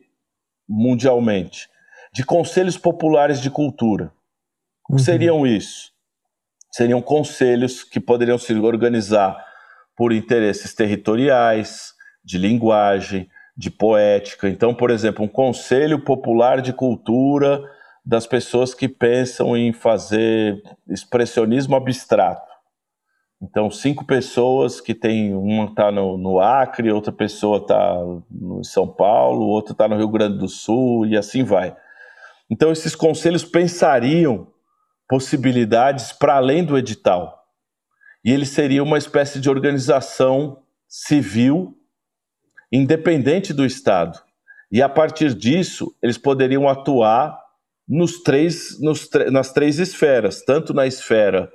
mundialmente, 0.67 1.67
de 2.13 2.23
conselhos 2.23 2.77
populares 2.77 3.41
de 3.41 3.51
cultura. 3.51 4.13
O 4.89 4.93
que 4.93 4.99
uhum. 5.01 5.05
seriam 5.05 5.45
isso? 5.45 5.96
Seriam 6.77 7.01
conselhos 7.01 7.83
que 7.83 7.99
poderiam 7.99 8.37
se 8.37 8.53
organizar 8.53 9.43
por 9.95 10.13
interesses 10.13 10.75
territoriais, 10.75 11.91
de 12.23 12.37
linguagem, 12.37 13.27
de 13.57 13.71
poética. 13.71 14.47
Então, 14.47 14.75
por 14.75 14.91
exemplo, 14.91 15.25
um 15.25 15.27
conselho 15.27 16.03
popular 16.03 16.61
de 16.61 16.71
cultura 16.71 17.63
das 18.05 18.27
pessoas 18.27 18.75
que 18.75 18.87
pensam 18.87 19.57
em 19.57 19.73
fazer 19.73 20.61
expressionismo 20.87 21.75
abstrato. 21.75 22.45
Então, 23.41 23.71
cinco 23.71 24.05
pessoas 24.05 24.79
que 24.79 24.93
tem, 24.93 25.33
uma 25.33 25.65
está 25.65 25.91
no, 25.91 26.15
no, 26.15 26.39
Acre, 26.39 26.91
outra 26.91 27.11
pessoa 27.11 27.57
está 27.57 27.97
em 28.59 28.63
São 28.63 28.87
Paulo, 28.87 29.47
outra 29.47 29.71
está 29.71 29.87
no 29.87 29.97
Rio 29.97 30.09
Grande 30.09 30.37
do 30.37 30.47
Sul, 30.47 31.07
e 31.07 31.17
assim 31.17 31.43
vai. 31.43 31.75
Então, 32.47 32.71
esses 32.71 32.95
conselhos 32.95 33.43
pensariam 33.43 34.47
possibilidades 35.07 36.11
para 36.11 36.35
além 36.35 36.63
do 36.63 36.77
edital. 36.77 37.45
E 38.23 38.31
ele 38.31 38.45
seria 38.45 38.83
uma 38.83 38.97
espécie 38.97 39.39
de 39.39 39.49
organização 39.49 40.61
civil 40.87 41.77
independente 42.71 43.53
do 43.53 43.65
Estado. 43.65 44.19
E 44.71 44.81
a 44.81 44.89
partir 44.89 45.33
disso, 45.33 45.95
eles 46.01 46.17
poderiam 46.17 46.67
atuar 46.67 47.39
nos 47.87 48.21
três, 48.21 48.79
nos, 48.81 49.09
nas 49.31 49.53
três 49.53 49.79
esferas, 49.79 50.43
tanto 50.43 50.73
na 50.73 50.85
esfera 50.85 51.49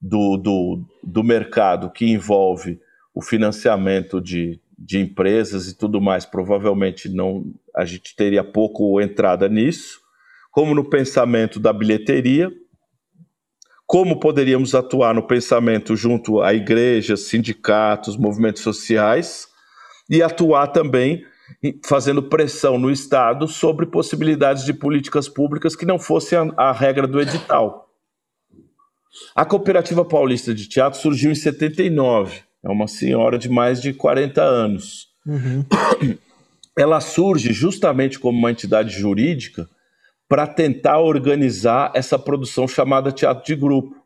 do, 0.00 0.36
do, 0.36 0.84
do 1.02 1.24
mercado 1.24 1.90
que 1.90 2.04
envolve 2.04 2.78
o 3.14 3.22
financiamento 3.22 4.20
de, 4.20 4.60
de 4.78 4.98
empresas 4.98 5.66
e 5.66 5.76
tudo 5.76 6.00
mais, 6.00 6.26
provavelmente 6.26 7.08
não 7.08 7.52
a 7.74 7.84
gente 7.84 8.14
teria 8.14 8.44
pouco 8.44 9.00
entrada 9.00 9.48
nisso, 9.48 10.00
como 10.50 10.74
no 10.74 10.88
pensamento 10.88 11.58
da 11.58 11.72
bilheteria, 11.72 12.50
como 13.88 14.20
poderíamos 14.20 14.74
atuar 14.74 15.14
no 15.14 15.22
pensamento 15.22 15.96
junto 15.96 16.42
a 16.42 16.52
igrejas, 16.52 17.20
sindicatos, 17.20 18.18
movimentos 18.18 18.60
sociais 18.60 19.48
e 20.10 20.22
atuar 20.22 20.66
também 20.66 21.24
fazendo 21.82 22.22
pressão 22.22 22.78
no 22.78 22.90
Estado 22.90 23.48
sobre 23.48 23.86
possibilidades 23.86 24.66
de 24.66 24.74
políticas 24.74 25.26
públicas 25.26 25.74
que 25.74 25.86
não 25.86 25.98
fossem 25.98 26.38
a, 26.38 26.68
a 26.68 26.72
regra 26.72 27.06
do 27.06 27.18
edital. 27.18 27.88
A 29.34 29.46
Cooperativa 29.46 30.04
Paulista 30.04 30.54
de 30.54 30.68
Teatro 30.68 31.00
surgiu 31.00 31.32
em 31.32 31.34
79. 31.34 32.42
É 32.62 32.68
uma 32.68 32.86
senhora 32.86 33.38
de 33.38 33.48
mais 33.48 33.80
de 33.80 33.94
40 33.94 34.42
anos. 34.42 35.08
Uhum. 35.26 35.64
Ela 36.76 37.00
surge 37.00 37.54
justamente 37.54 38.18
como 38.18 38.38
uma 38.38 38.50
entidade 38.50 38.90
jurídica 38.90 39.66
para 40.28 40.46
tentar 40.46 40.98
organizar 40.98 41.92
essa 41.94 42.18
produção 42.18 42.68
chamada 42.68 43.10
teatro 43.10 43.44
de 43.44 43.56
grupo, 43.56 43.96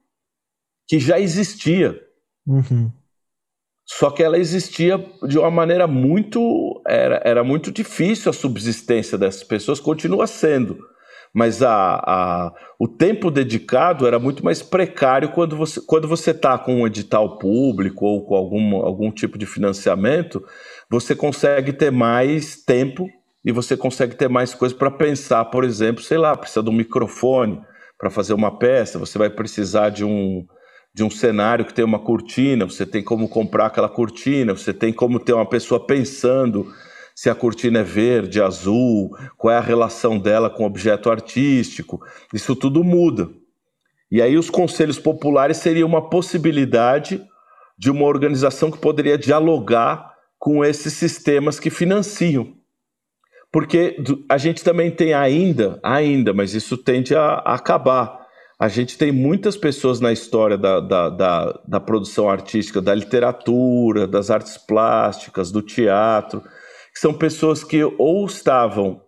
que 0.88 0.98
já 0.98 1.18
existia. 1.18 2.00
Uhum. 2.46 2.90
Só 3.84 4.10
que 4.10 4.22
ela 4.22 4.38
existia 4.38 5.04
de 5.26 5.38
uma 5.38 5.50
maneira 5.50 5.86
muito. 5.86 6.80
Era, 6.86 7.20
era 7.24 7.44
muito 7.44 7.72
difícil 7.72 8.30
a 8.30 8.32
subsistência 8.32 9.18
dessas 9.18 9.42
pessoas, 9.42 9.80
continua 9.80 10.26
sendo 10.26 10.78
mas 11.32 11.62
a, 11.62 11.94
a, 11.96 12.52
o 12.78 12.86
tempo 12.86 13.30
dedicado 13.30 14.06
era 14.06 14.18
muito 14.18 14.44
mais 14.44 14.62
precário 14.62 15.30
quando 15.30 15.56
você 15.56 15.80
quando 15.80 16.06
você 16.06 16.30
está 16.32 16.58
com 16.58 16.82
um 16.82 16.86
edital 16.86 17.38
público 17.38 18.04
ou 18.04 18.26
com 18.26 18.34
algum, 18.34 18.76
algum 18.76 19.10
tipo 19.10 19.38
de 19.38 19.46
financiamento, 19.46 20.44
você 20.90 21.16
consegue 21.16 21.72
ter 21.72 21.90
mais 21.90 22.62
tempo 22.62 23.08
e 23.44 23.50
você 23.52 23.76
consegue 23.76 24.14
ter 24.14 24.28
mais 24.28 24.54
coisas 24.54 24.76
para 24.76 24.90
pensar, 24.90 25.44
por 25.46 25.64
exemplo, 25.64 26.02
sei 26.02 26.18
lá, 26.18 26.36
precisa 26.36 26.62
de 26.62 26.70
um 26.70 26.74
microfone 26.74 27.60
para 27.98 28.10
fazer 28.10 28.34
uma 28.34 28.56
peça, 28.58 28.98
você 28.98 29.18
vai 29.18 29.30
precisar 29.30 29.90
de 29.90 30.04
um 30.04 30.46
de 30.94 31.02
um 31.02 31.08
cenário 31.08 31.64
que 31.64 31.72
tem 31.72 31.84
uma 31.84 31.98
cortina, 31.98 32.66
você 32.66 32.84
tem 32.84 33.02
como 33.02 33.26
comprar 33.26 33.66
aquela 33.66 33.88
cortina, 33.88 34.52
você 34.52 34.74
tem 34.74 34.92
como 34.92 35.18
ter 35.18 35.32
uma 35.32 35.48
pessoa 35.48 35.86
pensando 35.86 36.70
se 37.14 37.30
a 37.30 37.34
cortina 37.34 37.80
é 37.80 37.82
verde, 37.82 38.42
azul, 38.42 39.10
qual 39.38 39.54
é 39.54 39.56
a 39.56 39.60
relação 39.60 40.18
dela 40.18 40.50
com 40.50 40.64
o 40.64 40.66
objeto 40.66 41.10
artístico. 41.10 42.00
Isso 42.32 42.54
tudo 42.54 42.84
muda. 42.84 43.30
E 44.10 44.20
aí 44.20 44.36
os 44.36 44.50
conselhos 44.50 44.98
populares 44.98 45.56
seriam 45.56 45.88
uma 45.88 46.10
possibilidade 46.10 47.22
de 47.78 47.90
uma 47.90 48.04
organização 48.04 48.70
que 48.70 48.78
poderia 48.78 49.16
dialogar 49.16 50.12
com 50.38 50.62
esses 50.62 50.92
sistemas 50.92 51.58
que 51.58 51.70
financiam. 51.70 52.54
Porque 53.52 54.02
a 54.30 54.38
gente 54.38 54.64
também 54.64 54.90
tem 54.90 55.12
ainda, 55.12 55.78
ainda, 55.82 56.32
mas 56.32 56.54
isso 56.54 56.78
tende 56.78 57.14
a, 57.14 57.34
a 57.34 57.54
acabar. 57.54 58.26
A 58.58 58.66
gente 58.66 58.96
tem 58.96 59.12
muitas 59.12 59.58
pessoas 59.58 60.00
na 60.00 60.10
história 60.10 60.56
da, 60.56 60.80
da, 60.80 61.10
da, 61.10 61.60
da 61.68 61.80
produção 61.80 62.30
artística, 62.30 62.80
da 62.80 62.94
literatura, 62.94 64.06
das 64.06 64.30
artes 64.30 64.56
plásticas, 64.56 65.52
do 65.52 65.60
teatro, 65.60 66.40
que 66.40 66.98
são 66.98 67.12
pessoas 67.12 67.62
que 67.62 67.84
ou 67.98 68.24
estavam 68.24 69.02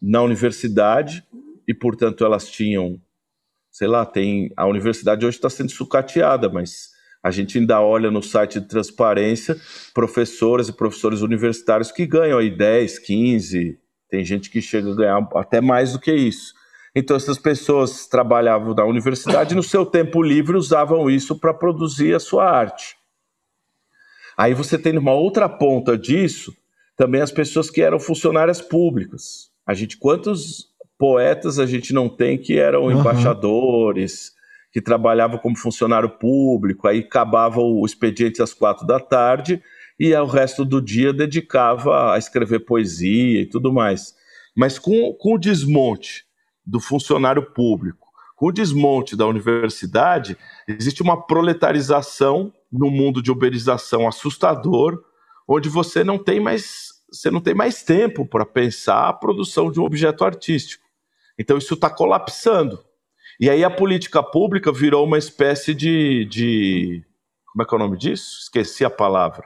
na 0.00 0.22
universidade 0.22 1.22
e, 1.68 1.72
portanto, 1.72 2.24
elas 2.24 2.50
tinham, 2.50 3.00
sei 3.70 3.86
lá, 3.86 4.04
tem 4.04 4.50
a 4.56 4.66
universidade 4.66 5.24
hoje 5.24 5.36
está 5.36 5.48
sendo 5.48 5.70
sucateada, 5.70 6.48
mas 6.48 6.91
a 7.22 7.30
gente 7.30 7.58
ainda 7.58 7.80
olha 7.80 8.10
no 8.10 8.22
site 8.22 8.58
de 8.58 8.66
transparência 8.66 9.56
professoras 9.94 10.68
e 10.68 10.72
professores 10.72 11.20
universitários 11.20 11.92
que 11.92 12.06
ganham 12.06 12.38
aí 12.38 12.50
10, 12.50 12.98
15, 12.98 13.78
tem 14.10 14.24
gente 14.24 14.50
que 14.50 14.60
chega 14.60 14.90
a 14.90 14.94
ganhar 14.94 15.28
até 15.36 15.60
mais 15.60 15.92
do 15.92 16.00
que 16.00 16.12
isso. 16.12 16.54
Então, 16.94 17.16
essas 17.16 17.38
pessoas 17.38 18.06
trabalhavam 18.06 18.74
na 18.74 18.84
universidade 18.84 19.52
e 19.52 19.56
no 19.56 19.62
seu 19.62 19.86
tempo 19.86 20.22
livre 20.22 20.56
usavam 20.56 21.08
isso 21.08 21.38
para 21.38 21.54
produzir 21.54 22.14
a 22.14 22.20
sua 22.20 22.50
arte. 22.50 22.96
Aí 24.36 24.52
você 24.52 24.76
tem 24.76 24.98
uma 24.98 25.14
outra 25.14 25.48
ponta 25.48 25.96
disso 25.96 26.54
também 26.96 27.22
as 27.22 27.32
pessoas 27.32 27.70
que 27.70 27.80
eram 27.80 27.98
funcionárias 27.98 28.60
públicas. 28.60 29.50
A 29.66 29.72
gente, 29.72 29.96
quantos 29.96 30.68
poetas 30.98 31.58
a 31.58 31.66
gente 31.66 31.94
não 31.94 32.08
tem 32.08 32.36
que 32.36 32.58
eram 32.58 32.84
uhum. 32.84 32.92
embaixadores, 32.92 34.32
que 34.72 34.80
trabalhavam 34.80 35.38
como 35.38 35.56
funcionário 35.56 36.08
público, 36.08 36.88
aí 36.88 37.00
acabava 37.00 37.60
o 37.60 37.84
expediente 37.84 38.42
às 38.42 38.54
quatro 38.54 38.86
da 38.86 38.98
tarde 38.98 39.62
e 40.00 40.14
o 40.14 40.26
resto 40.26 40.64
do 40.64 40.80
dia 40.80 41.12
dedicava 41.12 42.14
a 42.14 42.18
escrever 42.18 42.60
poesia 42.60 43.42
e 43.42 43.46
tudo 43.46 43.72
mais. 43.72 44.14
Mas 44.56 44.78
com, 44.78 45.12
com 45.14 45.34
o 45.34 45.38
desmonte 45.38 46.24
do 46.64 46.80
funcionário 46.80 47.42
público, 47.52 48.08
com 48.34 48.46
o 48.46 48.52
desmonte 48.52 49.14
da 49.14 49.26
universidade, 49.26 50.36
existe 50.66 51.02
uma 51.02 51.26
proletarização 51.26 52.52
no 52.72 52.90
mundo 52.90 53.22
de 53.22 53.30
uberização 53.30 54.08
assustador, 54.08 55.04
onde 55.46 55.68
você 55.68 56.02
não 56.02 56.18
tem 56.18 56.40
mais 56.40 56.90
você 57.12 57.30
não 57.30 57.42
tem 57.42 57.54
mais 57.54 57.82
tempo 57.82 58.26
para 58.26 58.46
pensar 58.46 59.06
a 59.06 59.12
produção 59.12 59.70
de 59.70 59.78
um 59.78 59.84
objeto 59.84 60.24
artístico. 60.24 60.82
Então 61.38 61.58
isso 61.58 61.74
está 61.74 61.90
colapsando. 61.90 62.82
E 63.42 63.50
aí 63.50 63.64
a 63.64 63.70
política 63.70 64.22
pública 64.22 64.70
virou 64.70 65.04
uma 65.04 65.18
espécie 65.18 65.74
de, 65.74 66.24
de. 66.26 67.02
Como 67.50 67.64
é 67.64 67.66
que 67.66 67.74
é 67.74 67.76
o 67.76 67.78
nome 67.80 67.98
disso? 67.98 68.38
Esqueci 68.40 68.84
a 68.84 68.90
palavra. 68.90 69.42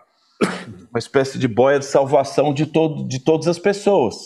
Uma 0.90 0.98
espécie 0.98 1.39
de 1.39 1.48
boia 1.48 1.78
de 1.78 1.86
salvação 1.86 2.52
de, 2.52 2.66
todo, 2.66 3.09
de 3.09 3.18
todas 3.18 3.48
as 3.48 3.59
pessoas. 3.59 4.16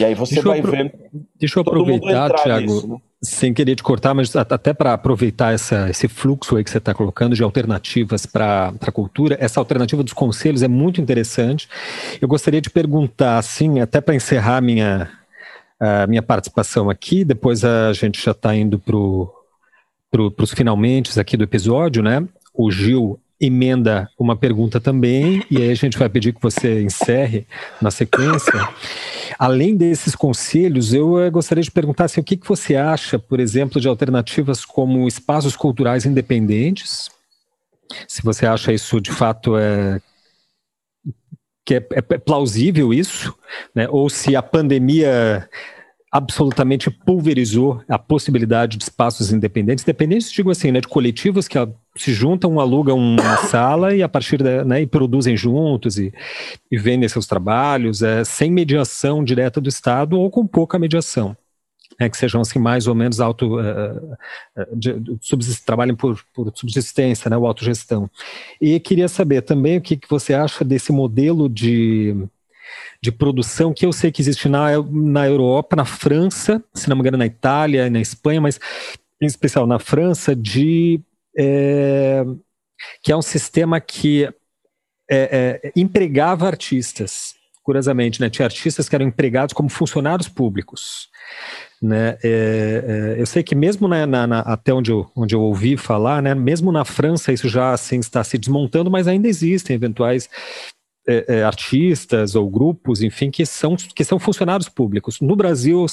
E 0.00 0.04
aí 0.04 0.16
você 0.16 0.34
deixa 0.34 0.48
vai 0.48 0.60
vendo. 0.60 0.90
Deixa 1.38 1.60
eu 1.60 1.60
aproveitar, 1.60 2.32
Tiago, 2.42 2.88
né? 2.88 2.96
sem 3.22 3.54
querer 3.54 3.76
te 3.76 3.84
cortar, 3.84 4.14
mas 4.14 4.34
até 4.34 4.74
para 4.74 4.94
aproveitar 4.94 5.54
essa, 5.54 5.88
esse 5.88 6.08
fluxo 6.08 6.56
aí 6.56 6.64
que 6.64 6.70
você 6.70 6.78
está 6.78 6.92
colocando 6.92 7.36
de 7.36 7.42
alternativas 7.44 8.26
para 8.26 8.74
a 8.80 8.90
cultura, 8.90 9.36
essa 9.38 9.60
alternativa 9.60 10.02
dos 10.02 10.12
conselhos 10.12 10.60
é 10.60 10.68
muito 10.68 11.00
interessante. 11.00 11.68
Eu 12.20 12.26
gostaria 12.26 12.60
de 12.60 12.68
perguntar, 12.68 13.38
assim, 13.38 13.78
até 13.78 14.00
para 14.00 14.16
encerrar 14.16 14.60
minha, 14.60 15.08
a 15.80 16.06
minha 16.06 16.22
participação 16.22 16.88
aqui, 16.88 17.24
depois 17.24 17.64
a 17.64 17.92
gente 17.92 18.22
já 18.22 18.30
está 18.30 18.54
indo 18.54 18.78
para 18.78 18.96
pro, 20.10 20.34
os 20.38 20.52
finalmente 20.52 21.18
aqui 21.18 21.36
do 21.36 21.44
episódio, 21.44 22.02
né? 22.02 22.26
O 22.52 22.70
Gil 22.70 23.20
emenda 23.40 24.08
uma 24.18 24.36
pergunta 24.36 24.80
também, 24.80 25.44
e 25.50 25.58
aí 25.58 25.70
a 25.70 25.74
gente 25.74 25.98
vai 25.98 26.08
pedir 26.08 26.32
que 26.32 26.40
você 26.40 26.82
encerre 26.82 27.46
na 27.82 27.90
sequência. 27.90 28.52
Além 29.38 29.76
desses 29.76 30.14
conselhos, 30.14 30.94
eu 30.94 31.18
eh, 31.20 31.30
gostaria 31.30 31.62
de 31.62 31.70
perguntar 31.70 32.04
assim, 32.04 32.20
o 32.20 32.24
que, 32.24 32.36
que 32.36 32.48
você 32.48 32.76
acha, 32.76 33.18
por 33.18 33.40
exemplo, 33.40 33.80
de 33.80 33.88
alternativas 33.88 34.64
como 34.64 35.08
espaços 35.08 35.56
culturais 35.56 36.06
independentes? 36.06 37.10
Se 38.08 38.22
você 38.22 38.46
acha 38.46 38.72
isso 38.72 39.00
de 39.00 39.10
fato 39.10 39.56
é 39.56 40.00
que 41.64 41.74
é, 41.74 41.86
é 41.92 42.18
plausível 42.18 42.92
isso, 42.92 43.34
né? 43.74 43.88
ou 43.88 44.10
se 44.10 44.36
a 44.36 44.42
pandemia 44.42 45.48
absolutamente 46.14 46.88
pulverizou 46.92 47.82
a 47.88 47.98
possibilidade 47.98 48.76
de 48.76 48.84
espaços 48.84 49.32
independentes, 49.32 49.82
independentes, 49.82 50.30
digo 50.30 50.48
assim, 50.48 50.70
né, 50.70 50.80
de 50.80 50.86
coletivos 50.86 51.48
que 51.48 51.58
se 51.96 52.12
juntam, 52.12 52.60
alugam 52.60 52.96
uma 52.96 53.36
sala 53.48 53.96
e 53.96 54.00
a 54.00 54.08
partir 54.08 54.40
da, 54.40 54.64
né, 54.64 54.82
e 54.82 54.86
produzem 54.86 55.36
juntos 55.36 55.98
e, 55.98 56.14
e 56.70 56.78
vendem 56.78 57.08
seus 57.08 57.26
trabalhos, 57.26 58.00
é, 58.00 58.22
sem 58.22 58.48
mediação 58.48 59.24
direta 59.24 59.60
do 59.60 59.68
Estado 59.68 60.16
ou 60.16 60.30
com 60.30 60.46
pouca 60.46 60.78
mediação. 60.78 61.36
É, 61.98 62.08
que 62.08 62.16
sejam 62.16 62.40
assim 62.40 62.58
mais 62.58 62.86
ou 62.88 62.94
menos 62.94 63.20
auto 63.20 63.60
uh, 63.60 64.18
trabalhem 65.64 65.94
por, 65.94 66.20
por 66.34 66.52
subsistência, 66.54 67.30
né, 67.30 67.36
ou 67.36 67.46
autogestão. 67.46 68.10
E 68.60 68.80
queria 68.80 69.06
saber 69.06 69.42
também 69.42 69.78
o 69.78 69.80
que, 69.80 69.96
que 69.96 70.10
você 70.10 70.34
acha 70.34 70.64
desse 70.64 70.92
modelo 70.92 71.48
de 71.48 72.16
de 73.00 73.12
produção 73.12 73.74
que 73.74 73.84
eu 73.84 73.92
sei 73.92 74.10
que 74.10 74.22
existe 74.22 74.48
na, 74.48 74.82
na 74.90 75.26
Europa, 75.26 75.76
na 75.76 75.84
França, 75.84 76.64
se 76.72 76.88
não 76.88 76.96
me 76.96 77.00
engano 77.00 77.18
na 77.18 77.26
Itália 77.26 77.90
na 77.90 78.00
Espanha, 78.00 78.40
mas 78.40 78.58
em 79.20 79.26
especial 79.26 79.66
na 79.66 79.78
França, 79.78 80.34
de 80.34 81.00
é, 81.36 82.24
que 83.02 83.12
é 83.12 83.16
um 83.16 83.22
sistema 83.22 83.80
que 83.80 84.24
é, 85.10 85.60
é, 85.64 85.72
empregava 85.76 86.46
artistas. 86.46 87.34
Curiosamente, 87.62 88.20
né, 88.20 88.28
tinha 88.28 88.46
artistas 88.46 88.88
que 88.88 88.94
eram 88.94 89.06
empregados 89.06 89.54
como 89.54 89.68
funcionários 89.68 90.28
públicos. 90.28 91.08
Né? 91.82 92.16
É, 92.22 93.14
é, 93.16 93.20
eu 93.20 93.26
sei 93.26 93.42
que 93.42 93.54
mesmo 93.54 93.86
na, 93.86 94.06
na, 94.06 94.26
na, 94.26 94.40
até 94.40 94.72
onde 94.72 94.90
eu, 94.90 95.10
onde 95.14 95.34
eu 95.34 95.40
ouvi 95.40 95.76
falar, 95.76 96.22
né, 96.22 96.34
mesmo 96.34 96.72
na 96.72 96.84
França 96.84 97.32
isso 97.32 97.48
já 97.48 97.72
assim 97.72 97.98
está 97.98 98.24
se 98.24 98.38
desmontando, 98.38 98.90
mas 98.90 99.06
ainda 99.06 99.28
existem 99.28 99.76
eventuais 99.76 100.28
é, 101.06 101.36
é, 101.36 101.44
artistas 101.44 102.34
ou 102.34 102.48
grupos, 102.48 103.02
enfim, 103.02 103.30
que 103.30 103.44
são, 103.44 103.76
que 103.76 104.04
são 104.04 104.18
funcionários 104.18 104.68
públicos. 104.68 105.20
No 105.20 105.36
Brasil, 105.36 105.84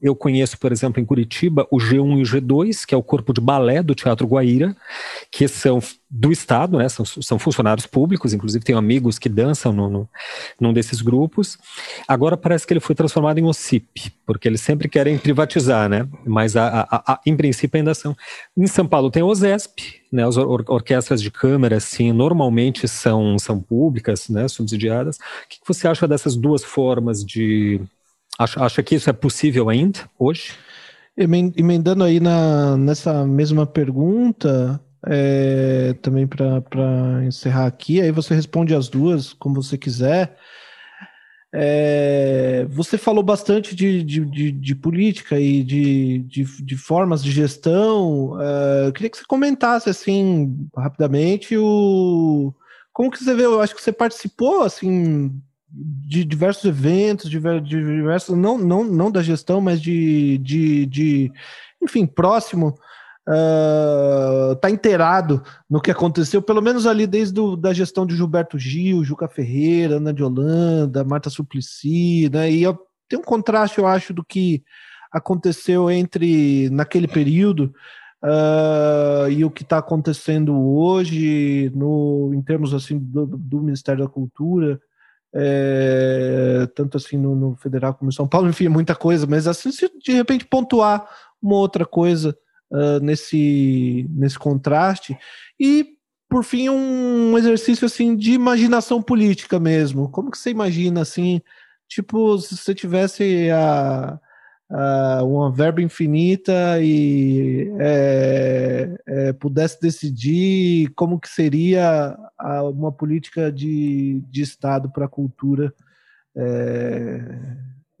eu 0.00 0.16
conheço, 0.16 0.58
por 0.58 0.72
exemplo, 0.72 1.00
em 1.00 1.04
Curitiba, 1.04 1.66
o 1.70 1.78
G1 1.78 2.18
e 2.18 2.22
o 2.22 2.24
G2, 2.24 2.86
que 2.86 2.94
é 2.94 2.98
o 2.98 3.02
corpo 3.02 3.32
de 3.32 3.40
balé 3.40 3.82
do 3.82 3.94
Teatro 3.94 4.26
Guaíra, 4.26 4.74
que 5.30 5.46
são 5.46 5.80
do 6.08 6.30
Estado, 6.30 6.78
né? 6.78 6.88
São, 6.88 7.04
são 7.04 7.38
funcionários 7.38 7.84
públicos, 7.84 8.32
inclusive 8.32 8.64
tenho 8.64 8.78
amigos 8.78 9.18
que 9.18 9.28
dançam 9.28 9.72
no, 9.72 9.90
no, 9.90 10.08
num 10.58 10.72
desses 10.72 11.02
grupos. 11.02 11.58
Agora 12.06 12.36
parece 12.36 12.66
que 12.66 12.72
ele 12.72 12.80
foi 12.80 12.94
transformado 12.94 13.38
em 13.38 13.44
OCIP, 13.44 14.12
porque 14.24 14.46
eles 14.48 14.60
sempre 14.60 14.88
querem 14.88 15.18
privatizar, 15.18 15.88
né? 15.88 16.08
Mas 16.24 16.56
a, 16.56 16.86
a, 16.90 17.12
a, 17.12 17.20
em 17.26 17.36
princípio 17.36 17.78
ainda 17.78 17.92
são. 17.92 18.16
Em 18.56 18.66
São 18.66 18.86
Paulo 18.86 19.10
tem 19.10 19.22
o 19.22 19.26
OSESP, 19.26 20.00
né? 20.16 20.26
As 20.26 20.36
or, 20.36 20.64
orquestras 20.66 21.22
de 21.22 21.30
câmara, 21.30 21.76
assim, 21.76 22.12
normalmente 22.12 22.88
são, 22.88 23.38
são 23.38 23.60
públicas, 23.60 24.28
né? 24.28 24.48
Subsidiadas. 24.48 25.16
O 25.16 25.20
que, 25.48 25.58
você 25.66 25.86
acha 25.86 26.08
dessas 26.08 26.34
duas 26.34 26.64
formas 26.64 27.24
de. 27.24 27.80
Acha, 28.38 28.64
acha 28.64 28.82
que 28.82 28.96
isso 28.96 29.08
é 29.08 29.12
possível 29.12 29.68
ainda, 29.68 30.00
hoje? 30.18 30.52
Emendando 31.16 32.04
aí 32.04 32.20
na, 32.20 32.76
nessa 32.76 33.24
mesma 33.24 33.66
pergunta, 33.66 34.80
é, 35.06 35.94
também 36.02 36.26
para 36.26 37.24
encerrar 37.24 37.66
aqui, 37.66 38.00
aí 38.00 38.10
você 38.10 38.34
responde 38.34 38.74
as 38.74 38.88
duas, 38.88 39.32
como 39.32 39.62
você 39.62 39.78
quiser. 39.78 40.36
É, 41.58 42.66
você 42.68 42.98
falou 42.98 43.22
bastante 43.22 43.74
de, 43.74 44.04
de, 44.04 44.24
de, 44.26 44.52
de 44.52 44.74
política 44.74 45.40
e 45.40 45.64
de, 45.64 46.76
formas 46.76 47.24
de 47.24 47.30
gestão. 47.30 48.38
É, 48.38 48.88
eu 48.88 48.92
queria 48.92 49.08
que 49.08 49.16
você 49.16 49.24
comentasse 49.26 49.88
assim 49.88 50.54
rapidamente 50.76 51.56
o 51.56 52.52
como 52.92 53.10
que 53.10 53.24
você 53.24 53.34
vê. 53.34 53.46
Eu 53.46 53.62
acho 53.62 53.74
que 53.74 53.80
você 53.80 53.90
participou 53.90 54.64
assim 54.64 55.32
de 55.70 56.26
diversos 56.26 56.66
eventos, 56.66 57.30
de 57.30 57.40
diversos 57.40 58.36
não 58.36 58.58
não 58.58 58.84
não 58.84 59.10
da 59.10 59.22
gestão, 59.22 59.58
mas 59.58 59.80
de, 59.80 60.36
de, 60.36 60.84
de 60.84 61.32
enfim 61.82 62.04
próximo 62.04 62.78
está 63.28 64.68
uh, 64.68 64.72
inteirado 64.72 65.42
no 65.68 65.80
que 65.80 65.90
aconteceu, 65.90 66.40
pelo 66.40 66.62
menos 66.62 66.86
ali 66.86 67.06
desde 67.06 67.40
a 67.40 67.56
da 67.56 67.72
gestão 67.72 68.06
de 68.06 68.14
Gilberto 68.14 68.56
Gil, 68.56 69.02
Juca 69.02 69.26
Ferreira, 69.26 69.96
Ana 69.96 70.12
de 70.12 70.22
Holanda, 70.22 71.02
Marta 71.02 71.28
Suplicy, 71.28 72.30
né? 72.32 72.50
E 72.50 72.62
eu, 72.62 72.78
tem 73.08 73.18
um 73.18 73.22
contraste, 73.22 73.78
eu 73.78 73.86
acho, 73.86 74.14
do 74.14 74.24
que 74.24 74.62
aconteceu 75.12 75.90
entre 75.90 76.70
naquele 76.70 77.08
período 77.08 77.74
uh, 78.22 79.28
e 79.28 79.44
o 79.44 79.50
que 79.50 79.62
está 79.62 79.78
acontecendo 79.78 80.56
hoje, 80.56 81.72
no, 81.74 82.30
em 82.32 82.42
termos 82.42 82.72
assim 82.72 82.96
do, 82.96 83.26
do 83.26 83.60
Ministério 83.60 84.04
da 84.04 84.10
Cultura. 84.10 84.80
É, 85.38 86.66
tanto 86.74 86.96
assim 86.96 87.18
no, 87.18 87.36
no, 87.36 87.56
federal 87.56 87.92
como 87.92 88.08
em 88.08 88.14
São 88.14 88.26
Paulo, 88.26 88.48
enfim, 88.48 88.66
é 88.66 88.68
muita 88.70 88.94
coisa, 88.94 89.26
mas 89.26 89.46
assim, 89.46 89.70
se 89.70 89.90
de 89.98 90.12
repente 90.12 90.46
pontuar 90.46 91.06
uma 91.42 91.56
outra 91.56 91.84
coisa 91.84 92.34
uh, 92.70 93.00
nesse, 93.00 94.06
nesse 94.10 94.38
contraste. 94.38 95.16
E, 95.58 95.96
por 96.28 96.44
fim, 96.44 96.68
um 96.68 97.36
exercício 97.38 97.86
assim 97.86 98.16
de 98.16 98.32
imaginação 98.32 99.02
política 99.02 99.58
mesmo. 99.60 100.08
Como 100.10 100.30
que 100.30 100.38
você 100.38 100.50
imagina 100.50 101.02
assim, 101.02 101.40
tipo, 101.88 102.38
se 102.38 102.56
você 102.56 102.74
tivesse 102.74 103.48
a, 103.50 104.18
a 104.70 105.22
uma 105.24 105.52
verba 105.52 105.80
infinita 105.80 106.80
e 106.80 107.70
é, 107.78 108.98
é, 109.06 109.32
pudesse 109.34 109.80
decidir 109.80 110.90
como 110.96 111.20
que 111.20 111.28
seria 111.28 112.16
a, 112.38 112.62
uma 112.64 112.92
política 112.92 113.52
de, 113.52 114.20
de 114.28 114.42
Estado 114.42 114.90
para 114.90 115.06
a 115.06 115.08
cultura, 115.08 115.72
é, 116.36 117.20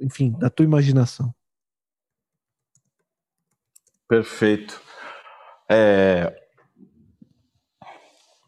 enfim, 0.00 0.32
da 0.38 0.50
tua 0.50 0.64
imaginação. 0.64 1.32
Perfeito. 4.08 4.80
É, 5.68 6.32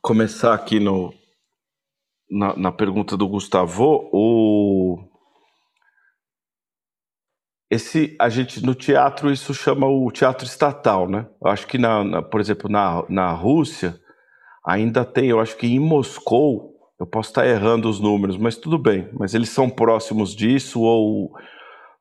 começar 0.01 0.55
aqui 0.55 0.79
no, 0.79 1.13
na, 2.31 2.57
na, 2.57 2.73
pergunta 2.73 3.17
do 3.17 3.27
Gustavo, 3.27 4.09
o 4.13 4.99
esse 7.69 8.17
a 8.21 8.29
gente 8.29 8.65
no 8.65 8.75
teatro 8.75 9.33
isso 9.33 9.53
chama 9.53 9.87
o 9.87 10.11
teatro 10.13 10.47
estatal, 10.47 11.09
né? 11.09 11.29
Eu 11.43 11.51
acho 11.51 11.67
que 11.67 11.77
na, 11.77 12.05
na, 12.05 12.23
por 12.23 12.41
exemplo 12.41 12.71
na, 12.71 13.05
na 13.09 13.33
Rússia 13.33 14.01
ainda 14.65 15.05
tem, 15.05 15.31
eu 15.31 15.41
acho 15.41 15.57
que 15.57 15.67
em 15.67 15.81
Moscou, 15.81 16.73
eu 17.01 17.07
posso 17.07 17.31
estar 17.31 17.47
errando 17.47 17.91
os 17.91 17.99
números, 17.99 18.37
mas 18.37 18.57
tudo 18.57 18.79
bem, 18.79 19.11
mas 19.13 19.35
eles 19.35 19.49
são 19.49 19.69
próximos 19.69 20.37
disso 20.37 20.81
ou 20.81 21.33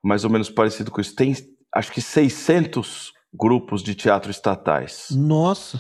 mais 0.04 0.24
ou 0.24 0.30
menos 0.30 0.48
parecido 0.48 0.92
com 0.92 1.02
isso. 1.02 1.16
Tem 1.16 1.34
acho 1.74 1.92
que 1.92 2.02
600 2.02 3.17
grupos 3.34 3.84
de 3.84 3.96
teatro 3.96 4.32
estatais. 4.32 5.08
Nossa! 5.12 5.80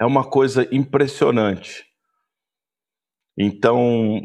É 0.00 0.04
uma 0.04 0.24
coisa 0.24 0.68
impressionante. 0.74 1.84
Então, 3.38 4.20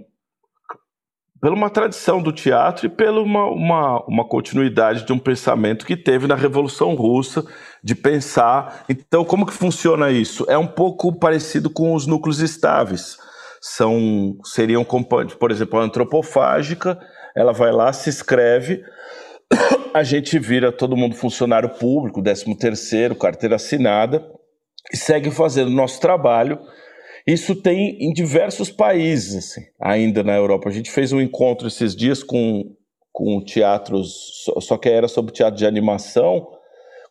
pela 1.42 1.56
uma 1.56 1.70
tradição 1.70 2.22
do 2.22 2.32
teatro 2.32 2.86
e 2.86 2.90
pela 2.90 3.20
uma, 3.20 3.46
uma, 3.46 4.06
uma, 4.06 4.26
continuidade 4.28 5.06
de 5.06 5.12
um 5.12 5.18
pensamento 5.18 5.86
que 5.86 5.98
teve 5.98 6.28
na 6.28 6.36
Revolução 6.36 6.94
Russa, 6.94 7.44
de 7.84 7.96
pensar. 7.96 8.86
Então, 8.88 9.26
como 9.26 9.46
que 9.46 9.54
funciona 9.54 10.12
isso? 10.12 10.46
É 10.48 10.58
um 10.58 10.68
pouco 10.68 11.18
parecido 11.18 11.70
com 11.70 11.96
os 11.96 12.06
núcleos 12.06 12.40
estáveis. 12.40 13.18
São, 13.60 14.38
seriam, 14.44 14.86
por 14.86 15.52
exemplo, 15.52 15.80
a 15.80 15.84
antropofágica, 15.84 17.00
ela 17.36 17.52
vai 17.52 17.72
lá, 17.72 17.92
se 17.92 18.10
inscreve, 18.10 18.84
a 19.94 20.04
gente 20.04 20.38
vira 20.40 20.72
todo 20.72 20.98
mundo 20.98 21.16
funcionário 21.16 21.70
público, 21.70 22.22
13 22.22 22.56
terceiro, 22.56 23.16
carteira 23.16 23.56
assinada, 23.56 24.26
e 24.92 24.98
segue 24.98 25.32
fazendo 25.32 25.68
o 25.68 25.76
nosso 25.76 26.00
trabalho. 26.00 26.60
Isso 27.26 27.56
tem 27.56 27.98
em 28.00 28.12
diversos 28.12 28.70
países, 28.70 29.36
assim, 29.36 29.62
ainda 29.80 30.24
na 30.24 30.36
Europa. 30.36 30.70
A 30.70 30.72
gente 30.72 30.90
fez 30.90 31.14
um 31.14 31.22
encontro 31.22 31.68
esses 31.68 31.96
dias 31.96 32.24
com, 32.24 32.76
com 33.12 33.44
teatros, 33.44 34.44
só 34.60 34.78
que 34.78 34.90
era 34.90 35.08
sobre 35.08 35.32
teatro 35.32 35.58
de 35.58 35.66
animação, 35.66 36.48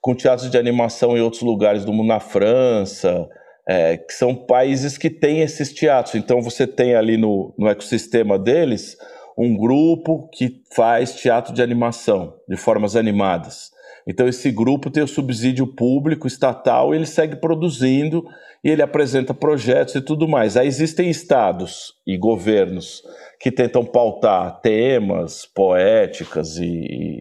com 0.00 0.14
teatros 0.14 0.50
de 0.50 0.58
animação 0.58 1.16
em 1.16 1.20
outros 1.20 1.42
lugares 1.42 1.84
do 1.84 1.92
mundo, 1.92 2.08
na 2.08 2.20
França, 2.20 3.28
é, 3.68 3.96
que 3.98 4.12
são 4.12 4.34
países 4.34 4.98
que 4.98 5.10
têm 5.10 5.42
esses 5.42 5.72
teatros. 5.72 6.16
Então 6.16 6.42
você 6.42 6.66
tem 6.66 6.94
ali 6.94 7.16
no, 7.16 7.54
no 7.56 7.68
ecossistema 7.68 8.38
deles 8.38 8.96
um 9.40 9.56
grupo 9.56 10.28
que 10.34 10.60
faz 10.74 11.14
teatro 11.14 11.54
de 11.54 11.62
animação, 11.62 12.34
de 12.46 12.58
formas 12.58 12.94
animadas. 12.94 13.70
Então, 14.06 14.28
esse 14.28 14.50
grupo 14.50 14.90
tem 14.90 15.02
o 15.02 15.08
subsídio 15.08 15.66
público, 15.66 16.26
estatal, 16.26 16.94
ele 16.94 17.06
segue 17.06 17.36
produzindo 17.36 18.22
e 18.62 18.68
ele 18.68 18.82
apresenta 18.82 19.32
projetos 19.32 19.94
e 19.94 20.02
tudo 20.02 20.28
mais. 20.28 20.58
Aí 20.58 20.66
existem 20.66 21.08
estados 21.08 21.94
e 22.06 22.18
governos 22.18 23.02
que 23.40 23.50
tentam 23.50 23.82
pautar 23.82 24.60
temas, 24.60 25.46
poéticas 25.46 26.58
e, 26.58 26.66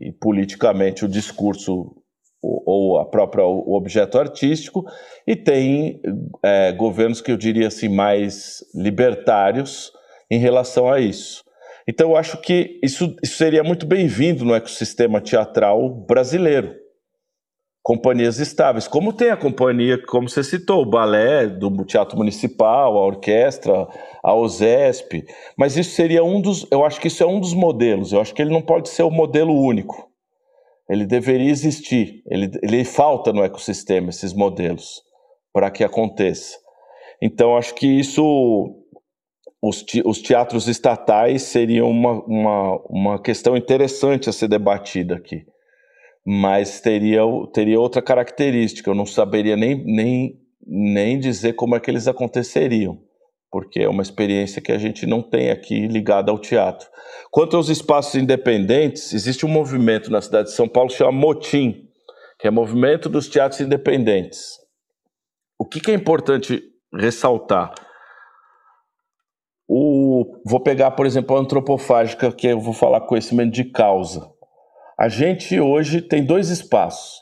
e 0.01 0.11
politicamente 0.19 1.05
o 1.05 1.07
discurso 1.07 1.95
ou, 2.41 2.63
ou 2.65 2.99
a 2.99 3.05
própria 3.05 3.45
o 3.45 3.73
objeto 3.75 4.17
artístico, 4.17 4.83
e 5.25 5.37
tem 5.37 6.01
é, 6.43 6.73
governos 6.73 7.21
que 7.21 7.31
eu 7.31 7.37
diria 7.37 7.67
assim 7.67 7.87
mais 7.87 8.57
libertários 8.75 9.93
em 10.29 10.37
relação 10.37 10.91
a 10.91 10.99
isso. 10.99 11.47
Então, 11.89 12.11
eu 12.11 12.15
acho 12.15 12.39
que 12.39 12.79
isso, 12.83 13.15
isso 13.23 13.35
seria 13.35 13.63
muito 13.63 13.83
bem-vindo 13.83 14.45
no 14.45 14.53
ecossistema 14.53 15.19
teatral 15.19 15.89
brasileiro. 15.89 16.75
Companhias 17.81 18.37
estáveis, 18.37 18.87
como 18.87 19.11
tem 19.11 19.31
a 19.31 19.35
companhia, 19.35 19.99
como 20.05 20.29
você 20.29 20.43
citou, 20.43 20.83
o 20.83 20.85
balé 20.85 21.47
do 21.47 21.83
Teatro 21.83 22.15
Municipal, 22.15 22.95
a 22.95 23.03
orquestra, 23.03 23.87
a 24.23 24.35
OSESP, 24.35 25.25
mas 25.57 25.77
isso 25.77 25.95
seria 25.95 26.23
um 26.23 26.39
dos, 26.39 26.67
eu 26.69 26.85
acho 26.85 27.01
que 27.01 27.07
isso 27.07 27.23
é 27.23 27.25
um 27.25 27.39
dos 27.39 27.55
modelos, 27.55 28.13
eu 28.13 28.21
acho 28.21 28.35
que 28.35 28.41
ele 28.43 28.53
não 28.53 28.61
pode 28.61 28.87
ser 28.89 29.01
o 29.01 29.09
modelo 29.09 29.59
único. 29.59 30.11
Ele 30.87 31.07
deveria 31.07 31.49
existir, 31.49 32.21
ele, 32.27 32.51
ele 32.61 32.85
falta 32.85 33.33
no 33.33 33.43
ecossistema 33.43 34.11
esses 34.11 34.31
modelos 34.31 35.01
para 35.51 35.71
que 35.71 35.83
aconteça. 35.83 36.55
Então, 37.19 37.57
acho 37.57 37.73
que 37.73 37.87
isso 37.87 38.78
os, 39.61 39.85
os 40.05 40.21
teatros 40.21 40.67
estatais 40.67 41.43
seriam 41.43 41.89
uma, 41.89 42.23
uma, 42.23 42.75
uma 42.89 43.21
questão 43.21 43.57
interessante 43.57 44.29
a 44.29 44.33
ser 44.33 44.47
debatida 44.47 45.15
aqui. 45.15 45.45
Mas 46.25 46.79
teria, 46.81 47.21
teria 47.53 47.79
outra 47.79 48.01
característica, 48.01 48.89
eu 48.89 48.95
não 48.95 49.05
saberia 49.05 49.55
nem, 49.55 49.83
nem 49.83 50.39
nem 50.69 51.19
dizer 51.19 51.53
como 51.53 51.75
é 51.75 51.79
que 51.79 51.89
eles 51.89 52.07
aconteceriam, 52.07 53.01
porque 53.51 53.81
é 53.81 53.89
uma 53.89 54.03
experiência 54.03 54.61
que 54.61 54.71
a 54.71 54.77
gente 54.77 55.07
não 55.07 55.21
tem 55.21 55.49
aqui 55.49 55.87
ligada 55.87 56.31
ao 56.31 56.37
teatro. 56.37 56.87
Quanto 57.31 57.57
aos 57.57 57.69
espaços 57.69 58.15
independentes, 58.15 59.13
existe 59.13 59.45
um 59.45 59.49
movimento 59.49 60.11
na 60.11 60.21
cidade 60.21 60.49
de 60.49 60.55
São 60.55 60.67
Paulo 60.67 60.89
que 60.89 60.97
chama 60.97 61.11
Motim, 61.11 61.87
que 62.39 62.47
é 62.47 62.51
Movimento 62.51 63.09
dos 63.09 63.27
Teatros 63.27 63.59
Independentes. 63.59 64.51
O 65.57 65.65
que, 65.65 65.79
que 65.79 65.91
é 65.91 65.93
importante 65.95 66.61
ressaltar? 66.93 67.73
O, 69.71 70.41
vou 70.43 70.59
pegar, 70.59 70.89
por 70.91 71.05
exemplo, 71.05 71.37
a 71.37 71.39
antropofágica, 71.39 72.31
que 72.31 72.47
eu 72.47 72.59
vou 72.59 72.73
falar 72.73 73.01
conhecimento 73.01 73.53
de 73.53 73.65
causa. 73.65 74.27
A 74.99 75.07
gente 75.07 75.59
hoje 75.59 76.01
tem 76.01 76.25
dois 76.25 76.49
espaços. 76.49 77.21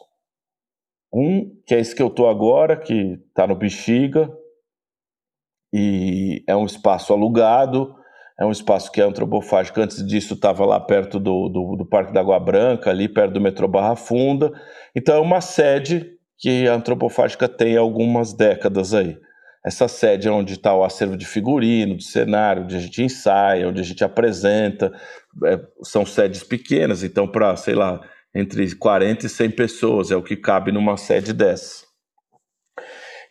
Um, 1.14 1.53
que 1.65 1.76
é 1.76 1.80
esse 1.80 1.94
que 1.94 2.02
eu 2.02 2.07
estou 2.07 2.30
agora, 2.30 2.78
que 2.78 3.19
está 3.28 3.45
no 3.45 3.56
Bexiga, 3.56 4.32
e 5.74 6.41
é 6.48 6.56
um 6.56 6.65
espaço 6.65 7.11
alugado, 7.11 7.94
é 8.40 8.45
um 8.45 8.52
espaço 8.52 8.94
que 8.94 9.02
é 9.02 9.03
antropofágico. 9.03 9.82
Antes 9.82 10.06
disso, 10.06 10.36
estava 10.36 10.65
lá 10.65 10.80
perto 10.80 11.19
do, 11.19 11.49
do, 11.49 11.76
do, 11.76 11.86
Parque 11.86 12.14
da 12.14 12.22
Água 12.22 12.40
Branca, 12.40 12.90
ali 12.90 13.10
perto 13.10 13.34
do 13.34 13.41
metrô 13.41 13.68
Barra 13.68 13.98
Funda. 13.98 14.53
Então, 14.95 15.18
é 15.18 15.19
uma 15.19 15.41
sede 15.41 16.14
que 16.38 16.65
a 16.65 16.76
antropofágica 16.76 17.49
tem 17.49 17.76
algumas 17.76 18.32
décadas 18.32 18.94
aí. 18.94 19.18
Essa 19.65 19.88
sede 19.88 20.27
é 20.27 20.31
onde 20.31 20.53
está 20.53 20.73
o 20.73 20.84
acervo 20.84 21.17
de 21.17 21.25
figurino, 21.25 21.97
de 21.97 22.05
cenário, 22.05 22.63
onde 22.63 22.75
a 22.75 22.79
gente 22.79 23.03
ensaia, 23.03 23.67
onde 23.67 23.81
a 23.81 23.84
gente 23.84 24.03
apresenta. 24.03 24.91
É, 25.45 25.59
são 25.84 26.05
sedes 26.05 26.43
pequenas, 26.43 27.03
então, 27.03 27.27
para, 27.27 27.55
sei 27.55 27.75
lá, 27.75 27.99
entre 28.34 28.75
40 28.75 29.25
e 29.25 29.29
100 29.29 29.51
pessoas, 29.51 30.11
é 30.11 30.15
o 30.15 30.23
que 30.23 30.35
cabe 30.35 30.71
numa 30.71 30.95
sede 30.95 31.34
dessa. 31.34 31.85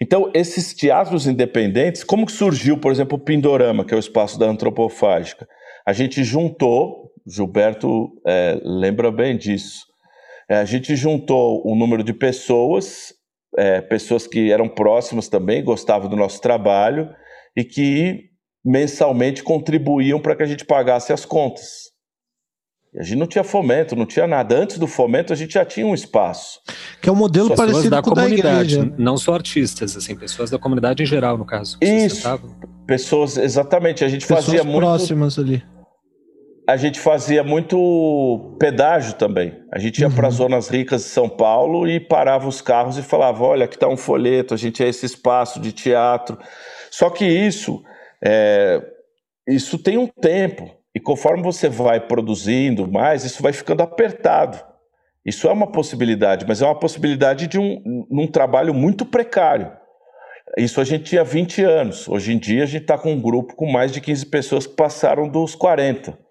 Então, 0.00 0.30
esses 0.34 0.74
teatros 0.74 1.26
independentes, 1.26 2.04
como 2.04 2.26
que 2.26 2.32
surgiu, 2.32 2.78
por 2.78 2.92
exemplo, 2.92 3.16
o 3.16 3.20
Pindorama, 3.20 3.84
que 3.84 3.94
é 3.94 3.96
o 3.96 4.00
espaço 4.00 4.38
da 4.38 4.46
antropofágica? 4.46 5.48
A 5.86 5.92
gente 5.92 6.22
juntou, 6.22 7.12
Gilberto 7.26 8.10
é, 8.26 8.60
lembra 8.62 9.10
bem 9.10 9.36
disso, 9.36 9.86
é, 10.48 10.56
a 10.56 10.64
gente 10.64 10.94
juntou 10.94 11.62
um 11.66 11.74
número 11.74 12.04
de 12.04 12.12
pessoas, 12.12 13.14
é, 13.56 13.80
pessoas 13.80 14.26
que 14.26 14.50
eram 14.50 14.68
próximas 14.68 15.28
também, 15.28 15.62
gostavam 15.62 16.08
do 16.08 16.16
nosso 16.16 16.40
trabalho 16.40 17.08
e 17.56 17.64
que 17.64 18.30
mensalmente 18.64 19.42
contribuíam 19.42 20.20
para 20.20 20.34
que 20.34 20.42
a 20.42 20.46
gente 20.46 20.64
pagasse 20.64 21.12
as 21.12 21.24
contas. 21.24 21.86
A 22.98 23.02
gente 23.02 23.18
não 23.18 23.26
tinha 23.26 23.44
fomento, 23.44 23.94
não 23.94 24.06
tinha 24.06 24.26
nada. 24.26 24.56
Antes 24.56 24.78
do 24.78 24.86
fomento, 24.86 25.30
a 25.32 25.36
gente 25.36 25.52
já 25.52 25.66
tinha 25.66 25.86
um 25.86 25.94
espaço. 25.94 26.60
Que 27.02 27.10
é 27.10 27.12
um 27.12 27.16
modelo 27.16 27.50
pessoas 27.50 27.70
parecido 27.70 27.90
da 27.90 28.02
com 28.02 28.10
comunidade, 28.10 28.76
da 28.76 28.82
igreja. 28.82 28.94
não 28.98 29.18
só 29.18 29.34
artistas, 29.34 29.96
assim, 29.96 30.16
pessoas 30.16 30.48
da 30.48 30.58
comunidade 30.58 31.02
em 31.02 31.06
geral, 31.06 31.36
no 31.36 31.44
caso. 31.44 31.76
Isso. 31.82 32.26
Pessoas, 32.86 33.36
exatamente. 33.36 34.02
A 34.02 34.08
gente 34.08 34.26
Pessoas 34.26 34.46
fazia 34.46 34.64
muito. 34.64 34.78
próximas 34.78 35.38
ali. 35.38 35.62
A 36.68 36.76
gente 36.76 36.98
fazia 36.98 37.44
muito 37.44 38.56
pedágio 38.58 39.14
também. 39.14 39.54
A 39.72 39.78
gente 39.78 40.00
ia 40.00 40.08
Uhum. 40.08 40.14
para 40.14 40.26
as 40.28 40.34
zonas 40.34 40.68
ricas 40.68 41.02
de 41.02 41.08
São 41.10 41.28
Paulo 41.28 41.88
e 41.88 42.00
parava 42.00 42.48
os 42.48 42.60
carros 42.60 42.98
e 42.98 43.02
falava: 43.02 43.44
olha, 43.44 43.66
aqui 43.66 43.76
está 43.76 43.88
um 43.88 43.96
folheto, 43.96 44.52
a 44.52 44.56
gente 44.56 44.82
é 44.82 44.88
esse 44.88 45.06
espaço 45.06 45.60
de 45.60 45.70
teatro. 45.70 46.36
Só 46.90 47.08
que 47.08 47.24
isso, 47.24 47.82
é, 48.24 48.82
isso 49.46 49.78
tem 49.78 49.96
um 49.96 50.08
tempo. 50.08 50.68
E 50.92 50.98
conforme 50.98 51.42
você 51.42 51.68
vai 51.68 52.00
produzindo 52.00 52.90
mais, 52.90 53.24
isso 53.24 53.42
vai 53.42 53.52
ficando 53.52 53.82
apertado. 53.82 54.58
Isso 55.24 55.46
é 55.46 55.52
uma 55.52 55.66
possibilidade, 55.70 56.46
mas 56.48 56.62
é 56.62 56.64
uma 56.64 56.78
possibilidade 56.78 57.46
de 57.46 57.58
um, 57.58 58.06
num 58.10 58.26
trabalho 58.26 58.72
muito 58.72 59.04
precário. 59.04 59.70
Isso 60.56 60.80
a 60.80 60.84
gente 60.84 61.04
tinha 61.04 61.22
20 61.22 61.62
anos. 61.62 62.08
Hoje 62.08 62.32
em 62.32 62.38
dia 62.38 62.62
a 62.62 62.66
gente 62.66 62.82
está 62.82 62.96
com 62.96 63.12
um 63.12 63.20
grupo 63.20 63.54
com 63.54 63.70
mais 63.70 63.92
de 63.92 64.00
15 64.00 64.26
pessoas 64.26 64.66
que 64.66 64.74
passaram 64.74 65.28
dos 65.28 65.54
40. 65.54 66.25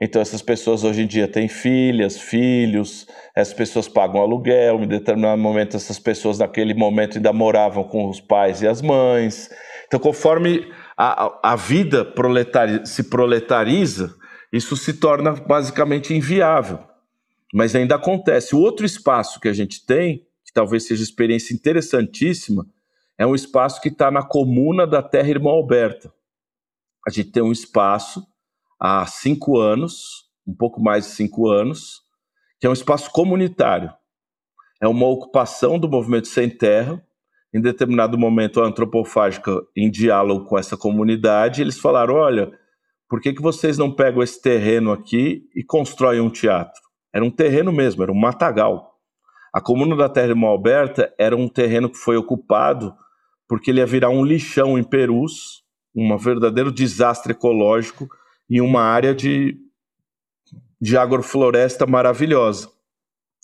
Então 0.00 0.22
essas 0.22 0.40
pessoas 0.40 0.82
hoje 0.82 1.02
em 1.02 1.06
dia 1.06 1.28
têm 1.28 1.46
filhas, 1.46 2.18
filhos, 2.18 3.06
essas 3.36 3.52
pessoas 3.52 3.86
pagam 3.86 4.22
aluguel, 4.22 4.82
em 4.82 4.88
determinado 4.88 5.40
momento 5.40 5.76
essas 5.76 5.98
pessoas 5.98 6.38
naquele 6.38 6.72
momento 6.72 7.16
ainda 7.16 7.32
moravam 7.32 7.84
com 7.84 8.08
os 8.08 8.18
pais 8.18 8.62
e 8.62 8.66
as 8.66 8.80
mães. 8.80 9.50
Então 9.86 10.00
conforme 10.00 10.66
a, 10.96 11.52
a, 11.52 11.56
vida 11.56 12.02
proletari 12.02 12.86
se 12.86 13.04
proletariza, 13.04 14.14
isso 14.50 14.74
se 14.74 14.94
torna 14.94 15.32
basicamente 15.32 16.14
inviável. 16.14 16.78
Mas 17.52 17.74
ainda 17.74 17.96
acontece. 17.96 18.54
O 18.54 18.60
outro 18.60 18.86
espaço 18.86 19.38
que 19.38 19.48
a 19.48 19.52
gente 19.52 19.84
tem, 19.84 20.26
que 20.44 20.52
talvez 20.52 20.86
seja 20.86 21.02
experiência 21.02 21.52
interessantíssima, 21.52 22.66
é 23.18 23.26
um 23.26 23.34
espaço 23.34 23.80
que 23.82 23.88
está 23.88 24.10
na 24.10 24.22
comuna 24.22 24.86
da 24.86 25.02
Terra 25.02 25.28
Irmã 25.28 25.50
Alberta. 25.50 26.10
A 27.06 27.10
gente 27.10 27.30
tem 27.32 27.42
um 27.42 27.52
espaço 27.52 28.24
há 28.80 29.04
cinco 29.06 29.58
anos, 29.58 30.30
um 30.46 30.54
pouco 30.54 30.80
mais 30.82 31.04
de 31.04 31.10
cinco 31.10 31.48
anos, 31.48 32.00
que 32.58 32.66
é 32.66 32.70
um 32.70 32.72
espaço 32.72 33.10
comunitário. 33.10 33.92
É 34.80 34.88
uma 34.88 35.06
ocupação 35.06 35.78
do 35.78 35.88
movimento 35.88 36.28
Sem 36.28 36.48
Terra. 36.48 37.04
Em 37.52 37.60
determinado 37.60 38.16
momento, 38.16 38.60
a 38.60 38.66
antropofágica, 38.66 39.60
em 39.76 39.90
diálogo 39.90 40.46
com 40.46 40.58
essa 40.58 40.76
comunidade, 40.76 41.60
eles 41.60 41.78
falaram: 41.78 42.14
olha, 42.14 42.50
por 43.08 43.20
que, 43.20 43.34
que 43.34 43.42
vocês 43.42 43.76
não 43.76 43.92
pegam 43.92 44.22
esse 44.22 44.40
terreno 44.40 44.92
aqui 44.92 45.42
e 45.54 45.62
constroem 45.62 46.20
um 46.20 46.30
teatro? 46.30 46.80
Era 47.12 47.24
um 47.24 47.30
terreno 47.30 47.72
mesmo, 47.72 48.02
era 48.02 48.12
um 48.12 48.18
matagal. 48.18 48.94
A 49.52 49.60
comuna 49.60 49.96
da 49.96 50.08
Terra 50.08 50.28
Irmã 50.28 50.46
Alberta 50.46 51.12
era 51.18 51.36
um 51.36 51.48
terreno 51.48 51.90
que 51.90 51.98
foi 51.98 52.16
ocupado 52.16 52.94
porque 53.48 53.72
ele 53.72 53.80
ia 53.80 53.86
virar 53.86 54.10
um 54.10 54.24
lixão 54.24 54.78
em 54.78 54.84
Perus, 54.84 55.64
um 55.92 56.16
verdadeiro 56.16 56.70
desastre 56.70 57.32
ecológico 57.32 58.08
em 58.50 58.60
uma 58.60 58.82
área 58.82 59.14
de, 59.14 59.56
de 60.80 60.96
agrofloresta 60.96 61.86
maravilhosa. 61.86 62.68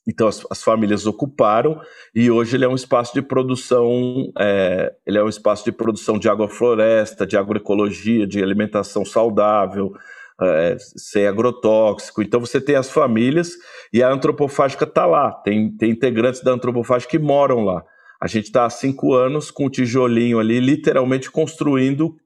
Então 0.09 0.29
as, 0.29 0.45
as, 0.51 0.63
famílias 0.63 1.05
ocuparam 1.07 1.81
e 2.15 2.31
hoje 2.31 2.57
ele 2.57 2.65
é 2.65 2.69
um 2.69 2.75
espaço 2.75 3.13
de 3.13 3.21
produção, 3.21 4.33
é, 4.39 4.93
ele 5.05 5.19
é 5.19 5.23
um 5.23 5.29
espaço 5.29 5.65
de 5.65 5.73
produção 5.73 6.19
de 6.19 6.29
agrofloresta, 6.29 7.27
de 7.27 7.37
agroecologia, 7.37 8.27
de 8.27 8.41
alimentação 8.41 9.05
saudável, 9.05 9.93
é, 10.41 10.77
sem 10.79 11.27
agrotóxico. 11.27 12.23
Então 12.23 12.39
você 12.39 12.61
tem 12.61 12.77
as 12.77 12.91
famílias 12.91 13.53
e 13.93 14.03
a 14.03 14.11
antropofágica 14.11 14.85
está 14.85 15.07
lá. 15.07 15.33
Tem, 15.33 15.77
tem 15.77 15.91
integrantes 15.91 16.43
da 16.43 16.53
antropofágica 16.53 17.11
que 17.11 17.19
moram 17.19 17.65
lá. 17.65 17.83
A 18.21 18.29
gente 18.29 18.45
está 18.45 18.65
há 18.65 18.71
cinco 18.71 19.13
anos 19.13 19.51
com 19.51 19.67
o 19.67 19.71
tijolinho 19.71 20.39
ali, 20.39 20.61
literalmente 20.61 21.31
construindo 21.31 22.17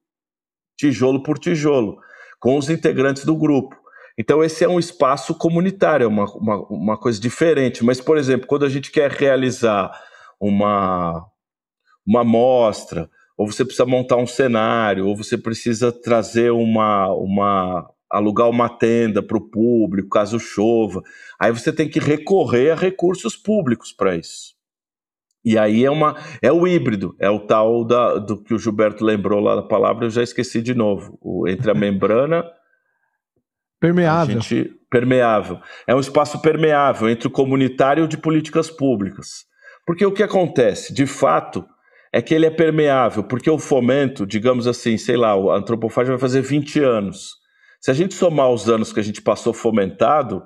tijolo 0.78 1.22
por 1.22 1.38
tijolo, 1.38 1.98
com 2.40 2.56
os 2.56 2.70
integrantes 2.70 3.24
do 3.24 3.36
grupo. 3.36 3.76
Então, 4.18 4.42
esse 4.42 4.64
é 4.64 4.68
um 4.68 4.78
espaço 4.78 5.34
comunitário, 5.34 6.04
é 6.04 6.08
uma, 6.08 6.24
uma, 6.34 6.56
uma 6.68 6.98
coisa 6.98 7.20
diferente. 7.20 7.84
Mas, 7.84 8.00
por 8.00 8.18
exemplo, 8.18 8.46
quando 8.46 8.64
a 8.64 8.68
gente 8.68 8.90
quer 8.90 9.10
realizar 9.10 9.92
uma, 10.40 11.26
uma 12.06 12.24
mostra, 12.24 13.08
ou 13.36 13.50
você 13.50 13.64
precisa 13.64 13.86
montar 13.86 14.16
um 14.16 14.26
cenário, 14.26 15.06
ou 15.06 15.16
você 15.16 15.38
precisa 15.38 15.92
trazer 15.92 16.50
uma, 16.50 17.10
uma 17.14 17.88
alugar 18.10 18.50
uma 18.50 18.68
tenda 18.68 19.22
para 19.22 19.38
o 19.38 19.48
público, 19.48 20.08
caso 20.08 20.38
chova, 20.38 21.02
aí 21.38 21.52
você 21.52 21.72
tem 21.72 21.88
que 21.88 22.00
recorrer 22.00 22.72
a 22.72 22.74
recursos 22.74 23.36
públicos 23.36 23.92
para 23.92 24.16
isso. 24.16 24.59
E 25.44 25.58
aí 25.58 25.84
é 25.84 25.90
uma 25.90 26.16
é 26.42 26.52
o 26.52 26.66
híbrido, 26.66 27.16
é 27.18 27.30
o 27.30 27.40
tal 27.40 27.84
da, 27.84 28.18
do 28.18 28.42
que 28.42 28.52
o 28.52 28.58
Gilberto 28.58 29.04
lembrou 29.04 29.40
lá 29.40 29.56
da 29.56 29.62
palavra, 29.62 30.06
eu 30.06 30.10
já 30.10 30.22
esqueci 30.22 30.60
de 30.60 30.74
novo. 30.74 31.18
O, 31.20 31.48
entre 31.48 31.70
a 31.70 31.74
membrana 31.74 32.44
permeável. 33.80 34.40
Gente, 34.40 34.70
permeável. 34.90 35.58
É 35.86 35.94
um 35.94 36.00
espaço 36.00 36.40
permeável 36.42 37.08
entre 37.08 37.28
o 37.28 37.30
comunitário 37.30 38.02
e 38.02 38.04
o 38.04 38.08
de 38.08 38.18
políticas 38.18 38.70
públicas. 38.70 39.46
Porque 39.86 40.04
o 40.04 40.12
que 40.12 40.22
acontece, 40.22 40.92
de 40.92 41.06
fato, 41.06 41.66
é 42.12 42.20
que 42.20 42.34
ele 42.34 42.44
é 42.44 42.50
permeável, 42.50 43.24
porque 43.24 43.48
o 43.48 43.58
fomento, 43.58 44.26
digamos 44.26 44.66
assim, 44.66 44.98
sei 44.98 45.16
lá, 45.16 45.30
a 45.30 45.56
antropofágica 45.56 46.12
vai 46.12 46.20
fazer 46.20 46.42
20 46.42 46.80
anos. 46.80 47.36
Se 47.80 47.90
a 47.90 47.94
gente 47.94 48.14
somar 48.14 48.50
os 48.50 48.68
anos 48.68 48.92
que 48.92 49.00
a 49.00 49.02
gente 49.02 49.22
passou 49.22 49.54
fomentado, 49.54 50.42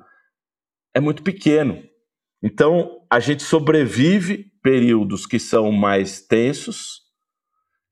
é 0.94 1.00
muito 1.00 1.22
pequeno. 1.22 1.82
Então, 2.42 3.00
a 3.10 3.18
gente 3.18 3.42
sobrevive 3.42 4.46
períodos 4.64 5.26
que 5.26 5.38
são 5.38 5.70
mais 5.70 6.22
tensos, 6.22 7.02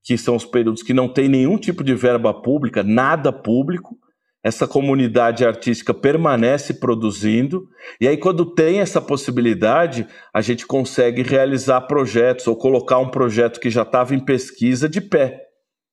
que 0.03 0.16
são 0.16 0.35
os 0.35 0.47
períodos 0.47 0.82
que 0.82 0.94
não 0.94 1.07
tem 1.07 1.28
nenhum 1.28 1.59
tipo 1.59 1.85
de 1.85 1.94
verba 1.94 2.32
pública, 2.32 2.82
nada 2.82 3.31
público. 3.31 3.99
Essa 4.43 4.66
comunidade 4.66 5.44
artística 5.44 5.94
permanece 5.94 6.74
produzindo, 6.74 7.69
e 8.01 8.09
aí, 8.09 8.16
quando 8.16 8.44
tem 8.44 8.81
essa 8.81 9.01
possibilidade, 9.01 10.05
a 10.35 10.40
gente 10.40 10.66
consegue 10.66 11.23
realizar 11.23 11.82
projetos 11.82 12.49
ou 12.49 12.57
colocar 12.57 12.99
um 12.99 13.09
projeto 13.09 13.61
que 13.61 13.70
já 13.70 13.82
estava 13.82 14.16
em 14.16 14.24
pesquisa 14.24 14.89
de 14.89 15.01
pé. 15.01 15.43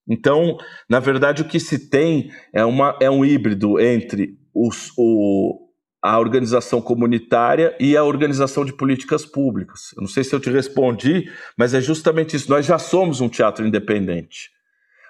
Então, 0.08 0.58
na 0.90 1.00
verdade, 1.00 1.44
o 1.44 1.48
que 1.48 1.60
se 1.60 1.92
tem 1.92 2.32
é, 2.52 2.66
uma, 2.66 2.98
é 3.00 3.12
um 3.12 3.24
híbrido 3.24 3.80
entre 3.80 4.40
os, 4.56 4.92
o, 4.98 5.69
a 6.02 6.18
organização 6.18 6.82
comunitária 6.82 7.76
e 7.80 7.96
a 7.98 8.04
organização 8.04 8.64
de 8.64 8.74
políticas 8.74 9.26
públicas. 9.26 9.92
Eu 9.96 10.02
não 10.02 10.08
sei 10.08 10.24
se 10.24 10.34
eu 10.34 10.40
te 10.40 10.50
respondi, 10.50 11.30
mas 11.58 11.74
é 11.74 11.82
justamente 11.82 12.36
isso. 12.36 12.50
Nós 12.50 12.66
já 12.66 12.80
somos 12.80 13.20
um 13.20 13.28
teatro 13.28 13.66
independente. 13.68 14.50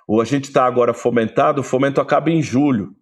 Ou 0.08 0.20
a 0.22 0.26
gente 0.26 0.46
está 0.46 0.66
agora 0.66 0.94
fomentado, 0.94 1.62
o 1.62 1.64
fomento 1.64 2.02
acaba 2.02 2.32
em 2.32 2.42
julho. 2.42 2.96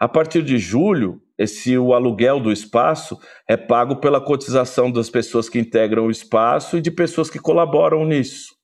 A 0.00 0.08
partir 0.08 0.42
de 0.42 0.58
julho, 0.58 1.20
esse 1.38 1.76
o 1.76 1.92
aluguel 1.92 2.40
do 2.40 2.50
espaço 2.50 3.18
é 3.46 3.56
pago 3.56 3.96
pela 3.96 4.20
cotização 4.20 4.90
das 4.90 5.10
pessoas 5.10 5.48
que 5.48 5.58
integram 5.58 6.06
o 6.06 6.10
espaço 6.10 6.78
e 6.78 6.80
de 6.80 6.90
pessoas 6.90 7.28
que 7.28 7.38
colaboram 7.38 8.04
nisso. 8.06 8.54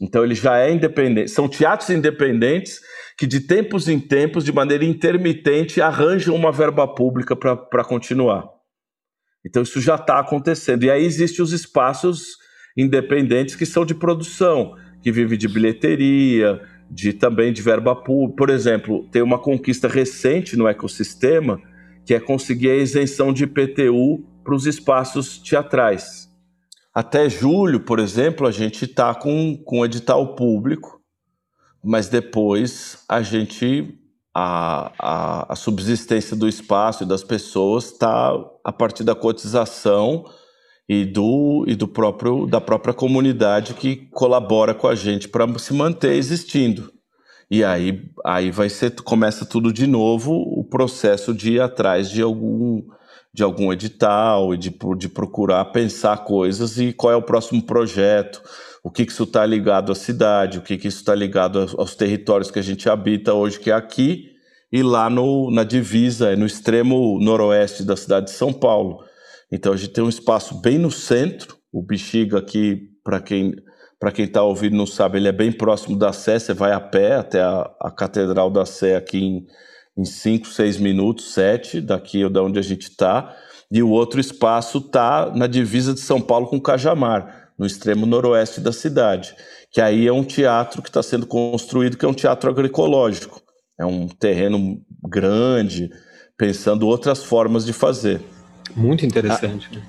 Então 0.00 0.24
ele 0.24 0.34
já 0.34 0.58
é 0.58 0.72
independente. 0.72 1.30
São 1.30 1.48
teatros 1.48 1.90
independentes 1.90 2.80
que 3.16 3.26
de 3.26 3.40
tempos 3.40 3.88
em 3.88 4.00
tempos, 4.00 4.44
de 4.44 4.52
maneira 4.52 4.84
intermitente, 4.84 5.80
arranjam 5.80 6.34
uma 6.34 6.50
verba 6.50 6.86
pública 6.86 7.36
para 7.36 7.84
continuar. 7.84 8.48
Então 9.44 9.62
isso 9.62 9.80
já 9.80 9.96
está 9.96 10.18
acontecendo. 10.18 10.84
E 10.84 10.90
aí 10.90 11.04
existem 11.04 11.42
os 11.42 11.52
espaços 11.52 12.36
independentes 12.76 13.54
que 13.54 13.66
são 13.66 13.84
de 13.84 13.94
produção, 13.94 14.74
que 15.02 15.12
vivem 15.12 15.36
de 15.36 15.48
bilheteria, 15.48 16.60
de 16.90 17.12
também 17.12 17.52
de 17.52 17.60
verba 17.60 17.94
pública. 17.94 18.36
Por 18.36 18.50
exemplo, 18.50 19.08
tem 19.10 19.22
uma 19.22 19.38
conquista 19.38 19.88
recente 19.88 20.56
no 20.56 20.68
ecossistema 20.68 21.60
que 22.04 22.14
é 22.14 22.20
conseguir 22.20 22.70
a 22.70 22.76
isenção 22.76 23.32
de 23.32 23.44
IPTU 23.44 24.24
para 24.42 24.54
os 24.54 24.66
espaços 24.66 25.38
teatrais. 25.38 26.28
Até 26.94 27.28
julho, 27.28 27.80
por 27.80 27.98
exemplo, 27.98 28.46
a 28.46 28.50
gente 28.50 28.84
está 28.84 29.14
com, 29.14 29.56
com 29.64 29.84
edital 29.84 30.34
público 30.34 31.01
mas 31.82 32.08
depois 32.08 32.98
a 33.08 33.22
gente 33.22 33.98
a, 34.34 34.92
a, 34.98 35.52
a, 35.52 35.56
subsistência 35.56 36.34
do 36.34 36.48
espaço 36.48 37.02
e 37.02 37.06
das 37.06 37.22
pessoas 37.22 37.86
está 37.86 38.32
a 38.64 38.72
partir 38.72 39.04
da 39.04 39.14
cotização 39.14 40.24
e 40.88 41.04
do, 41.04 41.64
e 41.66 41.74
do 41.74 41.86
próprio 41.86 42.46
da 42.46 42.60
própria 42.60 42.94
comunidade 42.94 43.74
que 43.74 44.08
colabora 44.10 44.72
com 44.72 44.88
a 44.88 44.94
gente 44.94 45.28
para 45.28 45.46
se 45.58 45.74
manter 45.74 46.14
existindo. 46.14 46.90
E 47.50 47.62
aí, 47.62 48.10
aí 48.24 48.50
vai 48.50 48.70
ser 48.70 48.92
começa 49.02 49.44
tudo 49.44 49.72
de 49.72 49.86
novo 49.86 50.32
o 50.32 50.64
processo 50.64 51.34
de 51.34 51.54
ir 51.54 51.60
atrás 51.60 52.08
de 52.10 52.22
algum 52.22 52.82
de 53.34 53.42
algum 53.42 53.72
edital 53.72 54.54
e 54.54 54.58
de, 54.58 54.74
de 54.98 55.08
procurar 55.08 55.64
pensar 55.66 56.18
coisas 56.24 56.78
e 56.78 56.92
qual 56.92 57.12
é 57.12 57.16
o 57.16 57.22
próximo 57.22 57.62
projeto 57.62 58.42
o 58.82 58.90
que, 58.90 59.06
que 59.06 59.12
isso 59.12 59.22
está 59.22 59.46
ligado 59.46 59.92
à 59.92 59.94
cidade, 59.94 60.58
o 60.58 60.62
que, 60.62 60.76
que 60.76 60.88
isso 60.88 60.98
está 60.98 61.14
ligado 61.14 61.60
aos, 61.60 61.74
aos, 61.78 61.94
territórios 61.94 62.50
que 62.50 62.58
a 62.58 62.62
gente 62.62 62.88
habita 62.88 63.32
hoje, 63.32 63.60
que 63.60 63.70
é 63.70 63.74
aqui, 63.74 64.30
e 64.72 64.82
lá 64.82 65.08
no, 65.08 65.50
na 65.50 65.62
divisa, 65.62 66.34
no 66.34 66.46
extremo 66.46 67.18
noroeste 67.20 67.84
da 67.84 67.96
cidade 67.96 68.26
de 68.26 68.32
São 68.32 68.52
Paulo. 68.52 69.04
Então 69.52 69.72
a 69.72 69.76
gente 69.76 69.92
tem 69.92 70.02
um 70.02 70.08
espaço 70.08 70.60
bem 70.60 70.78
no 70.78 70.90
centro, 70.90 71.56
o 71.72 71.82
Bexiga 71.82 72.38
aqui, 72.38 72.88
para 73.04 73.20
quem 73.20 73.54
para 74.00 74.10
quem 74.10 74.24
está 74.24 74.42
ouvindo 74.42 74.76
não 74.76 74.84
sabe, 74.84 75.18
ele 75.18 75.28
é 75.28 75.32
bem 75.32 75.52
próximo 75.52 75.96
da 75.96 76.12
Sé, 76.12 76.36
você 76.36 76.52
vai 76.52 76.72
a 76.72 76.80
pé 76.80 77.14
até 77.14 77.40
a, 77.40 77.70
a 77.80 77.88
Catedral 77.88 78.50
da 78.50 78.66
Sé 78.66 78.96
aqui 78.96 79.46
em 79.96 80.04
5, 80.04 80.48
6 80.48 80.78
minutos, 80.78 81.32
7, 81.32 81.80
daqui 81.80 82.28
da 82.28 82.42
onde 82.42 82.58
a 82.58 82.62
gente 82.62 82.82
está, 82.82 83.32
e 83.70 83.80
o 83.80 83.90
outro 83.90 84.18
espaço 84.18 84.78
está 84.78 85.30
na 85.32 85.46
divisa 85.46 85.94
de 85.94 86.00
São 86.00 86.20
Paulo 86.20 86.48
com 86.48 86.60
Cajamar 86.60 87.41
no 87.62 87.66
extremo 87.66 88.06
noroeste 88.06 88.60
da 88.60 88.72
cidade, 88.72 89.36
que 89.70 89.80
aí 89.80 90.08
é 90.08 90.12
um 90.12 90.24
teatro 90.24 90.82
que 90.82 90.88
está 90.88 91.00
sendo 91.00 91.26
construído, 91.26 91.96
que 91.96 92.04
é 92.04 92.08
um 92.08 92.12
teatro 92.12 92.50
agroecológico. 92.50 93.40
É 93.78 93.86
um 93.86 94.08
terreno 94.08 94.82
grande, 95.08 95.88
pensando 96.36 96.88
outras 96.88 97.22
formas 97.22 97.64
de 97.64 97.72
fazer. 97.72 98.20
Muito 98.74 99.06
interessante. 99.06 99.80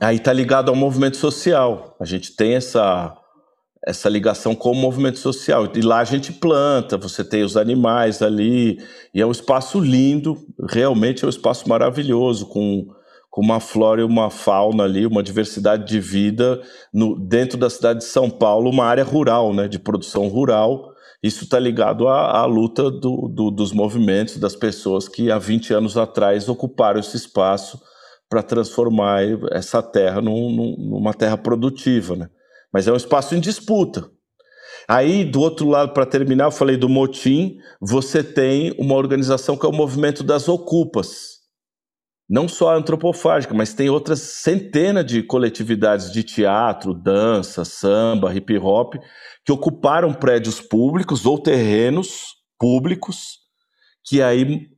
Aí 0.00 0.16
está 0.16 0.32
ligado 0.32 0.70
ao 0.70 0.74
movimento 0.74 1.18
social. 1.18 1.94
A 2.00 2.06
gente 2.06 2.34
tem 2.34 2.54
essa 2.54 3.14
essa 3.86 4.08
ligação 4.08 4.52
com 4.54 4.72
o 4.72 4.74
movimento 4.74 5.18
social. 5.18 5.70
E 5.74 5.80
lá 5.80 5.98
a 5.98 6.04
gente 6.04 6.32
planta, 6.32 6.96
você 6.96 7.22
tem 7.22 7.44
os 7.44 7.56
animais 7.56 8.20
ali, 8.20 8.78
e 9.14 9.20
é 9.20 9.26
um 9.26 9.30
espaço 9.30 9.78
lindo, 9.78 10.36
realmente 10.68 11.22
é 11.22 11.26
um 11.26 11.30
espaço 11.30 11.68
maravilhoso, 11.68 12.46
com 12.46 12.88
com 13.36 13.42
uma 13.42 13.60
flora 13.60 14.00
e 14.00 14.04
uma 14.04 14.30
fauna 14.30 14.84
ali, 14.84 15.06
uma 15.06 15.22
diversidade 15.22 15.86
de 15.86 16.00
vida 16.00 16.58
no, 16.90 17.18
dentro 17.18 17.58
da 17.58 17.68
cidade 17.68 17.98
de 17.98 18.06
São 18.06 18.30
Paulo, 18.30 18.70
uma 18.70 18.86
área 18.86 19.04
rural, 19.04 19.52
né, 19.52 19.68
de 19.68 19.78
produção 19.78 20.26
rural. 20.28 20.94
Isso 21.22 21.44
está 21.44 21.58
ligado 21.58 22.08
à, 22.08 22.38
à 22.38 22.46
luta 22.46 22.90
do, 22.90 23.28
do, 23.28 23.50
dos 23.50 23.72
movimentos, 23.72 24.38
das 24.38 24.56
pessoas 24.56 25.06
que 25.06 25.30
há 25.30 25.36
20 25.36 25.74
anos 25.74 25.98
atrás 25.98 26.48
ocuparam 26.48 26.98
esse 26.98 27.14
espaço 27.14 27.78
para 28.26 28.42
transformar 28.42 29.20
essa 29.52 29.82
terra 29.82 30.22
num, 30.22 30.74
numa 30.78 31.12
terra 31.12 31.36
produtiva. 31.36 32.16
Né? 32.16 32.30
Mas 32.72 32.88
é 32.88 32.92
um 32.92 32.96
espaço 32.96 33.34
em 33.34 33.40
disputa. 33.40 34.10
Aí, 34.88 35.26
do 35.26 35.42
outro 35.42 35.68
lado, 35.68 35.92
para 35.92 36.06
terminar, 36.06 36.46
eu 36.46 36.50
falei 36.50 36.78
do 36.78 36.88
motim, 36.88 37.58
você 37.82 38.24
tem 38.24 38.74
uma 38.78 38.94
organização 38.94 39.58
que 39.58 39.66
é 39.66 39.68
o 39.68 39.72
Movimento 39.72 40.24
das 40.24 40.48
Ocupas, 40.48 41.35
não 42.28 42.48
só 42.48 42.76
antropofágica, 42.76 43.54
mas 43.54 43.72
tem 43.72 43.88
outras 43.88 44.20
centenas 44.20 45.06
de 45.06 45.22
coletividades 45.22 46.10
de 46.10 46.24
teatro, 46.24 46.92
dança, 46.92 47.64
samba, 47.64 48.34
hip 48.34 48.58
hop, 48.58 48.94
que 49.44 49.52
ocuparam 49.52 50.12
prédios 50.12 50.60
públicos 50.60 51.24
ou 51.24 51.38
terrenos 51.38 52.34
públicos, 52.58 53.38
que 54.04 54.20
aí 54.20 54.68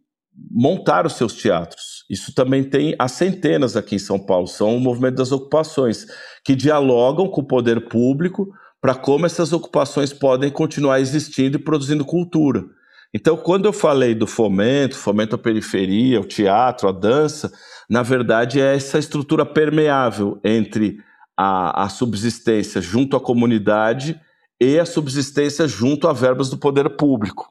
montaram 0.51 1.09
seus 1.09 1.33
teatros. 1.33 2.05
Isso 2.11 2.35
também 2.35 2.63
tem 2.63 2.95
há 2.99 3.09
centenas 3.09 3.77
aqui 3.77 3.97
em 3.97 3.99
São 3.99 4.19
Paulo, 4.19 4.47
são 4.47 4.77
o 4.77 4.81
movimento 4.81 5.17
das 5.17 5.33
ocupações, 5.33 6.07
que 6.45 6.55
dialogam 6.55 7.29
com 7.29 7.41
o 7.41 7.47
poder 7.47 7.89
público 7.89 8.47
para 8.81 8.95
como 8.95 9.27
essas 9.27 9.53
ocupações 9.53 10.13
podem 10.13 10.51
continuar 10.51 11.01
existindo 11.01 11.57
e 11.57 11.63
produzindo 11.63 12.05
cultura. 12.05 12.65
Então, 13.15 13.37
quando 13.37 13.67
eu 13.67 13.73
falei 13.73 14.15
do 14.15 14.27
fomento, 14.27 14.97
fomento 14.97 15.35
à 15.35 15.39
periferia, 15.39 16.21
o 16.21 16.27
teatro, 16.27 16.89
a 16.89 16.93
dança, 16.93 17.51
na 17.89 18.03
verdade 18.03 18.61
é 18.61 18.75
essa 18.75 18.99
estrutura 18.99 19.47
permeável 19.47 20.39
entre 20.45 20.99
a, 21.37 21.85
a 21.85 21.89
subsistência 21.89 22.81
junto 22.81 23.17
à 23.17 23.21
comunidade 23.21 24.21
e 24.61 24.79
a 24.79 24.85
subsistência 24.85 25.67
junto 25.67 26.07
a 26.07 26.13
verbas 26.13 26.51
do 26.51 26.59
poder 26.59 26.97
público. 26.97 27.51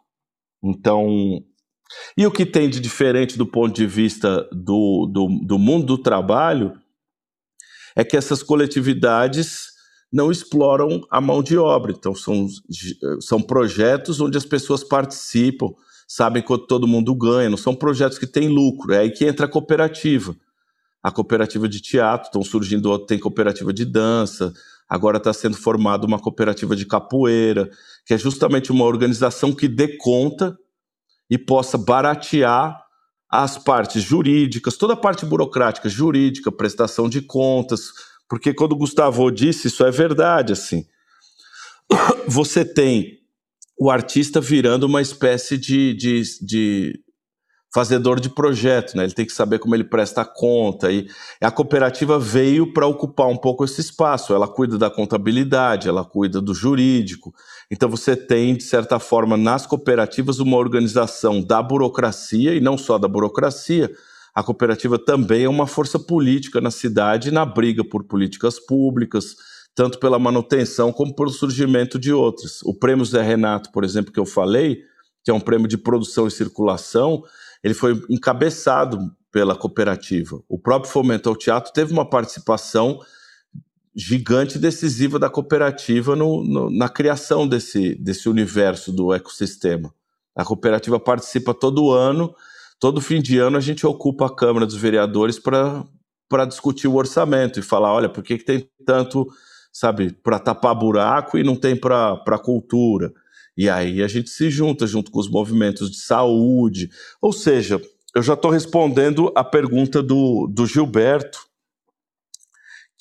Então, 0.64 1.42
e 2.16 2.26
o 2.26 2.32
que 2.32 2.46
tem 2.46 2.70
de 2.70 2.80
diferente 2.80 3.38
do 3.38 3.46
ponto 3.46 3.76
de 3.76 3.88
vista 3.88 4.48
do, 4.52 5.10
do, 5.12 5.28
do 5.44 5.58
mundo 5.58 5.86
do 5.86 5.98
trabalho 5.98 6.74
é 7.96 8.04
que 8.04 8.18
essas 8.18 8.44
coletividades 8.44 9.77
não 10.12 10.32
exploram 10.32 11.02
a 11.10 11.20
mão 11.20 11.44
de 11.44 11.58
obra. 11.58 11.92
Então, 11.92 12.16
são, 12.16 12.48
são 13.20 13.42
projetos 13.42 14.20
onde 14.22 14.38
as 14.38 14.46
pessoas 14.46 14.84
participam, 14.84 15.68
sabem 16.08 16.42
quanto 16.42 16.68
todo 16.68 16.88
mundo 16.88 17.14
ganha, 17.16 17.50
não 17.50 17.58
são 17.58 17.76
projetos 17.76 18.18
que 18.18 18.28
têm 18.28 18.48
lucro. 18.48 18.94
É 18.94 19.00
aí 19.00 19.12
que 19.12 19.26
entra 19.26 19.46
a 19.46 19.50
cooperativa. 19.50 20.36
A 21.04 21.12
cooperativa 21.12 21.70
de 21.70 21.80
teatro, 21.80 22.28
estão 22.28 22.44
surgindo, 22.44 22.98
tem 23.00 23.20
cooperativa 23.20 23.72
de 23.72 23.86
dança, 23.86 24.54
agora 24.90 25.18
está 25.18 25.32
sendo 25.32 25.56
formada 25.56 26.06
uma 26.06 26.20
cooperativa 26.20 26.76
de 26.76 26.86
capoeira, 26.86 27.70
que 28.06 28.14
é 28.14 28.18
justamente 28.18 28.72
uma 28.72 28.86
organização 28.86 29.54
que 29.54 29.68
dê 29.68 29.98
conta 29.98 30.58
e 31.30 31.38
possa 31.38 31.78
baratear 31.78 32.82
as 33.30 33.58
partes 33.58 34.02
jurídicas, 34.02 34.78
toda 34.78 34.94
a 34.94 34.98
parte 34.98 35.26
burocrática, 35.26 35.90
jurídica, 35.90 36.52
prestação 36.52 37.10
de 37.10 37.22
contas, 37.22 37.92
porque 38.30 38.54
quando 38.54 38.74
o 38.74 38.78
Gustavo 38.78 39.30
disse, 39.32 39.68
isso 39.68 39.86
é 39.86 39.92
verdade, 39.92 40.54
assim. 40.54 40.86
Você 42.28 42.66
tem 42.66 43.20
o 43.80 43.90
artista 43.90 44.42
virando 44.42 44.86
uma 44.86 45.02
espécie 45.02 45.58
de, 45.58 45.94
de, 45.94 46.24
de 46.42 47.00
fazedor 47.74 48.20
de 48.20 48.30
projeto, 48.30 48.96
né? 48.96 49.04
Ele 49.04 49.14
tem 49.14 49.26
que 49.26 49.32
saber 49.32 49.60
como 49.60 49.76
ele 49.76 49.84
presta 49.84 50.26
conta 50.26 50.92
e 50.92 51.08
a 51.40 51.52
cooperativa 51.52 52.18
veio 52.18 52.74
para 52.74 52.88
ocupar 52.88 53.28
um 53.28 53.38
pouco 53.38 53.64
esse 53.64 53.80
espaço. 53.82 54.34
Ela 54.34 54.48
cuida 54.48 54.78
da 54.78 54.90
contabilidade, 54.90 55.88
ela 55.88 56.04
cuida 56.04 56.42
do 56.42 56.56
jurídico. 56.56 57.34
Então 57.70 57.88
você 57.88 58.16
tem 58.16 58.56
de 58.56 58.64
certa 58.64 58.98
forma 59.00 59.38
nas 59.38 59.68
cooperativas 59.68 60.40
uma 60.40 60.58
organização 60.58 61.42
da 61.42 61.62
burocracia 61.62 62.56
e 62.56 62.60
não 62.60 62.78
só 62.78 62.98
da 62.98 63.08
burocracia, 63.08 63.92
a 64.38 64.44
cooperativa 64.44 65.00
também 65.00 65.46
é 65.46 65.50
uma 65.50 65.66
força 65.66 65.98
política 65.98 66.62
na 66.62 66.70
cidade 66.70 67.32
na 67.32 67.44
briga 67.44 67.84
por 67.84 68.04
políticas 68.04 68.60
públicas, 68.60 69.36
tanto 69.74 69.98
pela 69.98 70.20
manutenção 70.20 70.94
como 70.94 71.16
pelo 71.16 71.32
surgimento 71.32 71.98
de 71.98 72.14
outras. 72.14 72.62
O 72.62 72.72
prêmio 72.72 73.04
Zé 73.04 73.24
Renato, 73.24 73.72
por 73.72 73.84
exemplo, 73.84 74.14
que 74.14 74.20
eu 74.20 74.28
falei, 74.28 74.84
que 75.24 75.32
é 75.32 75.34
um 75.34 75.40
prêmio 75.40 75.68
de 75.68 75.76
produção 75.76 76.28
e 76.28 76.32
circulação, 76.32 77.24
ele 77.64 77.74
foi 77.74 78.00
encabeçado 78.12 79.12
pela 79.32 79.56
cooperativa. 79.56 80.40
O 80.48 80.60
próprio 80.60 80.92
Fomento 80.92 81.30
ao 81.30 81.36
Teatro 81.36 81.74
teve 81.74 81.92
uma 81.92 82.08
participação 82.08 83.00
gigante 83.96 84.60
e 84.60 84.62
decisiva 84.62 85.18
da 85.18 85.32
cooperativa 85.32 86.16
no, 86.16 86.44
no, 86.44 86.70
na 86.70 86.88
criação 86.88 87.48
desse, 87.48 87.96
desse 87.96 88.30
universo 88.30 88.92
do 88.92 89.12
ecossistema. 89.12 89.92
A 90.36 90.46
cooperativa 90.46 91.00
participa 91.00 91.56
todo 91.56 91.90
ano 91.90 92.36
todo 92.80 93.02
fim 93.02 93.22
de 93.22 93.38
ano 93.38 93.58
a 93.58 93.62
gente 93.62 93.86
ocupa 93.86 94.26
a 94.26 94.36
Câmara 94.36 94.66
dos 94.66 94.76
Vereadores 94.76 95.40
para 95.40 96.46
discutir 96.46 96.88
o 96.88 96.96
orçamento 96.96 97.60
e 97.60 97.64
falar, 97.64 97.94
olha, 97.94 98.10
por 98.10 98.24
que, 98.24 98.38
que 98.38 98.46
tem 98.46 98.70
tanto, 98.86 99.28
sabe, 99.72 100.12
para 100.12 100.40
tapar 100.40 100.76
buraco 100.76 101.38
e 101.38 101.44
não 101.44 101.56
tem 101.56 101.76
para 101.76 102.40
cultura? 102.44 103.12
E 103.56 103.70
aí 103.70 104.04
a 104.04 104.08
gente 104.08 104.30
se 104.30 104.52
junta 104.52 104.86
junto 104.86 105.10
com 105.10 105.20
os 105.20 105.30
movimentos 105.30 105.90
de 105.90 105.98
saúde. 105.98 106.90
Ou 107.20 107.34
seja, 107.34 107.82
eu 108.16 108.22
já 108.22 108.34
estou 108.34 108.52
respondendo 108.52 109.32
a 109.36 109.44
pergunta 109.44 110.02
do, 110.04 110.48
do 110.48 110.68
Gilberto, 110.68 111.40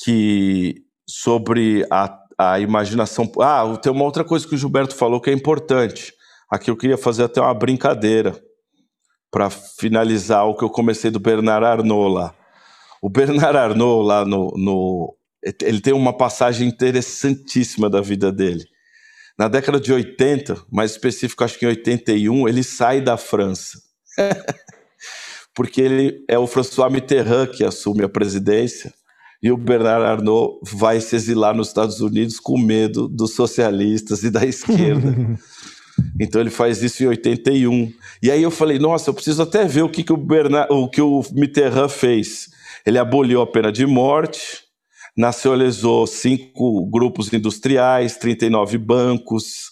que 0.03 0.83
sobre 1.09 1.87
a, 1.91 2.19
a 2.39 2.59
imaginação. 2.61 3.31
Ah, 3.41 3.77
tem 3.83 3.93
uma 3.93 4.05
outra 4.05 4.25
coisa 4.25 4.47
que 4.47 4.55
o 4.55 4.59
Gilberto 4.59 4.95
falou 4.95 5.21
que 5.21 5.31
é 5.31 5.33
importante. 5.33 6.15
Aqui 6.51 6.71
eu 6.71 6.77
queria 6.77 6.97
fazer 6.97 7.25
até 7.25 7.41
uma 7.41 7.55
brincadeira 7.55 8.46
para 9.31 9.51
finalizar 9.51 10.47
o 10.47 10.57
que 10.57 10.65
eu 10.65 10.71
comecei 10.71 11.11
do 11.11 11.21
Bernard 11.21 11.65
Arnault 11.65 12.15
lá. 12.15 12.35
O 13.03 13.09
Bernard 13.09 13.57
Arnault 13.57 14.07
lá 14.07 14.25
no, 14.25 14.53
no 14.57 15.17
ele 15.63 15.81
tem 15.81 15.93
uma 15.93 16.17
passagem 16.17 16.67
interessantíssima 16.67 17.89
da 17.89 18.01
vida 18.01 18.33
dele. 18.33 18.65
Na 19.39 19.49
década 19.49 19.79
de 19.79 19.93
80, 19.93 20.65
mais 20.73 20.93
específico, 20.93 21.45
acho 21.45 21.59
que 21.59 21.67
em 21.67 21.69
81, 21.69 22.49
ele 22.49 22.63
sai 22.63 23.01
da 23.01 23.17
França. 23.17 23.79
Porque 25.55 25.81
ele 25.81 26.25
é 26.29 26.39
o 26.39 26.47
François 26.47 26.91
Mitterrand 26.91 27.47
que 27.47 27.65
assume 27.65 28.03
a 28.03 28.09
presidência 28.09 28.93
e 29.43 29.51
o 29.51 29.57
Bernard 29.57 30.05
Arnault 30.05 30.59
vai 30.63 31.01
se 31.01 31.15
exilar 31.15 31.55
nos 31.55 31.69
Estados 31.69 32.01
Unidos 32.01 32.41
com 32.41 32.59
medo 32.59 33.07
dos 33.09 33.35
socialistas 33.35 34.23
e 34.23 34.31
da 34.31 34.45
esquerda. 34.47 35.15
Então 36.21 36.41
ele 36.41 36.51
faz 36.51 36.83
isso 36.83 37.03
em 37.03 37.07
81. 37.07 37.93
E 38.23 38.31
aí 38.31 38.43
eu 38.43 38.51
falei, 38.51 38.79
nossa, 38.79 39.11
eu 39.11 39.15
preciso 39.15 39.43
até 39.43 39.65
ver 39.65 39.83
o 39.83 39.89
que, 39.89 40.03
que 40.03 40.13
o, 40.13 40.17
Bernard, 40.17 40.73
o, 40.73 40.89
que 40.89 41.01
o 41.01 41.23
Mitterrand 41.33 41.89
fez. 41.89 42.49
Ele 42.85 42.99
aboliu 42.99 43.41
a 43.41 43.47
pena 43.47 43.73
de 43.73 43.87
morte, 43.87 44.63
nacionalizou 45.17 46.07
cinco 46.07 46.87
grupos 46.87 47.33
industriais, 47.33 48.17
39 48.17 48.79
bancos, 48.79 49.71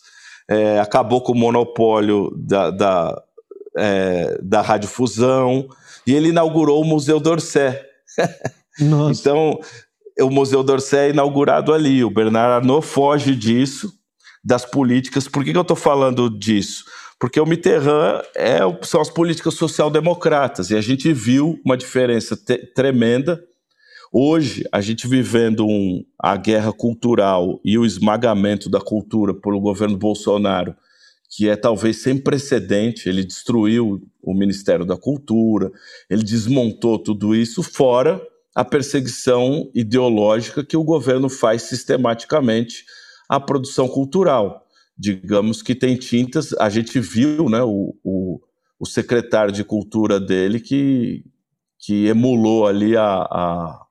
é, 0.48 0.80
acabou 0.80 1.20
com 1.20 1.32
o 1.32 1.38
monopólio 1.38 2.30
da, 2.36 2.70
da, 2.70 3.22
é, 3.76 4.38
da 4.42 4.60
radiodifusão, 4.60 5.68
e 6.06 6.14
ele 6.14 6.28
inaugurou 6.28 6.82
o 6.82 6.86
Museu 6.86 7.20
d'Orsay. 7.20 7.78
então, 9.10 9.58
o 10.20 10.30
Museu 10.30 10.62
d'Orsay 10.62 11.08
é 11.08 11.10
inaugurado 11.10 11.72
ali. 11.72 12.04
O 12.04 12.10
Bernard 12.10 12.64
Arnault 12.64 12.86
foge 12.86 13.34
disso, 13.34 13.92
das 14.44 14.64
políticas. 14.64 15.26
Por 15.28 15.44
que, 15.44 15.52
que 15.52 15.58
eu 15.58 15.62
estou 15.62 15.76
falando 15.76 16.28
disso? 16.28 16.84
Porque 17.18 17.40
o 17.40 17.46
Mitterrand 17.46 18.22
é, 18.36 18.58
são 18.82 19.00
as 19.00 19.08
políticas 19.08 19.54
social-democratas, 19.54 20.70
e 20.70 20.76
a 20.76 20.80
gente 20.80 21.12
viu 21.12 21.58
uma 21.64 21.76
diferença 21.76 22.36
tremenda 22.74 23.40
Hoje, 24.16 24.62
a 24.70 24.80
gente 24.80 25.08
vivendo 25.08 25.66
um, 25.66 26.04
a 26.16 26.36
guerra 26.36 26.72
cultural 26.72 27.60
e 27.64 27.76
o 27.76 27.84
esmagamento 27.84 28.70
da 28.70 28.80
cultura 28.80 29.34
pelo 29.34 29.60
governo 29.60 29.96
Bolsonaro, 29.96 30.72
que 31.28 31.48
é 31.48 31.56
talvez 31.56 32.00
sem 32.00 32.16
precedente, 32.16 33.08
ele 33.08 33.24
destruiu 33.24 34.00
o 34.22 34.32
Ministério 34.32 34.84
da 34.84 34.96
Cultura, 34.96 35.72
ele 36.08 36.22
desmontou 36.22 36.96
tudo 36.96 37.34
isso, 37.34 37.60
fora 37.60 38.22
a 38.54 38.64
perseguição 38.64 39.68
ideológica 39.74 40.62
que 40.62 40.76
o 40.76 40.84
governo 40.84 41.28
faz 41.28 41.62
sistematicamente 41.62 42.84
à 43.28 43.40
produção 43.40 43.88
cultural. 43.88 44.64
Digamos 44.96 45.62
que 45.62 45.74
tem 45.74 45.96
tintas, 45.96 46.52
a 46.54 46.68
gente 46.68 47.00
viu 47.00 47.48
né, 47.48 47.62
o, 47.62 47.96
o, 48.04 48.40
o 48.78 48.86
secretário 48.86 49.52
de 49.52 49.64
cultura 49.64 50.20
dele 50.20 50.60
que, 50.60 51.24
que 51.80 52.06
emulou 52.06 52.66
ali 52.66 52.96
a, 52.96 53.04
a 53.04 53.84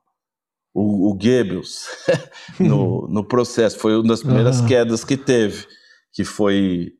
o, 0.73 1.09
o 1.11 1.13
Goebbels 1.13 1.87
no, 2.59 3.07
no 3.07 3.23
processo. 3.23 3.77
Foi 3.77 3.95
uma 3.95 4.07
das 4.07 4.23
primeiras 4.23 4.59
uhum. 4.59 4.67
quedas 4.67 5.03
que 5.03 5.17
teve, 5.17 5.65
que 6.13 6.23
foi 6.23 6.93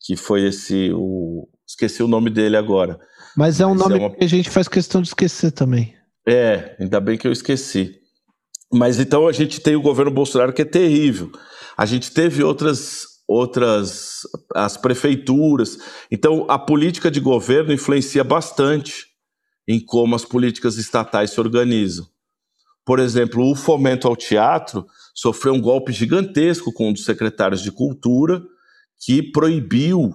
que 0.00 0.16
foi 0.16 0.46
esse 0.46 0.90
o 0.94 1.48
esqueci 1.66 2.02
o 2.02 2.08
nome 2.08 2.30
dele 2.30 2.56
agora. 2.56 2.98
Mas 3.36 3.60
é 3.60 3.66
um 3.66 3.70
Mas 3.70 3.80
nome 3.80 3.94
é 3.94 3.98
uma... 3.98 4.10
que 4.10 4.24
a 4.24 4.28
gente 4.28 4.48
faz 4.48 4.68
questão 4.68 5.02
de 5.02 5.08
esquecer 5.08 5.52
também. 5.52 5.94
É, 6.26 6.76
ainda 6.80 7.00
bem 7.00 7.18
que 7.18 7.26
eu 7.26 7.32
esqueci. 7.32 7.96
Mas 8.72 8.98
então 8.98 9.26
a 9.26 9.32
gente 9.32 9.60
tem 9.60 9.76
o 9.76 9.82
governo 9.82 10.10
Bolsonaro 10.10 10.52
que 10.52 10.62
é 10.62 10.64
terrível. 10.64 11.30
A 11.78 11.86
gente 11.86 12.10
teve 12.10 12.42
outras 12.42 13.06
outras 13.28 14.22
as 14.54 14.78
prefeituras. 14.78 15.78
Então 16.10 16.46
a 16.48 16.58
política 16.58 17.10
de 17.10 17.20
governo 17.20 17.72
influencia 17.72 18.24
bastante 18.24 19.06
em 19.68 19.78
como 19.78 20.16
as 20.16 20.24
políticas 20.24 20.78
estatais 20.78 21.30
se 21.30 21.38
organizam. 21.38 22.08
Por 22.86 22.98
exemplo, 22.98 23.44
o 23.44 23.54
fomento 23.54 24.08
ao 24.08 24.16
teatro 24.16 24.86
sofreu 25.14 25.52
um 25.52 25.60
golpe 25.60 25.92
gigantesco 25.92 26.72
com 26.72 26.88
um 26.88 26.92
dos 26.92 27.04
secretários 27.04 27.60
de 27.60 27.70
cultura 27.70 28.42
que 28.98 29.22
proibiu 29.22 30.14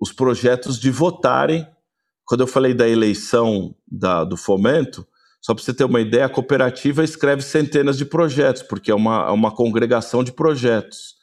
os 0.00 0.12
projetos 0.12 0.78
de 0.78 0.90
votarem. 0.90 1.64
Quando 2.24 2.40
eu 2.40 2.48
falei 2.48 2.74
da 2.74 2.88
eleição 2.88 3.76
da, 3.86 4.24
do 4.24 4.36
fomento, 4.36 5.06
só 5.40 5.54
para 5.54 5.64
você 5.64 5.72
ter 5.72 5.84
uma 5.84 6.00
ideia, 6.00 6.26
a 6.26 6.28
cooperativa 6.28 7.02
escreve 7.02 7.42
centenas 7.42 7.96
de 7.96 8.04
projetos, 8.04 8.62
porque 8.62 8.90
é 8.90 8.94
uma, 8.94 9.26
é 9.28 9.30
uma 9.30 9.50
congregação 9.50 10.22
de 10.22 10.32
projetos. 10.32 11.14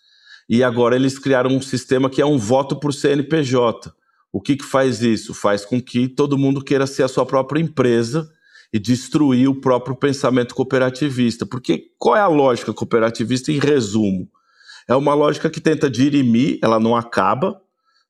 E 0.50 0.64
agora 0.64 0.96
eles 0.96 1.20
criaram 1.20 1.52
um 1.52 1.62
sistema 1.62 2.10
que 2.10 2.22
é 2.22 2.26
um 2.26 2.38
voto 2.38 2.80
por 2.80 2.94
CNPJ. 2.94 3.94
O 4.32 4.42
que, 4.42 4.56
que 4.56 4.66
faz 4.66 5.02
isso? 5.02 5.34
Faz 5.34 5.66
com 5.66 5.82
que 5.82 6.08
todo 6.08 6.38
mundo 6.38 6.64
queira 6.64 6.88
ser 6.88 7.04
a 7.04 7.08
sua 7.08 7.26
própria 7.26 7.62
empresa 7.62 8.28
e 8.74 8.80
destruir 8.80 9.48
o 9.50 9.60
próprio 9.60 9.96
pensamento 9.96 10.56
cooperativista. 10.56 11.46
Porque 11.46 11.92
qual 11.98 12.16
é 12.16 12.22
a 12.22 12.28
lógica 12.28 12.74
cooperativista 12.74 13.52
em 13.52 13.60
resumo? 13.60 14.30
É 14.88 14.96
uma 14.96 15.14
lógica 15.14 15.50
que 15.50 15.62
tenta 15.62 15.90
dirimir, 15.90 16.60
ela 16.62 16.80
não 16.80 16.96
acaba, 16.96 17.62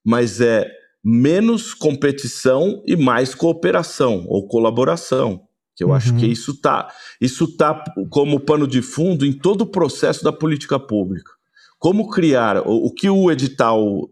mas 0.06 0.40
é 0.40 0.70
menos 1.04 1.74
competição 1.74 2.84
e 2.86 2.96
mais 2.96 3.34
cooperação 3.34 4.26
ou 4.28 4.48
colaboração. 4.48 5.47
Que 5.78 5.84
eu 5.84 5.90
uhum. 5.90 5.94
acho 5.94 6.16
que 6.16 6.26
uhum. 6.26 6.32
isso 6.32 6.52
está 6.52 6.91
isso 7.22 7.56
tá 7.56 7.84
como 8.10 8.40
pano 8.40 8.68
de 8.68 8.82
fundo 8.82 9.26
em 9.26 9.32
todo 9.32 9.62
o 9.62 9.72
processo 9.72 10.24
da 10.24 10.34
política 10.34 10.80
pública. 10.80 11.32
Como 11.78 12.10
criar 12.10 12.68
o, 12.68 12.88
o 12.88 12.91
que 12.91 13.08
o 13.08 13.32
edital 13.32 14.10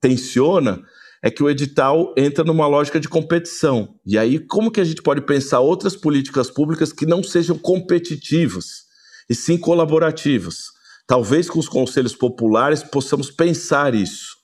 tensiona 0.00 0.82
é 1.22 1.30
que 1.30 1.42
o 1.42 1.48
edital 1.48 2.12
entra 2.18 2.44
numa 2.44 2.66
lógica 2.66 3.00
de 3.00 3.08
competição. 3.08 3.94
E 4.04 4.18
aí, 4.18 4.38
como 4.38 4.70
que 4.70 4.80
a 4.80 4.84
gente 4.84 5.02
pode 5.02 5.22
pensar 5.22 5.60
outras 5.60 5.96
políticas 5.96 6.50
públicas 6.50 6.92
que 6.92 7.06
não 7.06 7.22
sejam 7.22 7.56
competitivas, 7.56 8.84
e 9.30 9.34
sim 9.34 9.56
colaborativas? 9.56 10.64
Talvez 11.06 11.48
com 11.48 11.58
os 11.58 11.68
conselhos 11.68 12.14
populares 12.14 12.82
possamos 12.82 13.30
pensar 13.30 13.94
isso. 13.94 14.36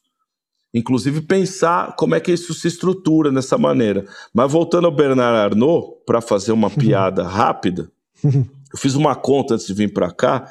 Inclusive 0.73 1.23
pensar 1.23 1.97
como 1.97 2.15
é 2.15 2.21
que 2.21 2.33
isso 2.33 2.55
se 2.55 2.69
estrutura 2.69 3.33
nessa 3.33 3.59
maneira. 3.59 4.05
Mas 4.33 4.53
voltando 4.53 4.87
ao 4.87 4.95
Bernard 4.95 5.55
Arnault, 5.55 5.97
para 6.07 6.21
fazer 6.21 6.53
uma 6.53 6.71
piada 6.71 7.25
rápida, 7.25 7.91
eu 8.25 8.79
fiz 8.79 8.95
uma 8.95 9.17
conta 9.17 9.55
antes 9.55 9.67
de 9.67 9.75
vir 9.75 9.93
para 9.93 10.11
cá, 10.13 10.47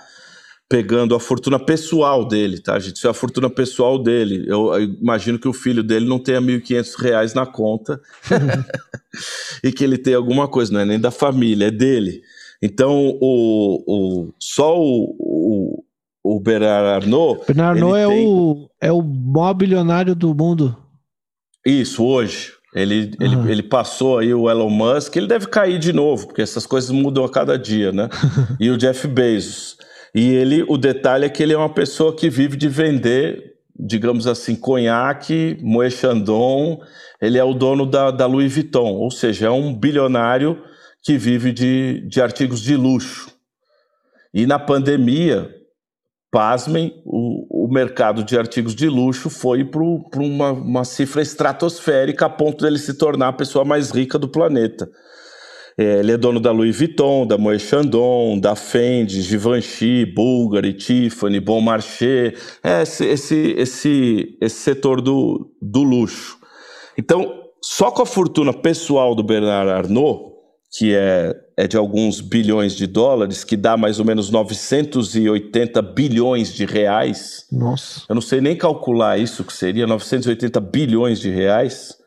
pegando 0.67 1.15
a 1.15 1.19
fortuna 1.19 1.57
pessoal 1.57 2.27
dele, 2.27 2.59
tá, 2.59 2.77
gente? 2.77 2.97
Isso 2.97 3.07
é 3.07 3.09
a 3.09 3.13
fortuna 3.13 3.49
pessoal 3.49 3.97
dele. 3.97 4.45
Eu, 4.47 4.73
eu 4.73 4.83
imagino 4.83 5.39
que 5.39 5.47
o 5.47 5.53
filho 5.53 5.81
dele 5.81 6.05
não 6.07 6.19
tenha 6.19 6.39
R$ 6.39 6.59
1.500 6.59 7.33
na 7.33 7.45
conta 7.45 7.99
e 9.63 9.71
que 9.71 9.83
ele 9.83 9.97
tenha 9.97 10.17
alguma 10.17 10.47
coisa, 10.47 10.71
não 10.71 10.79
é 10.81 10.85
nem 10.85 10.99
da 10.99 11.11
família, 11.11 11.67
é 11.67 11.71
dele. 11.71 12.21
Então, 12.61 13.17
o, 13.21 13.83
o, 13.87 14.33
só 14.37 14.77
o, 14.77 15.15
o, 15.17 15.83
o 16.23 16.39
Bernard 16.39 17.05
Arnault... 17.05 17.45
Bernard 17.47 17.79
Arnault 17.79 17.99
é, 17.99 18.07
tem... 18.07 18.27
o, 18.27 18.69
é 18.81 18.91
o 18.91 19.01
maior 19.01 19.53
bilionário 19.53 20.15
do 20.15 20.33
mundo. 20.33 20.75
Isso, 21.65 22.03
hoje. 22.03 22.53
Ele, 22.73 23.11
ele, 23.19 23.51
ele 23.51 23.63
passou 23.63 24.19
aí 24.19 24.33
o 24.33 24.49
Elon 24.49 24.69
Musk, 24.69 25.15
ele 25.15 25.25
deve 25.25 25.47
cair 25.47 25.79
de 25.79 25.91
novo, 25.91 26.27
porque 26.27 26.41
essas 26.41 26.67
coisas 26.67 26.91
mudam 26.91 27.23
a 27.23 27.29
cada 27.29 27.57
dia, 27.57 27.91
né? 27.91 28.07
e 28.59 28.69
o 28.69 28.77
Jeff 28.77 29.07
Bezos. 29.07 29.75
E 30.13 30.29
ele, 30.29 30.63
o 30.67 30.77
detalhe 30.77 31.25
é 31.25 31.29
que 31.29 31.41
ele 31.41 31.53
é 31.53 31.57
uma 31.57 31.73
pessoa 31.73 32.15
que 32.15 32.29
vive 32.29 32.55
de 32.55 32.67
vender, 32.67 33.53
digamos 33.77 34.27
assim, 34.27 34.55
conhaque, 34.55 35.57
Moët 35.61 35.95
Chandon. 35.95 36.79
Ele 37.21 37.37
é 37.37 37.43
o 37.43 37.53
dono 37.53 37.85
da, 37.85 38.11
da 38.11 38.25
Louis 38.25 38.53
Vuitton, 38.53 38.93
ou 38.93 39.09
seja, 39.09 39.47
é 39.47 39.51
um 39.51 39.73
bilionário 39.73 40.61
que 41.03 41.17
vive 41.17 41.51
de, 41.51 42.07
de 42.07 42.21
artigos 42.21 42.61
de 42.61 42.75
luxo. 42.75 43.31
E 44.33 44.45
na 44.45 44.59
pandemia, 44.59 45.49
pasmem, 46.31 47.01
o, 47.05 47.65
o 47.65 47.67
mercado 47.71 48.23
de 48.23 48.37
artigos 48.37 48.75
de 48.75 48.87
luxo 48.87 49.29
foi 49.29 49.65
para 49.65 49.81
uma, 49.81 50.51
uma 50.51 50.85
cifra 50.85 51.21
estratosférica 51.21 52.25
a 52.27 52.29
ponto 52.29 52.63
dele 52.63 52.77
se 52.77 52.93
tornar 52.93 53.29
a 53.29 53.33
pessoa 53.33 53.65
mais 53.65 53.91
rica 53.91 54.17
do 54.19 54.27
planeta. 54.27 54.89
É, 55.77 55.99
ele 55.99 56.11
é 56.11 56.17
dono 56.17 56.41
da 56.41 56.51
Louis 56.51 56.77
Vuitton, 56.77 57.25
da 57.25 57.37
Moët 57.37 57.61
Chandon, 57.61 58.37
da 58.37 58.53
Fendi, 58.53 59.21
Givenchy, 59.21 60.05
Bulgari, 60.05 60.73
Tiffany, 60.73 61.39
Bon 61.39 61.61
Marché, 61.61 62.33
é 62.61 62.81
esse, 62.81 63.05
esse, 63.05 63.55
esse, 63.57 64.37
esse 64.41 64.55
setor 64.57 64.99
do, 65.01 65.49
do 65.61 65.81
luxo. 65.81 66.37
Então, 66.97 67.45
só 67.63 67.91
com 67.91 68.01
a 68.01 68.05
fortuna 68.05 68.51
pessoal 68.51 69.15
do 69.15 69.23
Bernard 69.23 69.71
Arnault, 69.71 70.38
que 70.71 70.95
é, 70.95 71.35
é 71.57 71.67
de 71.67 71.75
alguns 71.75 72.21
bilhões 72.21 72.75
de 72.75 72.85
dólares, 72.85 73.43
que 73.43 73.57
dá 73.57 73.75
mais 73.75 73.99
ou 73.99 74.05
menos 74.05 74.29
980 74.29 75.81
bilhões 75.81 76.53
de 76.53 76.65
reais. 76.65 77.47
Nossa. 77.51 78.03
Eu 78.07 78.13
não 78.13 78.21
sei 78.21 78.39
nem 78.39 78.55
calcular 78.55 79.17
isso, 79.17 79.43
que 79.43 79.53
seria 79.53 79.87
980 79.87 80.59
bilhões 80.59 81.19
de 81.19 81.29
reais. 81.29 81.97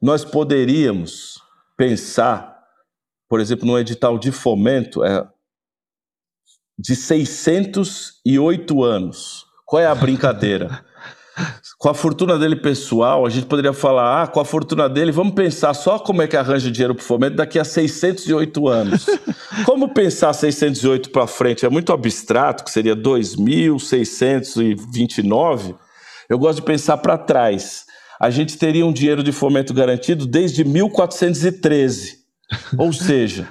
Nós 0.00 0.24
poderíamos 0.24 1.40
pensar, 1.76 2.58
por 3.28 3.40
exemplo, 3.40 3.66
no 3.66 3.78
edital 3.78 4.18
de 4.18 4.32
fomento, 4.32 5.04
é, 5.04 5.24
de 6.76 6.96
608 6.96 8.82
anos. 8.82 9.46
Qual 9.64 9.80
é 9.80 9.86
a 9.86 9.94
brincadeira? 9.94 10.84
com 11.78 11.88
a 11.88 11.94
fortuna 11.94 12.38
dele 12.38 12.56
pessoal, 12.56 13.26
a 13.26 13.30
gente 13.30 13.46
poderia 13.46 13.72
falar, 13.72 14.22
ah, 14.22 14.26
com 14.26 14.40
a 14.40 14.44
fortuna 14.44 14.88
dele, 14.88 15.10
vamos 15.10 15.34
pensar 15.34 15.74
só 15.74 15.98
como 15.98 16.22
é 16.22 16.26
que 16.26 16.36
arranja 16.36 16.70
dinheiro 16.70 16.94
para 16.94 17.02
o 17.02 17.06
fomento 17.06 17.36
daqui 17.36 17.58
a 17.58 17.64
608 17.64 18.68
anos. 18.68 19.06
como 19.64 19.92
pensar 19.92 20.32
608 20.32 21.10
para 21.10 21.26
frente? 21.26 21.64
É 21.64 21.68
muito 21.68 21.92
abstrato, 21.92 22.64
que 22.64 22.70
seria 22.70 22.94
2629. 22.94 25.74
Eu 26.28 26.38
gosto 26.38 26.60
de 26.60 26.66
pensar 26.66 26.98
para 26.98 27.18
trás. 27.18 27.84
A 28.20 28.30
gente 28.30 28.56
teria 28.56 28.86
um 28.86 28.92
dinheiro 28.92 29.22
de 29.22 29.32
fomento 29.32 29.74
garantido 29.74 30.26
desde 30.26 30.64
1413. 30.64 32.22
Ou 32.78 32.92
seja, 32.92 33.48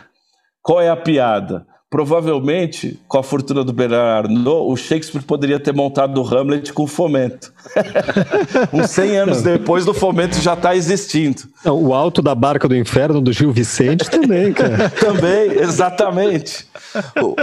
qual 0.61 0.79
é 0.79 0.89
a 0.89 0.95
piada? 0.95 1.65
Provavelmente, 1.91 2.97
com 3.05 3.17
a 3.17 3.23
fortuna 3.23 3.65
do 3.65 3.73
Bernard 3.73 4.29
Arnault, 4.29 4.71
o 4.71 4.77
Shakespeare 4.77 5.21
poderia 5.21 5.59
ter 5.59 5.73
montado 5.73 6.21
o 6.21 6.25
Hamlet 6.25 6.71
com 6.71 6.83
o 6.83 6.87
fomento. 6.87 7.51
Uns 8.71 8.91
100 8.91 9.17
anos 9.17 9.41
depois, 9.41 9.85
o 9.85 9.93
fomento 9.93 10.39
já 10.39 10.53
está 10.53 10.73
existindo. 10.73 11.41
O 11.65 11.93
Alto 11.93 12.21
da 12.21 12.33
Barca 12.33 12.65
do 12.65 12.77
Inferno, 12.77 13.19
do 13.19 13.33
Gil 13.33 13.51
Vicente, 13.51 14.09
também, 14.09 14.53
cara. 14.53 14.89
também, 14.97 15.51
exatamente. 15.59 16.65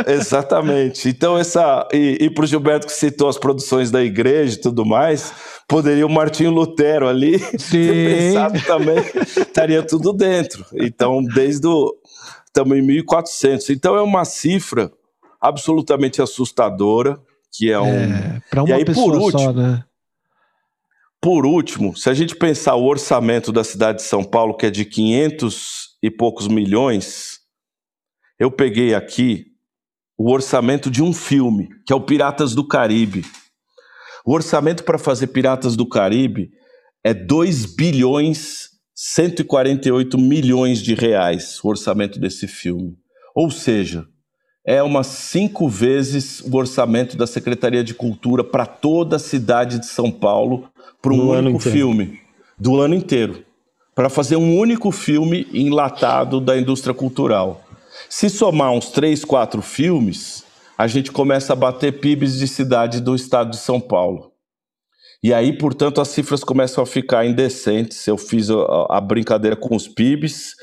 exatamente. 0.07 1.11
Então, 1.11 1.37
essa. 1.37 1.87
E, 1.93 2.17
e 2.19 2.31
para 2.31 2.45
o 2.45 2.47
Gilberto 2.47 2.87
que 2.87 2.93
citou 2.95 3.29
as 3.29 3.37
produções 3.37 3.91
da 3.91 4.03
igreja 4.03 4.57
e 4.57 4.61
tudo 4.61 4.87
mais, 4.87 5.31
poderia 5.69 6.07
o 6.07 6.11
Martinho 6.11 6.51
Lutero 6.51 7.07
ali 7.07 7.39
ter 7.71 8.33
pensado 8.33 8.59
também, 8.63 9.05
estaria 9.37 9.83
tudo 9.83 10.15
dentro. 10.15 10.65
Então, 10.73 11.23
desde 11.23 11.67
o 11.67 11.95
estamos 12.49 12.77
em 12.77 12.83
1.400. 12.83 13.71
Então 13.71 13.97
é 13.97 14.03
uma 14.03 14.25
cifra 14.25 14.91
absolutamente 15.41 16.21
assustadora, 16.21 17.21
que 17.53 17.71
é 17.71 17.79
um... 17.79 17.87
É, 17.87 18.43
para 18.51 18.63
uma 18.63 18.71
e 18.71 18.73
aí, 18.73 18.85
pessoa 18.85 19.13
por 19.13 19.17
último, 19.17 19.43
só, 19.43 19.53
né? 19.53 19.85
Por 21.21 21.47
último, 21.47 21.97
se 21.97 22.09
a 22.09 22.15
gente 22.15 22.37
pensar 22.37 22.77
o 22.77 22.87
orçamento 22.87 23.51
da 23.51 23.65
cidade 23.65 23.99
de 23.99 24.05
São 24.05 24.23
Paulo, 24.23 24.57
que 24.57 24.67
é 24.67 24.71
de 24.71 24.85
500 24.85 25.97
e 26.03 26.11
poucos 26.11 26.47
milhões, 26.47 27.39
eu 28.39 28.51
peguei 28.51 28.95
aqui 28.95 29.47
o 30.17 30.31
orçamento 30.33 30.91
de 30.91 31.03
um 31.03 31.13
filme, 31.13 31.69
que 31.85 31.93
é 31.93 31.97
o 31.97 32.01
Piratas 32.01 32.55
do 32.55 32.67
Caribe. 32.67 33.25
O 34.25 34.33
orçamento 34.33 34.85
para 34.85 34.99
fazer 34.99 35.29
Piratas 35.29 35.75
do 35.75 35.89
Caribe 35.89 36.51
é 37.03 37.13
2 37.13 37.75
bilhões 37.75 38.68
148 39.01 40.19
milhões 40.19 40.83
de 40.83 40.93
reais 40.93 41.61
o 41.63 41.69
orçamento 41.69 42.19
desse 42.19 42.49
filme. 42.49 42.97
Ou 43.33 43.49
seja, 43.49 44.05
é 44.67 44.83
umas 44.83 45.07
cinco 45.07 45.69
vezes 45.69 46.41
o 46.41 46.57
orçamento 46.57 47.17
da 47.17 47.25
Secretaria 47.25 47.85
de 47.85 47.95
Cultura 47.95 48.43
para 48.43 48.67
toda 48.67 49.15
a 49.15 49.21
cidade 49.21 49.79
de 49.79 49.87
São 49.87 50.11
Paulo 50.11 50.69
para 51.01 51.13
um 51.13 51.31
único 51.31 51.61
filme 51.61 52.19
do 52.59 52.81
ano 52.81 52.93
inteiro. 52.93 53.45
Para 53.95 54.11
fazer 54.11 54.35
um 54.35 54.59
único 54.59 54.91
filme 54.91 55.47
enlatado 55.55 56.41
da 56.41 56.59
indústria 56.59 56.93
cultural. 56.93 57.65
Se 58.11 58.29
somar 58.29 58.73
uns 58.73 58.91
três, 58.91 59.25
quatro 59.25 59.63
filmes, 59.63 60.43
a 60.77 60.89
gente 60.89 61.13
começa 61.13 61.53
a 61.53 61.57
bater 61.57 62.01
PIBs 62.01 62.37
de 62.37 62.49
cidade 62.49 63.01
do 63.01 63.15
estado 63.15 63.51
de 63.51 63.59
São 63.59 63.81
Paulo. 63.81 64.28
E 65.23 65.35
aí, 65.35 65.57
portanto, 65.57 66.01
as 66.01 66.09
cifras 66.09 66.45
começam 66.45 66.83
a 66.83 66.87
ficar 66.87 67.27
indecentes. 67.27 68.07
Eu 68.07 68.17
fiz 68.17 68.51
a, 68.51 68.87
a 68.89 69.01
brincadeira 69.01 69.57
com 69.57 69.75
os 69.75 69.89
PIBs. 69.89 70.55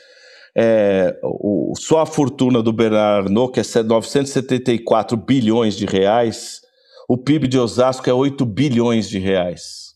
É, 0.57 1.19
o, 1.21 1.73
só 1.77 1.99
a 1.99 2.05
fortuna 2.05 2.63
do 2.63 2.71
Bernard 2.71 3.27
Arnault, 3.27 3.51
que 3.53 3.59
é 3.59 3.83
974 3.83 5.17
bilhões 5.17 5.75
de 5.75 5.85
reais, 5.85 6.61
o 7.09 7.17
PIB 7.17 7.47
de 7.47 7.59
Osasco 7.59 8.09
é 8.09 8.13
8 8.13 8.45
bilhões 8.45 9.09
de 9.09 9.19
reais. 9.19 9.95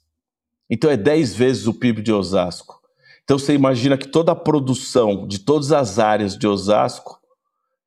Então 0.69 0.91
é 0.91 0.97
10 0.97 1.33
vezes 1.33 1.65
o 1.65 1.73
PIB 1.73 2.01
de 2.01 2.11
Osasco. 2.11 2.79
Então 3.23 3.39
você 3.39 3.53
imagina 3.53 3.97
que 3.97 4.07
toda 4.07 4.33
a 4.33 4.35
produção 4.35 5.25
de 5.25 5.39
todas 5.39 5.71
as 5.71 5.97
áreas 5.97 6.37
de 6.37 6.45
Osasco 6.45 7.18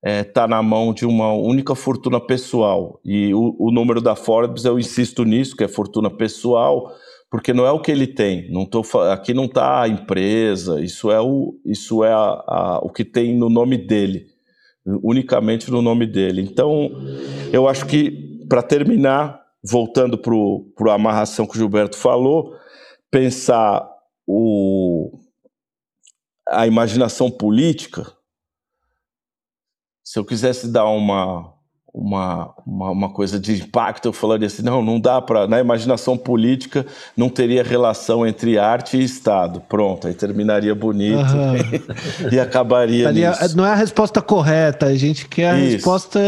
está 0.05 0.11
é, 0.11 0.25
tá 0.25 0.49
na 0.49 0.61
mão 0.61 0.93
de 0.93 1.07
uma 1.07 1.33
única 1.33 1.77
fortuna 1.77 2.21
pessoal. 2.21 3.01
E 3.05 3.33
o, 3.33 3.55
o, 3.59 3.71
número 3.71 4.01
da 4.01 4.17
Forbes, 4.17 4.65
eu 4.65 4.79
insisto 4.79 5.25
nisso, 5.25 5.57
que 5.57 5.63
é 5.63 5.69
fortuna 5.69 6.11
pessoal, 6.11 6.93
porque 7.31 7.53
não 7.53 7.65
é 7.65 7.71
o 7.71 7.81
que 7.81 7.93
ele 7.93 8.09
tem. 8.09 8.51
Não 8.51 8.67
tô, 8.67 8.83
aqui 9.13 9.33
não 9.33 9.45
está 9.45 9.83
a 9.83 9.89
empresa, 9.89 10.83
isso 10.83 11.11
é, 11.11 11.21
o, 11.21 11.55
isso 11.65 12.03
é 12.03 12.13
a, 12.13 12.17
a, 12.17 12.81
o 12.83 12.91
que 12.91 13.05
tem 13.05 13.37
no 13.37 13.49
nome 13.49 13.79
dele, 13.79 14.27
unicamente 14.85 15.71
no 15.71 15.81
nome 15.81 16.05
dele. 16.05 16.43
Então, 16.43 16.91
eu 17.53 17.69
acho 17.69 17.87
que, 17.87 18.45
para 18.49 18.63
terminar, 18.63 19.41
voltando 19.63 20.19
para 20.19 20.91
a 20.91 20.95
amarração 20.95 21.47
que 21.47 21.55
o 21.55 21.59
Gilberto 21.59 21.97
falou, 21.97 22.57
pensar 23.09 23.89
o, 24.27 25.17
a 26.49 26.67
imaginação 26.67 27.31
política 27.31 28.05
se 30.05 30.19
eu 30.19 30.25
quisesse 30.25 30.69
dar 30.69 30.87
uma, 30.87 31.55
uma, 31.95 32.51
uma, 32.67 32.91
uma, 32.91 33.09
coisa 33.11 33.39
de 33.39 33.53
impacto, 33.53 34.07
eu 34.09 34.13
falaria 34.15 34.47
assim, 34.47 34.63
não, 34.63 34.81
não 34.83 34.99
dá 34.99 35.21
para, 35.21 35.47
na 35.47 35.61
imaginação 35.61 36.17
política 36.17 36.87
não 37.15 37.29
teria 37.29 37.63
relação 37.63 38.27
entre 38.27 38.59
arte 38.59 38.97
e 38.97 39.05
Estado. 39.05 39.61
Pronto, 39.69 40.09
aí 40.09 40.15
terminaria 40.15 40.75
bonito 40.75 41.19
uhum. 41.19 42.29
e 42.33 42.41
acabaria 42.41 43.09
Ali, 43.09 43.27
nisso. 43.27 43.55
Não 43.57 43.67
é 43.67 43.73
a 43.73 43.75
resposta 43.75 44.23
correta, 44.23 44.87
a 44.87 44.95
gente 44.95 45.29
quer 45.29 45.51
a 45.51 45.59
Isso. 45.59 45.77
resposta 45.77 46.19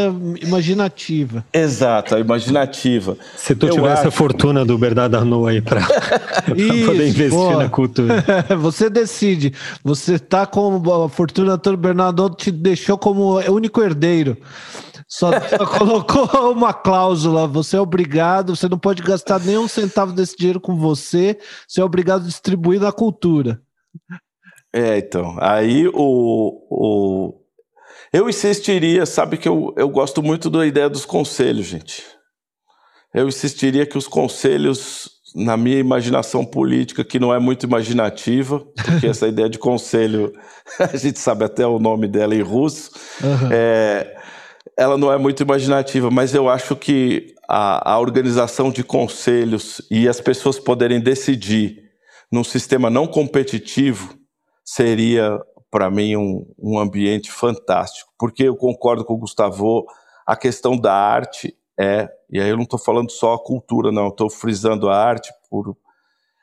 imaginativa. 0.43 1.43
Exato, 1.51 2.15
a 2.15 2.21
imaginativa. 2.21 3.17
Se 3.35 3.55
tu 3.55 3.67
eu 3.67 3.75
tivesse 3.75 4.01
acho... 4.01 4.09
a 4.09 4.11
fortuna 4.11 4.67
do 4.67 4.77
Bernardo 4.77 5.17
Arnault 5.17 5.49
aí 5.49 5.63
para 5.63 5.81
poder 6.45 7.09
investir 7.09 7.57
na 7.57 7.71
cultura. 7.71 8.23
Você 8.61 8.91
decide, 8.91 9.53
você 9.83 10.19
tá 10.19 10.47
com 10.47 10.83
a 11.05 11.09
fortuna 11.09 11.57
do 11.57 11.77
Bernardo 11.77 12.29
te 12.31 12.51
deixou 12.51 12.99
como 12.99 13.39
único 13.51 13.83
herdeiro. 13.83 14.37
Só, 15.09 15.31
só 15.41 15.67
colocou 15.79 16.53
uma 16.53 16.73
cláusula: 16.73 17.47
você 17.47 17.77
é 17.77 17.81
obrigado, 17.81 18.57
você 18.57 18.69
não 18.69 18.79
pode 18.79 19.03
gastar 19.03 19.41
nem 19.41 19.59
um 19.59 19.69
centavo 19.69 20.13
desse 20.13 20.37
dinheiro 20.37 20.61
com 20.61 20.77
você, 20.77 21.39
você 21.69 21.81
é 21.81 21.85
obrigado 21.85 22.23
a 22.23 22.29
distribuir 22.29 22.81
na 22.81 22.93
cultura. 22.93 23.61
É, 24.73 24.99
então. 24.99 25.37
Aí 25.41 25.87
o, 25.89 25.95
o... 25.95 27.35
Eu 28.13 28.29
insistiria, 28.29 29.07
sabe 29.07 29.37
que 29.37 29.49
eu, 29.49 29.73
eu 29.77 29.89
gosto 29.89 30.23
muito 30.23 30.51
da 30.51 30.67
ideia 30.67 30.89
dos 30.89 31.05
conselhos, 31.05 31.67
gente. 31.67 32.03
Eu 33.15 33.29
insistiria 33.29 33.87
que 33.87 33.97
os 33.97 34.09
conselhos, 34.09 35.09
na 35.37 35.57
minha 35.57 35.79
imaginação 35.79 36.45
política, 36.45 37.05
que 37.05 37.21
não 37.21 37.33
é 37.33 37.39
muito 37.39 37.65
imaginativa, 37.65 38.59
porque 38.85 39.07
essa 39.07 39.29
ideia 39.29 39.49
de 39.49 39.59
conselho, 39.59 40.33
a 40.81 40.97
gente 40.97 41.21
sabe 41.21 41.45
até 41.45 41.65
o 41.65 41.79
nome 41.79 42.09
dela 42.09 42.35
em 42.35 42.43
russo, 42.43 42.91
uhum. 43.23 43.49
é, 43.53 44.17
ela 44.77 44.97
não 44.97 45.13
é 45.13 45.19
muito 45.19 45.43
imaginativa, 45.43 46.11
mas 46.11 46.35
eu 46.35 46.49
acho 46.49 46.77
que 46.77 47.35
a, 47.49 47.93
a 47.93 47.99
organização 47.99 48.71
de 48.71 48.83
conselhos 48.83 49.81
e 49.91 50.09
as 50.09 50.21
pessoas 50.21 50.59
poderem 50.59 51.01
decidir 51.01 51.83
num 52.31 52.45
sistema 52.45 52.91
não 52.91 53.07
competitivo 53.07 54.15
seria, 54.65 55.39
para 55.71 55.91
mim, 55.91 56.17
um, 56.17 56.47
um 56.59 56.79
ambiente 56.79 57.31
fantástico. 57.31 58.11
Porque 58.19 58.45
eu 58.45 58.57
concordo 58.57 59.05
com 59.05 59.15
o 59.15 59.19
Gustavo, 59.19 59.85
a 60.27 60.37
questão 60.37 60.77
da 60.77 60.93
arte 60.93 61.55
é, 61.79 62.09
e 62.31 62.41
aí 62.41 62.49
eu 62.49 62.57
não 62.57 62.65
estou 62.65 62.79
falando 62.79 63.11
só 63.11 63.35
a 63.35 63.43
cultura, 63.43 63.91
não, 63.91 64.09
estou 64.09 64.31
frisando 64.31 64.89
a 64.89 64.97
arte 64.97 65.33
por. 65.51 65.77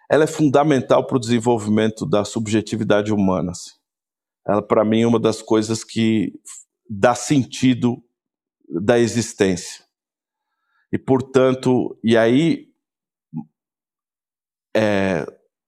Ela 0.10 0.26
é 0.26 0.28
fundamental 0.28 1.06
para 1.06 1.16
o 1.16 1.20
desenvolvimento 1.20 2.06
da 2.06 2.26
subjetividade 2.26 3.14
humana. 3.14 3.52
Assim. 3.52 3.72
Ela, 4.46 4.62
para 4.62 4.84
mim, 4.84 5.02
é 5.02 5.08
uma 5.08 5.20
das 5.20 5.42
coisas 5.42 5.84
que 5.84 6.34
dá 6.90 7.16
sentido 7.16 8.04
da 8.72 8.98
existência. 8.98 9.84
E, 10.92 10.98
portanto, 10.98 11.98
e 12.04 12.18
aí, 12.18 12.68
é, 14.76 15.26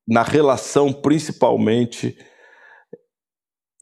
na 0.07 0.23
relação 0.23 0.91
principalmente 0.93 2.17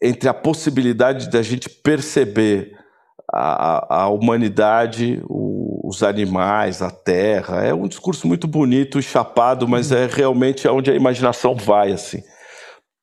entre 0.02 0.28
a 0.28 0.34
possibilidade 0.34 1.30
da 1.30 1.42
gente 1.42 1.68
perceber 1.68 2.76
a, 3.32 4.02
a 4.02 4.08
humanidade, 4.08 5.22
o, 5.28 5.88
os 5.88 6.02
animais, 6.02 6.82
a 6.82 6.90
terra. 6.90 7.64
É 7.64 7.72
um 7.72 7.86
discurso 7.86 8.26
muito 8.26 8.46
bonito 8.46 8.98
e 8.98 9.02
chapado, 9.02 9.66
mas 9.68 9.92
é 9.92 10.06
realmente 10.06 10.66
onde 10.68 10.90
a 10.90 10.94
imaginação 10.94 11.54
vai, 11.54 11.92
assim. 11.92 12.22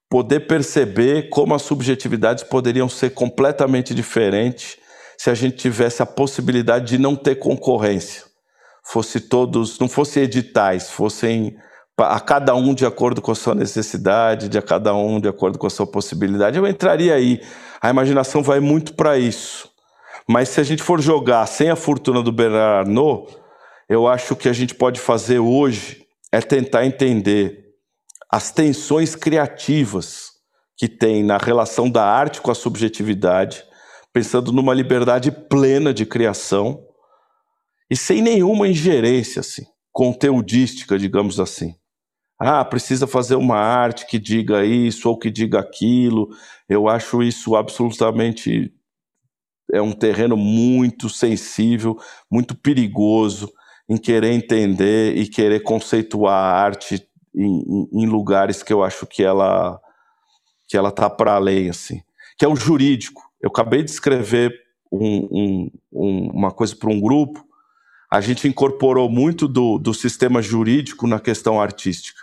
poder 0.09 0.41
perceber 0.41 1.29
como 1.29 1.53
as 1.53 1.61
subjetividades 1.61 2.43
poderiam 2.43 2.89
ser 2.89 3.11
completamente 3.11 3.93
diferentes 3.93 4.77
se 5.19 5.29
a 5.29 5.33
gente 5.33 5.57
tivesse 5.57 6.01
a 6.01 6.05
possibilidade 6.05 6.85
de 6.85 6.97
não 6.97 7.13
ter 7.13 7.35
concorrência. 7.35 8.23
Fosse 8.81 9.19
todos, 9.19 9.77
não 9.77 9.89
fossem 9.89 10.23
editais, 10.23 10.89
fossem 10.89 11.57
a 11.97 12.21
cada 12.21 12.55
um 12.55 12.73
de 12.73 12.85
acordo 12.85 13.21
com 13.21 13.29
a 13.29 13.35
sua 13.35 13.53
necessidade, 13.53 14.47
de 14.47 14.57
a 14.57 14.61
cada 14.61 14.95
um 14.95 15.19
de 15.19 15.27
acordo 15.27 15.59
com 15.59 15.67
a 15.67 15.69
sua 15.69 15.85
possibilidade. 15.85 16.57
Eu 16.57 16.65
entraria 16.65 17.13
aí. 17.15 17.41
A 17.81 17.89
imaginação 17.89 18.41
vai 18.41 18.61
muito 18.61 18.93
para 18.93 19.17
isso. 19.17 19.69
Mas 20.25 20.47
se 20.47 20.61
a 20.61 20.63
gente 20.63 20.81
for 20.81 21.01
jogar 21.01 21.45
sem 21.47 21.69
a 21.69 21.75
fortuna 21.75 22.23
do 22.23 22.31
Bernard 22.31 22.87
Arnault, 22.87 23.35
eu 23.89 24.07
acho 24.07 24.37
que 24.37 24.47
a 24.47 24.53
gente 24.53 24.73
pode 24.73 25.01
fazer 25.01 25.39
hoje 25.39 26.07
é 26.31 26.39
tentar 26.39 26.85
entender 26.85 27.73
as 28.31 28.51
tensões 28.53 29.15
criativas 29.17 30.29
que 30.77 30.87
tem 30.87 31.25
na 31.25 31.37
relação 31.37 31.89
da 31.89 32.05
arte 32.05 32.39
com 32.39 32.51
a 32.51 32.55
subjetividade, 32.55 33.65
pensando 34.13 34.51
numa 34.51 34.73
liberdade 34.73 35.31
plena 35.31 35.93
de 35.93 36.05
criação 36.05 36.83
e 37.89 37.95
sem 37.95 38.21
nenhuma 38.21 38.67
ingerência 38.67 39.39
assim, 39.39 39.65
conteudística, 39.91 40.97
digamos 40.97 41.39
assim. 41.39 41.75
Ah, 42.39 42.63
precisa 42.63 43.05
fazer 43.05 43.35
uma 43.35 43.57
arte 43.57 44.05
que 44.05 44.17
diga 44.17 44.63
isso 44.63 45.09
ou 45.09 45.17
que 45.17 45.29
diga 45.29 45.59
aquilo. 45.59 46.29
Eu 46.69 46.87
acho 46.87 47.21
isso 47.21 47.55
absolutamente 47.55 48.73
é 49.71 49.81
um 49.81 49.91
terreno 49.91 50.35
muito 50.35 51.09
sensível, 51.09 51.97
muito 52.31 52.55
perigoso 52.55 53.51
em 53.87 53.97
querer 53.97 54.31
entender 54.31 55.17
e 55.17 55.27
querer 55.27 55.61
conceituar 55.61 56.33
a 56.33 56.61
arte 56.61 57.07
em, 57.35 57.87
em, 57.93 58.05
lugares 58.05 58.63
que 58.63 58.73
eu 58.73 58.83
acho 58.83 59.05
que 59.05 59.23
ela 59.23 59.79
que 60.67 60.77
ela 60.77 60.91
tá 60.91 61.09
para 61.09 61.33
além 61.33 61.69
assim, 61.69 62.01
que 62.37 62.45
é 62.45 62.47
o 62.47 62.55
jurídico. 62.55 63.28
Eu 63.41 63.49
acabei 63.49 63.83
de 63.83 63.91
escrever 63.91 64.53
um, 64.91 65.27
um, 65.31 65.71
um, 65.91 66.31
uma 66.31 66.51
coisa 66.51 66.75
para 66.75 66.89
um 66.89 66.99
grupo. 66.99 67.43
A 68.11 68.21
gente 68.21 68.47
incorporou 68.47 69.09
muito 69.09 69.47
do, 69.47 69.77
do 69.77 69.93
sistema 69.93 70.41
jurídico 70.41 71.07
na 71.07 71.19
questão 71.19 71.61
artística, 71.61 72.19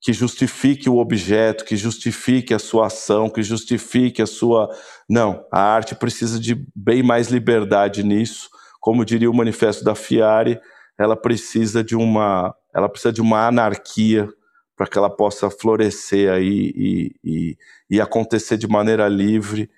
que 0.00 0.12
justifique 0.12 0.88
o 0.88 0.96
objeto, 0.96 1.64
que 1.64 1.76
justifique 1.76 2.54
a 2.54 2.58
sua 2.58 2.86
ação, 2.86 3.28
que 3.28 3.42
justifique 3.42 4.22
a 4.22 4.26
sua. 4.26 4.68
Não, 5.08 5.44
a 5.52 5.60
arte 5.60 5.94
precisa 5.94 6.40
de 6.40 6.66
bem 6.74 7.02
mais 7.02 7.28
liberdade 7.28 8.02
nisso. 8.02 8.48
Como 8.80 9.04
diria 9.04 9.30
o 9.30 9.34
manifesto 9.34 9.84
da 9.84 9.94
Fiare, 9.94 10.60
ela 10.98 11.16
precisa 11.16 11.84
de 11.84 11.94
uma 11.94 12.54
ela 12.74 12.88
precisa 12.90 13.12
de 13.12 13.22
uma 13.22 13.46
anarquia 13.46 14.28
para 14.76 14.86
que 14.86 14.98
ela 14.98 15.08
possa 15.08 15.48
florescer 15.48 16.30
aí 16.30 16.72
e, 16.76 17.16
e, 17.24 17.58
e, 17.88 18.00
acontecer 18.00 18.58
de 18.58 18.68
maneira 18.68 19.08
livre, 19.08 19.70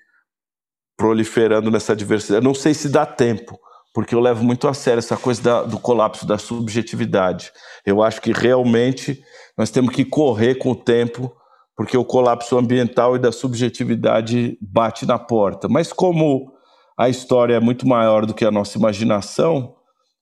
proliferando 0.99 1.71
nessa 1.71 1.95
diversidade. 1.95 2.43
Não 2.43 2.53
sei 2.53 2.73
se 2.73 2.89
dá 2.89 3.05
tempo, 3.05 3.57
porque 3.93 4.13
eu 4.13 4.19
levo 4.19 4.43
muito 4.43 4.67
a 4.67 4.73
sério 4.73 4.99
essa 4.99 5.15
coisa 5.15 5.41
da, 5.41 5.63
do 5.63 5.79
colapso 5.79 6.27
da 6.27 6.37
subjetividade. 6.37 7.53
Eu 7.85 8.03
acho 8.03 8.21
que 8.21 8.33
realmente 8.33 9.23
nós 9.57 9.71
temos 9.71 9.95
que 9.95 10.03
correr 10.03 10.55
com 10.55 10.71
o 10.71 10.75
tempo, 10.75 11.31
porque 11.73 11.97
o 11.97 12.03
colapso 12.03 12.57
ambiental 12.57 13.15
e 13.15 13.19
da 13.19 13.31
subjetividade 13.31 14.57
bate 14.61 15.05
na 15.05 15.17
porta. 15.17 15.69
Mas 15.69 15.93
como 15.93 16.51
a 16.97 17.07
história 17.07 17.55
é 17.55 17.59
muito 17.61 17.87
maior 17.87 18.25
do 18.25 18.33
que 18.33 18.43
a 18.43 18.51
nossa 18.51 18.77
imaginação, 18.77 19.75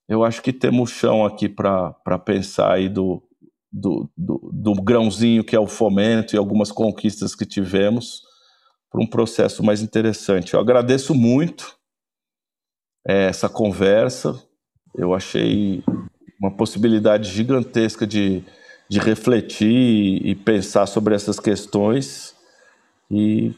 eu 0.07 0.23
acho 0.23 0.43
que 0.43 0.53
temos 0.53 0.91
chão 0.91 1.25
aqui 1.25 1.49
para 1.49 2.19
pensar 2.23 2.73
aí 2.73 2.87
do, 2.87 3.23
do, 3.73 4.07
do, 4.15 4.51
do, 4.53 4.73
grãozinho 4.75 5.43
que 5.43 5.55
é 5.55 5.59
o 5.59 5.65
fomento 5.65 6.35
e 6.35 6.37
algumas 6.37 6.71
conquistas 6.71 7.33
que 7.33 7.47
tivemos 7.47 8.26
para 8.91 9.01
um 9.01 9.07
processo 9.07 9.63
mais 9.63 9.81
interessante. 9.81 10.53
Eu 10.53 10.59
agradeço 10.59 11.13
muito 11.13 11.75
é, 13.07 13.25
essa 13.27 13.47
conversa, 13.47 14.41
eu 14.95 15.13
achei 15.13 15.83
uma 16.39 16.51
possibilidade 16.51 17.29
gigantesca 17.29 18.05
de, 18.05 18.43
de 18.89 18.99
refletir 18.99 20.25
e 20.25 20.35
pensar 20.35 20.85
sobre 20.85 21.15
essas 21.15 21.39
questões 21.39 22.35
e 23.09 23.53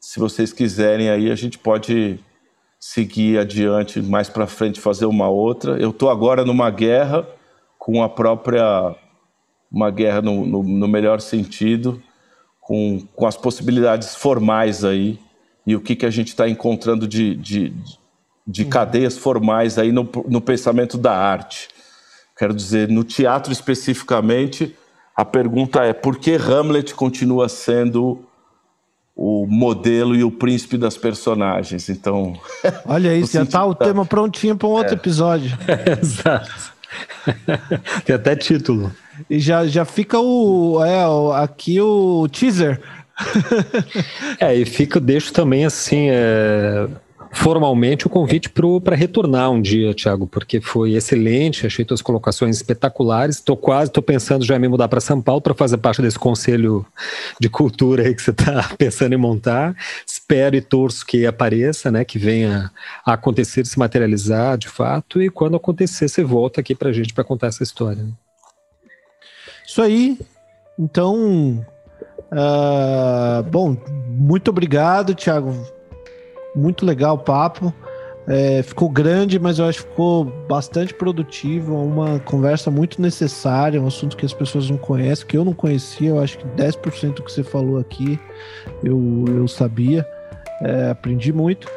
se 0.00 0.18
vocês 0.18 0.52
quiserem 0.52 1.10
aí 1.10 1.30
a 1.30 1.34
gente 1.34 1.58
pode 1.58 2.18
seguir 2.78 3.38
adiante 3.38 4.00
mais 4.00 4.30
para 4.30 4.46
frente 4.46 4.80
fazer 4.80 5.04
uma 5.04 5.28
outra. 5.28 5.78
Eu 5.78 5.90
estou 5.90 6.08
agora 6.08 6.44
numa 6.44 6.70
guerra 6.70 7.28
com 7.78 8.02
a 8.02 8.08
própria 8.08 8.96
uma 9.70 9.90
guerra 9.90 10.20
no, 10.22 10.44
no, 10.44 10.62
no, 10.62 10.88
melhor 10.88 11.20
sentido, 11.20 12.02
com, 12.70 13.04
com 13.16 13.26
as 13.26 13.36
possibilidades 13.36 14.14
formais 14.14 14.84
aí 14.84 15.18
e 15.66 15.74
o 15.74 15.80
que, 15.80 15.96
que 15.96 16.06
a 16.06 16.10
gente 16.10 16.28
está 16.28 16.48
encontrando 16.48 17.04
de, 17.04 17.34
de, 17.34 17.74
de 18.46 18.64
cadeias 18.64 19.18
formais 19.18 19.76
aí 19.76 19.90
no, 19.90 20.08
no 20.28 20.40
pensamento 20.40 20.96
da 20.96 21.12
arte. 21.12 21.66
Quero 22.38 22.54
dizer, 22.54 22.88
no 22.88 23.02
teatro 23.02 23.52
especificamente, 23.52 24.76
a 25.16 25.24
pergunta 25.24 25.82
é 25.82 25.92
por 25.92 26.16
que 26.16 26.36
Hamlet 26.36 26.94
continua 26.94 27.48
sendo 27.48 28.24
o 29.16 29.48
modelo 29.48 30.14
e 30.14 30.22
o 30.22 30.30
príncipe 30.30 30.78
das 30.78 30.96
personagens. 30.96 31.88
Então. 31.88 32.38
Olha 32.86 33.12
isso, 33.16 33.32
já 33.32 33.44
tá 33.44 33.64
o 33.64 33.74
tema 33.74 34.06
prontinho 34.06 34.56
para 34.56 34.68
um 34.68 34.70
outro 34.70 34.92
é. 34.92 34.94
episódio. 34.94 35.58
exato. 36.00 36.72
Tem 38.04 38.16
até 38.16 38.36
título. 38.36 38.92
E 39.28 39.38
já, 39.38 39.66
já 39.66 39.84
fica 39.84 40.18
o, 40.18 40.82
é, 40.84 41.42
aqui 41.42 41.80
o 41.80 42.26
teaser. 42.28 42.80
é, 44.40 44.54
e 44.54 44.64
fica, 44.64 44.98
deixo 44.98 45.32
também 45.32 45.64
assim. 45.64 46.08
É 46.10 46.88
formalmente 47.32 48.06
o 48.06 48.10
convite 48.10 48.50
para 48.82 48.96
retornar 48.96 49.50
um 49.50 49.60
dia, 49.60 49.94
Tiago, 49.94 50.26
porque 50.26 50.60
foi 50.60 50.94
excelente, 50.94 51.66
achei 51.66 51.84
tuas 51.84 52.02
colocações 52.02 52.56
espetaculares. 52.56 53.36
Estou 53.36 53.56
quase, 53.56 53.90
estou 53.90 54.02
pensando 54.02 54.44
já 54.44 54.56
em 54.56 54.58
me 54.58 54.68
mudar 54.68 54.88
para 54.88 55.00
São 55.00 55.22
Paulo 55.22 55.40
para 55.40 55.54
fazer 55.54 55.78
parte 55.78 56.02
desse 56.02 56.18
conselho 56.18 56.84
de 57.40 57.48
cultura 57.48 58.02
aí 58.02 58.14
que 58.14 58.22
você 58.22 58.30
está 58.30 58.70
pensando 58.76 59.14
em 59.14 59.18
montar. 59.18 59.76
Espero 60.06 60.56
e 60.56 60.60
torço 60.60 61.06
que 61.06 61.24
apareça, 61.24 61.90
né, 61.90 62.04
que 62.04 62.18
venha 62.18 62.70
a 63.06 63.12
acontecer, 63.12 63.64
se 63.64 63.78
materializar 63.78 64.58
de 64.58 64.68
fato, 64.68 65.22
e 65.22 65.30
quando 65.30 65.56
acontecer, 65.56 66.08
você 66.08 66.24
volta 66.24 66.60
aqui 66.60 66.74
para 66.74 66.90
a 66.90 66.92
gente 66.92 67.14
para 67.14 67.24
contar 67.24 67.48
essa 67.48 67.62
história. 67.62 68.02
Né? 68.02 68.12
Isso 69.66 69.80
aí. 69.80 70.18
Então, 70.78 71.64
uh, 72.32 73.42
bom, 73.50 73.76
muito 74.08 74.48
obrigado, 74.48 75.14
Tiago 75.14 75.79
muito 76.54 76.84
legal 76.84 77.16
o 77.16 77.18
papo. 77.18 77.72
É, 78.26 78.62
ficou 78.62 78.88
grande, 78.88 79.38
mas 79.38 79.58
eu 79.58 79.64
acho 79.64 79.82
que 79.82 79.90
ficou 79.90 80.24
bastante 80.48 80.94
produtivo. 80.94 81.74
Uma 81.74 82.20
conversa 82.20 82.70
muito 82.70 83.00
necessária, 83.00 83.80
um 83.80 83.86
assunto 83.86 84.16
que 84.16 84.24
as 84.24 84.32
pessoas 84.32 84.70
não 84.70 84.76
conhecem, 84.76 85.26
que 85.26 85.36
eu 85.36 85.44
não 85.44 85.52
conhecia. 85.52 86.10
Eu 86.10 86.20
acho 86.20 86.38
que 86.38 86.44
10% 86.44 87.14
do 87.14 87.22
que 87.22 87.32
você 87.32 87.42
falou 87.42 87.78
aqui 87.78 88.20
eu, 88.84 89.24
eu 89.26 89.48
sabia, 89.48 90.06
é, 90.62 90.90
aprendi 90.90 91.32
muito. 91.32 91.68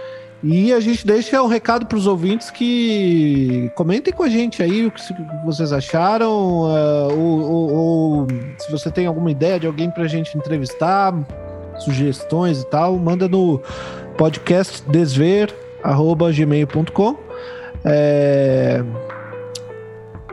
E 0.44 0.74
a 0.74 0.80
gente 0.82 1.08
deixa 1.08 1.42
um 1.42 1.48
recado 1.48 1.86
para 1.86 1.98
os 1.98 2.06
ouvintes 2.06 2.52
que 2.52 3.72
comentem 3.76 4.14
com 4.14 4.24
a 4.24 4.30
gente 4.30 4.62
aí 4.62 4.86
o 4.86 4.92
que 4.92 5.02
vocês 5.46 5.72
acharam, 5.72 6.64
uh, 6.64 7.18
ou, 7.18 7.42
ou, 7.42 7.72
ou, 7.72 8.28
se 8.58 8.70
você 8.70 8.92
tem 8.92 9.06
alguma 9.06 9.32
ideia 9.32 9.58
de 9.58 9.66
alguém 9.66 9.90
para 9.90 10.04
a 10.04 10.08
gente 10.08 10.38
entrevistar, 10.38 11.14
sugestões 11.80 12.62
e 12.62 12.66
tal, 12.68 12.98
manda 12.98 13.30
no 13.30 13.62
podcastdesver@gmail.com. 14.18 17.18
É, 17.86 18.82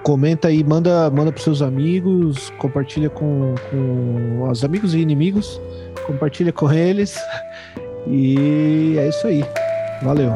comenta 0.03 0.49
aí, 0.49 0.65
manda, 0.65 1.11
manda 1.11 1.31
para 1.33 1.43
seus 1.43 1.63
amigos, 1.63 2.51
compartilha 2.59 3.09
com, 3.11 3.55
com 3.71 4.49
os 4.49 4.65
amigos 4.65 4.95
e 4.95 4.99
inimigos, 4.99 5.61
compartilha 6.07 6.53
com 6.53 6.73
eles. 6.73 7.19
E 8.07 8.97
é 8.99 9.09
isso 9.09 9.27
aí. 9.27 9.45
Valeu. 10.03 10.33